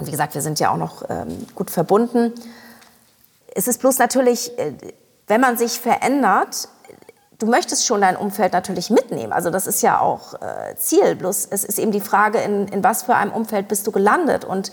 wie 0.00 0.10
gesagt, 0.10 0.34
wir 0.34 0.42
sind 0.42 0.58
ja 0.58 0.72
auch 0.72 0.78
noch 0.78 1.08
ähm, 1.08 1.46
gut 1.54 1.70
verbunden. 1.70 2.32
Es 3.54 3.68
ist 3.68 3.78
bloß 3.78 3.98
natürlich, 3.98 4.58
äh, 4.58 4.72
wenn 5.26 5.40
man 5.40 5.56
sich 5.56 5.80
verändert, 5.80 6.68
du 7.38 7.46
möchtest 7.46 7.86
schon 7.86 8.00
dein 8.00 8.16
Umfeld 8.16 8.52
natürlich 8.52 8.90
mitnehmen. 8.90 9.32
Also 9.32 9.50
das 9.50 9.66
ist 9.66 9.82
ja 9.82 10.00
auch 10.00 10.34
äh, 10.34 10.76
Ziel. 10.76 11.14
Bloß 11.16 11.48
es 11.50 11.64
ist 11.64 11.78
eben 11.78 11.92
die 11.92 12.00
Frage, 12.00 12.38
in, 12.38 12.68
in 12.68 12.84
was 12.84 13.04
für 13.04 13.14
einem 13.14 13.32
Umfeld 13.32 13.68
bist 13.68 13.86
du 13.86 13.92
gelandet 13.92 14.44
und 14.44 14.72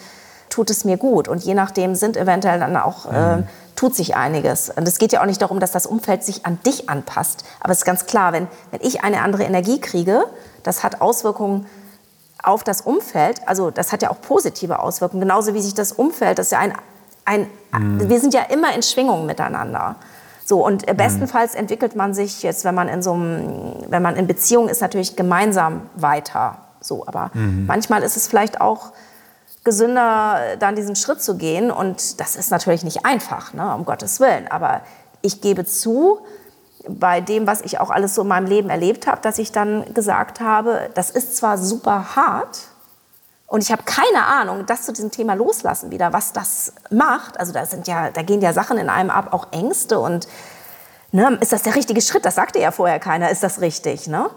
tut 0.49 0.69
es 0.69 0.85
mir 0.85 0.97
gut? 0.97 1.27
Und 1.27 1.43
je 1.43 1.53
nachdem 1.53 1.95
sind 1.95 2.17
eventuell 2.17 2.59
dann 2.59 2.75
auch, 2.77 3.11
äh, 3.11 3.37
mhm. 3.37 3.47
tut 3.75 3.95
sich 3.95 4.15
einiges. 4.15 4.69
Und 4.69 4.87
es 4.87 4.97
geht 4.99 5.13
ja 5.13 5.21
auch 5.21 5.25
nicht 5.25 5.41
darum, 5.41 5.59
dass 5.59 5.71
das 5.71 5.85
Umfeld 5.85 6.23
sich 6.23 6.45
an 6.45 6.59
dich 6.65 6.89
anpasst. 6.89 7.45
Aber 7.59 7.71
es 7.71 7.79
ist 7.79 7.85
ganz 7.85 8.05
klar, 8.05 8.33
wenn, 8.33 8.47
wenn 8.71 8.81
ich 8.81 9.03
eine 9.03 9.21
andere 9.21 9.43
Energie 9.43 9.79
kriege, 9.79 10.25
das 10.63 10.83
hat 10.83 11.01
Auswirkungen 11.01 11.65
auf 12.43 12.63
das 12.63 12.81
Umfeld. 12.81 13.47
Also 13.47 13.71
das 13.71 13.91
hat 13.91 14.01
ja 14.01 14.11
auch 14.11 14.21
positive 14.21 14.79
Auswirkungen. 14.79 15.21
Genauso 15.21 15.53
wie 15.53 15.61
sich 15.61 15.73
das 15.73 15.91
Umfeld, 15.91 16.39
das 16.39 16.47
ist 16.47 16.51
ja 16.51 16.59
ein, 16.59 16.73
ein 17.25 17.47
mhm. 17.71 18.09
wir 18.09 18.19
sind 18.19 18.33
ja 18.33 18.43
immer 18.43 18.73
in 18.75 18.83
Schwingung 18.83 19.25
miteinander. 19.25 19.95
So, 20.51 20.65
und 20.65 20.85
äh, 20.85 20.93
bestenfalls 20.93 21.55
entwickelt 21.55 21.95
man 21.95 22.13
sich 22.13 22.43
jetzt, 22.43 22.65
wenn 22.65 22.75
man 22.75 22.89
in 22.89 23.01
so 23.01 23.13
einem, 23.13 23.73
wenn 23.87 24.01
man 24.01 24.17
in 24.17 24.27
Beziehung 24.27 24.67
ist, 24.67 24.81
natürlich 24.81 25.15
gemeinsam 25.15 25.83
weiter. 25.95 26.57
So, 26.81 27.07
aber 27.07 27.31
mhm. 27.33 27.67
manchmal 27.67 28.03
ist 28.03 28.17
es 28.17 28.27
vielleicht 28.27 28.59
auch 28.59 28.91
gesünder, 29.63 30.57
dann 30.59 30.75
diesen 30.75 30.97
Schritt 30.97 31.21
zu 31.21 31.37
gehen. 31.37 31.71
Und 31.71 32.19
das 32.19 32.35
ist 32.35 32.51
natürlich 32.51 32.83
nicht 32.83 33.05
einfach, 33.05 33.53
ne, 33.53 33.73
um 33.73 33.85
Gottes 33.85 34.19
Willen. 34.19 34.49
Aber 34.49 34.81
ich 35.21 35.39
gebe 35.39 35.63
zu, 35.63 36.19
bei 36.85 37.21
dem, 37.21 37.47
was 37.47 37.61
ich 37.61 37.79
auch 37.79 37.89
alles 37.89 38.13
so 38.13 38.23
in 38.23 38.27
meinem 38.27 38.47
Leben 38.47 38.69
erlebt 38.69 39.07
habe, 39.07 39.21
dass 39.21 39.39
ich 39.39 39.53
dann 39.53 39.93
gesagt 39.93 40.41
habe, 40.41 40.89
das 40.95 41.11
ist 41.11 41.37
zwar 41.37 41.57
super 41.57 42.17
hart, 42.17 42.59
und 43.51 43.61
ich 43.61 43.69
habe 43.69 43.83
keine 43.83 44.25
Ahnung, 44.27 44.65
das 44.65 44.83
zu 44.83 44.93
diesem 44.93 45.11
Thema 45.11 45.33
loslassen 45.33 45.91
wieder, 45.91 46.13
was 46.13 46.31
das 46.31 46.71
macht. 46.89 47.37
Also 47.37 47.51
da 47.51 47.65
sind 47.65 47.85
ja, 47.85 48.09
da 48.09 48.21
gehen 48.21 48.39
ja 48.39 48.53
Sachen 48.53 48.77
in 48.77 48.89
einem 48.89 49.09
ab, 49.09 49.33
auch 49.33 49.47
Ängste 49.51 49.99
und 49.99 50.25
ne, 51.11 51.37
ist 51.41 51.51
das 51.51 51.63
der 51.63 51.75
richtige 51.75 51.99
Schritt? 51.99 52.23
Das 52.23 52.35
sagte 52.35 52.59
ja 52.59 52.71
vorher 52.71 52.97
keiner, 52.99 53.29
ist 53.29 53.43
das 53.43 53.59
richtig, 53.59 54.07
ne? 54.07 54.29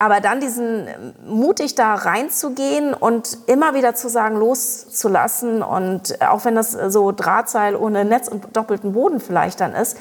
Aber 0.00 0.20
dann 0.20 0.40
diesen 0.40 0.88
mutig 1.24 1.76
da 1.76 1.94
reinzugehen 1.94 2.92
und 2.92 3.38
immer 3.46 3.74
wieder 3.74 3.94
zu 3.94 4.08
sagen, 4.08 4.34
loszulassen 4.34 5.62
und 5.62 6.20
auch 6.20 6.44
wenn 6.44 6.56
das 6.56 6.72
so 6.72 7.12
Drahtseil 7.12 7.76
ohne 7.76 8.04
Netz 8.04 8.26
und 8.26 8.56
doppelten 8.56 8.94
Boden 8.94 9.20
vielleicht 9.20 9.60
dann 9.60 9.74
ist. 9.74 9.96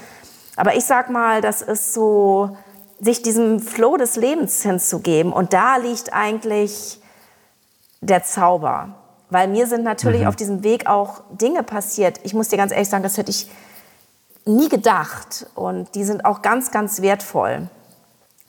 Aber 0.56 0.74
ich 0.74 0.86
sag 0.86 1.12
mal, 1.12 1.42
das 1.42 1.62
ist 1.62 1.94
so, 1.94 2.58
sich 3.00 3.22
diesem 3.22 3.60
Flow 3.60 3.96
des 3.96 4.16
Lebens 4.16 4.64
hinzugeben. 4.64 5.34
Und 5.34 5.54
da 5.54 5.78
liegt 5.78 6.14
eigentlich 6.14 6.99
der 8.02 8.24
Zauber. 8.24 8.96
Weil 9.30 9.48
mir 9.48 9.68
sind 9.68 9.84
natürlich 9.84 10.22
mhm. 10.22 10.28
auf 10.28 10.36
diesem 10.36 10.64
Weg 10.64 10.88
auch 10.88 11.22
Dinge 11.30 11.64
passiert. 11.64 12.20
Ich 12.24 12.34
muss 12.34 12.50
dir 12.50 12.58
ganz 12.58 12.72
ehrlich 12.72 12.90
sagen, 12.90 13.04
das 13.04 13.18
hätte 13.18 13.32
ich 13.32 13.50
nie 14.46 14.70
gedacht. 14.70 15.46
Und 15.56 15.94
die 15.96 16.04
sind 16.04 16.26
auch 16.26 16.42
ganz, 16.42 16.72
ganz 16.72 17.02
wertvoll. 17.02 17.70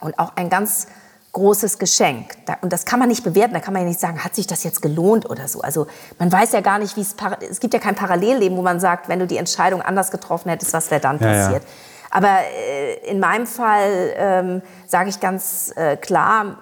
Und 0.01 0.18
auch 0.18 0.36
ein 0.36 0.48
ganz 0.48 0.86
großes 1.32 1.78
Geschenk. 1.78 2.34
Und 2.62 2.72
das 2.72 2.86
kann 2.86 2.98
man 2.98 3.09
nicht 3.09 3.22
bewerten. 3.22 3.55
Da 3.55 3.61
kann 3.61 3.74
man 3.74 3.82
ja 3.82 3.88
nicht 3.88 4.01
sagen, 4.01 4.24
hat 4.24 4.34
sich 4.34 4.46
das 4.46 4.64
jetzt 4.64 4.82
gelohnt 4.82 5.28
oder 5.28 5.46
so. 5.46 5.61
Also 5.61 5.86
man 6.18 6.32
weiß 6.32 6.53
ja 6.53 6.61
gar 6.61 6.78
nicht, 6.78 6.96
wie 6.96 7.03
es... 7.03 7.14
Es 7.48 7.61
gibt 7.61 7.74
ja 7.74 7.80
kein 7.80 7.94
Parallelleben, 7.94 8.57
wo 8.57 8.62
man 8.62 8.80
sagt, 8.80 9.09
wenn 9.09 9.18
du 9.18 9.26
die 9.26 9.36
Entscheidung 9.36 9.82
anders 9.82 10.11
getroffen 10.11 10.48
hättest, 10.48 10.72
was 10.72 10.90
wäre 10.90 11.01
dann 11.01 11.18
ja, 11.20 11.26
passiert. 11.26 11.62
Ja. 11.62 11.68
Aber 12.11 12.38
äh, 12.40 13.09
in 13.09 13.20
meinem 13.20 13.46
Fall 13.46 14.12
ähm, 14.16 14.62
sage 14.86 15.11
ich 15.11 15.20
ganz 15.20 15.72
äh, 15.76 15.96
klar, 15.96 16.59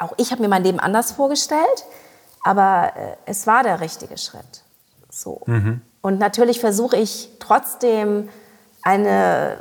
auch 0.00 0.12
ich 0.16 0.30
habe 0.32 0.42
mir 0.42 0.48
mein 0.48 0.64
Leben 0.64 0.80
anders 0.80 1.12
vorgestellt, 1.12 1.84
aber 2.42 2.92
äh, 2.96 3.16
es 3.26 3.46
war 3.46 3.62
der 3.62 3.80
richtige 3.80 4.18
Schritt. 4.18 4.64
So. 5.10 5.42
Mhm. 5.46 5.82
Und 6.02 6.18
natürlich 6.18 6.60
versuche 6.60 6.96
ich 6.96 7.28
trotzdem 7.38 8.28
eine 8.82 9.58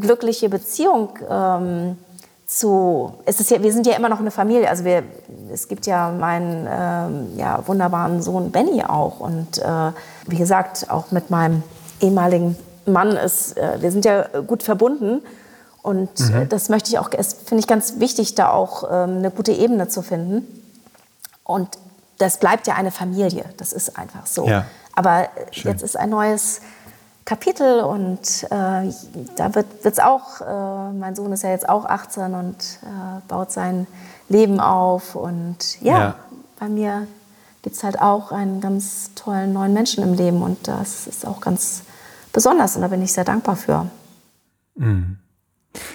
glückliche 0.00 0.48
Beziehung 0.48 1.18
ähm, 1.28 1.98
zu. 2.46 3.14
Es 3.26 3.40
ist 3.40 3.50
ja, 3.50 3.62
wir 3.62 3.72
sind 3.72 3.86
ja 3.86 3.94
immer 3.94 4.08
noch 4.08 4.20
eine 4.20 4.30
Familie. 4.30 4.68
Also 4.70 4.84
wir, 4.84 5.02
es 5.52 5.68
gibt 5.68 5.86
ja 5.86 6.10
meinen 6.10 6.66
ähm, 6.70 7.38
ja, 7.38 7.62
wunderbaren 7.66 8.22
Sohn 8.22 8.50
Benny 8.50 8.82
auch. 8.84 9.20
Und 9.20 9.58
äh, 9.58 9.92
wie 10.26 10.36
gesagt, 10.36 10.86
auch 10.90 11.10
mit 11.10 11.30
meinem 11.30 11.62
ehemaligen 12.00 12.56
Mann 12.86 13.12
ist, 13.12 13.58
äh, 13.58 13.80
wir 13.80 13.90
sind 13.90 14.04
ja 14.04 14.26
gut 14.46 14.62
verbunden. 14.62 15.22
Und 15.84 16.18
äh, 16.18 16.22
mhm. 16.44 16.48
das 16.48 16.70
möchte 16.70 16.88
ich 16.88 16.98
auch, 16.98 17.10
finde 17.10 17.60
ich 17.60 17.66
ganz 17.66 18.00
wichtig, 18.00 18.34
da 18.34 18.48
auch 18.48 18.84
ähm, 18.84 19.18
eine 19.18 19.30
gute 19.30 19.52
Ebene 19.52 19.86
zu 19.86 20.00
finden. 20.00 20.42
Und 21.44 21.68
das 22.16 22.38
bleibt 22.38 22.66
ja 22.66 22.74
eine 22.74 22.90
Familie, 22.90 23.44
das 23.58 23.74
ist 23.74 23.98
einfach 23.98 24.24
so. 24.24 24.46
Ja. 24.48 24.64
Aber 24.94 25.28
Schön. 25.50 25.72
jetzt 25.72 25.82
ist 25.82 25.98
ein 25.98 26.08
neues 26.08 26.62
Kapitel 27.26 27.80
und 27.80 28.44
äh, 28.44 28.90
da 29.36 29.54
wird 29.54 29.66
es 29.82 29.98
auch, 29.98 30.40
äh, 30.40 30.92
mein 30.94 31.14
Sohn 31.14 31.30
ist 31.32 31.42
ja 31.42 31.50
jetzt 31.50 31.68
auch 31.68 31.84
18 31.84 32.32
und 32.32 32.56
äh, 32.82 33.20
baut 33.28 33.52
sein 33.52 33.86
Leben 34.30 34.60
auf. 34.60 35.14
Und 35.14 35.82
ja, 35.82 35.98
ja. 35.98 36.14
bei 36.58 36.68
mir 36.68 37.06
gibt 37.60 37.76
es 37.76 37.84
halt 37.84 38.00
auch 38.00 38.32
einen 38.32 38.62
ganz 38.62 39.10
tollen 39.16 39.52
neuen 39.52 39.74
Menschen 39.74 40.02
im 40.02 40.14
Leben 40.14 40.42
und 40.42 40.66
das 40.66 41.06
ist 41.06 41.26
auch 41.26 41.42
ganz 41.42 41.82
besonders 42.32 42.74
und 42.74 42.80
da 42.80 42.88
bin 42.88 43.02
ich 43.02 43.12
sehr 43.12 43.24
dankbar 43.24 43.56
für. 43.56 43.86
Mhm. 44.76 45.18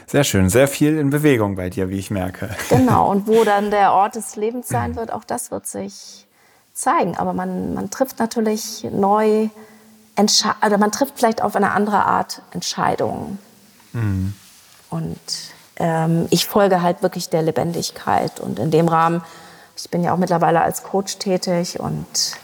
Sehr 0.07 0.23
schön, 0.23 0.49
sehr 0.49 0.67
viel 0.67 0.97
in 0.97 1.09
Bewegung 1.09 1.55
bei 1.55 1.69
dir, 1.69 1.89
wie 1.89 1.99
ich 1.99 2.11
merke. 2.11 2.49
Genau, 2.69 3.09
und 3.09 3.27
wo 3.27 3.43
dann 3.43 3.71
der 3.71 3.93
Ort 3.93 4.15
des 4.15 4.35
Lebens 4.35 4.67
sein 4.69 4.95
wird, 4.95 5.11
auch 5.11 5.23
das 5.23 5.51
wird 5.51 5.67
sich 5.67 6.27
zeigen. 6.73 7.17
Aber 7.17 7.33
man, 7.33 7.73
man 7.73 7.89
trifft 7.89 8.19
natürlich 8.19 8.87
neu, 8.91 9.49
Entsche 10.15 10.49
oder 10.65 10.77
man 10.77 10.91
trifft 10.91 11.13
vielleicht 11.17 11.41
auf 11.41 11.55
eine 11.55 11.71
andere 11.71 12.05
Art 12.05 12.41
Entscheidungen. 12.51 13.39
Mhm. 13.93 14.33
Und 14.89 15.19
ähm, 15.77 16.27
ich 16.29 16.45
folge 16.45 16.81
halt 16.81 17.01
wirklich 17.01 17.29
der 17.29 17.41
Lebendigkeit. 17.41 18.39
Und 18.39 18.59
in 18.59 18.71
dem 18.71 18.87
Rahmen, 18.87 19.21
ich 19.77 19.89
bin 19.89 20.03
ja 20.03 20.13
auch 20.13 20.17
mittlerweile 20.17 20.61
als 20.61 20.83
Coach 20.83 21.17
tätig 21.19 21.79
und 21.79 22.35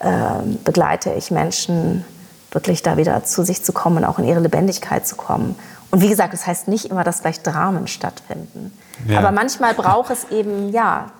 ähm, 0.00 0.58
begleite 0.64 1.12
ich 1.12 1.30
Menschen, 1.30 2.04
wirklich 2.50 2.82
da 2.82 2.96
wieder 2.96 3.22
zu 3.24 3.44
sich 3.44 3.62
zu 3.62 3.72
kommen, 3.72 4.04
auch 4.04 4.18
in 4.18 4.24
ihre 4.24 4.40
Lebendigkeit 4.40 5.06
zu 5.06 5.14
kommen. 5.14 5.56
Und 5.90 6.00
wie 6.00 6.08
gesagt, 6.08 6.32
das 6.32 6.46
heißt 6.46 6.68
nicht 6.68 6.86
immer, 6.86 7.04
dass 7.04 7.22
gleich 7.22 7.42
Dramen 7.42 7.86
stattfinden. 7.86 8.76
Ja. 9.08 9.18
Aber 9.18 9.32
manchmal 9.32 9.74
braucht 9.74 10.10
es 10.10 10.30
eben, 10.30 10.70
ja, 10.70 11.10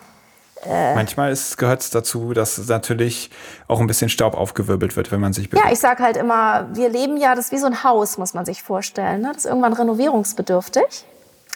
äh, 0.65 0.95
Manchmal 0.95 1.35
gehört 1.57 1.81
es 1.81 1.91
dazu, 1.91 2.35
dass 2.35 2.59
natürlich 2.69 3.31
auch 3.67 3.81
ein 3.81 3.87
bisschen 3.87 4.11
Staub 4.11 4.35
aufgewirbelt 4.35 4.97
wird, 4.97 5.11
wenn 5.11 5.21
man 5.21 5.33
sich 5.33 5.49
bewegt. 5.49 5.65
Ja, 5.65 5.73
ich 5.73 5.79
sage 5.79 6.03
halt 6.03 6.17
immer, 6.17 6.69
wir 6.75 6.91
leben 6.91 7.17
ja, 7.17 7.35
das 7.35 7.47
ist 7.47 7.53
wie 7.53 7.59
so 7.59 7.67
ein 7.67 7.83
Haus, 7.83 8.19
muss 8.19 8.35
man 8.35 8.45
sich 8.45 8.63
vorstellen. 8.63 9.23
Ne? 9.23 9.29
Das 9.29 9.45
ist 9.45 9.47
irgendwann 9.47 9.73
renovierungsbedürftig. 9.73 11.07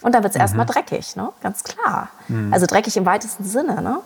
Und 0.03 0.15
dann 0.15 0.23
wird 0.23 0.33
es 0.33 0.37
mhm. 0.37 0.43
erstmal 0.43 0.67
dreckig, 0.67 1.17
ne? 1.17 1.31
ganz 1.43 1.65
klar. 1.65 2.09
Mhm. 2.29 2.53
Also 2.53 2.67
dreckig 2.67 2.97
im 2.97 3.07
weitesten 3.07 3.45
Sinne. 3.45 3.83
Ne? 3.83 4.01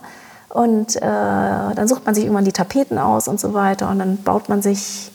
Und 0.49 0.97
äh, 0.97 1.01
dann 1.01 1.87
sucht 1.87 2.05
man 2.05 2.15
sich 2.15 2.25
irgendwann 2.25 2.45
die 2.45 2.53
Tapeten 2.53 2.99
aus 2.99 3.29
und 3.29 3.39
so 3.39 3.55
weiter. 3.55 3.89
Und 3.91 3.99
dann 4.01 4.23
baut 4.23 4.49
man 4.49 4.63
sich, 4.63 5.13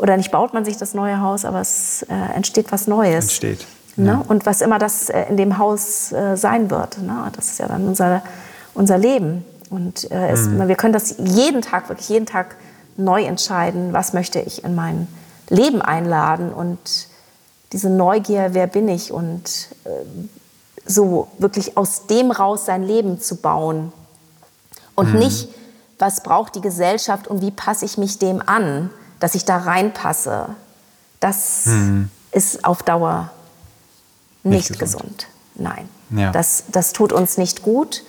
oder 0.00 0.16
nicht 0.16 0.30
baut 0.30 0.54
man 0.54 0.64
sich 0.64 0.76
das 0.76 0.94
neue 0.94 1.20
Haus, 1.20 1.44
aber 1.44 1.60
es 1.60 2.02
äh, 2.08 2.34
entsteht 2.34 2.72
was 2.72 2.86
Neues. 2.86 3.24
Entsteht. 3.24 3.66
Ne? 3.96 4.12
Ja. 4.12 4.24
Und 4.26 4.46
was 4.46 4.60
immer 4.60 4.78
das 4.78 5.10
äh, 5.10 5.24
in 5.28 5.36
dem 5.36 5.58
Haus 5.58 6.12
äh, 6.12 6.36
sein 6.36 6.70
wird. 6.70 6.98
Ne? 6.98 7.30
Das 7.34 7.50
ist 7.50 7.58
ja 7.58 7.68
dann 7.68 7.86
unser 7.86 8.22
unser 8.74 8.98
Leben. 8.98 9.44
Und 9.68 10.10
äh, 10.10 10.30
es, 10.30 10.46
mhm. 10.46 10.66
wir 10.66 10.76
können 10.76 10.92
das 10.92 11.16
jeden 11.18 11.62
Tag, 11.62 11.88
wirklich 11.88 12.08
jeden 12.08 12.26
Tag 12.26 12.56
neu 12.96 13.22
entscheiden, 13.24 13.92
was 13.92 14.12
möchte 14.12 14.40
ich 14.40 14.64
in 14.64 14.74
mein 14.74 15.06
Leben 15.48 15.80
einladen 15.80 16.52
und 16.52 16.78
diese 17.72 17.88
Neugier, 17.88 18.48
wer 18.52 18.66
bin 18.66 18.88
ich 18.88 19.12
und 19.12 19.68
äh, 19.84 19.90
so 20.86 21.28
wirklich 21.38 21.76
aus 21.76 22.06
dem 22.08 22.30
raus 22.30 22.66
sein 22.66 22.82
Leben 22.82 23.20
zu 23.20 23.36
bauen 23.36 23.92
und 24.96 25.12
mhm. 25.12 25.20
nicht, 25.20 25.48
was 25.98 26.22
braucht 26.22 26.56
die 26.56 26.60
Gesellschaft 26.60 27.28
und 27.28 27.42
wie 27.42 27.50
passe 27.50 27.84
ich 27.84 27.96
mich 27.96 28.18
dem 28.18 28.42
an, 28.44 28.90
dass 29.20 29.34
ich 29.34 29.44
da 29.44 29.58
reinpasse. 29.58 30.46
Das 31.20 31.66
mhm. 31.66 32.10
ist 32.32 32.64
auf 32.64 32.82
Dauer 32.82 33.30
nicht, 34.42 34.70
nicht 34.70 34.80
gesund. 34.80 35.02
gesund. 35.02 35.26
Nein, 35.54 35.88
ja. 36.10 36.32
das, 36.32 36.64
das 36.68 36.92
tut 36.92 37.12
uns 37.12 37.38
nicht 37.38 37.62
gut. 37.62 38.02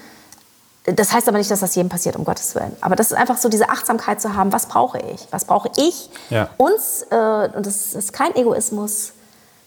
Das 0.86 1.14
heißt 1.14 1.28
aber 1.28 1.38
nicht, 1.38 1.52
dass 1.52 1.60
das 1.60 1.76
jedem 1.76 1.90
passiert, 1.90 2.16
um 2.16 2.24
Gottes 2.24 2.56
Willen. 2.56 2.76
Aber 2.82 2.96
das 2.96 3.12
ist 3.12 3.18
einfach 3.18 3.38
so 3.38 3.50
diese 3.50 3.70
Achtsamkeit 3.70 4.20
zu 4.20 4.36
haben, 4.36 4.52
was 4.52 4.66
brauche 4.66 4.98
ich? 4.98 5.28
Was 5.30 5.46
brauche 5.46 5.70
ich? 5.78 6.10
Ja. 6.32 6.50
Uns, 6.58 7.06
äh, 7.12 7.50
und 7.56 7.66
das 7.68 7.94
ist 7.94 8.14
kein 8.14 8.36
Egoismus, 8.36 9.14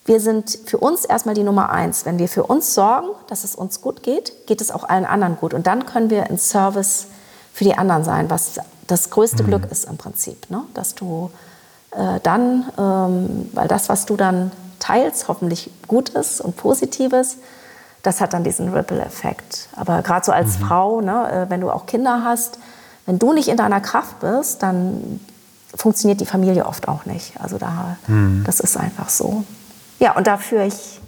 wir 0.07 0.20
sind 0.20 0.59
für 0.66 0.78
uns 0.78 1.05
erstmal 1.05 1.34
die 1.34 1.45
Nummer 1.45 1.70
eins. 1.70 2.05
Wenn 2.05 2.18
wir 2.18 2.28
für 2.28 2.45
uns 2.45 2.74
sorgen, 2.74 3.09
dass 3.28 3.45
es 3.45 3.55
uns 3.55 3.80
gut 3.80 4.03
geht, 4.03 4.47
geht 4.47 4.61
es 4.61 4.70
auch 4.70 4.84
allen 4.84 5.07
anderen 5.07 5.36
gut. 5.36 5.55
Und 5.55 5.66
dann 5.66 5.86
können 5.86 6.11
wir 6.11 6.28
in 6.28 6.36
Service 6.36 7.07
für 7.55 7.64
die 7.64 7.78
anderen 7.78 8.05
sein, 8.05 8.28
was 8.28 8.59
das 8.87 9.11
größte 9.11 9.43
mhm. 9.43 9.47
Glück 9.49 9.70
ist 9.70 9.85
im 9.85 9.97
Prinzip. 9.97 10.51
Ne? 10.51 10.62
Dass 10.74 10.95
du 10.95 11.30
äh, 11.93 12.20
dann, 12.22 12.70
ähm, 12.78 13.51
weil 13.53 13.68
das, 13.68 13.89
was 13.89 14.07
du 14.07 14.16
dann 14.16 14.51
teilst, 14.78 15.28
hoffentlich 15.28 15.70
Gutes 15.87 16.41
und 16.41 16.57
Positives, 16.57 17.37
das 18.03 18.20
hat 18.20 18.35
dann 18.35 18.45
diesen 18.45 18.72
Ripple-Effekt. 18.72 19.68
Aber 19.76 20.03
gerade 20.03 20.24
so 20.26 20.32
als 20.32 20.59
mhm. 20.59 20.64
Frau, 20.64 21.01
ne, 21.01 21.47
äh, 21.47 21.51
wenn 21.51 21.61
du 21.61 21.70
auch 21.70 21.87
Kinder 21.87 22.22
hast, 22.24 22.59
wenn 23.07 23.18
du 23.18 23.32
nicht 23.32 23.49
in 23.49 23.57
deiner 23.57 23.80
Kraft 23.80 24.20
bist, 24.20 24.62
dann 24.62 25.20
funktioniert 25.74 26.20
die 26.20 26.26
Familie 26.26 26.66
oft 26.66 26.89
auch 26.89 27.07
nicht. 27.07 27.41
Also 27.41 27.59
da, 27.59 27.97
mhm. 28.07 28.45
das 28.45 28.61
ist 28.61 28.76
einfach 28.76 29.09
so. 29.09 29.45
Ja, 29.99 30.16
und 30.16 30.26
da 30.26 30.37
führe 30.37 30.66
ich 30.66 31.01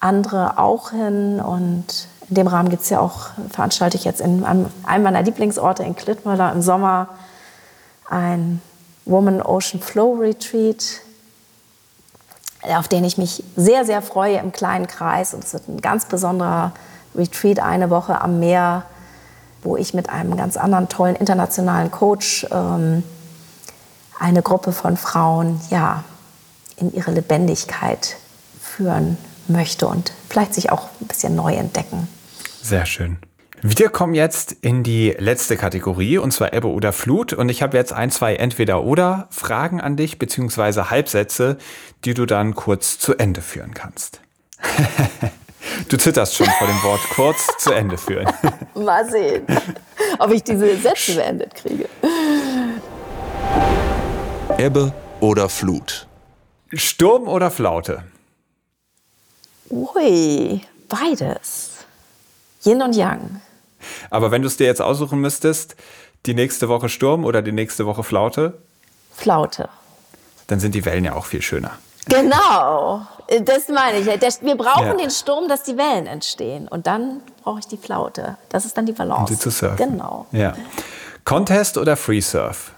andere 0.00 0.58
auch 0.58 0.90
hin 0.90 1.40
und 1.40 2.08
in 2.28 2.34
dem 2.34 2.46
Rahmen 2.46 2.68
gibt 2.68 2.82
es 2.82 2.90
ja 2.90 3.00
auch, 3.00 3.28
veranstalte 3.50 3.96
ich 3.96 4.04
jetzt 4.04 4.20
in 4.20 4.44
einem 4.44 4.70
meiner 4.84 5.22
Lieblingsorte 5.22 5.82
in 5.82 5.96
Klittmüller 5.96 6.52
im 6.52 6.62
Sommer 6.62 7.08
ein 8.08 8.60
Woman 9.04 9.40
Ocean 9.40 9.80
Flow 9.80 10.14
Retreat 10.14 11.00
auf 12.62 12.88
den 12.88 13.04
ich 13.04 13.18
mich 13.18 13.44
sehr, 13.56 13.84
sehr 13.84 14.02
freue 14.02 14.38
im 14.38 14.52
kleinen 14.52 14.86
Kreis. 14.86 15.34
Und 15.34 15.44
es 15.44 15.52
wird 15.52 15.68
ein 15.68 15.80
ganz 15.80 16.06
besonderer 16.06 16.72
Retreat, 17.14 17.60
eine 17.60 17.90
Woche 17.90 18.20
am 18.20 18.40
Meer, 18.40 18.84
wo 19.62 19.76
ich 19.76 19.94
mit 19.94 20.10
einem 20.10 20.36
ganz 20.36 20.56
anderen 20.56 20.88
tollen 20.88 21.16
internationalen 21.16 21.90
Coach 21.90 22.46
ähm, 22.50 23.02
eine 24.18 24.42
Gruppe 24.42 24.72
von 24.72 24.96
Frauen 24.96 25.60
ja, 25.70 26.04
in 26.76 26.92
ihre 26.92 27.12
Lebendigkeit 27.12 28.16
führen 28.60 29.16
möchte 29.46 29.86
und 29.86 30.12
vielleicht 30.28 30.54
sich 30.54 30.70
auch 30.70 30.88
ein 31.00 31.06
bisschen 31.06 31.34
neu 31.34 31.54
entdecken. 31.54 32.08
Sehr 32.62 32.86
schön. 32.86 33.18
Wir 33.62 33.88
kommen 33.88 34.14
jetzt 34.14 34.52
in 34.52 34.84
die 34.84 35.16
letzte 35.18 35.56
Kategorie, 35.56 36.18
und 36.18 36.30
zwar 36.30 36.52
Ebbe 36.52 36.68
oder 36.68 36.92
Flut. 36.92 37.32
Und 37.32 37.48
ich 37.48 37.60
habe 37.60 37.76
jetzt 37.76 37.92
ein, 37.92 38.10
zwei 38.10 38.36
Entweder-Oder-Fragen 38.36 39.80
an 39.80 39.96
dich, 39.96 40.18
beziehungsweise 40.18 40.90
Halbsätze, 40.90 41.58
die 42.04 42.14
du 42.14 42.24
dann 42.24 42.54
kurz 42.54 43.00
zu 43.00 43.16
Ende 43.16 43.42
führen 43.42 43.74
kannst. 43.74 44.20
du 45.88 45.96
zitterst 45.96 46.36
schon 46.36 46.46
vor 46.46 46.68
dem 46.68 46.82
Wort 46.84 47.00
kurz 47.14 47.48
zu 47.58 47.72
Ende 47.72 47.98
führen. 47.98 48.28
Mal 48.74 49.08
sehen, 49.10 49.44
ob 50.20 50.30
ich 50.30 50.44
diese 50.44 50.76
Sätze 50.76 51.16
beendet 51.16 51.54
kriege. 51.56 51.88
Ebbe 54.56 54.92
oder 55.18 55.48
Flut? 55.48 56.06
Sturm 56.72 57.26
oder 57.26 57.50
Flaute? 57.50 58.04
Ui, 59.70 60.60
beides. 60.88 61.67
Yin 62.68 62.82
und 62.82 62.94
Yang. 62.94 63.40
Aber 64.10 64.30
wenn 64.30 64.42
du 64.42 64.48
es 64.48 64.56
dir 64.56 64.66
jetzt 64.66 64.82
aussuchen 64.82 65.20
müsstest, 65.20 65.76
die 66.26 66.34
nächste 66.34 66.68
Woche 66.68 66.88
Sturm 66.88 67.24
oder 67.24 67.42
die 67.42 67.52
nächste 67.52 67.86
Woche 67.86 68.02
Flaute? 68.02 68.58
Flaute. 69.14 69.68
Dann 70.48 70.60
sind 70.60 70.74
die 70.74 70.84
Wellen 70.84 71.04
ja 71.04 71.14
auch 71.14 71.24
viel 71.24 71.42
schöner. 71.42 71.72
Genau, 72.06 73.06
das 73.42 73.68
meine 73.68 73.98
ich. 73.98 74.06
Wir 74.06 74.56
brauchen 74.56 74.86
ja. 74.86 74.94
den 74.94 75.10
Sturm, 75.10 75.48
dass 75.48 75.62
die 75.62 75.76
Wellen 75.76 76.06
entstehen. 76.06 76.68
Und 76.68 76.86
dann 76.86 77.20
brauche 77.42 77.60
ich 77.60 77.66
die 77.66 77.76
Flaute. 77.76 78.36
Das 78.48 78.64
ist 78.64 78.76
dann 78.76 78.86
die 78.86 78.92
Balance. 78.92 79.20
Um 79.20 79.26
sie 79.26 79.38
zu 79.38 79.50
surfen. 79.50 79.76
Genau. 79.76 80.26
Ja. 80.32 80.54
Contest 81.24 81.76
oder 81.76 81.96
Free 81.96 82.20
Surf? 82.20 82.72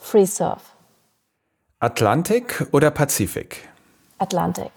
Free 0.00 0.26
Surf. 0.26 0.62
Atlantik 1.80 2.66
oder 2.72 2.90
Pazifik? 2.90 3.68
Atlantik. 4.18 4.70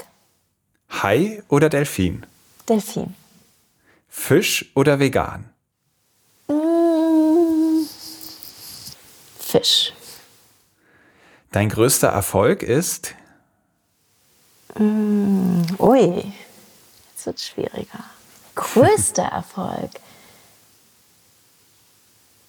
Hai 0.89 1.43
oder 1.47 1.69
Delfin? 1.69 2.25
Delfin. 2.67 3.15
Fisch 4.13 4.69
oder 4.75 4.99
vegan? 4.99 5.49
Fisch. 9.39 9.93
Dein 11.51 11.69
größter 11.69 12.09
Erfolg 12.09 12.61
ist? 12.61 13.15
Mm, 14.77 15.61
ui, 15.79 16.33
jetzt 17.09 17.25
wird 17.25 17.39
schwieriger. 17.39 18.03
Größter 18.55 19.23
Erfolg, 19.31 19.91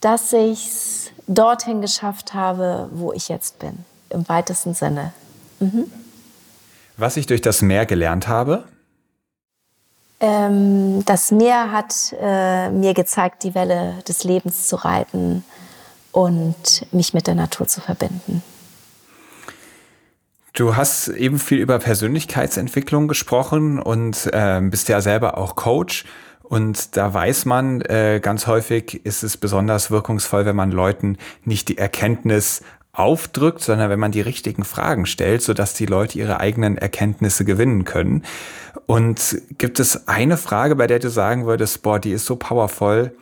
dass 0.00 0.32
ich 0.32 0.66
es 0.66 1.10
dorthin 1.28 1.80
geschafft 1.80 2.34
habe, 2.34 2.88
wo 2.90 3.12
ich 3.12 3.28
jetzt 3.28 3.60
bin, 3.60 3.84
im 4.10 4.28
weitesten 4.28 4.74
Sinne. 4.74 5.12
Mhm. 5.60 5.90
Was 6.96 7.16
ich 7.16 7.26
durch 7.26 7.40
das 7.40 7.62
Meer 7.62 7.86
gelernt 7.86 8.26
habe? 8.26 8.64
Ähm, 10.22 11.04
das 11.04 11.32
Meer 11.32 11.72
hat 11.72 12.14
äh, 12.18 12.70
mir 12.70 12.94
gezeigt, 12.94 13.42
die 13.42 13.56
Welle 13.56 13.98
des 14.06 14.22
Lebens 14.22 14.68
zu 14.68 14.76
reiten 14.76 15.44
und 16.12 16.86
mich 16.92 17.12
mit 17.12 17.26
der 17.26 17.34
Natur 17.34 17.66
zu 17.66 17.80
verbinden. 17.80 18.42
Du 20.52 20.76
hast 20.76 21.08
eben 21.08 21.40
viel 21.40 21.58
über 21.58 21.78
Persönlichkeitsentwicklung 21.80 23.08
gesprochen 23.08 23.80
und 23.80 24.30
äh, 24.32 24.60
bist 24.62 24.88
ja 24.88 25.00
selber 25.00 25.38
auch 25.38 25.56
Coach. 25.56 26.04
Und 26.42 26.96
da 26.96 27.12
weiß 27.12 27.46
man, 27.46 27.80
äh, 27.80 28.20
ganz 28.22 28.46
häufig 28.46 29.04
ist 29.04 29.24
es 29.24 29.36
besonders 29.36 29.90
wirkungsvoll, 29.90 30.44
wenn 30.44 30.54
man 30.54 30.70
Leuten 30.70 31.16
nicht 31.44 31.68
die 31.68 31.78
Erkenntnis 31.78 32.62
aufdrückt, 32.92 33.62
sondern 33.62 33.88
wenn 33.88 33.98
man 33.98 34.12
die 34.12 34.20
richtigen 34.20 34.64
Fragen 34.64 35.06
stellt, 35.06 35.42
sodass 35.42 35.72
die 35.74 35.86
Leute 35.86 36.18
ihre 36.18 36.40
eigenen 36.40 36.76
Erkenntnisse 36.76 37.44
gewinnen 37.44 37.84
können. 37.84 38.24
Und 38.86 39.40
gibt 39.56 39.80
es 39.80 40.08
eine 40.08 40.36
Frage, 40.36 40.76
bei 40.76 40.86
der 40.86 40.98
du 40.98 41.08
sagen 41.08 41.46
würdest, 41.46 41.82
boah, 41.82 41.98
die 41.98 42.12
ist 42.12 42.26
so 42.26 42.36
powerful, 42.36 43.16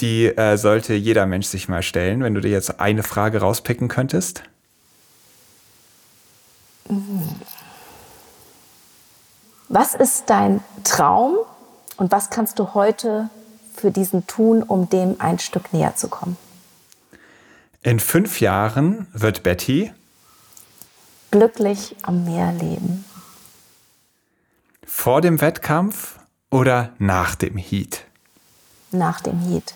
die 0.00 0.26
äh, 0.26 0.56
sollte 0.56 0.94
jeder 0.94 1.26
Mensch 1.26 1.46
sich 1.46 1.68
mal 1.68 1.82
stellen, 1.82 2.22
wenn 2.22 2.34
du 2.34 2.40
dir 2.40 2.50
jetzt 2.50 2.80
eine 2.80 3.02
Frage 3.02 3.40
rauspicken 3.40 3.88
könntest? 3.88 4.42
Was 9.68 9.94
ist 9.94 10.24
dein 10.28 10.60
Traum 10.84 11.36
und 11.98 12.10
was 12.10 12.30
kannst 12.30 12.58
du 12.58 12.72
heute 12.72 13.28
für 13.74 13.90
diesen 13.90 14.26
tun, 14.26 14.62
um 14.62 14.88
dem 14.88 15.16
ein 15.18 15.38
Stück 15.38 15.72
näher 15.74 15.94
zu 15.96 16.08
kommen? 16.08 16.36
In 17.82 17.98
fünf 17.98 18.40
Jahren 18.40 19.06
wird 19.14 19.42
Betty 19.42 19.90
glücklich 21.30 21.96
am 22.02 22.24
Meer 22.24 22.52
leben. 22.52 23.06
Vor 24.84 25.22
dem 25.22 25.40
Wettkampf 25.40 26.18
oder 26.50 26.92
nach 26.98 27.36
dem 27.36 27.56
Heat? 27.56 28.04
Nach 28.92 29.22
dem 29.22 29.38
Heat. 29.40 29.74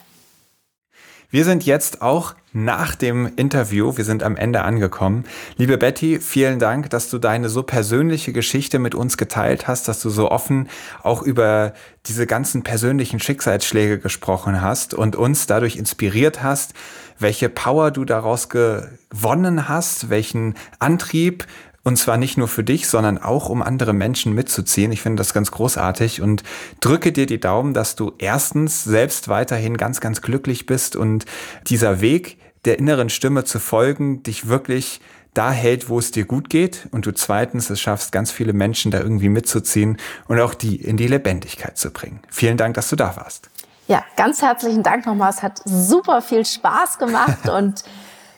Wir 1.31 1.47
sind 1.47 1.65
jetzt 1.65 2.03
auch 2.03 2.35
nach 2.53 2.95
dem 2.95 3.33
Interview, 3.37 3.97
wir 3.97 4.05
sind 4.05 4.23
am 4.23 4.37
Ende 4.37 4.63
angekommen. 4.63 5.25
Liebe 5.57 5.79
Betty, 5.79 6.21
vielen 6.21 6.61
Dank, 6.61 6.91
dass 6.91 7.11
du 7.11 7.19
deine 7.19 7.49
so 7.49 7.65
persönliche 7.65 8.33
Geschichte 8.33 8.79
mit 8.79 8.95
uns 8.95 9.17
geteilt 9.17 9.67
hast, 9.67 9.89
dass 9.89 10.01
du 10.01 10.11
so 10.11 10.31
offen 10.31 10.69
auch 11.03 11.23
über 11.23 11.73
diese 12.07 12.27
ganzen 12.29 12.63
persönlichen 12.63 13.19
Schicksalsschläge 13.19 13.99
gesprochen 13.99 14.61
hast 14.61 14.95
und 14.95 15.17
uns 15.17 15.47
dadurch 15.47 15.77
inspiriert 15.77 16.43
hast, 16.43 16.75
welche 17.19 17.49
Power 17.49 17.91
du 17.91 18.05
daraus 18.05 18.49
gewonnen 18.49 19.69
hast, 19.69 20.11
welchen 20.11 20.55
Antrieb, 20.79 21.47
und 21.83 21.97
zwar 21.97 22.17
nicht 22.17 22.39
nur 22.39 22.49
für 22.49 22.65
dich, 22.65 22.89
sondern 22.89 23.19
auch 23.19 23.51
um 23.51 23.63
andere 23.63 23.93
Menschen 23.93 24.33
mitzuziehen. 24.35 24.91
Ich 24.91 25.03
finde 25.03 25.21
das 25.21 25.35
ganz 25.35 25.51
großartig 25.51 26.23
und 26.23 26.43
drücke 26.81 27.13
dir 27.13 27.27
die 27.27 27.41
Daumen, 27.41 27.75
dass 27.75 27.95
du 27.95 28.13
erstens 28.19 28.85
selbst 28.85 29.29
weiterhin 29.29 29.77
ganz, 29.77 30.01
ganz 30.01 30.23
glücklich 30.23 30.65
bist 30.65 30.97
und 30.97 31.27
dieser 31.67 32.01
Weg 32.01 32.39
der 32.65 32.79
inneren 32.79 33.11
Stimme 33.11 33.45
zu 33.45 33.59
folgen, 33.59 34.23
dich 34.23 34.49
wirklich 34.49 35.01
da 35.35 35.51
hält, 35.51 35.89
wo 35.89 35.99
es 35.99 36.13
dir 36.13 36.25
gut 36.25 36.49
geht 36.49 36.89
und 36.93 37.07
du 37.07 37.13
zweitens 37.13 37.69
es 37.69 37.81
schaffst, 37.81 38.13
ganz 38.13 38.31
viele 38.31 38.53
Menschen 38.53 38.91
da 38.91 39.01
irgendwie 39.01 39.29
mitzuziehen 39.29 39.99
und 40.29 40.41
auch 40.41 40.55
die 40.55 40.77
in 40.77 40.97
die 40.97 41.09
Lebendigkeit 41.09 41.77
zu 41.77 41.91
bringen. 41.91 42.21
Vielen 42.31 42.57
Dank, 42.57 42.75
dass 42.75 42.89
du 42.89 42.97
da 42.97 43.17
warst. 43.17 43.51
Ja, 43.87 44.05
ganz 44.17 44.41
herzlichen 44.43 44.83
Dank 44.83 45.07
nochmal. 45.07 45.31
Es 45.31 45.43
hat 45.43 45.61
super 45.65 46.23
viel 46.23 46.45
Spaß 46.45 46.99
gemacht 46.99 47.49
und 47.49 47.85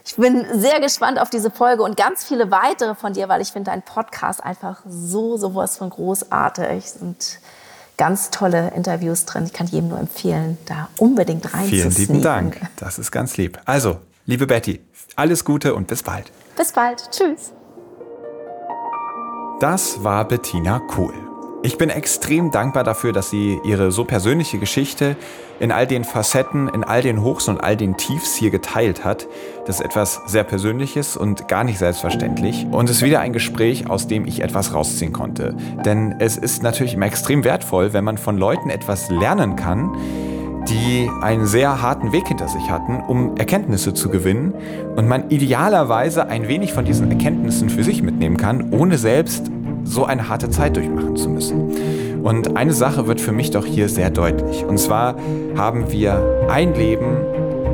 ich 0.04 0.16
bin 0.16 0.46
sehr 0.52 0.80
gespannt 0.80 1.20
auf 1.20 1.30
diese 1.30 1.50
Folge 1.50 1.82
und 1.82 1.96
ganz 1.96 2.24
viele 2.24 2.50
weitere 2.50 2.94
von 2.94 3.12
dir, 3.12 3.28
weil 3.28 3.40
ich 3.40 3.52
finde 3.52 3.70
dein 3.70 3.82
Podcast 3.82 4.42
einfach 4.42 4.82
so, 4.88 5.36
sowas 5.36 5.76
von 5.76 5.90
großartig. 5.90 6.84
Und 7.00 7.40
ganz 7.96 8.30
tolle 8.30 8.72
Interviews 8.74 9.24
drin. 9.24 9.44
Ich 9.46 9.52
kann 9.52 9.66
jedem 9.66 9.88
nur 9.88 9.98
empfehlen, 9.98 10.58
da 10.66 10.88
unbedingt 10.98 11.52
rein 11.54 11.66
Vielen 11.66 11.90
lieben 11.90 12.22
Dank. 12.22 12.60
Das 12.76 12.98
ist 12.98 13.10
ganz 13.10 13.36
lieb. 13.36 13.58
Also, 13.64 13.98
liebe 14.26 14.46
Betty, 14.46 14.80
alles 15.16 15.44
Gute 15.44 15.74
und 15.74 15.86
bis 15.86 16.02
bald. 16.02 16.30
Bis 16.56 16.72
bald. 16.72 17.10
Tschüss. 17.10 17.52
Das 19.60 20.04
war 20.04 20.26
Bettina 20.28 20.80
Kohl. 20.80 21.25
Ich 21.66 21.78
bin 21.78 21.90
extrem 21.90 22.52
dankbar 22.52 22.84
dafür, 22.84 23.12
dass 23.12 23.28
sie 23.28 23.58
ihre 23.64 23.90
so 23.90 24.04
persönliche 24.04 24.60
Geschichte 24.60 25.16
in 25.58 25.72
all 25.72 25.88
den 25.88 26.04
Facetten, 26.04 26.68
in 26.68 26.84
all 26.84 27.02
den 27.02 27.24
Hochs 27.24 27.48
und 27.48 27.58
all 27.60 27.76
den 27.76 27.96
Tiefs 27.96 28.36
hier 28.36 28.50
geteilt 28.50 29.04
hat. 29.04 29.26
Das 29.66 29.80
ist 29.80 29.84
etwas 29.84 30.20
sehr 30.26 30.44
Persönliches 30.44 31.16
und 31.16 31.48
gar 31.48 31.64
nicht 31.64 31.78
selbstverständlich. 31.78 32.68
Und 32.70 32.88
es 32.88 32.98
ist 32.98 33.02
wieder 33.02 33.18
ein 33.18 33.32
Gespräch, 33.32 33.90
aus 33.90 34.06
dem 34.06 34.28
ich 34.28 34.42
etwas 34.42 34.74
rausziehen 34.74 35.12
konnte. 35.12 35.56
Denn 35.84 36.14
es 36.20 36.36
ist 36.36 36.62
natürlich 36.62 36.94
immer 36.94 37.06
extrem 37.06 37.42
wertvoll, 37.42 37.92
wenn 37.92 38.04
man 38.04 38.16
von 38.16 38.38
Leuten 38.38 38.70
etwas 38.70 39.10
lernen 39.10 39.56
kann, 39.56 39.90
die 40.68 41.10
einen 41.20 41.46
sehr 41.46 41.82
harten 41.82 42.12
Weg 42.12 42.28
hinter 42.28 42.46
sich 42.46 42.70
hatten, 42.70 43.02
um 43.08 43.36
Erkenntnisse 43.38 43.92
zu 43.92 44.08
gewinnen 44.08 44.54
und 44.94 45.08
man 45.08 45.30
idealerweise 45.30 46.28
ein 46.28 46.46
wenig 46.46 46.72
von 46.72 46.84
diesen 46.84 47.10
Erkenntnissen 47.10 47.70
für 47.70 47.82
sich 47.82 48.04
mitnehmen 48.04 48.36
kann, 48.36 48.72
ohne 48.72 48.98
selbst 48.98 49.50
so 49.86 50.04
eine 50.04 50.28
harte 50.28 50.50
Zeit 50.50 50.76
durchmachen 50.76 51.16
zu 51.16 51.28
müssen. 51.28 52.22
Und 52.22 52.56
eine 52.56 52.72
Sache 52.72 53.06
wird 53.06 53.20
für 53.20 53.32
mich 53.32 53.52
doch 53.52 53.64
hier 53.64 53.88
sehr 53.88 54.10
deutlich. 54.10 54.64
Und 54.64 54.78
zwar 54.78 55.16
haben 55.56 55.92
wir 55.92 56.48
ein 56.50 56.74
Leben 56.74 57.16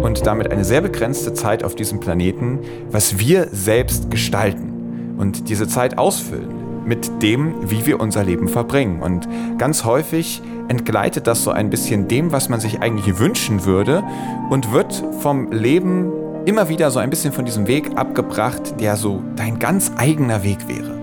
und 0.02 0.26
damit 0.26 0.50
eine 0.50 0.64
sehr 0.64 0.80
begrenzte 0.80 1.32
Zeit 1.32 1.64
auf 1.64 1.74
diesem 1.74 2.00
Planeten, 2.00 2.58
was 2.90 3.18
wir 3.18 3.48
selbst 3.50 4.10
gestalten 4.10 5.14
und 5.18 5.48
diese 5.48 5.68
Zeit 5.68 5.98
ausfüllen 5.98 6.62
mit 6.84 7.22
dem, 7.22 7.54
wie 7.70 7.86
wir 7.86 8.00
unser 8.00 8.24
Leben 8.24 8.48
verbringen. 8.48 9.02
Und 9.02 9.28
ganz 9.58 9.84
häufig 9.84 10.42
entgleitet 10.68 11.26
das 11.26 11.44
so 11.44 11.50
ein 11.50 11.70
bisschen 11.70 12.08
dem, 12.08 12.32
was 12.32 12.48
man 12.48 12.60
sich 12.60 12.80
eigentlich 12.80 13.18
wünschen 13.18 13.64
würde 13.64 14.02
und 14.50 14.72
wird 14.72 15.02
vom 15.20 15.52
Leben 15.52 16.12
immer 16.44 16.68
wieder 16.68 16.90
so 16.90 16.98
ein 16.98 17.10
bisschen 17.10 17.32
von 17.32 17.44
diesem 17.44 17.68
Weg 17.68 17.96
abgebracht, 17.96 18.80
der 18.80 18.96
so 18.96 19.22
dein 19.36 19.58
ganz 19.58 19.92
eigener 19.96 20.42
Weg 20.42 20.68
wäre. 20.68 21.01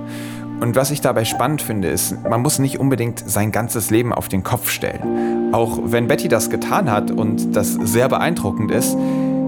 Und 0.60 0.76
was 0.76 0.92
ich 0.92 1.00
dabei 1.00 1.24
spannend 1.24 1.62
finde, 1.62 1.88
ist, 1.88 2.22
man 2.28 2.42
muss 2.42 2.60
nicht 2.60 2.80
unbedingt 2.80 3.24
sein 3.26 3.52
ganzes 3.52 3.92
Leben 3.92 4.14
auf 4.14 4.28
den 4.28 4.44
Kopf 4.44 4.70
stellen. 4.70 5.54
Auch 5.54 5.80
wenn 5.86 6.08
Betty 6.08 6.28
das 6.28 6.50
getan 6.50 6.92
hat 6.92 7.12
und 7.12 7.56
das 7.56 7.74
sehr 7.74 8.10
beeindruckend 8.10 8.70
ist, 8.72 8.98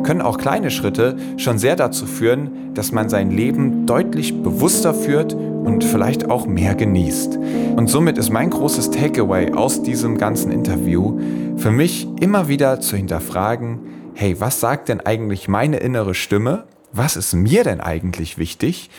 können 0.04 0.22
auch 0.22 0.38
kleine 0.38 0.72
Schritte 0.72 1.18
schon 1.38 1.60
sehr 1.60 1.76
dazu 1.76 2.06
führen, 2.06 2.74
dass 2.74 2.92
man 2.92 3.10
sein 3.10 3.30
Leben 3.30 3.86
deutlich 3.86 4.42
bewusster 4.42 4.94
führt 4.94 5.34
und 5.34 5.84
vielleicht 5.84 6.30
auch 6.30 6.48
mehr 6.48 6.76
genießt. 6.76 7.38
Und 7.76 7.88
somit 7.88 8.18
ist 8.18 8.30
mein 8.30 8.50
großes 8.50 8.92
Takeaway 8.92 9.54
aus 9.54 9.84
diesem 9.84 10.18
ganzen 10.18 10.52
Interview 10.52 11.20
für 11.58 11.72
mich 11.72 12.08
immer 12.20 12.48
wieder 12.48 12.80
zu 12.80 12.96
hinterfragen, 12.96 13.80
hey, 14.14 14.40
was 14.40 14.60
sagt 14.60 14.90
denn 14.90 15.02
eigentlich 15.02 15.48
meine 15.48 15.78
innere 15.78 16.16
Stimme? 16.16 16.64
Was 16.94 17.16
ist 17.16 17.34
mir 17.34 17.64
denn 17.64 17.80
eigentlich 17.80 18.38
wichtig? 18.38 18.90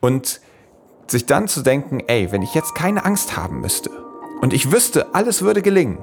Und 0.00 0.40
sich 1.06 1.26
dann 1.26 1.48
zu 1.48 1.62
denken, 1.62 2.00
ey, 2.06 2.32
wenn 2.32 2.42
ich 2.42 2.54
jetzt 2.54 2.74
keine 2.74 3.04
Angst 3.04 3.36
haben 3.36 3.60
müsste 3.60 3.90
und 4.40 4.52
ich 4.52 4.72
wüsste, 4.72 5.14
alles 5.14 5.42
würde 5.42 5.62
gelingen, 5.62 5.98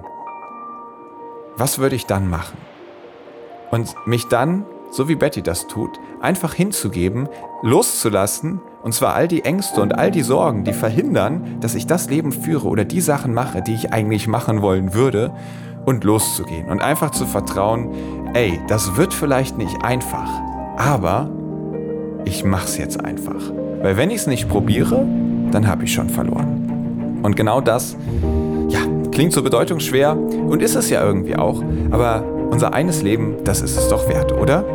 was 1.57 1.79
würde 1.79 1.95
ich 1.95 2.05
dann 2.05 2.29
machen? 2.29 2.57
Und 3.71 3.95
mich 4.05 4.27
dann, 4.27 4.65
so 4.91 5.07
wie 5.07 5.15
Betty 5.15 5.41
das 5.41 5.67
tut, 5.67 5.99
einfach 6.21 6.53
hinzugeben, 6.53 7.29
loszulassen, 7.61 8.61
und 8.83 8.93
zwar 8.93 9.13
all 9.13 9.27
die 9.27 9.45
Ängste 9.45 9.81
und 9.81 9.93
all 9.97 10.11
die 10.11 10.23
Sorgen, 10.23 10.63
die 10.63 10.73
verhindern, 10.73 11.57
dass 11.59 11.75
ich 11.75 11.87
das 11.87 12.09
Leben 12.09 12.31
führe 12.31 12.67
oder 12.67 12.83
die 12.83 13.01
Sachen 13.01 13.33
mache, 13.33 13.61
die 13.61 13.75
ich 13.75 13.93
eigentlich 13.93 14.27
machen 14.27 14.61
wollen 14.61 14.93
würde, 14.93 15.33
und 15.85 16.03
loszugehen 16.03 16.69
und 16.69 16.81
einfach 16.81 17.11
zu 17.11 17.25
vertrauen, 17.25 17.89
ey, 18.33 18.59
das 18.67 18.97
wird 18.97 19.13
vielleicht 19.13 19.57
nicht 19.57 19.83
einfach, 19.83 20.29
aber 20.77 21.29
ich 22.25 22.43
mach's 22.43 22.77
jetzt 22.77 23.03
einfach. 23.03 23.51
Weil 23.81 23.97
wenn 23.97 24.09
ich 24.09 24.17
es 24.17 24.27
nicht 24.27 24.47
probiere, 24.47 25.05
dann 25.51 25.67
habe 25.67 25.85
ich 25.85 25.93
schon 25.93 26.09
verloren. 26.09 27.19
Und 27.23 27.35
genau 27.35 27.61
das, 27.61 27.95
ja, 28.69 28.79
klingt 29.11 29.33
so 29.33 29.43
bedeutungsschwer 29.43 30.15
und 30.15 30.61
ist 30.61 30.75
es 30.75 30.89
ja 30.89 31.03
irgendwie 31.03 31.35
auch, 31.35 31.63
aber 31.91 32.23
unser 32.51 32.73
eines 32.73 33.01
Leben, 33.01 33.37
das 33.43 33.61
ist 33.61 33.77
es 33.77 33.87
doch 33.87 34.07
wert, 34.09 34.31
oder? 34.31 34.65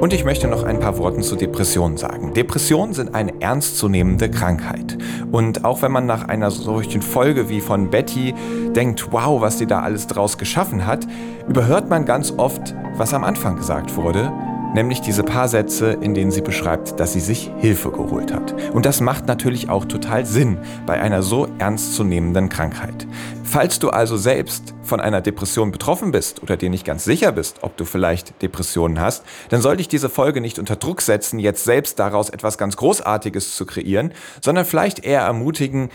Und 0.00 0.12
ich 0.12 0.24
möchte 0.24 0.48
noch 0.48 0.64
ein 0.64 0.80
paar 0.80 0.98
Worte 0.98 1.20
zu 1.20 1.34
Depressionen 1.34 1.96
sagen. 1.96 2.34
Depressionen 2.34 2.92
sind 2.92 3.14
eine 3.14 3.40
ernstzunehmende 3.40 4.30
Krankheit. 4.30 4.98
Und 5.32 5.64
auch 5.64 5.82
wenn 5.82 5.92
man 5.92 6.06
nach 6.06 6.28
einer 6.28 6.50
solchen 6.50 7.02
Folge 7.02 7.48
wie 7.48 7.60
von 7.60 7.90
Betty 7.90 8.34
denkt, 8.76 9.08
wow, 9.12 9.40
was 9.40 9.58
sie 9.58 9.66
da 9.66 9.80
alles 9.80 10.06
draus 10.06 10.38
geschaffen 10.38 10.86
hat, 10.86 11.06
überhört 11.48 11.88
man 11.88 12.04
ganz 12.04 12.34
oft, 12.36 12.74
was 12.96 13.14
am 13.14 13.24
Anfang 13.24 13.56
gesagt 13.56 13.96
wurde, 13.96 14.32
nämlich 14.74 15.00
diese 15.00 15.22
paar 15.22 15.48
Sätze, 15.48 15.92
in 15.92 16.14
denen 16.14 16.30
sie 16.30 16.40
beschreibt, 16.40 16.98
dass 16.98 17.12
sie 17.12 17.20
sich 17.20 17.50
Hilfe 17.58 17.90
geholt 17.90 18.32
hat. 18.32 18.54
Und 18.72 18.86
das 18.86 19.00
macht 19.00 19.26
natürlich 19.26 19.68
auch 19.68 19.84
total 19.84 20.26
Sinn 20.26 20.58
bei 20.86 21.00
einer 21.00 21.22
so 21.22 21.48
ernstzunehmenden 21.58 22.48
Krankheit. 22.48 23.06
Falls 23.44 23.78
du 23.78 23.90
also 23.90 24.16
selbst 24.16 24.74
von 24.82 25.00
einer 25.00 25.20
Depression 25.20 25.72
betroffen 25.72 26.10
bist 26.10 26.42
oder 26.42 26.56
dir 26.56 26.70
nicht 26.70 26.84
ganz 26.84 27.04
sicher 27.04 27.32
bist, 27.32 27.58
ob 27.62 27.76
du 27.76 27.84
vielleicht 27.84 28.40
Depressionen 28.42 29.00
hast, 29.00 29.24
dann 29.50 29.60
sollte 29.60 29.82
ich 29.82 29.88
diese 29.88 30.08
Folge 30.08 30.40
nicht 30.40 30.58
unter 30.58 30.76
Druck 30.76 31.02
setzen, 31.02 31.38
jetzt 31.38 31.64
selbst 31.64 31.98
daraus 31.98 32.30
etwas 32.30 32.58
ganz 32.58 32.76
Großartiges 32.76 33.56
zu 33.56 33.66
kreieren, 33.66 34.12
sondern 34.40 34.64
vielleicht 34.64 35.04
eher 35.04 35.22
ermutigen, 35.22 35.90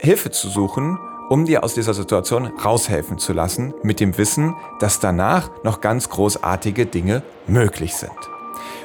Hilfe 0.00 0.30
zu 0.30 0.48
suchen 0.48 0.98
um 1.28 1.44
dir 1.44 1.64
aus 1.64 1.74
dieser 1.74 1.94
Situation 1.94 2.46
raushelfen 2.64 3.18
zu 3.18 3.32
lassen, 3.32 3.74
mit 3.82 4.00
dem 4.00 4.16
Wissen, 4.18 4.54
dass 4.80 5.00
danach 5.00 5.50
noch 5.62 5.80
ganz 5.80 6.08
großartige 6.08 6.86
Dinge 6.86 7.22
möglich 7.46 7.94
sind. 7.94 8.10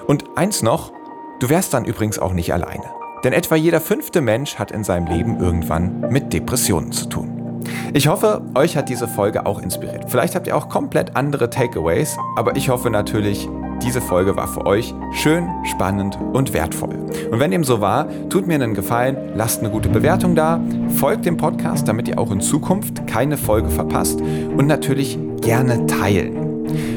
Und 0.08 0.26
eins 0.36 0.62
noch, 0.62 0.92
du 1.40 1.50
wärst 1.50 1.74
dann 1.74 1.86
übrigens 1.86 2.20
auch 2.20 2.34
nicht 2.34 2.54
alleine. 2.54 2.86
Denn 3.24 3.34
etwa 3.34 3.56
jeder 3.56 3.80
fünfte 3.80 4.20
Mensch 4.20 4.56
hat 4.56 4.72
in 4.72 4.84
seinem 4.84 5.08
Leben 5.08 5.40
irgendwann 5.40 6.02
mit 6.10 6.34
Depressionen 6.34 6.92
zu 6.92 7.08
tun. 7.08 7.62
Ich 7.94 8.08
hoffe, 8.08 8.42
euch 8.56 8.76
hat 8.76 8.90
diese 8.90 9.08
Folge 9.08 9.46
auch 9.46 9.62
inspiriert. 9.62 10.06
Vielleicht 10.10 10.36
habt 10.36 10.48
ihr 10.48 10.58
auch 10.58 10.68
komplett 10.68 11.16
andere 11.16 11.50
Takeaways, 11.50 12.18
aber 12.36 12.58
ich 12.58 12.70
hoffe 12.70 12.90
natürlich, 12.90 13.48
diese 13.84 14.02
Folge 14.02 14.36
war 14.36 14.48
für 14.48 14.66
euch 14.66 14.94
schön, 15.12 15.50
spannend 15.64 16.18
und 16.34 16.54
wertvoll. 16.54 16.96
Und 17.32 17.40
wenn 17.40 17.52
dem 17.52 17.64
so 17.64 17.82
war, 17.82 18.08
tut 18.30 18.48
mir 18.48 18.56
einen 18.56 18.74
Gefallen, 18.74 19.18
lasst 19.36 19.60
eine 19.60 19.70
gute 19.70 19.90
Bewertung 19.90 20.36
da, 20.36 20.60
folgt 20.96 21.26
dem 21.26 21.38
Podcast, 21.38 21.88
damit 21.88 22.08
ihr 22.08 22.18
auch 22.18 22.32
in 22.32 22.42
Zukunft 22.42 23.06
keine 23.08 23.38
Folge 23.38 23.70
verpasst 23.70 24.22
und 24.22 24.68
natürlich 24.68 25.20
gerne 25.42 25.86
teilen. 25.86 26.53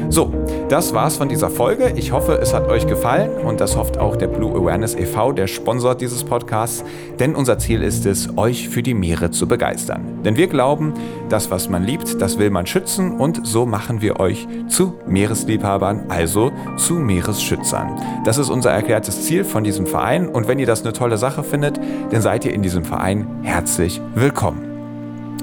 So, 0.09 0.31
Das 0.69 0.93
war's 0.93 1.15
von 1.15 1.29
dieser 1.29 1.49
Folge. 1.49 1.93
Ich 1.95 2.11
hoffe, 2.11 2.39
es 2.41 2.53
hat 2.53 2.67
euch 2.67 2.87
gefallen 2.87 3.31
und 3.45 3.61
das 3.61 3.77
hofft 3.77 3.97
auch 3.97 4.17
der 4.17 4.27
Blue 4.27 4.51
Awareness 4.51 4.95
e.V., 4.95 5.31
der 5.31 5.47
Sponsor 5.47 5.95
dieses 5.95 6.25
Podcasts. 6.25 6.83
Denn 7.19 7.35
unser 7.35 7.57
Ziel 7.57 7.81
ist 7.81 8.05
es, 8.05 8.37
euch 8.37 8.67
für 8.67 8.83
die 8.83 8.93
Meere 8.93 9.31
zu 9.31 9.47
begeistern. 9.47 10.23
Denn 10.25 10.35
wir 10.35 10.47
glauben, 10.47 10.93
das, 11.29 11.51
was 11.51 11.69
man 11.69 11.83
liebt, 11.83 12.21
das 12.21 12.37
will 12.37 12.49
man 12.49 12.65
schützen 12.65 13.17
und 13.17 13.47
so 13.47 13.65
machen 13.65 14.01
wir 14.01 14.19
euch 14.19 14.45
zu 14.67 14.95
Meeresliebhabern, 15.07 16.05
also 16.09 16.51
zu 16.75 16.95
Meeresschützern. 16.95 18.01
Das 18.25 18.37
ist 18.37 18.49
unser 18.49 18.71
erklärtes 18.71 19.23
Ziel 19.23 19.45
von 19.45 19.63
diesem 19.63 19.85
Verein 19.85 20.27
und 20.27 20.49
wenn 20.49 20.59
ihr 20.59 20.67
das 20.67 20.83
eine 20.83 20.91
tolle 20.91 21.17
Sache 21.17 21.43
findet, 21.43 21.79
dann 22.11 22.21
seid 22.21 22.43
ihr 22.43 22.53
in 22.53 22.61
diesem 22.61 22.83
Verein 22.83 23.25
herzlich 23.43 24.01
willkommen. 24.15 24.66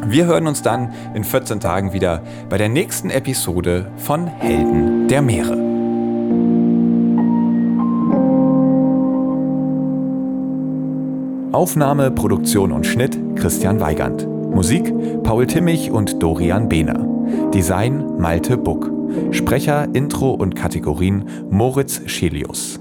Wir 0.07 0.27
hören 0.27 0.47
uns 0.47 0.63
dann 0.63 0.93
in 1.15 1.25
14 1.25 1.61
Tagen 1.61 1.93
wieder 1.93 2.23
bei 2.49 2.59
der 2.59 2.69
nächsten 2.69 3.11
Episode 3.11 3.91
von 3.97 4.27
Helden 4.27 5.09
der 5.09 5.23
Meere. 5.23 5.65
Aufnahme, 11.53 12.11
Produktion 12.11 12.73
und 12.73 12.85
Schnitt 12.85 13.19
Christian 13.37 13.81
Weigand. 13.81 14.27
Musik 14.29 14.93
Paul 15.23 15.47
Timmich 15.47 15.91
und 15.91 16.23
Dorian 16.23 16.69
Behner. 16.69 17.07
Design 17.55 18.19
Malte 18.19 18.57
Buck. 18.57 18.91
Sprecher, 19.31 19.89
Intro 19.93 20.31
und 20.31 20.57
Kategorien 20.57 21.25
Moritz 21.51 22.03
Schelius. 22.07 22.81